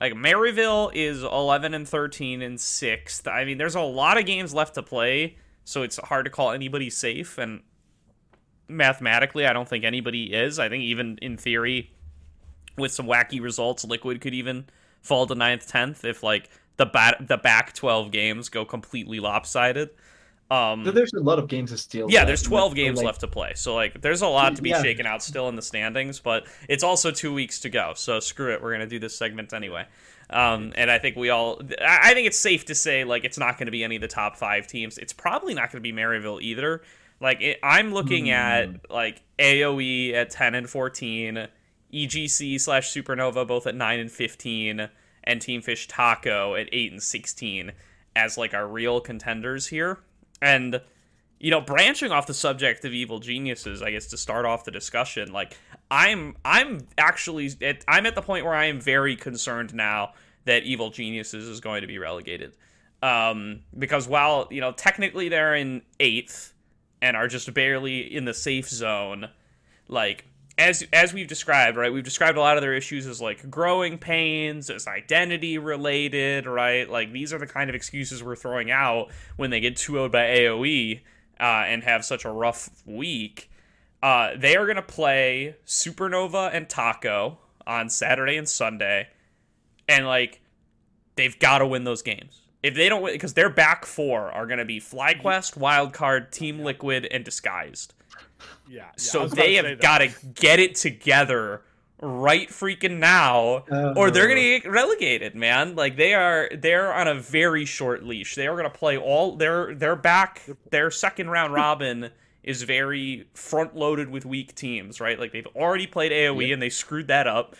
like 0.00 0.12
Maryville 0.14 0.90
is 0.94 1.22
11 1.22 1.72
and 1.74 1.88
13 1.88 2.42
and 2.42 2.60
sixth. 2.60 3.26
I 3.28 3.44
mean, 3.44 3.56
there's 3.58 3.74
a 3.76 3.80
lot 3.80 4.18
of 4.18 4.26
games 4.26 4.52
left 4.54 4.74
to 4.74 4.82
play, 4.82 5.36
so 5.64 5.82
it's 5.82 5.96
hard 5.98 6.24
to 6.24 6.30
call 6.30 6.50
anybody 6.50 6.90
safe. 6.90 7.38
And 7.38 7.62
mathematically, 8.68 9.46
I 9.46 9.52
don't 9.52 9.68
think 9.68 9.84
anybody 9.84 10.32
is. 10.32 10.58
I 10.58 10.68
think 10.68 10.84
even 10.84 11.18
in 11.22 11.36
theory, 11.36 11.92
with 12.76 12.92
some 12.92 13.06
wacky 13.06 13.40
results, 13.40 13.84
Liquid 13.84 14.20
could 14.20 14.34
even 14.34 14.66
fall 15.02 15.26
to 15.26 15.34
ninth, 15.34 15.66
tenth 15.68 16.04
if 16.04 16.22
like 16.22 16.50
the 16.76 16.86
bat 16.86 17.26
the 17.28 17.36
back 17.36 17.74
12 17.74 18.10
games 18.10 18.48
go 18.48 18.64
completely 18.64 19.20
lopsided. 19.20 19.90
Um, 20.50 20.84
So 20.84 20.90
there's 20.90 21.12
a 21.12 21.20
lot 21.20 21.38
of 21.38 21.46
games 21.46 21.70
to 21.70 21.78
still 21.78 22.10
yeah, 22.10 22.24
there's 22.24 22.42
12 22.42 22.72
but, 22.72 22.76
games 22.76 22.96
like, 22.98 23.06
left 23.06 23.20
to 23.20 23.28
play. 23.28 23.52
So 23.54 23.74
like 23.74 24.00
there's 24.00 24.22
a 24.22 24.26
lot 24.26 24.56
to 24.56 24.62
be 24.62 24.70
Yeah. 24.70 24.82
shaken 24.82 25.06
out 25.06 25.22
still 25.22 25.48
in 25.48 25.56
the 25.56 25.62
standings, 25.62 26.18
but 26.18 26.46
it's 26.68 26.82
also 26.82 27.10
2 27.10 27.32
weeks 27.32 27.60
to 27.60 27.70
go. 27.70 27.92
So 27.94 28.18
screw 28.18 28.52
it, 28.52 28.62
we're 28.62 28.70
going 28.70 28.80
to 28.80 28.86
do 28.86 28.98
this 28.98 29.16
segment 29.16 29.52
anyway. 29.52 29.86
Um, 30.32 30.72
and 30.76 30.90
I 30.90 30.98
think 30.98 31.16
we 31.16 31.28
all 31.30 31.60
I 31.84 32.14
think 32.14 32.26
it's 32.28 32.38
safe 32.38 32.64
to 32.66 32.74
say 32.74 33.02
like 33.04 33.24
it's 33.24 33.38
not 33.38 33.58
going 33.58 33.66
to 33.66 33.72
be 33.72 33.82
any 33.82 33.96
of 33.96 34.02
the 34.02 34.08
top 34.08 34.36
5 34.36 34.66
teams. 34.66 34.96
It's 34.96 35.12
probably 35.12 35.54
not 35.54 35.72
going 35.72 35.82
to 35.82 35.92
be 35.92 35.92
Maryville 35.92 36.40
either. 36.40 36.82
Like 37.20 37.40
it, 37.40 37.58
I'm 37.62 37.92
looking 37.92 38.26
Hmm. 38.26 38.30
at 38.32 38.90
like 38.90 39.22
AOE 39.38 40.14
at 40.14 40.30
10 40.30 40.54
and 40.54 40.70
14, 40.70 41.48
EGC 41.92 42.60
slash 42.60 42.92
Supernova 42.94 43.46
both 43.46 43.66
at 43.66 43.74
9 43.74 43.98
and 44.00 44.10
15, 44.10 44.88
and 45.24 45.42
Team 45.42 45.60
Fish 45.62 45.88
Taco 45.88 46.54
at 46.54 46.68
8 46.72 46.92
and 46.92 47.02
16 47.02 47.72
as 48.16 48.38
like 48.38 48.54
our 48.54 48.66
real 48.66 49.00
contenders 49.00 49.66
here. 49.66 49.98
And 50.40 50.80
you 51.38 51.50
know, 51.50 51.60
branching 51.60 52.12
off 52.12 52.26
the 52.26 52.34
subject 52.34 52.84
of 52.84 52.92
evil 52.92 53.18
geniuses, 53.18 53.80
I 53.82 53.92
guess 53.92 54.06
to 54.08 54.18
start 54.18 54.44
off 54.44 54.64
the 54.64 54.70
discussion, 54.70 55.32
like 55.32 55.56
I'm 55.90 56.36
I'm 56.44 56.86
actually 56.96 57.50
at, 57.62 57.84
I'm 57.88 58.06
at 58.06 58.14
the 58.14 58.22
point 58.22 58.44
where 58.44 58.54
I 58.54 58.66
am 58.66 58.80
very 58.80 59.16
concerned 59.16 59.74
now 59.74 60.12
that 60.44 60.62
evil 60.62 60.90
geniuses 60.90 61.48
is 61.48 61.60
going 61.60 61.80
to 61.80 61.86
be 61.86 61.98
relegated. 61.98 62.52
Um, 63.02 63.60
because 63.76 64.06
while 64.06 64.46
you 64.50 64.60
know 64.60 64.72
technically 64.72 65.28
they're 65.28 65.54
in 65.54 65.82
eighth 65.98 66.52
and 67.02 67.16
are 67.16 67.28
just 67.28 67.52
barely 67.54 68.00
in 68.00 68.24
the 68.24 68.34
safe 68.34 68.68
zone, 68.68 69.30
like 69.88 70.26
as 70.58 70.86
as 70.92 71.12
we've 71.12 71.26
described, 71.26 71.76
right? 71.76 71.92
We've 71.92 72.04
described 72.04 72.36
a 72.36 72.40
lot 72.40 72.56
of 72.56 72.62
their 72.62 72.74
issues 72.74 73.06
as 73.06 73.20
like 73.20 73.50
growing 73.50 73.98
pains, 73.98 74.70
as 74.70 74.86
identity 74.86 75.58
related, 75.58 76.46
right? 76.46 76.88
Like 76.88 77.12
these 77.12 77.32
are 77.32 77.38
the 77.38 77.46
kind 77.46 77.70
of 77.70 77.74
excuses 77.74 78.22
we're 78.22 78.36
throwing 78.36 78.70
out 78.70 79.08
when 79.36 79.50
they 79.50 79.60
get 79.60 79.76
2-0 79.76 80.12
by 80.12 80.26
AOE 80.26 81.00
uh, 81.40 81.64
and 81.66 81.82
have 81.82 82.04
such 82.04 82.24
a 82.24 82.30
rough 82.30 82.70
week. 82.84 83.49
Uh, 84.02 84.30
they 84.36 84.56
are 84.56 84.66
gonna 84.66 84.82
play 84.82 85.56
Supernova 85.66 86.50
and 86.54 86.68
Taco 86.68 87.38
on 87.66 87.90
Saturday 87.90 88.36
and 88.36 88.48
Sunday, 88.48 89.08
and 89.88 90.06
like 90.06 90.40
they've 91.16 91.38
got 91.38 91.58
to 91.58 91.66
win 91.66 91.84
those 91.84 92.02
games. 92.02 92.40
If 92.62 92.74
they 92.74 92.88
don't 92.88 93.02
win, 93.02 93.14
because 93.14 93.34
their 93.34 93.50
back 93.50 93.84
four 93.84 94.30
are 94.32 94.46
gonna 94.46 94.64
be 94.64 94.80
FlyQuest, 94.80 95.58
Wildcard, 95.58 96.30
Team 96.30 96.60
Liquid, 96.60 97.06
and 97.10 97.24
Disguised 97.24 97.94
Yeah. 98.68 98.78
yeah, 98.78 98.90
so 98.96 99.26
they 99.26 99.54
have 99.54 99.80
got 99.80 99.98
to 99.98 100.08
get 100.34 100.60
it 100.60 100.76
together 100.76 101.62
right 102.02 102.48
freaking 102.48 102.98
now 102.98 103.62
or 103.94 104.10
they're 104.10 104.26
gonna 104.26 104.40
get 104.40 104.66
relegated 104.70 105.34
man 105.34 105.76
like 105.76 105.96
they 105.96 106.14
are 106.14 106.48
they're 106.56 106.94
on 106.94 107.06
a 107.06 107.14
very 107.14 107.66
short 107.66 108.02
leash 108.02 108.36
they 108.36 108.46
are 108.46 108.56
gonna 108.56 108.70
play 108.70 108.96
all 108.96 109.36
their 109.36 109.74
their 109.74 109.94
back 109.94 110.40
their 110.70 110.90
second 110.90 111.28
round 111.28 111.52
robin 111.62 112.10
is 112.42 112.62
very 112.62 113.26
front 113.34 113.76
loaded 113.76 114.08
with 114.10 114.24
weak 114.24 114.54
teams 114.54 115.00
right? 115.00 115.18
Like 115.18 115.32
they've 115.32 115.46
already 115.54 115.86
played 115.86 116.12
aoe 116.12 116.52
and 116.52 116.60
they 116.62 116.70
screwed 116.70 117.08
that 117.08 117.26
up 117.26 117.54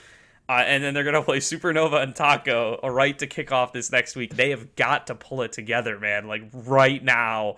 uh, 0.48 0.62
and 0.66 0.82
then 0.82 0.94
they're 0.94 1.04
gonna 1.04 1.22
play 1.30 1.38
supernova 1.38 2.02
and 2.02 2.14
taco 2.14 2.80
a 2.82 2.90
right 2.90 3.18
to 3.18 3.26
kick 3.26 3.52
off 3.52 3.72
this 3.72 3.92
next 3.92 4.16
week. 4.16 4.34
They 4.36 4.50
have 4.50 4.74
got 4.76 5.06
to 5.08 5.14
pull 5.14 5.42
it 5.42 5.52
together 5.52 5.98
man 5.98 6.26
like 6.26 6.42
right 6.52 7.02
now 7.04 7.56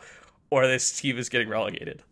or 0.51 0.67
this 0.67 0.99
team 1.01 1.17
is 1.19 1.29
getting 1.29 1.49
relegated. 1.49 2.03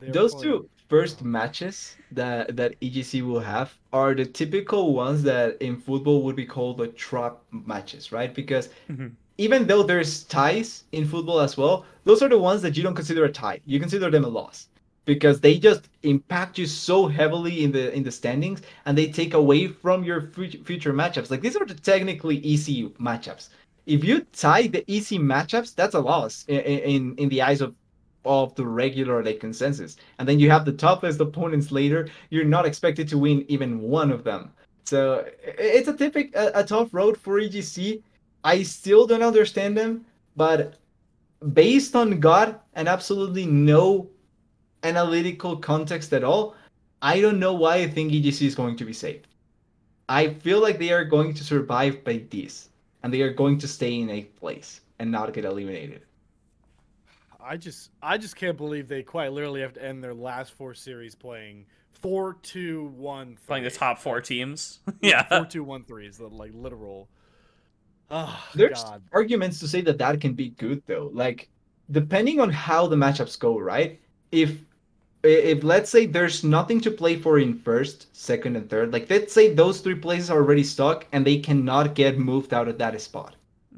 They're 0.00 0.10
Those 0.12 0.34
playing- 0.34 0.44
two 0.52 0.68
first 0.88 1.22
matches 1.22 1.96
that 2.12 2.56
that 2.56 2.78
EGC 2.80 3.22
will 3.26 3.40
have 3.40 3.72
are 3.92 4.14
the 4.14 4.24
typical 4.24 4.94
ones 4.94 5.22
that 5.22 5.60
in 5.60 5.76
football 5.80 6.22
would 6.22 6.36
be 6.36 6.44
called 6.46 6.78
the 6.78 6.88
trap 6.88 7.38
matches, 7.50 8.12
right? 8.12 8.32
Because 8.34 8.68
Mhm. 8.90 9.12
Even 9.38 9.66
though 9.66 9.82
there's 9.82 10.24
ties 10.24 10.84
in 10.92 11.06
football 11.06 11.40
as 11.40 11.56
well, 11.56 11.84
those 12.04 12.22
are 12.22 12.28
the 12.28 12.38
ones 12.38 12.62
that 12.62 12.76
you 12.76 12.82
don't 12.82 12.94
consider 12.94 13.24
a 13.24 13.32
tie. 13.32 13.60
You 13.66 13.80
consider 13.80 14.10
them 14.10 14.24
a 14.24 14.28
loss 14.28 14.68
because 15.06 15.40
they 15.40 15.58
just 15.58 15.88
impact 16.02 16.58
you 16.58 16.66
so 16.66 17.06
heavily 17.06 17.64
in 17.64 17.72
the 17.72 17.92
in 17.94 18.02
the 18.02 18.12
standings 18.12 18.62
and 18.86 18.96
they 18.96 19.08
take 19.08 19.34
away 19.34 19.68
from 19.68 20.04
your 20.04 20.22
fu- 20.22 20.62
future 20.64 20.92
matchups. 20.92 21.30
Like 21.30 21.40
these 21.40 21.56
are 21.56 21.66
the 21.66 21.74
technically 21.74 22.38
easy 22.38 22.88
matchups. 23.00 23.48
If 23.86 24.04
you 24.04 24.20
tie 24.32 24.66
the 24.68 24.84
easy 24.90 25.18
matchups, 25.18 25.74
that's 25.74 25.94
a 25.94 26.00
loss 26.00 26.44
in 26.48 26.60
in, 26.60 27.14
in 27.16 27.28
the 27.28 27.42
eyes 27.42 27.60
of 27.60 27.74
of 28.24 28.54
the 28.54 28.66
regular 28.66 29.22
like 29.22 29.40
consensus. 29.40 29.96
And 30.18 30.28
then 30.28 30.38
you 30.38 30.50
have 30.50 30.64
the 30.64 30.72
toughest 30.72 31.20
opponents 31.20 31.70
later. 31.72 32.08
You're 32.30 32.44
not 32.44 32.66
expected 32.66 33.08
to 33.08 33.18
win 33.18 33.44
even 33.48 33.80
one 33.80 34.10
of 34.10 34.24
them. 34.24 34.50
So 34.86 35.26
it's 35.42 35.88
a 35.88 35.96
typical 35.96 36.40
a, 36.40 36.60
a 36.60 36.64
tough 36.64 36.94
road 36.94 37.18
for 37.18 37.40
EGC. 37.40 38.02
I 38.44 38.62
still 38.62 39.06
don't 39.06 39.22
understand 39.22 39.76
them, 39.76 40.04
but 40.36 40.74
based 41.52 41.96
on 41.96 42.20
God 42.20 42.60
and 42.74 42.88
absolutely 42.88 43.46
no 43.46 44.10
analytical 44.82 45.56
context 45.56 46.12
at 46.12 46.22
all, 46.22 46.54
I 47.00 47.20
don't 47.20 47.40
know 47.40 47.54
why 47.54 47.76
I 47.76 47.88
think 47.88 48.12
EGC 48.12 48.42
is 48.42 48.54
going 48.54 48.76
to 48.76 48.84
be 48.84 48.92
safe. 48.92 49.22
I 50.08 50.28
feel 50.28 50.60
like 50.60 50.78
they 50.78 50.92
are 50.92 51.04
going 51.04 51.32
to 51.34 51.44
survive 51.44 52.04
by 52.04 52.24
this, 52.30 52.68
and 53.02 53.12
they 53.12 53.22
are 53.22 53.32
going 53.32 53.58
to 53.58 53.68
stay 53.68 54.00
in 54.00 54.10
eighth 54.10 54.36
place 54.36 54.82
and 54.98 55.10
not 55.10 55.32
get 55.32 55.44
eliminated. 55.44 56.02
I 57.40 57.56
just 57.56 57.90
I 58.02 58.16
just 58.16 58.36
can't 58.36 58.56
believe 58.56 58.88
they 58.88 59.02
quite 59.02 59.32
literally 59.32 59.60
have 59.60 59.74
to 59.74 59.84
end 59.84 60.02
their 60.02 60.14
last 60.14 60.52
four 60.52 60.72
series 60.74 61.14
playing 61.14 61.66
four 61.92 62.36
two 62.42 62.86
one 62.96 63.38
playing 63.46 63.64
the 63.64 63.70
top 63.70 63.98
four 63.98 64.20
teams. 64.20 64.80
yeah. 65.00 65.24
four, 65.24 65.46
two, 65.46 65.64
one, 65.64 65.84
three 65.84 66.06
is 66.06 66.18
the 66.18 66.28
like 66.28 66.52
literal. 66.54 67.08
Oh 68.10 68.44
There's 68.54 68.84
God. 68.84 69.02
arguments 69.12 69.58
to 69.60 69.68
say 69.68 69.80
that 69.82 69.98
that 69.98 70.20
can 70.20 70.34
be 70.34 70.50
good 70.50 70.82
though. 70.86 71.10
Like 71.12 71.48
depending 71.90 72.40
on 72.40 72.50
how 72.50 72.86
the 72.86 72.96
matchups 72.96 73.38
go, 73.38 73.58
right? 73.58 74.00
If 74.32 74.58
if 75.22 75.64
let's 75.64 75.88
say 75.90 76.06
there's 76.06 76.44
nothing 76.44 76.80
to 76.82 76.90
play 76.90 77.16
for 77.16 77.38
in 77.38 77.58
first, 77.58 78.14
second, 78.14 78.56
and 78.56 78.68
third, 78.68 78.92
like 78.92 79.08
let's 79.08 79.32
say 79.32 79.54
those 79.54 79.80
three 79.80 79.94
places 79.94 80.30
are 80.30 80.38
already 80.38 80.64
stuck 80.64 81.06
and 81.12 81.26
they 81.26 81.38
cannot 81.38 81.94
get 81.94 82.18
moved 82.18 82.52
out 82.52 82.68
of 82.68 82.78
that 82.78 83.00
spot. 83.00 83.34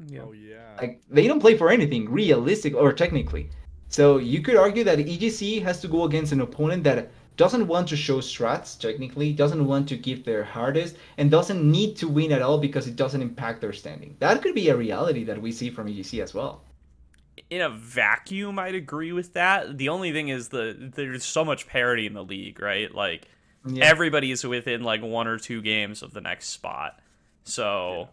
Yeah. 0.07 0.21
Oh 0.21 0.33
yeah. 0.33 0.75
Like 0.79 1.01
they 1.09 1.27
don't 1.27 1.39
play 1.39 1.57
for 1.57 1.69
anything 1.69 2.09
realistic 2.09 2.75
or 2.75 2.91
technically. 2.93 3.49
So 3.89 4.17
you 4.17 4.41
could 4.41 4.57
argue 4.57 4.83
that 4.83 4.99
EGC 4.99 5.61
has 5.63 5.79
to 5.81 5.87
go 5.87 6.03
against 6.03 6.33
an 6.33 6.41
opponent 6.41 6.83
that 6.83 7.09
doesn't 7.37 7.67
want 7.67 7.87
to 7.89 7.95
show 7.95 8.17
strats 8.17 8.77
technically, 8.79 9.31
doesn't 9.31 9.65
want 9.65 9.87
to 9.89 9.97
give 9.97 10.25
their 10.25 10.43
hardest, 10.43 10.97
and 11.17 11.31
doesn't 11.31 11.63
need 11.63 11.95
to 11.97 12.07
win 12.07 12.31
at 12.31 12.41
all 12.41 12.57
because 12.57 12.87
it 12.87 12.95
doesn't 12.95 13.21
impact 13.21 13.61
their 13.61 13.73
standing. 13.73 14.15
That 14.19 14.41
could 14.41 14.55
be 14.55 14.69
a 14.69 14.75
reality 14.75 15.23
that 15.25 15.41
we 15.41 15.51
see 15.51 15.69
from 15.69 15.87
EGC 15.87 16.21
as 16.21 16.33
well. 16.33 16.63
In 17.49 17.61
a 17.61 17.69
vacuum, 17.69 18.59
I'd 18.59 18.75
agree 18.75 19.11
with 19.13 19.33
that. 19.33 19.77
The 19.77 19.89
only 19.89 20.11
thing 20.11 20.29
is 20.29 20.49
the 20.49 20.75
there's 20.95 21.23
so 21.23 21.45
much 21.45 21.67
parity 21.67 22.05
in 22.07 22.13
the 22.13 22.23
league, 22.23 22.59
right? 22.59 22.93
Like 22.93 23.27
Yeah. 23.65 23.85
everybody 23.85 24.31
is 24.31 24.43
within 24.45 24.83
like 24.83 25.01
one 25.01 25.27
or 25.27 25.37
two 25.37 25.61
games 25.61 26.01
of 26.01 26.13
the 26.13 26.21
next 26.21 26.49
spot. 26.49 26.99
So 27.43 28.09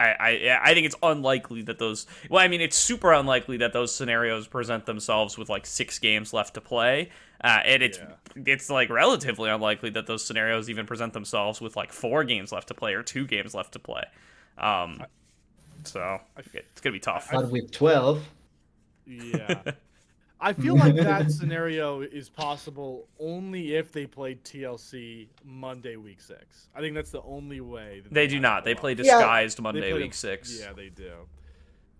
I, 0.00 0.08
I 0.18 0.58
I 0.62 0.74
think 0.74 0.86
it's 0.86 0.96
unlikely 1.02 1.62
that 1.62 1.78
those 1.78 2.06
well 2.28 2.42
I 2.42 2.48
mean 2.48 2.60
it's 2.60 2.76
super 2.76 3.12
unlikely 3.12 3.58
that 3.58 3.72
those 3.72 3.94
scenarios 3.94 4.46
present 4.48 4.86
themselves 4.86 5.38
with 5.38 5.48
like 5.48 5.66
six 5.66 5.98
games 5.98 6.32
left 6.32 6.54
to 6.54 6.60
play. 6.60 7.10
Uh, 7.42 7.60
and 7.64 7.82
it's 7.82 7.98
Yeah. 7.98 8.42
it's 8.46 8.70
like 8.70 8.90
relatively 8.90 9.50
unlikely 9.50 9.90
that 9.90 10.06
those 10.06 10.24
scenarios 10.24 10.68
even 10.70 10.86
present 10.86 11.12
themselves 11.12 11.60
with 11.60 11.76
like 11.76 11.92
four 11.92 12.24
games 12.24 12.52
left 12.52 12.68
to 12.68 12.74
play 12.74 12.94
or 12.94 13.02
two 13.02 13.26
games 13.26 13.54
left 13.54 13.72
to 13.72 13.78
play. 13.78 14.04
Um, 14.58 15.04
so 15.84 16.20
it's 16.54 16.80
gonna 16.80 16.92
be 16.94 17.00
tough. 17.00 17.28
But 17.30 17.50
with 17.50 17.70
12, 17.70 18.26
Yeah. 19.06 19.62
I 20.40 20.52
feel 20.52 20.76
like 20.76 20.96
that 20.96 21.30
scenario 21.38 22.02
is 22.02 22.28
possible 22.28 23.08
only 23.18 23.76
if 23.76 23.92
they 23.92 24.06
play 24.06 24.34
TLC 24.34 25.28
Monday 25.44 25.96
week 25.96 26.20
six. 26.20 26.68
I 26.74 26.80
think 26.80 26.94
that's 26.94 27.10
the 27.10 27.22
only 27.22 27.60
way. 27.60 28.00
That 28.04 28.12
They 28.12 28.26
do 28.26 28.40
not. 28.40 28.64
They 28.64 28.74
play 28.74 28.92
up. 28.92 28.98
Yeah. 28.98 29.04
Disguised 29.04 29.58
They 29.58 29.62
Monday 29.62 29.80
play 29.80 29.92
week 29.94 30.02
them- 30.02 30.12
six. 30.12 30.60
Yeah, 30.60 30.72
they 30.72 30.88
do. 30.90 31.12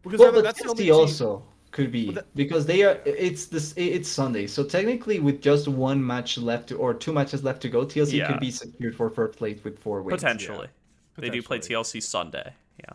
Because 0.03 0.21
well, 0.21 0.33
but 0.33 0.45
that's 0.45 0.63
the 0.63 0.69
only 0.69 0.85
TLC 0.85 0.87
team- 0.87 0.95
also 0.95 1.45
could 1.71 1.91
be 1.91 2.11
that- 2.13 2.35
because 2.35 2.67
they 2.67 2.83
are. 2.83 3.01
It's 3.07 3.47
this. 3.47 3.73
It's 3.77 4.09
Sunday, 4.09 4.47
so 4.47 4.63
technically, 4.65 5.21
with 5.21 5.41
just 5.41 5.67
one 5.67 6.05
match 6.05 6.37
left 6.37 6.69
to, 6.69 6.77
or 6.77 6.93
two 6.93 7.13
matches 7.13 7.43
left 7.45 7.63
to 7.63 7.69
go, 7.69 7.85
TLC 7.87 8.19
Yeah. 8.19 8.29
could 8.31 8.41
be 8.41 8.51
secured 8.51 8.95
for 8.95 9.09
first 9.11 9.39
place 9.39 9.63
with 9.65 9.79
four 9.79 10.03
wins. 10.03 10.21
Potentially. 10.23 10.69
They 11.17 11.31
do 11.31 11.43
play 11.43 11.59
TLC 11.61 12.01
Sunday. 12.03 12.53
Yeah. 12.81 12.93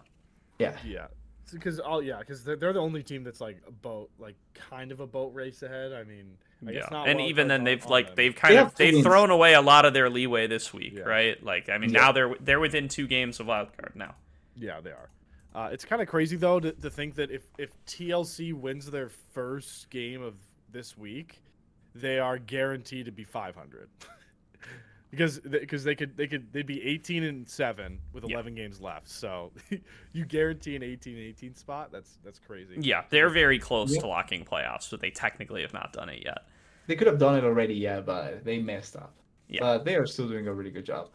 Yeah. 0.59 0.75
Yeah, 0.85 1.07
because 1.52 1.80
oh 1.84 2.00
yeah, 2.00 2.20
because 2.20 2.43
they're, 2.43 2.56
they're 2.56 2.74
the 2.74 2.80
only 2.82 3.04
team 3.04 3.24
that's 3.24 3.41
like 3.41 3.58
a 3.68 3.72
boat, 3.72 4.10
like 4.20 4.36
kind 4.54 4.91
of 4.91 5.00
a 5.00 5.08
boat 5.08 5.34
race 5.34 5.62
ahead. 5.64 5.93
I 5.93 6.04
mean, 6.04 6.38
I 6.68 6.72
yeah. 6.72 6.80
guess 6.82 6.91
not. 6.91 7.08
And 7.10 7.22
even 7.22 7.47
then 7.47 7.62
on- 7.62 7.66
they've 7.66 7.84
on 7.86 7.91
like 7.91 8.08
them. 8.08 8.16
they've 8.16 8.36
kind 8.36 8.54
They 8.56 8.60
of 8.60 8.76
they've 8.76 8.93
wins. 8.93 9.06
thrown 9.06 9.30
away 9.32 9.54
a 9.54 9.62
lot 9.62 9.86
of 9.86 9.93
their 9.93 10.10
leeway 10.10 10.47
this 10.47 10.74
week, 10.74 10.93
Yeah. 10.95 11.04
right? 11.04 11.43
Like 11.43 11.70
I 11.70 11.78
mean 11.78 11.91
Yeah. 11.91 12.00
now 12.02 12.12
they're 12.12 12.36
they're 12.39 12.60
within 12.60 12.88
two 12.88 13.08
games 13.08 13.39
of 13.39 13.47
wild 13.47 13.76
card 13.78 13.93
now. 13.95 14.16
Yeah, 14.56 14.82
they 14.82 14.91
are. 14.91 15.10
Uh, 15.56 15.70
it's 15.72 15.84
kind 15.86 16.02
of 16.02 16.08
crazy 16.08 16.38
though 16.38 16.60
to, 16.60 16.72
to 16.74 16.89
think 16.89 17.16
that 17.16 17.32
if 17.32 17.43
if 17.58 17.72
TLC 17.86 18.54
wins 18.54 18.89
their 18.91 19.10
first 19.10 19.89
game 19.89 20.22
of 20.22 20.36
this 20.72 20.97
week, 20.97 21.41
they 21.95 22.20
are 22.20 22.38
guaranteed 22.38 23.06
to 23.08 23.12
be 23.12 23.24
500. 23.24 23.89
because 25.12 25.39
because 25.39 25.84
they 25.84 25.95
could 25.95 26.16
they 26.18 26.28
could 26.28 26.51
they'd 26.53 26.66
be 26.68 26.82
18 26.84 27.24
and 27.24 27.47
7 27.49 27.99
with 28.14 28.24
Yeah. 28.28 28.36
11 28.36 28.55
games 28.55 28.80
left. 28.82 29.10
So 29.10 29.51
you 30.14 30.26
guarantee 30.26 30.76
an 30.76 30.84
18 30.84 31.16
and 31.16 31.24
18 31.26 31.55
spot. 31.55 31.91
That's 31.91 32.18
that's 32.24 32.39
crazy. 32.39 32.76
Yeah, 32.80 33.03
they're 33.10 33.30
very 33.30 33.60
close 33.60 33.93
Yeah. 33.93 34.01
to 34.01 34.07
locking 34.07 34.45
playoffs, 34.45 34.89
but 34.91 35.01
they 35.01 35.10
technically 35.12 35.62
have 35.62 35.74
not 35.74 35.93
done 35.93 36.10
it 36.10 36.24
yet. 36.24 36.47
They 36.88 36.95
could 36.95 37.07
have 37.07 37.20
done 37.20 37.36
it 37.36 37.43
already, 37.43 37.76
yeah, 37.76 38.01
but 38.01 38.43
they 38.43 38.60
messed 38.60 38.95
up. 38.95 39.14
Yeah. 39.47 39.62
But 39.62 39.86
they 39.86 39.95
are 39.95 40.05
still 40.05 40.28
doing 40.28 40.47
a 40.47 40.53
really 40.53 40.72
good 40.72 40.86
job. 40.86 41.10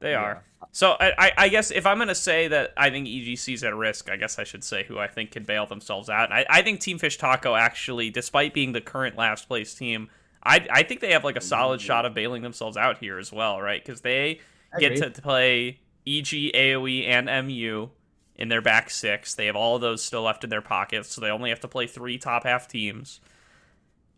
They 0.00 0.10
Yeah. 0.12 0.20
are. 0.22 0.44
So 0.72 0.96
I, 1.00 1.12
I, 1.18 1.32
I 1.38 1.48
guess 1.48 1.70
if 1.70 1.86
I'm 1.86 1.98
gonna 1.98 2.14
say 2.14 2.48
that 2.48 2.72
I 2.76 2.90
think 2.90 3.06
EGC's 3.06 3.64
at 3.64 3.74
risk, 3.74 4.10
I 4.10 4.16
guess 4.16 4.38
I 4.38 4.44
should 4.44 4.62
say 4.64 4.84
who 4.84 4.98
I 4.98 5.06
think 5.06 5.30
can 5.30 5.44
bail 5.44 5.66
themselves 5.66 6.08
out. 6.10 6.30
And 6.30 6.34
I, 6.34 6.46
I 6.50 6.62
think 6.62 6.80
Team 6.80 6.98
Fish 6.98 7.16
Taco 7.16 7.54
actually, 7.54 8.10
despite 8.10 8.52
being 8.54 8.72
the 8.72 8.80
current 8.80 9.16
last 9.16 9.48
place 9.48 9.74
team, 9.74 10.08
I, 10.42 10.66
I 10.70 10.82
think 10.82 11.00
they 11.00 11.12
have 11.12 11.24
like 11.24 11.36
a 11.36 11.40
solid 11.40 11.80
shot 11.80 12.06
of 12.06 12.14
bailing 12.14 12.42
themselves 12.42 12.76
out 12.76 12.98
here 12.98 13.18
as 13.18 13.32
well, 13.32 13.60
right? 13.60 13.84
Because 13.84 14.00
they 14.00 14.40
get 14.78 14.92
agree. 14.92 15.10
to 15.10 15.22
play 15.22 15.80
EG, 16.06 16.52
AOE, 16.54 17.06
and 17.06 17.46
MU 17.46 17.88
in 18.36 18.48
their 18.48 18.62
back 18.62 18.88
six. 18.88 19.34
They 19.34 19.46
have 19.46 19.56
all 19.56 19.76
of 19.76 19.82
those 19.82 20.02
still 20.02 20.22
left 20.22 20.44
in 20.44 20.50
their 20.50 20.62
pockets, 20.62 21.12
so 21.12 21.20
they 21.20 21.30
only 21.30 21.50
have 21.50 21.60
to 21.60 21.68
play 21.68 21.86
three 21.86 22.18
top 22.18 22.44
half 22.44 22.68
teams. 22.68 23.20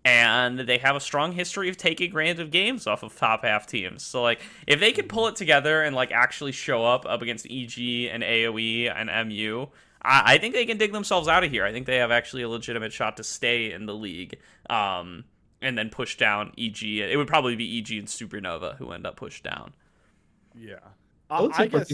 And 0.05 0.61
they 0.61 0.79
have 0.79 0.97
a 0.97 1.01
strong 1.01 1.33
history 1.33 1.69
of 1.69 1.77
taking 1.77 2.15
random 2.15 2.49
games 2.49 2.87
off 2.87 3.03
of 3.03 3.17
top 3.17 3.45
half 3.45 3.67
teams. 3.67 4.03
So 4.03 4.23
like 4.23 4.41
if 4.67 4.81
they 4.81 4.93
can 4.93 5.09
pull 5.09 5.27
it 5.27 5.37
together 5.37 5.83
and 5.83 5.95
like 5.95 6.11
actually 6.11 6.53
show 6.53 6.85
up 6.85 7.05
up 7.07 7.21
against 7.21 7.47
EG 7.47 7.79
and 8.11 8.23
AOE 8.23 8.91
and 8.95 9.29
MU, 9.29 9.67
I, 10.01 10.35
I 10.35 10.39
think 10.39 10.55
they 10.55 10.65
can 10.65 10.79
dig 10.79 10.93
themselves 10.93 11.29
out 11.29 11.45
of 11.45 11.51
here. 11.51 11.67
I 11.67 11.73
think 11.73 11.87
they 11.87 11.99
have 11.99 12.11
actually 12.11 12.43
a 12.43 12.49
legitimate 12.49 12.95
shot 12.95 13.19
to 13.19 13.25
stay 13.25 13.73
in 13.73 13.85
the 13.85 13.95
league. 13.95 14.39
Um 14.71 15.25
and 15.63 15.77
then 15.77 15.91
push 15.91 16.17
down 16.17 16.53
EG. 16.59 16.83
It 16.83 17.17
would 17.17 17.29
probably 17.29 17.57
be 17.57 17.79
EG 17.79 17.91
and 17.93 18.09
Supernova 18.09 18.77
who 18.77 18.93
end 18.93 19.07
up 19.07 19.17
pushed 19.17 19.43
down. 19.45 19.73
Yeah. 20.55 20.77
I 21.29 21.45
I, 21.45 21.49
I 21.63 21.67
guess. 21.67 21.93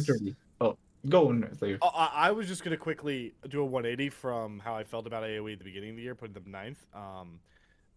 Oh, 0.60 0.76
go 1.08 1.28
on, 1.28 1.48
I, 1.82 2.10
I 2.14 2.30
was 2.30 2.48
just 2.48 2.64
gonna 2.64 2.76
quickly 2.76 3.34
do 3.48 3.60
a 3.60 3.64
180 3.64 4.08
from 4.10 4.58
how 4.60 4.74
I 4.74 4.84
felt 4.84 5.06
about 5.06 5.22
AOE 5.24 5.52
at 5.54 5.58
the 5.58 5.64
beginning 5.64 5.90
of 5.90 5.96
the 5.96 6.02
year, 6.02 6.14
putting 6.14 6.34
them 6.34 6.44
ninth. 6.50 6.86
Um, 6.94 7.40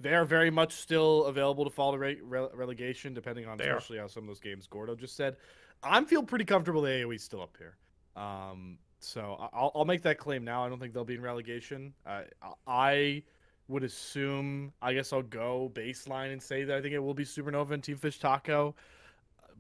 they 0.02 0.14
are 0.16 0.26
very 0.26 0.50
much 0.50 0.74
still 0.74 1.26
available 1.26 1.64
to 1.66 1.70
fall 1.70 1.92
to 1.92 1.98
re- 1.98 2.20
rele- 2.20 2.52
relegation, 2.56 3.14
depending 3.14 3.48
on 3.48 3.58
They 3.58 3.70
are. 3.70 3.78
especially 3.78 4.00
how 4.00 4.08
some 4.08 4.24
of 4.24 4.28
those 4.28 4.40
games 4.40 4.68
Gordo 4.68 4.96
just 4.96 5.16
said. 5.16 5.36
I'm 5.84 6.06
feel 6.06 6.24
pretty 6.24 6.46
comfortable 6.46 6.82
that 6.82 6.90
AOE's 6.90 7.24
still 7.24 7.42
up 7.42 7.56
here. 7.58 7.76
Um, 8.22 8.78
so 9.00 9.38
I- 9.40 9.50
I'll, 9.58 9.72
I'll 9.76 9.86
make 9.86 10.02
that 10.04 10.18
claim 10.18 10.44
now. 10.44 10.66
I 10.66 10.70
don't 10.70 10.80
think 10.80 10.94
they'll 10.94 11.06
be 11.06 11.16
in 11.16 11.22
relegation. 11.22 11.94
Uh, 12.06 12.24
I 12.68 13.24
would 13.70 13.84
assume. 13.84 14.74
I 14.82 14.94
guess 14.94 15.14
I'll 15.14 15.22
go 15.22 15.72
baseline 15.74 16.34
and 16.34 16.42
say 16.44 16.64
that 16.66 16.76
I 16.78 16.82
think 16.82 16.94
it 16.94 17.00
will 17.00 17.14
be 17.14 17.24
Supernova 17.24 17.72
and 17.72 17.84
Team 17.84 17.96
Fish 17.98 18.20
Taco, 18.20 18.76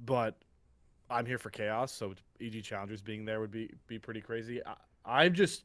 but 0.05 0.35
I'm 1.09 1.25
here 1.25 1.37
for 1.37 1.49
chaos, 1.49 1.91
so 1.93 2.13
EG 2.41 2.61
Challengers 2.63 3.01
being 3.01 3.23
there 3.25 3.39
would 3.39 3.51
be 3.51 3.71
be 3.87 3.97
pretty 3.97 4.21
crazy. 4.21 4.61
I, 4.65 4.73
I'm 5.05 5.33
just 5.33 5.63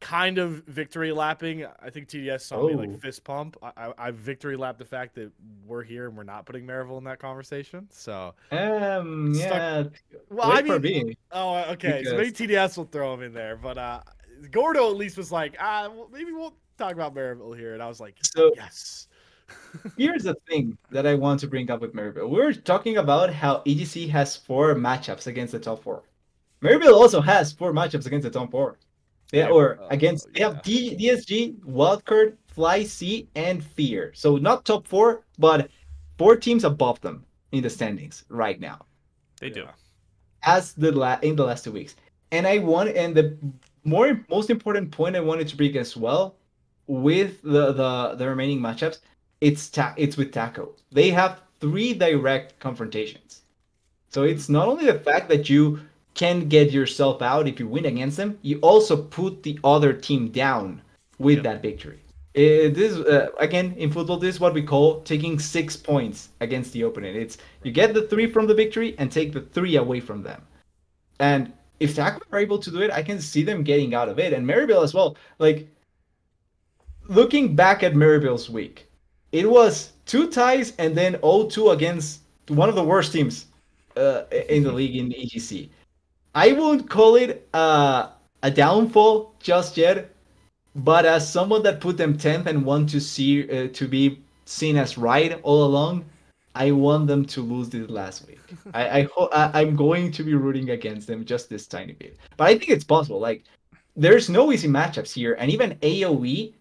kind 0.00 0.38
of 0.38 0.62
victory 0.66 1.10
lapping. 1.10 1.66
I 1.82 1.90
think 1.90 2.08
TDS 2.08 2.42
saw 2.42 2.66
me 2.68 2.74
Oh. 2.74 2.76
like 2.76 3.00
fist 3.00 3.24
pump. 3.24 3.56
I, 3.62 3.72
I, 3.76 3.92
I 3.98 4.10
victory 4.12 4.56
lap 4.56 4.78
the 4.78 4.84
fact 4.84 5.16
that 5.16 5.32
we're 5.66 5.82
here 5.82 6.06
and 6.06 6.16
we're 6.16 6.22
not 6.22 6.46
putting 6.46 6.64
Maryville 6.64 6.98
in 6.98 7.04
that 7.04 7.18
conversation. 7.18 7.88
So, 7.90 8.32
Um, 8.52 9.34
Stuck- 9.34 9.50
yeah. 9.50 9.84
well, 10.30 10.50
wait 10.50 10.70
I 10.70 10.78
mean, 10.78 11.06
me. 11.08 11.18
oh, 11.32 11.64
okay, 11.72 12.04
so 12.04 12.16
maybe 12.16 12.30
TDS 12.30 12.76
will 12.76 12.84
throw 12.84 13.12
him 13.12 13.22
in 13.22 13.32
there, 13.34 13.56
but 13.56 13.76
uh, 13.76 14.00
Gordo 14.52 14.88
at 14.88 14.96
least 14.96 15.16
was 15.16 15.32
like, 15.32 15.56
ah, 15.58 15.88
well, 15.92 16.08
maybe 16.12 16.30
we'll 16.30 16.54
talk 16.78 16.92
about 16.92 17.14
Maryville 17.14 17.56
here, 17.56 17.74
and 17.74 17.82
I 17.82 17.88
was 17.88 18.00
like, 18.00 18.16
So 18.22 18.52
yes. 18.56 19.08
here's 19.96 20.22
the 20.22 20.36
thing 20.48 20.78
that 20.90 21.06
I 21.06 21.14
want 21.14 21.40
to 21.40 21.46
bring 21.46 21.70
up 21.70 21.80
with 21.80 21.94
Maryville. 21.94 22.28
We 22.28 22.40
are 22.40 22.52
talking 22.52 22.98
about 22.98 23.32
how 23.32 23.58
EGC 23.66 24.08
has 24.10 24.36
four 24.36 24.74
matchups 24.74 25.26
against 25.26 25.52
the 25.52 25.58
top 25.58 25.82
four. 25.82 26.02
Maryville 26.62 26.94
also 26.94 27.20
has 27.20 27.52
four 27.52 27.72
matchups 27.72 28.06
against 28.06 28.24
the 28.24 28.30
top 28.30 28.50
four. 28.50 28.78
Yeah, 29.32 29.46
Yeah, 29.46 29.50
or 29.50 29.80
uh, 29.80 29.88
against 29.90 30.32
they 30.32 30.42
have 30.42 30.62
D, 30.62 30.96
DSG, 30.96 31.58
Wildcard, 31.60 32.36
Fly 32.46 32.84
C, 32.84 33.28
and 33.34 33.62
Fear. 33.62 34.12
So 34.14 34.36
not 34.36 34.64
top 34.64 34.86
four, 34.86 35.24
but 35.38 35.70
four 36.16 36.36
teams 36.36 36.64
above 36.64 37.00
them 37.00 37.24
in 37.52 37.62
the 37.62 37.70
standings 37.70 38.24
right 38.28 38.58
now. 38.60 38.86
They 39.40 39.50
do. 39.50 39.66
As 40.42 40.72
the 40.72 40.92
la- 40.92 41.18
in 41.22 41.36
the 41.36 41.44
last 41.44 41.64
two 41.64 41.72
weeks. 41.72 41.96
And 42.32 42.46
I 42.46 42.58
want 42.58 42.90
and 42.90 43.14
the 43.14 43.36
more 43.84 44.24
most 44.28 44.50
important 44.50 44.90
point 44.90 45.16
I 45.16 45.20
wanted 45.20 45.48
to 45.48 45.56
bring 45.56 45.76
as 45.76 45.96
well 45.96 46.37
with 46.88 47.40
the 47.42 47.72
the, 47.72 48.14
the 48.16 48.28
remaining 48.28 48.60
matchups, 48.60 48.98
it's 49.40 49.68
ta- 49.68 49.94
it's 49.96 50.16
with 50.16 50.32
Taco. 50.32 50.70
They 50.90 51.10
have 51.10 51.42
three 51.60 51.94
direct 51.94 52.58
confrontations. 52.58 53.42
So 54.10 54.24
it's 54.24 54.48
not 54.48 54.66
only 54.68 54.86
the 54.86 54.98
fact 54.98 55.28
that 55.28 55.48
you 55.48 55.80
can 56.14 56.48
get 56.48 56.72
yourself 56.72 57.22
out 57.22 57.46
if 57.46 57.60
you 57.60 57.68
win 57.68 57.84
against 57.86 58.16
them, 58.16 58.38
you 58.42 58.58
also 58.60 58.96
put 58.96 59.42
the 59.44 59.58
other 59.62 59.92
team 59.92 60.28
down 60.30 60.82
with 61.18 61.36
Yep. 61.36 61.44
that 61.44 61.62
victory. 61.62 62.00
Uh, 62.36 62.70
this 62.72 62.96
uh, 62.96 63.28
again 63.38 63.74
in 63.76 63.90
football, 63.90 64.16
this 64.16 64.36
is 64.36 64.40
what 64.40 64.54
we 64.54 64.62
call 64.62 65.00
taking 65.02 65.38
six 65.38 65.76
points 65.76 66.30
against 66.40 66.72
the 66.72 66.82
opponent. 66.82 67.16
It's 67.16 67.38
you 67.64 67.72
get 67.72 67.94
the 67.94 68.02
three 68.02 68.30
from 68.30 68.46
the 68.46 68.54
victory 68.54 68.94
and 68.98 69.10
take 69.12 69.32
the 69.32 69.40
three 69.40 69.76
away 69.76 70.00
from 70.00 70.22
them. 70.22 70.42
And 71.20 71.52
if 71.80 71.94
Taco 71.94 72.20
are 72.32 72.38
able 72.38 72.58
to 72.58 72.70
do 72.70 72.80
it, 72.82 72.90
I 72.90 73.02
can 73.02 73.20
see 73.20 73.42
them 73.42 73.62
getting 73.62 73.94
out 73.94 74.08
of 74.08 74.18
it. 74.18 74.32
And 74.32 74.46
Maryville 74.46 74.84
as 74.84 74.94
well. 74.94 75.16
Like 75.38 75.68
looking 77.08 77.56
back 77.56 77.82
at 77.82 77.96
Maryville's 77.96 78.48
week, 78.48 78.86
it 79.32 79.48
was 79.48 79.92
two 80.06 80.30
ties 80.30 80.74
and 80.78 80.96
then 80.96 81.14
0-2 81.14 81.72
against 81.72 82.20
one 82.48 82.68
of 82.68 82.74
the 82.74 82.84
worst 82.84 83.12
teams 83.12 83.46
uh, 83.96 84.22
in 84.48 84.62
the 84.62 84.72
league 84.72 84.96
in 84.96 85.10
EGC. 85.10 85.68
I 86.34 86.52
won't 86.52 86.88
call 86.88 87.16
it 87.16 87.48
uh, 87.52 88.10
a 88.42 88.50
downfall 88.50 89.34
just 89.40 89.76
yet, 89.76 90.10
but 90.76 91.04
as 91.04 91.30
someone 91.30 91.62
that 91.64 91.80
put 91.80 91.96
them 91.96 92.16
10th 92.16 92.46
and 92.46 92.64
want 92.64 92.88
to 92.90 93.00
see 93.00 93.42
uh, 93.50 93.68
to 93.72 93.88
be 93.88 94.20
seen 94.44 94.76
as 94.76 94.96
right 94.96 95.38
all 95.42 95.64
along, 95.64 96.04
I 96.54 96.70
want 96.70 97.06
them 97.06 97.24
to 97.26 97.42
lose 97.42 97.68
this 97.68 97.88
last 97.88 98.26
week. 98.26 98.40
I, 98.74 99.00
I 99.00 99.02
ho- 99.14 99.28
I 99.32 99.60
I'm 99.60 99.76
going 99.76 100.10
to 100.12 100.22
be 100.24 100.34
rooting 100.34 100.70
against 100.70 101.06
them 101.06 101.24
just 101.24 101.48
this 101.48 101.66
tiny 101.66 101.92
bit, 101.92 102.16
but 102.36 102.48
I 102.48 102.58
think 102.58 102.70
it's 102.70 102.84
possible. 102.84 103.20
Like 103.20 103.44
there's 103.96 104.28
no 104.28 104.52
easy 104.52 104.68
matchups 104.68 105.12
here, 105.12 105.34
and 105.34 105.50
even 105.50 105.76
AOE 105.82 106.52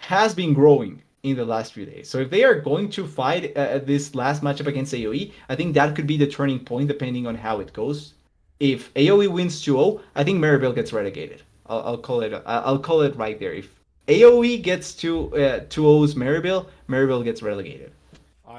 has 0.00 0.34
been 0.34 0.52
growing 0.54 1.02
in 1.22 1.36
the 1.36 1.44
last 1.44 1.72
few 1.72 1.84
days. 1.84 2.08
So 2.08 2.18
if 2.18 2.30
they 2.30 2.44
are 2.44 2.58
going 2.58 2.88
to 2.90 3.06
fight 3.06 3.56
uh, 3.56 3.78
this 3.78 4.14
last 4.14 4.42
matchup 4.42 4.66
against 4.66 4.94
AOE, 4.94 5.32
I 5.48 5.54
think 5.54 5.74
that 5.74 5.94
could 5.94 6.06
be 6.06 6.16
the 6.16 6.26
turning 6.26 6.58
point 6.58 6.88
depending 6.88 7.26
on 7.26 7.34
how 7.34 7.60
it 7.60 7.72
goes. 7.72 8.14
If 8.58 8.92
AOE 8.94 9.28
wins 9.28 9.62
2-0, 9.62 10.00
I 10.14 10.24
think 10.24 10.38
Maryville 10.38 10.74
gets 10.74 10.92
relegated. 10.92 11.42
I'll, 11.66 11.80
I'll 11.80 11.98
call 11.98 12.20
it. 12.22 12.42
I'll 12.46 12.78
call 12.78 13.02
it 13.02 13.16
right 13.16 13.38
there. 13.38 13.52
If 13.52 13.68
AOE 14.08 14.62
gets 14.62 14.94
to 14.96 15.34
uh, 15.36 15.60
2-0's 15.66 16.14
Maryville, 16.14 16.66
Maryville 16.88 17.24
gets 17.24 17.42
relegated. 17.42 17.92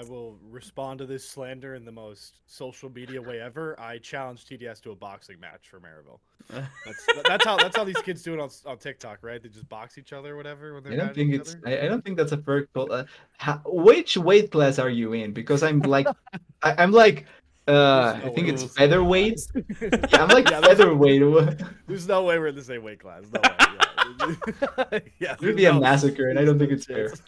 I 0.02 0.10
will 0.10 0.38
respond 0.49 0.97
to 0.99 1.06
this 1.06 1.28
slander 1.28 1.76
in 1.76 1.86
the 1.86 1.91
most 1.91 2.39
social 2.47 2.89
media 2.89 3.22
way 3.22 3.39
ever. 3.39 3.80
I 3.80 3.99
challenge 3.99 4.45
TDS 4.45 4.82
to 4.82 4.91
a 4.91 4.95
boxing 4.95 5.39
match 5.39 5.70
for 5.70 5.80
Maryville. 5.80 6.20
That's 6.86 7.06
that's 7.28 7.45
how 7.45 7.56
that's 7.56 7.78
how 7.78 7.84
these 7.84 8.02
kids 8.02 8.24
do 8.24 8.34
it 8.34 8.39
on, 8.39 8.49
on 8.66 8.78
TikTok, 8.80 9.20
right? 9.22 9.41
They 9.41 9.47
just 9.47 9.70
box 9.70 9.99
each 9.99 10.12
other 10.12 10.34
or 10.34 10.38
whatever 10.38 10.74
when 10.74 10.84
they're. 10.84 10.93
I 10.93 10.95
don't 10.95 11.14
think 11.16 11.34
it's. 11.34 11.56
I, 11.66 11.82
I, 11.82 11.88
don't 11.88 12.04
think 12.04 12.18
that's 12.18 12.32
a 12.32 12.38
fair 12.38 12.66
call. 12.66 12.91
Uh, 12.91 13.06
how, 13.38 13.62
which 13.64 14.18
weight 14.18 14.52
class 14.52 14.80
are 14.80 14.89
you 14.89 15.14
in? 15.14 15.34
Because 15.34 15.62
I'm 15.62 15.80
like, 15.82 16.08
I, 16.64 16.84
am 16.84 16.91
like, 16.91 17.28
uh, 17.68 17.72
no 17.72 18.22
I 18.26 18.30
think 18.34 18.47
it's 18.47 18.64
featherweight. 18.64 19.39
yeah, 19.82 19.99
I'm 20.14 20.30
like 20.30 20.49
yeah, 20.52 20.62
featherweight. 20.62 21.62
There's 21.88 22.08
no 22.08 22.24
way 22.24 22.39
we're 22.39 22.47
in 22.47 22.56
the 22.56 22.64
same 22.64 22.84
weight 22.84 22.99
class. 22.99 23.24
No 23.32 23.39
way. 23.39 23.56
Yeah, 23.60 23.86
yeah 25.20 25.34
it 25.34 25.41
would 25.41 25.56
be 25.56 25.64
no, 25.64 25.78
a 25.78 25.80
massacre, 25.80 26.30
and 26.30 26.39
I 26.39 26.45
don't 26.45 26.60
think 26.60 26.72
it's 26.72 26.86
fair. 26.86 27.14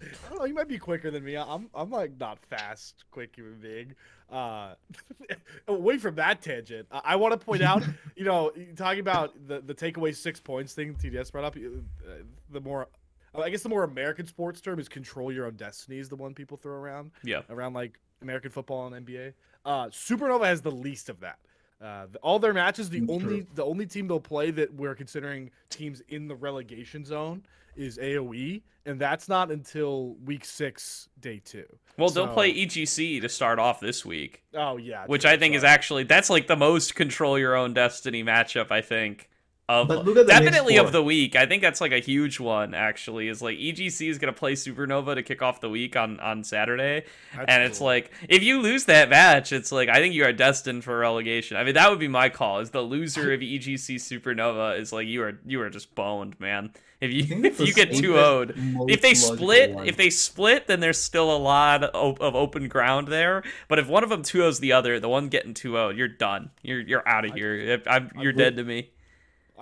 I 0.00 0.28
don't 0.30 0.38
know. 0.38 0.44
You 0.44 0.54
might 0.54 0.68
be 0.68 0.78
quicker 0.78 1.10
than 1.10 1.24
me. 1.24 1.36
I'm 1.36 1.68
I'm 1.74 1.90
like 1.90 2.18
not 2.18 2.38
fast, 2.44 3.04
quick 3.10 3.34
human 3.34 3.58
being. 3.60 3.94
Uh, 4.30 4.74
away 5.68 5.98
from 5.98 6.14
that 6.16 6.42
tangent, 6.42 6.86
I, 6.92 7.00
I 7.04 7.16
want 7.16 7.38
to 7.38 7.44
point 7.44 7.62
out, 7.62 7.82
you 8.14 8.24
know, 8.24 8.52
talking 8.76 9.00
about 9.00 9.34
the 9.48 9.60
the 9.60 9.74
takeaway 9.74 10.14
six 10.14 10.40
points 10.40 10.74
thing 10.74 10.94
TDS 10.94 11.32
brought 11.32 11.44
up. 11.44 11.56
Uh, 11.56 12.10
the 12.50 12.60
more, 12.60 12.88
I 13.34 13.50
guess, 13.50 13.62
the 13.62 13.68
more 13.68 13.84
American 13.84 14.26
sports 14.26 14.60
term 14.60 14.78
is 14.78 14.88
control 14.88 15.32
your 15.32 15.46
own 15.46 15.56
destiny 15.56 15.98
is 15.98 16.08
the 16.08 16.16
one 16.16 16.34
people 16.34 16.56
throw 16.56 16.74
around. 16.74 17.10
Yeah. 17.24 17.42
Around 17.50 17.74
like 17.74 17.98
American 18.22 18.50
football 18.50 18.92
and 18.92 19.06
NBA. 19.06 19.32
Uh, 19.64 19.86
Supernova 19.86 20.44
has 20.44 20.62
the 20.62 20.70
least 20.70 21.08
of 21.08 21.20
that. 21.20 21.38
Uh, 21.80 22.06
all 22.22 22.38
their 22.38 22.52
matches, 22.52 22.90
the 22.90 23.06
only 23.08 23.46
the 23.54 23.64
only 23.64 23.86
team 23.86 24.08
they'll 24.08 24.18
play 24.18 24.50
that 24.50 24.72
we're 24.74 24.96
considering 24.96 25.50
teams 25.70 26.02
in 26.08 26.26
the 26.26 26.34
relegation 26.34 27.04
zone 27.04 27.42
is 27.76 27.98
AOE, 27.98 28.62
and 28.84 29.00
that's 29.00 29.28
not 29.28 29.52
until 29.52 30.14
week 30.24 30.44
six, 30.44 31.08
day 31.20 31.40
two. 31.44 31.64
Well, 31.96 32.08
so, 32.08 32.24
they'll 32.24 32.34
play 32.34 32.52
EGC 32.52 33.20
to 33.20 33.28
start 33.28 33.60
off 33.60 33.78
this 33.78 34.04
week. 34.04 34.42
Oh 34.54 34.76
yeah, 34.76 35.04
which 35.06 35.24
I 35.24 35.36
think 35.36 35.52
sorry. 35.52 35.56
is 35.56 35.64
actually 35.64 36.04
that's 36.04 36.28
like 36.28 36.48
the 36.48 36.56
most 36.56 36.96
control 36.96 37.38
your 37.38 37.54
own 37.54 37.74
destiny 37.74 38.24
matchup. 38.24 38.72
I 38.72 38.80
think 38.80 39.28
of 39.68 39.88
definitely 40.26 40.78
of 40.78 40.92
the 40.92 41.02
week. 41.02 41.36
I 41.36 41.44
think 41.44 41.60
that's 41.62 41.80
like 41.80 41.92
a 41.92 41.98
huge 41.98 42.40
one. 42.40 42.72
Actually, 42.72 43.28
is 43.28 43.42
like 43.42 43.58
EGC 43.58 44.08
is 44.08 44.18
gonna 44.18 44.32
play 44.32 44.54
Supernova 44.54 45.14
to 45.14 45.22
kick 45.22 45.42
off 45.42 45.60
the 45.60 45.68
week 45.68 45.94
on 45.94 46.18
on 46.20 46.42
Saturday, 46.42 47.04
that's 47.36 47.44
and 47.48 47.60
cool. 47.60 47.66
it's 47.66 47.80
like 47.80 48.10
if 48.30 48.42
you 48.42 48.60
lose 48.62 48.86
that 48.86 49.10
match, 49.10 49.52
it's 49.52 49.70
like 49.70 49.90
I 49.90 49.96
think 49.96 50.14
you 50.14 50.24
are 50.24 50.32
destined 50.32 50.84
for 50.84 50.96
relegation. 50.96 51.58
I 51.58 51.64
mean, 51.64 51.74
that 51.74 51.90
would 51.90 51.98
be 51.98 52.08
my 52.08 52.30
call. 52.30 52.60
Is 52.60 52.70
the 52.70 52.80
loser 52.80 53.32
of 53.34 53.40
EGC 53.40 53.96
Supernova 53.96 54.78
is 54.78 54.90
like 54.90 55.06
you 55.06 55.22
are 55.22 55.38
you 55.44 55.60
are 55.60 55.68
just 55.68 55.94
boned, 55.94 56.40
man. 56.40 56.72
If 57.02 57.12
you 57.12 57.44
if 57.44 57.60
you 57.60 57.74
get 57.74 57.94
too 57.94 58.16
owed, 58.16 58.54
if 58.88 59.02
they 59.02 59.12
split, 59.12 59.74
one. 59.74 59.86
if 59.86 59.98
they 59.98 60.08
split, 60.08 60.66
then 60.66 60.80
there's 60.80 60.98
still 60.98 61.30
a 61.30 61.36
lot 61.36 61.84
of, 61.84 62.18
of 62.22 62.34
open 62.34 62.68
ground 62.68 63.08
there. 63.08 63.42
But 63.68 63.78
if 63.78 63.86
one 63.86 64.02
of 64.02 64.08
them 64.08 64.22
2-0s 64.22 64.60
the 64.60 64.72
other, 64.72 64.98
the 64.98 65.10
one 65.10 65.28
getting 65.28 65.52
2-0, 65.52 65.94
you're 65.94 66.08
done. 66.08 66.52
You're 66.62 66.80
you're 66.80 67.06
out 67.06 67.26
of 67.26 67.34
here. 67.34 67.82
I'm, 67.86 68.10
you're 68.18 68.32
dead 68.32 68.56
to 68.56 68.64
me 68.64 68.92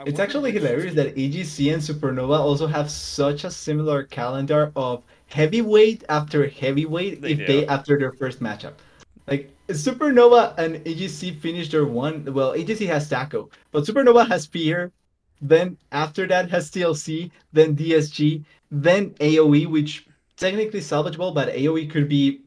it's 0.05 0.19
actually 0.19 0.53
hilarious 0.53 0.95
that 0.95 1.17
EGC 1.17 1.73
and 1.73 1.83
Supernova 1.83 2.39
also 2.39 2.67
have 2.67 2.91
such 2.91 3.45
a 3.45 3.51
similar 3.51 4.05
calendar 4.05 4.73
of 4.77 5.03
heavyweight 5.27 6.05
after 6.09 6.49
heavyweight 6.49 7.23
they 7.23 7.33
if 7.33 7.39
do. 7.39 7.47
they 7.47 7.67
after 7.67 7.99
their 7.99 8.13
first 8.13 8.41
matchup. 8.41 8.75
Like 9.27 9.51
Supernova 9.69 10.57
and 10.59 10.77
EGC 10.85 11.41
finished 11.41 11.73
their 11.73 11.87
one. 11.87 12.25
Well, 12.33 12.53
EGC 12.53 12.87
has 12.87 13.09
Taco, 13.09 13.51
but 13.73 13.85
Supernova 13.85 14.29
has 14.29 14.47
Fear. 14.47 14.93
Then 15.41 15.77
after 15.93 16.27
that 16.27 16.51
has 16.51 16.71
TLC, 16.71 17.31
then 17.53 17.77
DSG, 17.77 18.45
then 18.71 19.11
AOE, 19.21 19.67
which 19.67 20.07
technically 20.37 20.81
salvageable, 20.81 21.35
but 21.35 21.49
AOE 21.49 21.91
could 21.91 22.09
be 22.09 22.43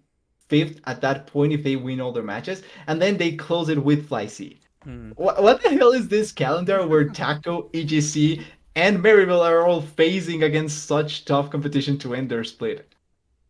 fifth 0.47 0.79
at 0.85 1.01
that 1.01 1.27
point 1.27 1.53
if 1.53 1.63
they 1.63 1.75
win 1.75 2.01
all 2.01 2.11
their 2.11 2.23
matches, 2.23 2.63
and 2.87 3.01
then 3.01 3.17
they 3.17 3.33
close 3.33 3.69
it 3.69 3.83
with 3.83 4.09
FlyC. 4.09 4.57
Hmm. 4.83 5.11
What, 5.11 5.41
what 5.43 5.61
the 5.61 5.69
hell 5.69 5.91
is 5.91 6.07
this 6.07 6.31
calendar 6.31 6.87
where 6.87 7.09
Taco, 7.09 7.69
EGC, 7.73 8.43
and 8.75 8.99
Maryville 8.99 9.45
are 9.45 9.65
all 9.65 9.81
phasing 9.81 10.43
against 10.43 10.85
such 10.85 11.25
tough 11.25 11.49
competition 11.49 11.97
to 11.99 12.15
end 12.15 12.29
their 12.29 12.43
split? 12.43 12.93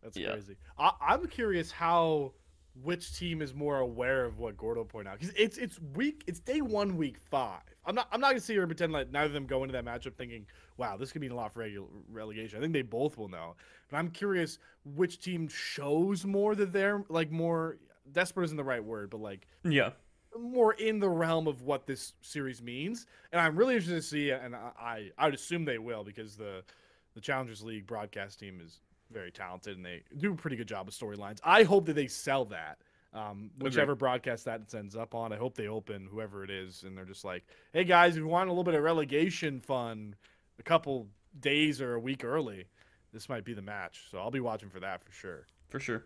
That's 0.02 0.18
yeah. 0.18 0.32
crazy. 0.32 0.56
I, 0.78 0.92
I'm 1.02 1.28
curious 1.28 1.72
how 1.72 2.34
which 2.84 3.18
team 3.18 3.42
is 3.42 3.54
more 3.54 3.80
aware 3.80 4.24
of 4.26 4.40
what 4.40 4.56
Gordo 4.58 4.84
pointed 4.84 5.12
out 5.12 5.20
because 5.20 5.36
it's 5.36 5.58
it's 5.58 5.80
week 5.96 6.24
it's 6.28 6.40
day 6.40 6.62
one 6.62 6.96
week 6.98 7.18
five. 7.18 7.62
I'm 7.86 7.94
not 7.94 8.08
I'm 8.12 8.22
not 8.22 8.30
gonna 8.30 8.40
sit 8.40 8.54
here 8.54 8.62
and 8.62 8.70
pretend 8.70 8.94
like 8.94 9.12
neither 9.12 9.28
of 9.28 9.34
them 9.34 9.46
go 9.46 9.64
into 9.64 9.74
that 9.74 9.86
matchup 9.86 10.16
thinking, 10.16 10.46
wow, 10.78 10.96
this 10.98 11.12
could 11.12 11.22
mean 11.22 11.32
a 11.32 11.36
lot 11.36 11.54
for 11.54 11.64
regu- 11.64 11.88
relegation. 12.10 12.58
I 12.58 12.62
think 12.62 12.74
they 12.74 12.82
both 12.82 13.18
will 13.18 13.28
know, 13.28 13.56
but 13.90 13.98
I'm 13.98 14.10
curious 14.10 14.60
which 14.96 15.20
team 15.20 15.48
shows 15.48 16.26
more 16.26 16.56
that 16.56 16.72
they're 16.72 17.04
like 17.10 17.32
more 17.32 17.78
desperate 18.12 18.46
isn't 18.46 18.58
the 18.58 18.64
right 18.64 18.84
word, 18.84 19.10
but 19.10 19.20
like 19.20 19.46
yeah 19.64 19.92
more 20.38 20.74
in 20.74 21.00
the 21.00 21.10
realm 21.10 21.48
of 21.48 21.62
what 21.64 21.86
this 21.88 22.14
series 22.22 22.62
means, 22.62 23.06
and 23.32 23.42
I'm 23.42 23.56
really 23.56 23.76
interested 23.76 23.96
to 23.96 24.02
see. 24.02 24.32
And 24.32 24.56
I 24.56 25.12
I 25.18 25.26
would 25.26 25.34
assume 25.34 25.66
they 25.66 25.80
will 25.80 26.04
because 26.04 26.36
the 26.36 26.64
the 27.16 27.22
Challengers 27.22 27.64
League 27.64 27.88
broadcast 27.88 28.40
team 28.40 28.62
is 28.64 28.80
very 29.12 29.32
talented 29.32 29.76
and 29.76 29.84
they 29.84 30.04
do 30.18 30.34
a 30.34 30.36
pretty 30.36 30.56
good 30.56 30.68
job 30.68 30.88
of 30.88 30.94
storylines. 30.94 31.40
I 31.44 31.64
hope 31.64 31.86
that 31.88 31.94
they 31.94 32.08
sell 32.08 32.46
that. 32.46 32.78
Um, 33.12 33.50
whichever 33.60 33.94
Agreed. 33.94 34.00
broadcast 34.00 34.46
that 34.46 34.72
ends 34.76 34.96
up 34.96 35.16
on, 35.16 35.34
I 35.34 35.38
hope 35.38 35.56
they 35.56 35.68
open 35.68 36.06
whoever 36.06 36.44
it 36.44 36.52
is, 36.52 36.84
and 36.84 36.96
they're 36.96 37.06
just 37.06 37.26
like, 37.26 37.44
"Hey 37.74 37.84
guys, 37.84 38.14
if 38.14 38.20
you 38.20 38.28
want 38.28 38.50
a 38.50 38.52
little 38.52 38.64
bit 38.64 38.76
of 38.76 38.84
relegation 38.84 39.60
fun, 39.60 40.16
a 40.60 40.64
couple 40.64 41.08
days 41.40 41.82
or 41.82 41.96
a 41.96 42.00
week 42.00 42.24
early, 42.24 42.68
this 43.12 43.28
might 43.28 43.44
be 43.44 43.54
the 43.56 43.64
match." 43.64 44.04
So 44.12 44.20
I'll 44.20 44.30
be 44.30 44.42
watching 44.42 44.70
for 44.70 44.80
that 44.82 45.04
for 45.04 45.12
sure. 45.12 45.48
For 45.70 45.80
sure. 45.80 46.06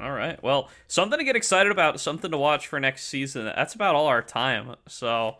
All 0.00 0.12
right. 0.12 0.40
Well, 0.42 0.68
something 0.86 1.18
to 1.18 1.24
get 1.24 1.36
excited 1.36 1.72
about, 1.72 1.98
something 2.00 2.30
to 2.30 2.38
watch 2.38 2.68
for 2.68 2.78
next 2.78 3.06
season. 3.06 3.44
That's 3.46 3.74
about 3.74 3.94
all 3.94 4.06
our 4.06 4.22
time. 4.22 4.76
So 4.86 5.38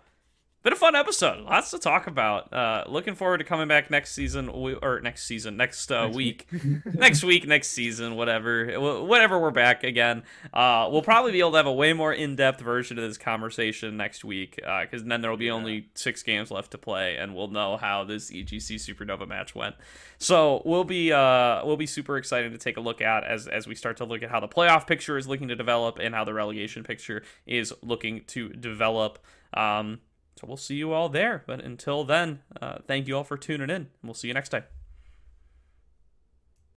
been 0.68 0.76
a 0.76 0.80
fun 0.80 0.94
episode. 0.94 1.44
Lots 1.44 1.70
to 1.70 1.78
talk 1.78 2.06
about. 2.06 2.52
Uh, 2.52 2.84
looking 2.88 3.14
forward 3.14 3.38
to 3.38 3.44
coming 3.44 3.68
back 3.68 3.90
next 3.90 4.12
season 4.12 4.50
or 4.50 5.00
next 5.00 5.24
season, 5.24 5.56
next, 5.56 5.90
uh, 5.90 6.04
next 6.04 6.16
week, 6.16 6.46
next 6.84 7.24
week, 7.24 7.46
next 7.46 7.68
season, 7.68 8.16
whatever, 8.16 8.78
whatever 9.02 9.38
we're 9.38 9.50
back 9.50 9.82
again. 9.82 10.22
Uh, 10.52 10.86
we'll 10.92 11.00
probably 11.00 11.32
be 11.32 11.40
able 11.40 11.52
to 11.52 11.56
have 11.56 11.66
a 11.66 11.72
way 11.72 11.94
more 11.94 12.12
in-depth 12.12 12.60
version 12.60 12.98
of 12.98 13.04
this 13.04 13.16
conversation 13.16 13.96
next 13.96 14.26
week 14.26 14.56
because 14.56 15.02
uh, 15.02 15.04
then 15.06 15.22
there 15.22 15.30
will 15.30 15.38
be 15.38 15.46
yeah. 15.46 15.52
only 15.52 15.88
six 15.94 16.22
games 16.22 16.50
left 16.50 16.70
to 16.72 16.78
play, 16.78 17.16
and 17.16 17.34
we'll 17.34 17.48
know 17.48 17.78
how 17.78 18.04
this 18.04 18.30
EGC 18.30 18.74
Supernova 18.74 19.26
match 19.26 19.54
went. 19.54 19.74
So 20.18 20.60
we'll 20.66 20.84
be 20.84 21.12
uh, 21.12 21.64
we'll 21.64 21.78
be 21.78 21.86
super 21.86 22.18
excited 22.18 22.52
to 22.52 22.58
take 22.58 22.76
a 22.76 22.80
look 22.80 23.00
at 23.00 23.24
as 23.24 23.46
as 23.46 23.66
we 23.66 23.74
start 23.74 23.96
to 23.98 24.04
look 24.04 24.22
at 24.22 24.30
how 24.30 24.40
the 24.40 24.48
playoff 24.48 24.86
picture 24.86 25.16
is 25.16 25.26
looking 25.26 25.48
to 25.48 25.56
develop 25.56 25.98
and 25.98 26.14
how 26.14 26.24
the 26.24 26.34
relegation 26.34 26.82
picture 26.82 27.22
is 27.46 27.72
looking 27.82 28.24
to 28.26 28.50
develop. 28.50 29.18
Um, 29.54 30.00
so 30.38 30.46
we'll 30.46 30.56
see 30.56 30.76
you 30.76 30.92
all 30.92 31.08
there. 31.08 31.42
But 31.46 31.64
until 31.64 32.04
then, 32.04 32.40
uh, 32.62 32.78
thank 32.86 33.08
you 33.08 33.16
all 33.16 33.24
for 33.24 33.36
tuning 33.36 33.70
in. 33.70 33.88
We'll 34.04 34.14
see 34.14 34.28
you 34.28 34.34
next 34.34 34.50
time. 34.50 34.64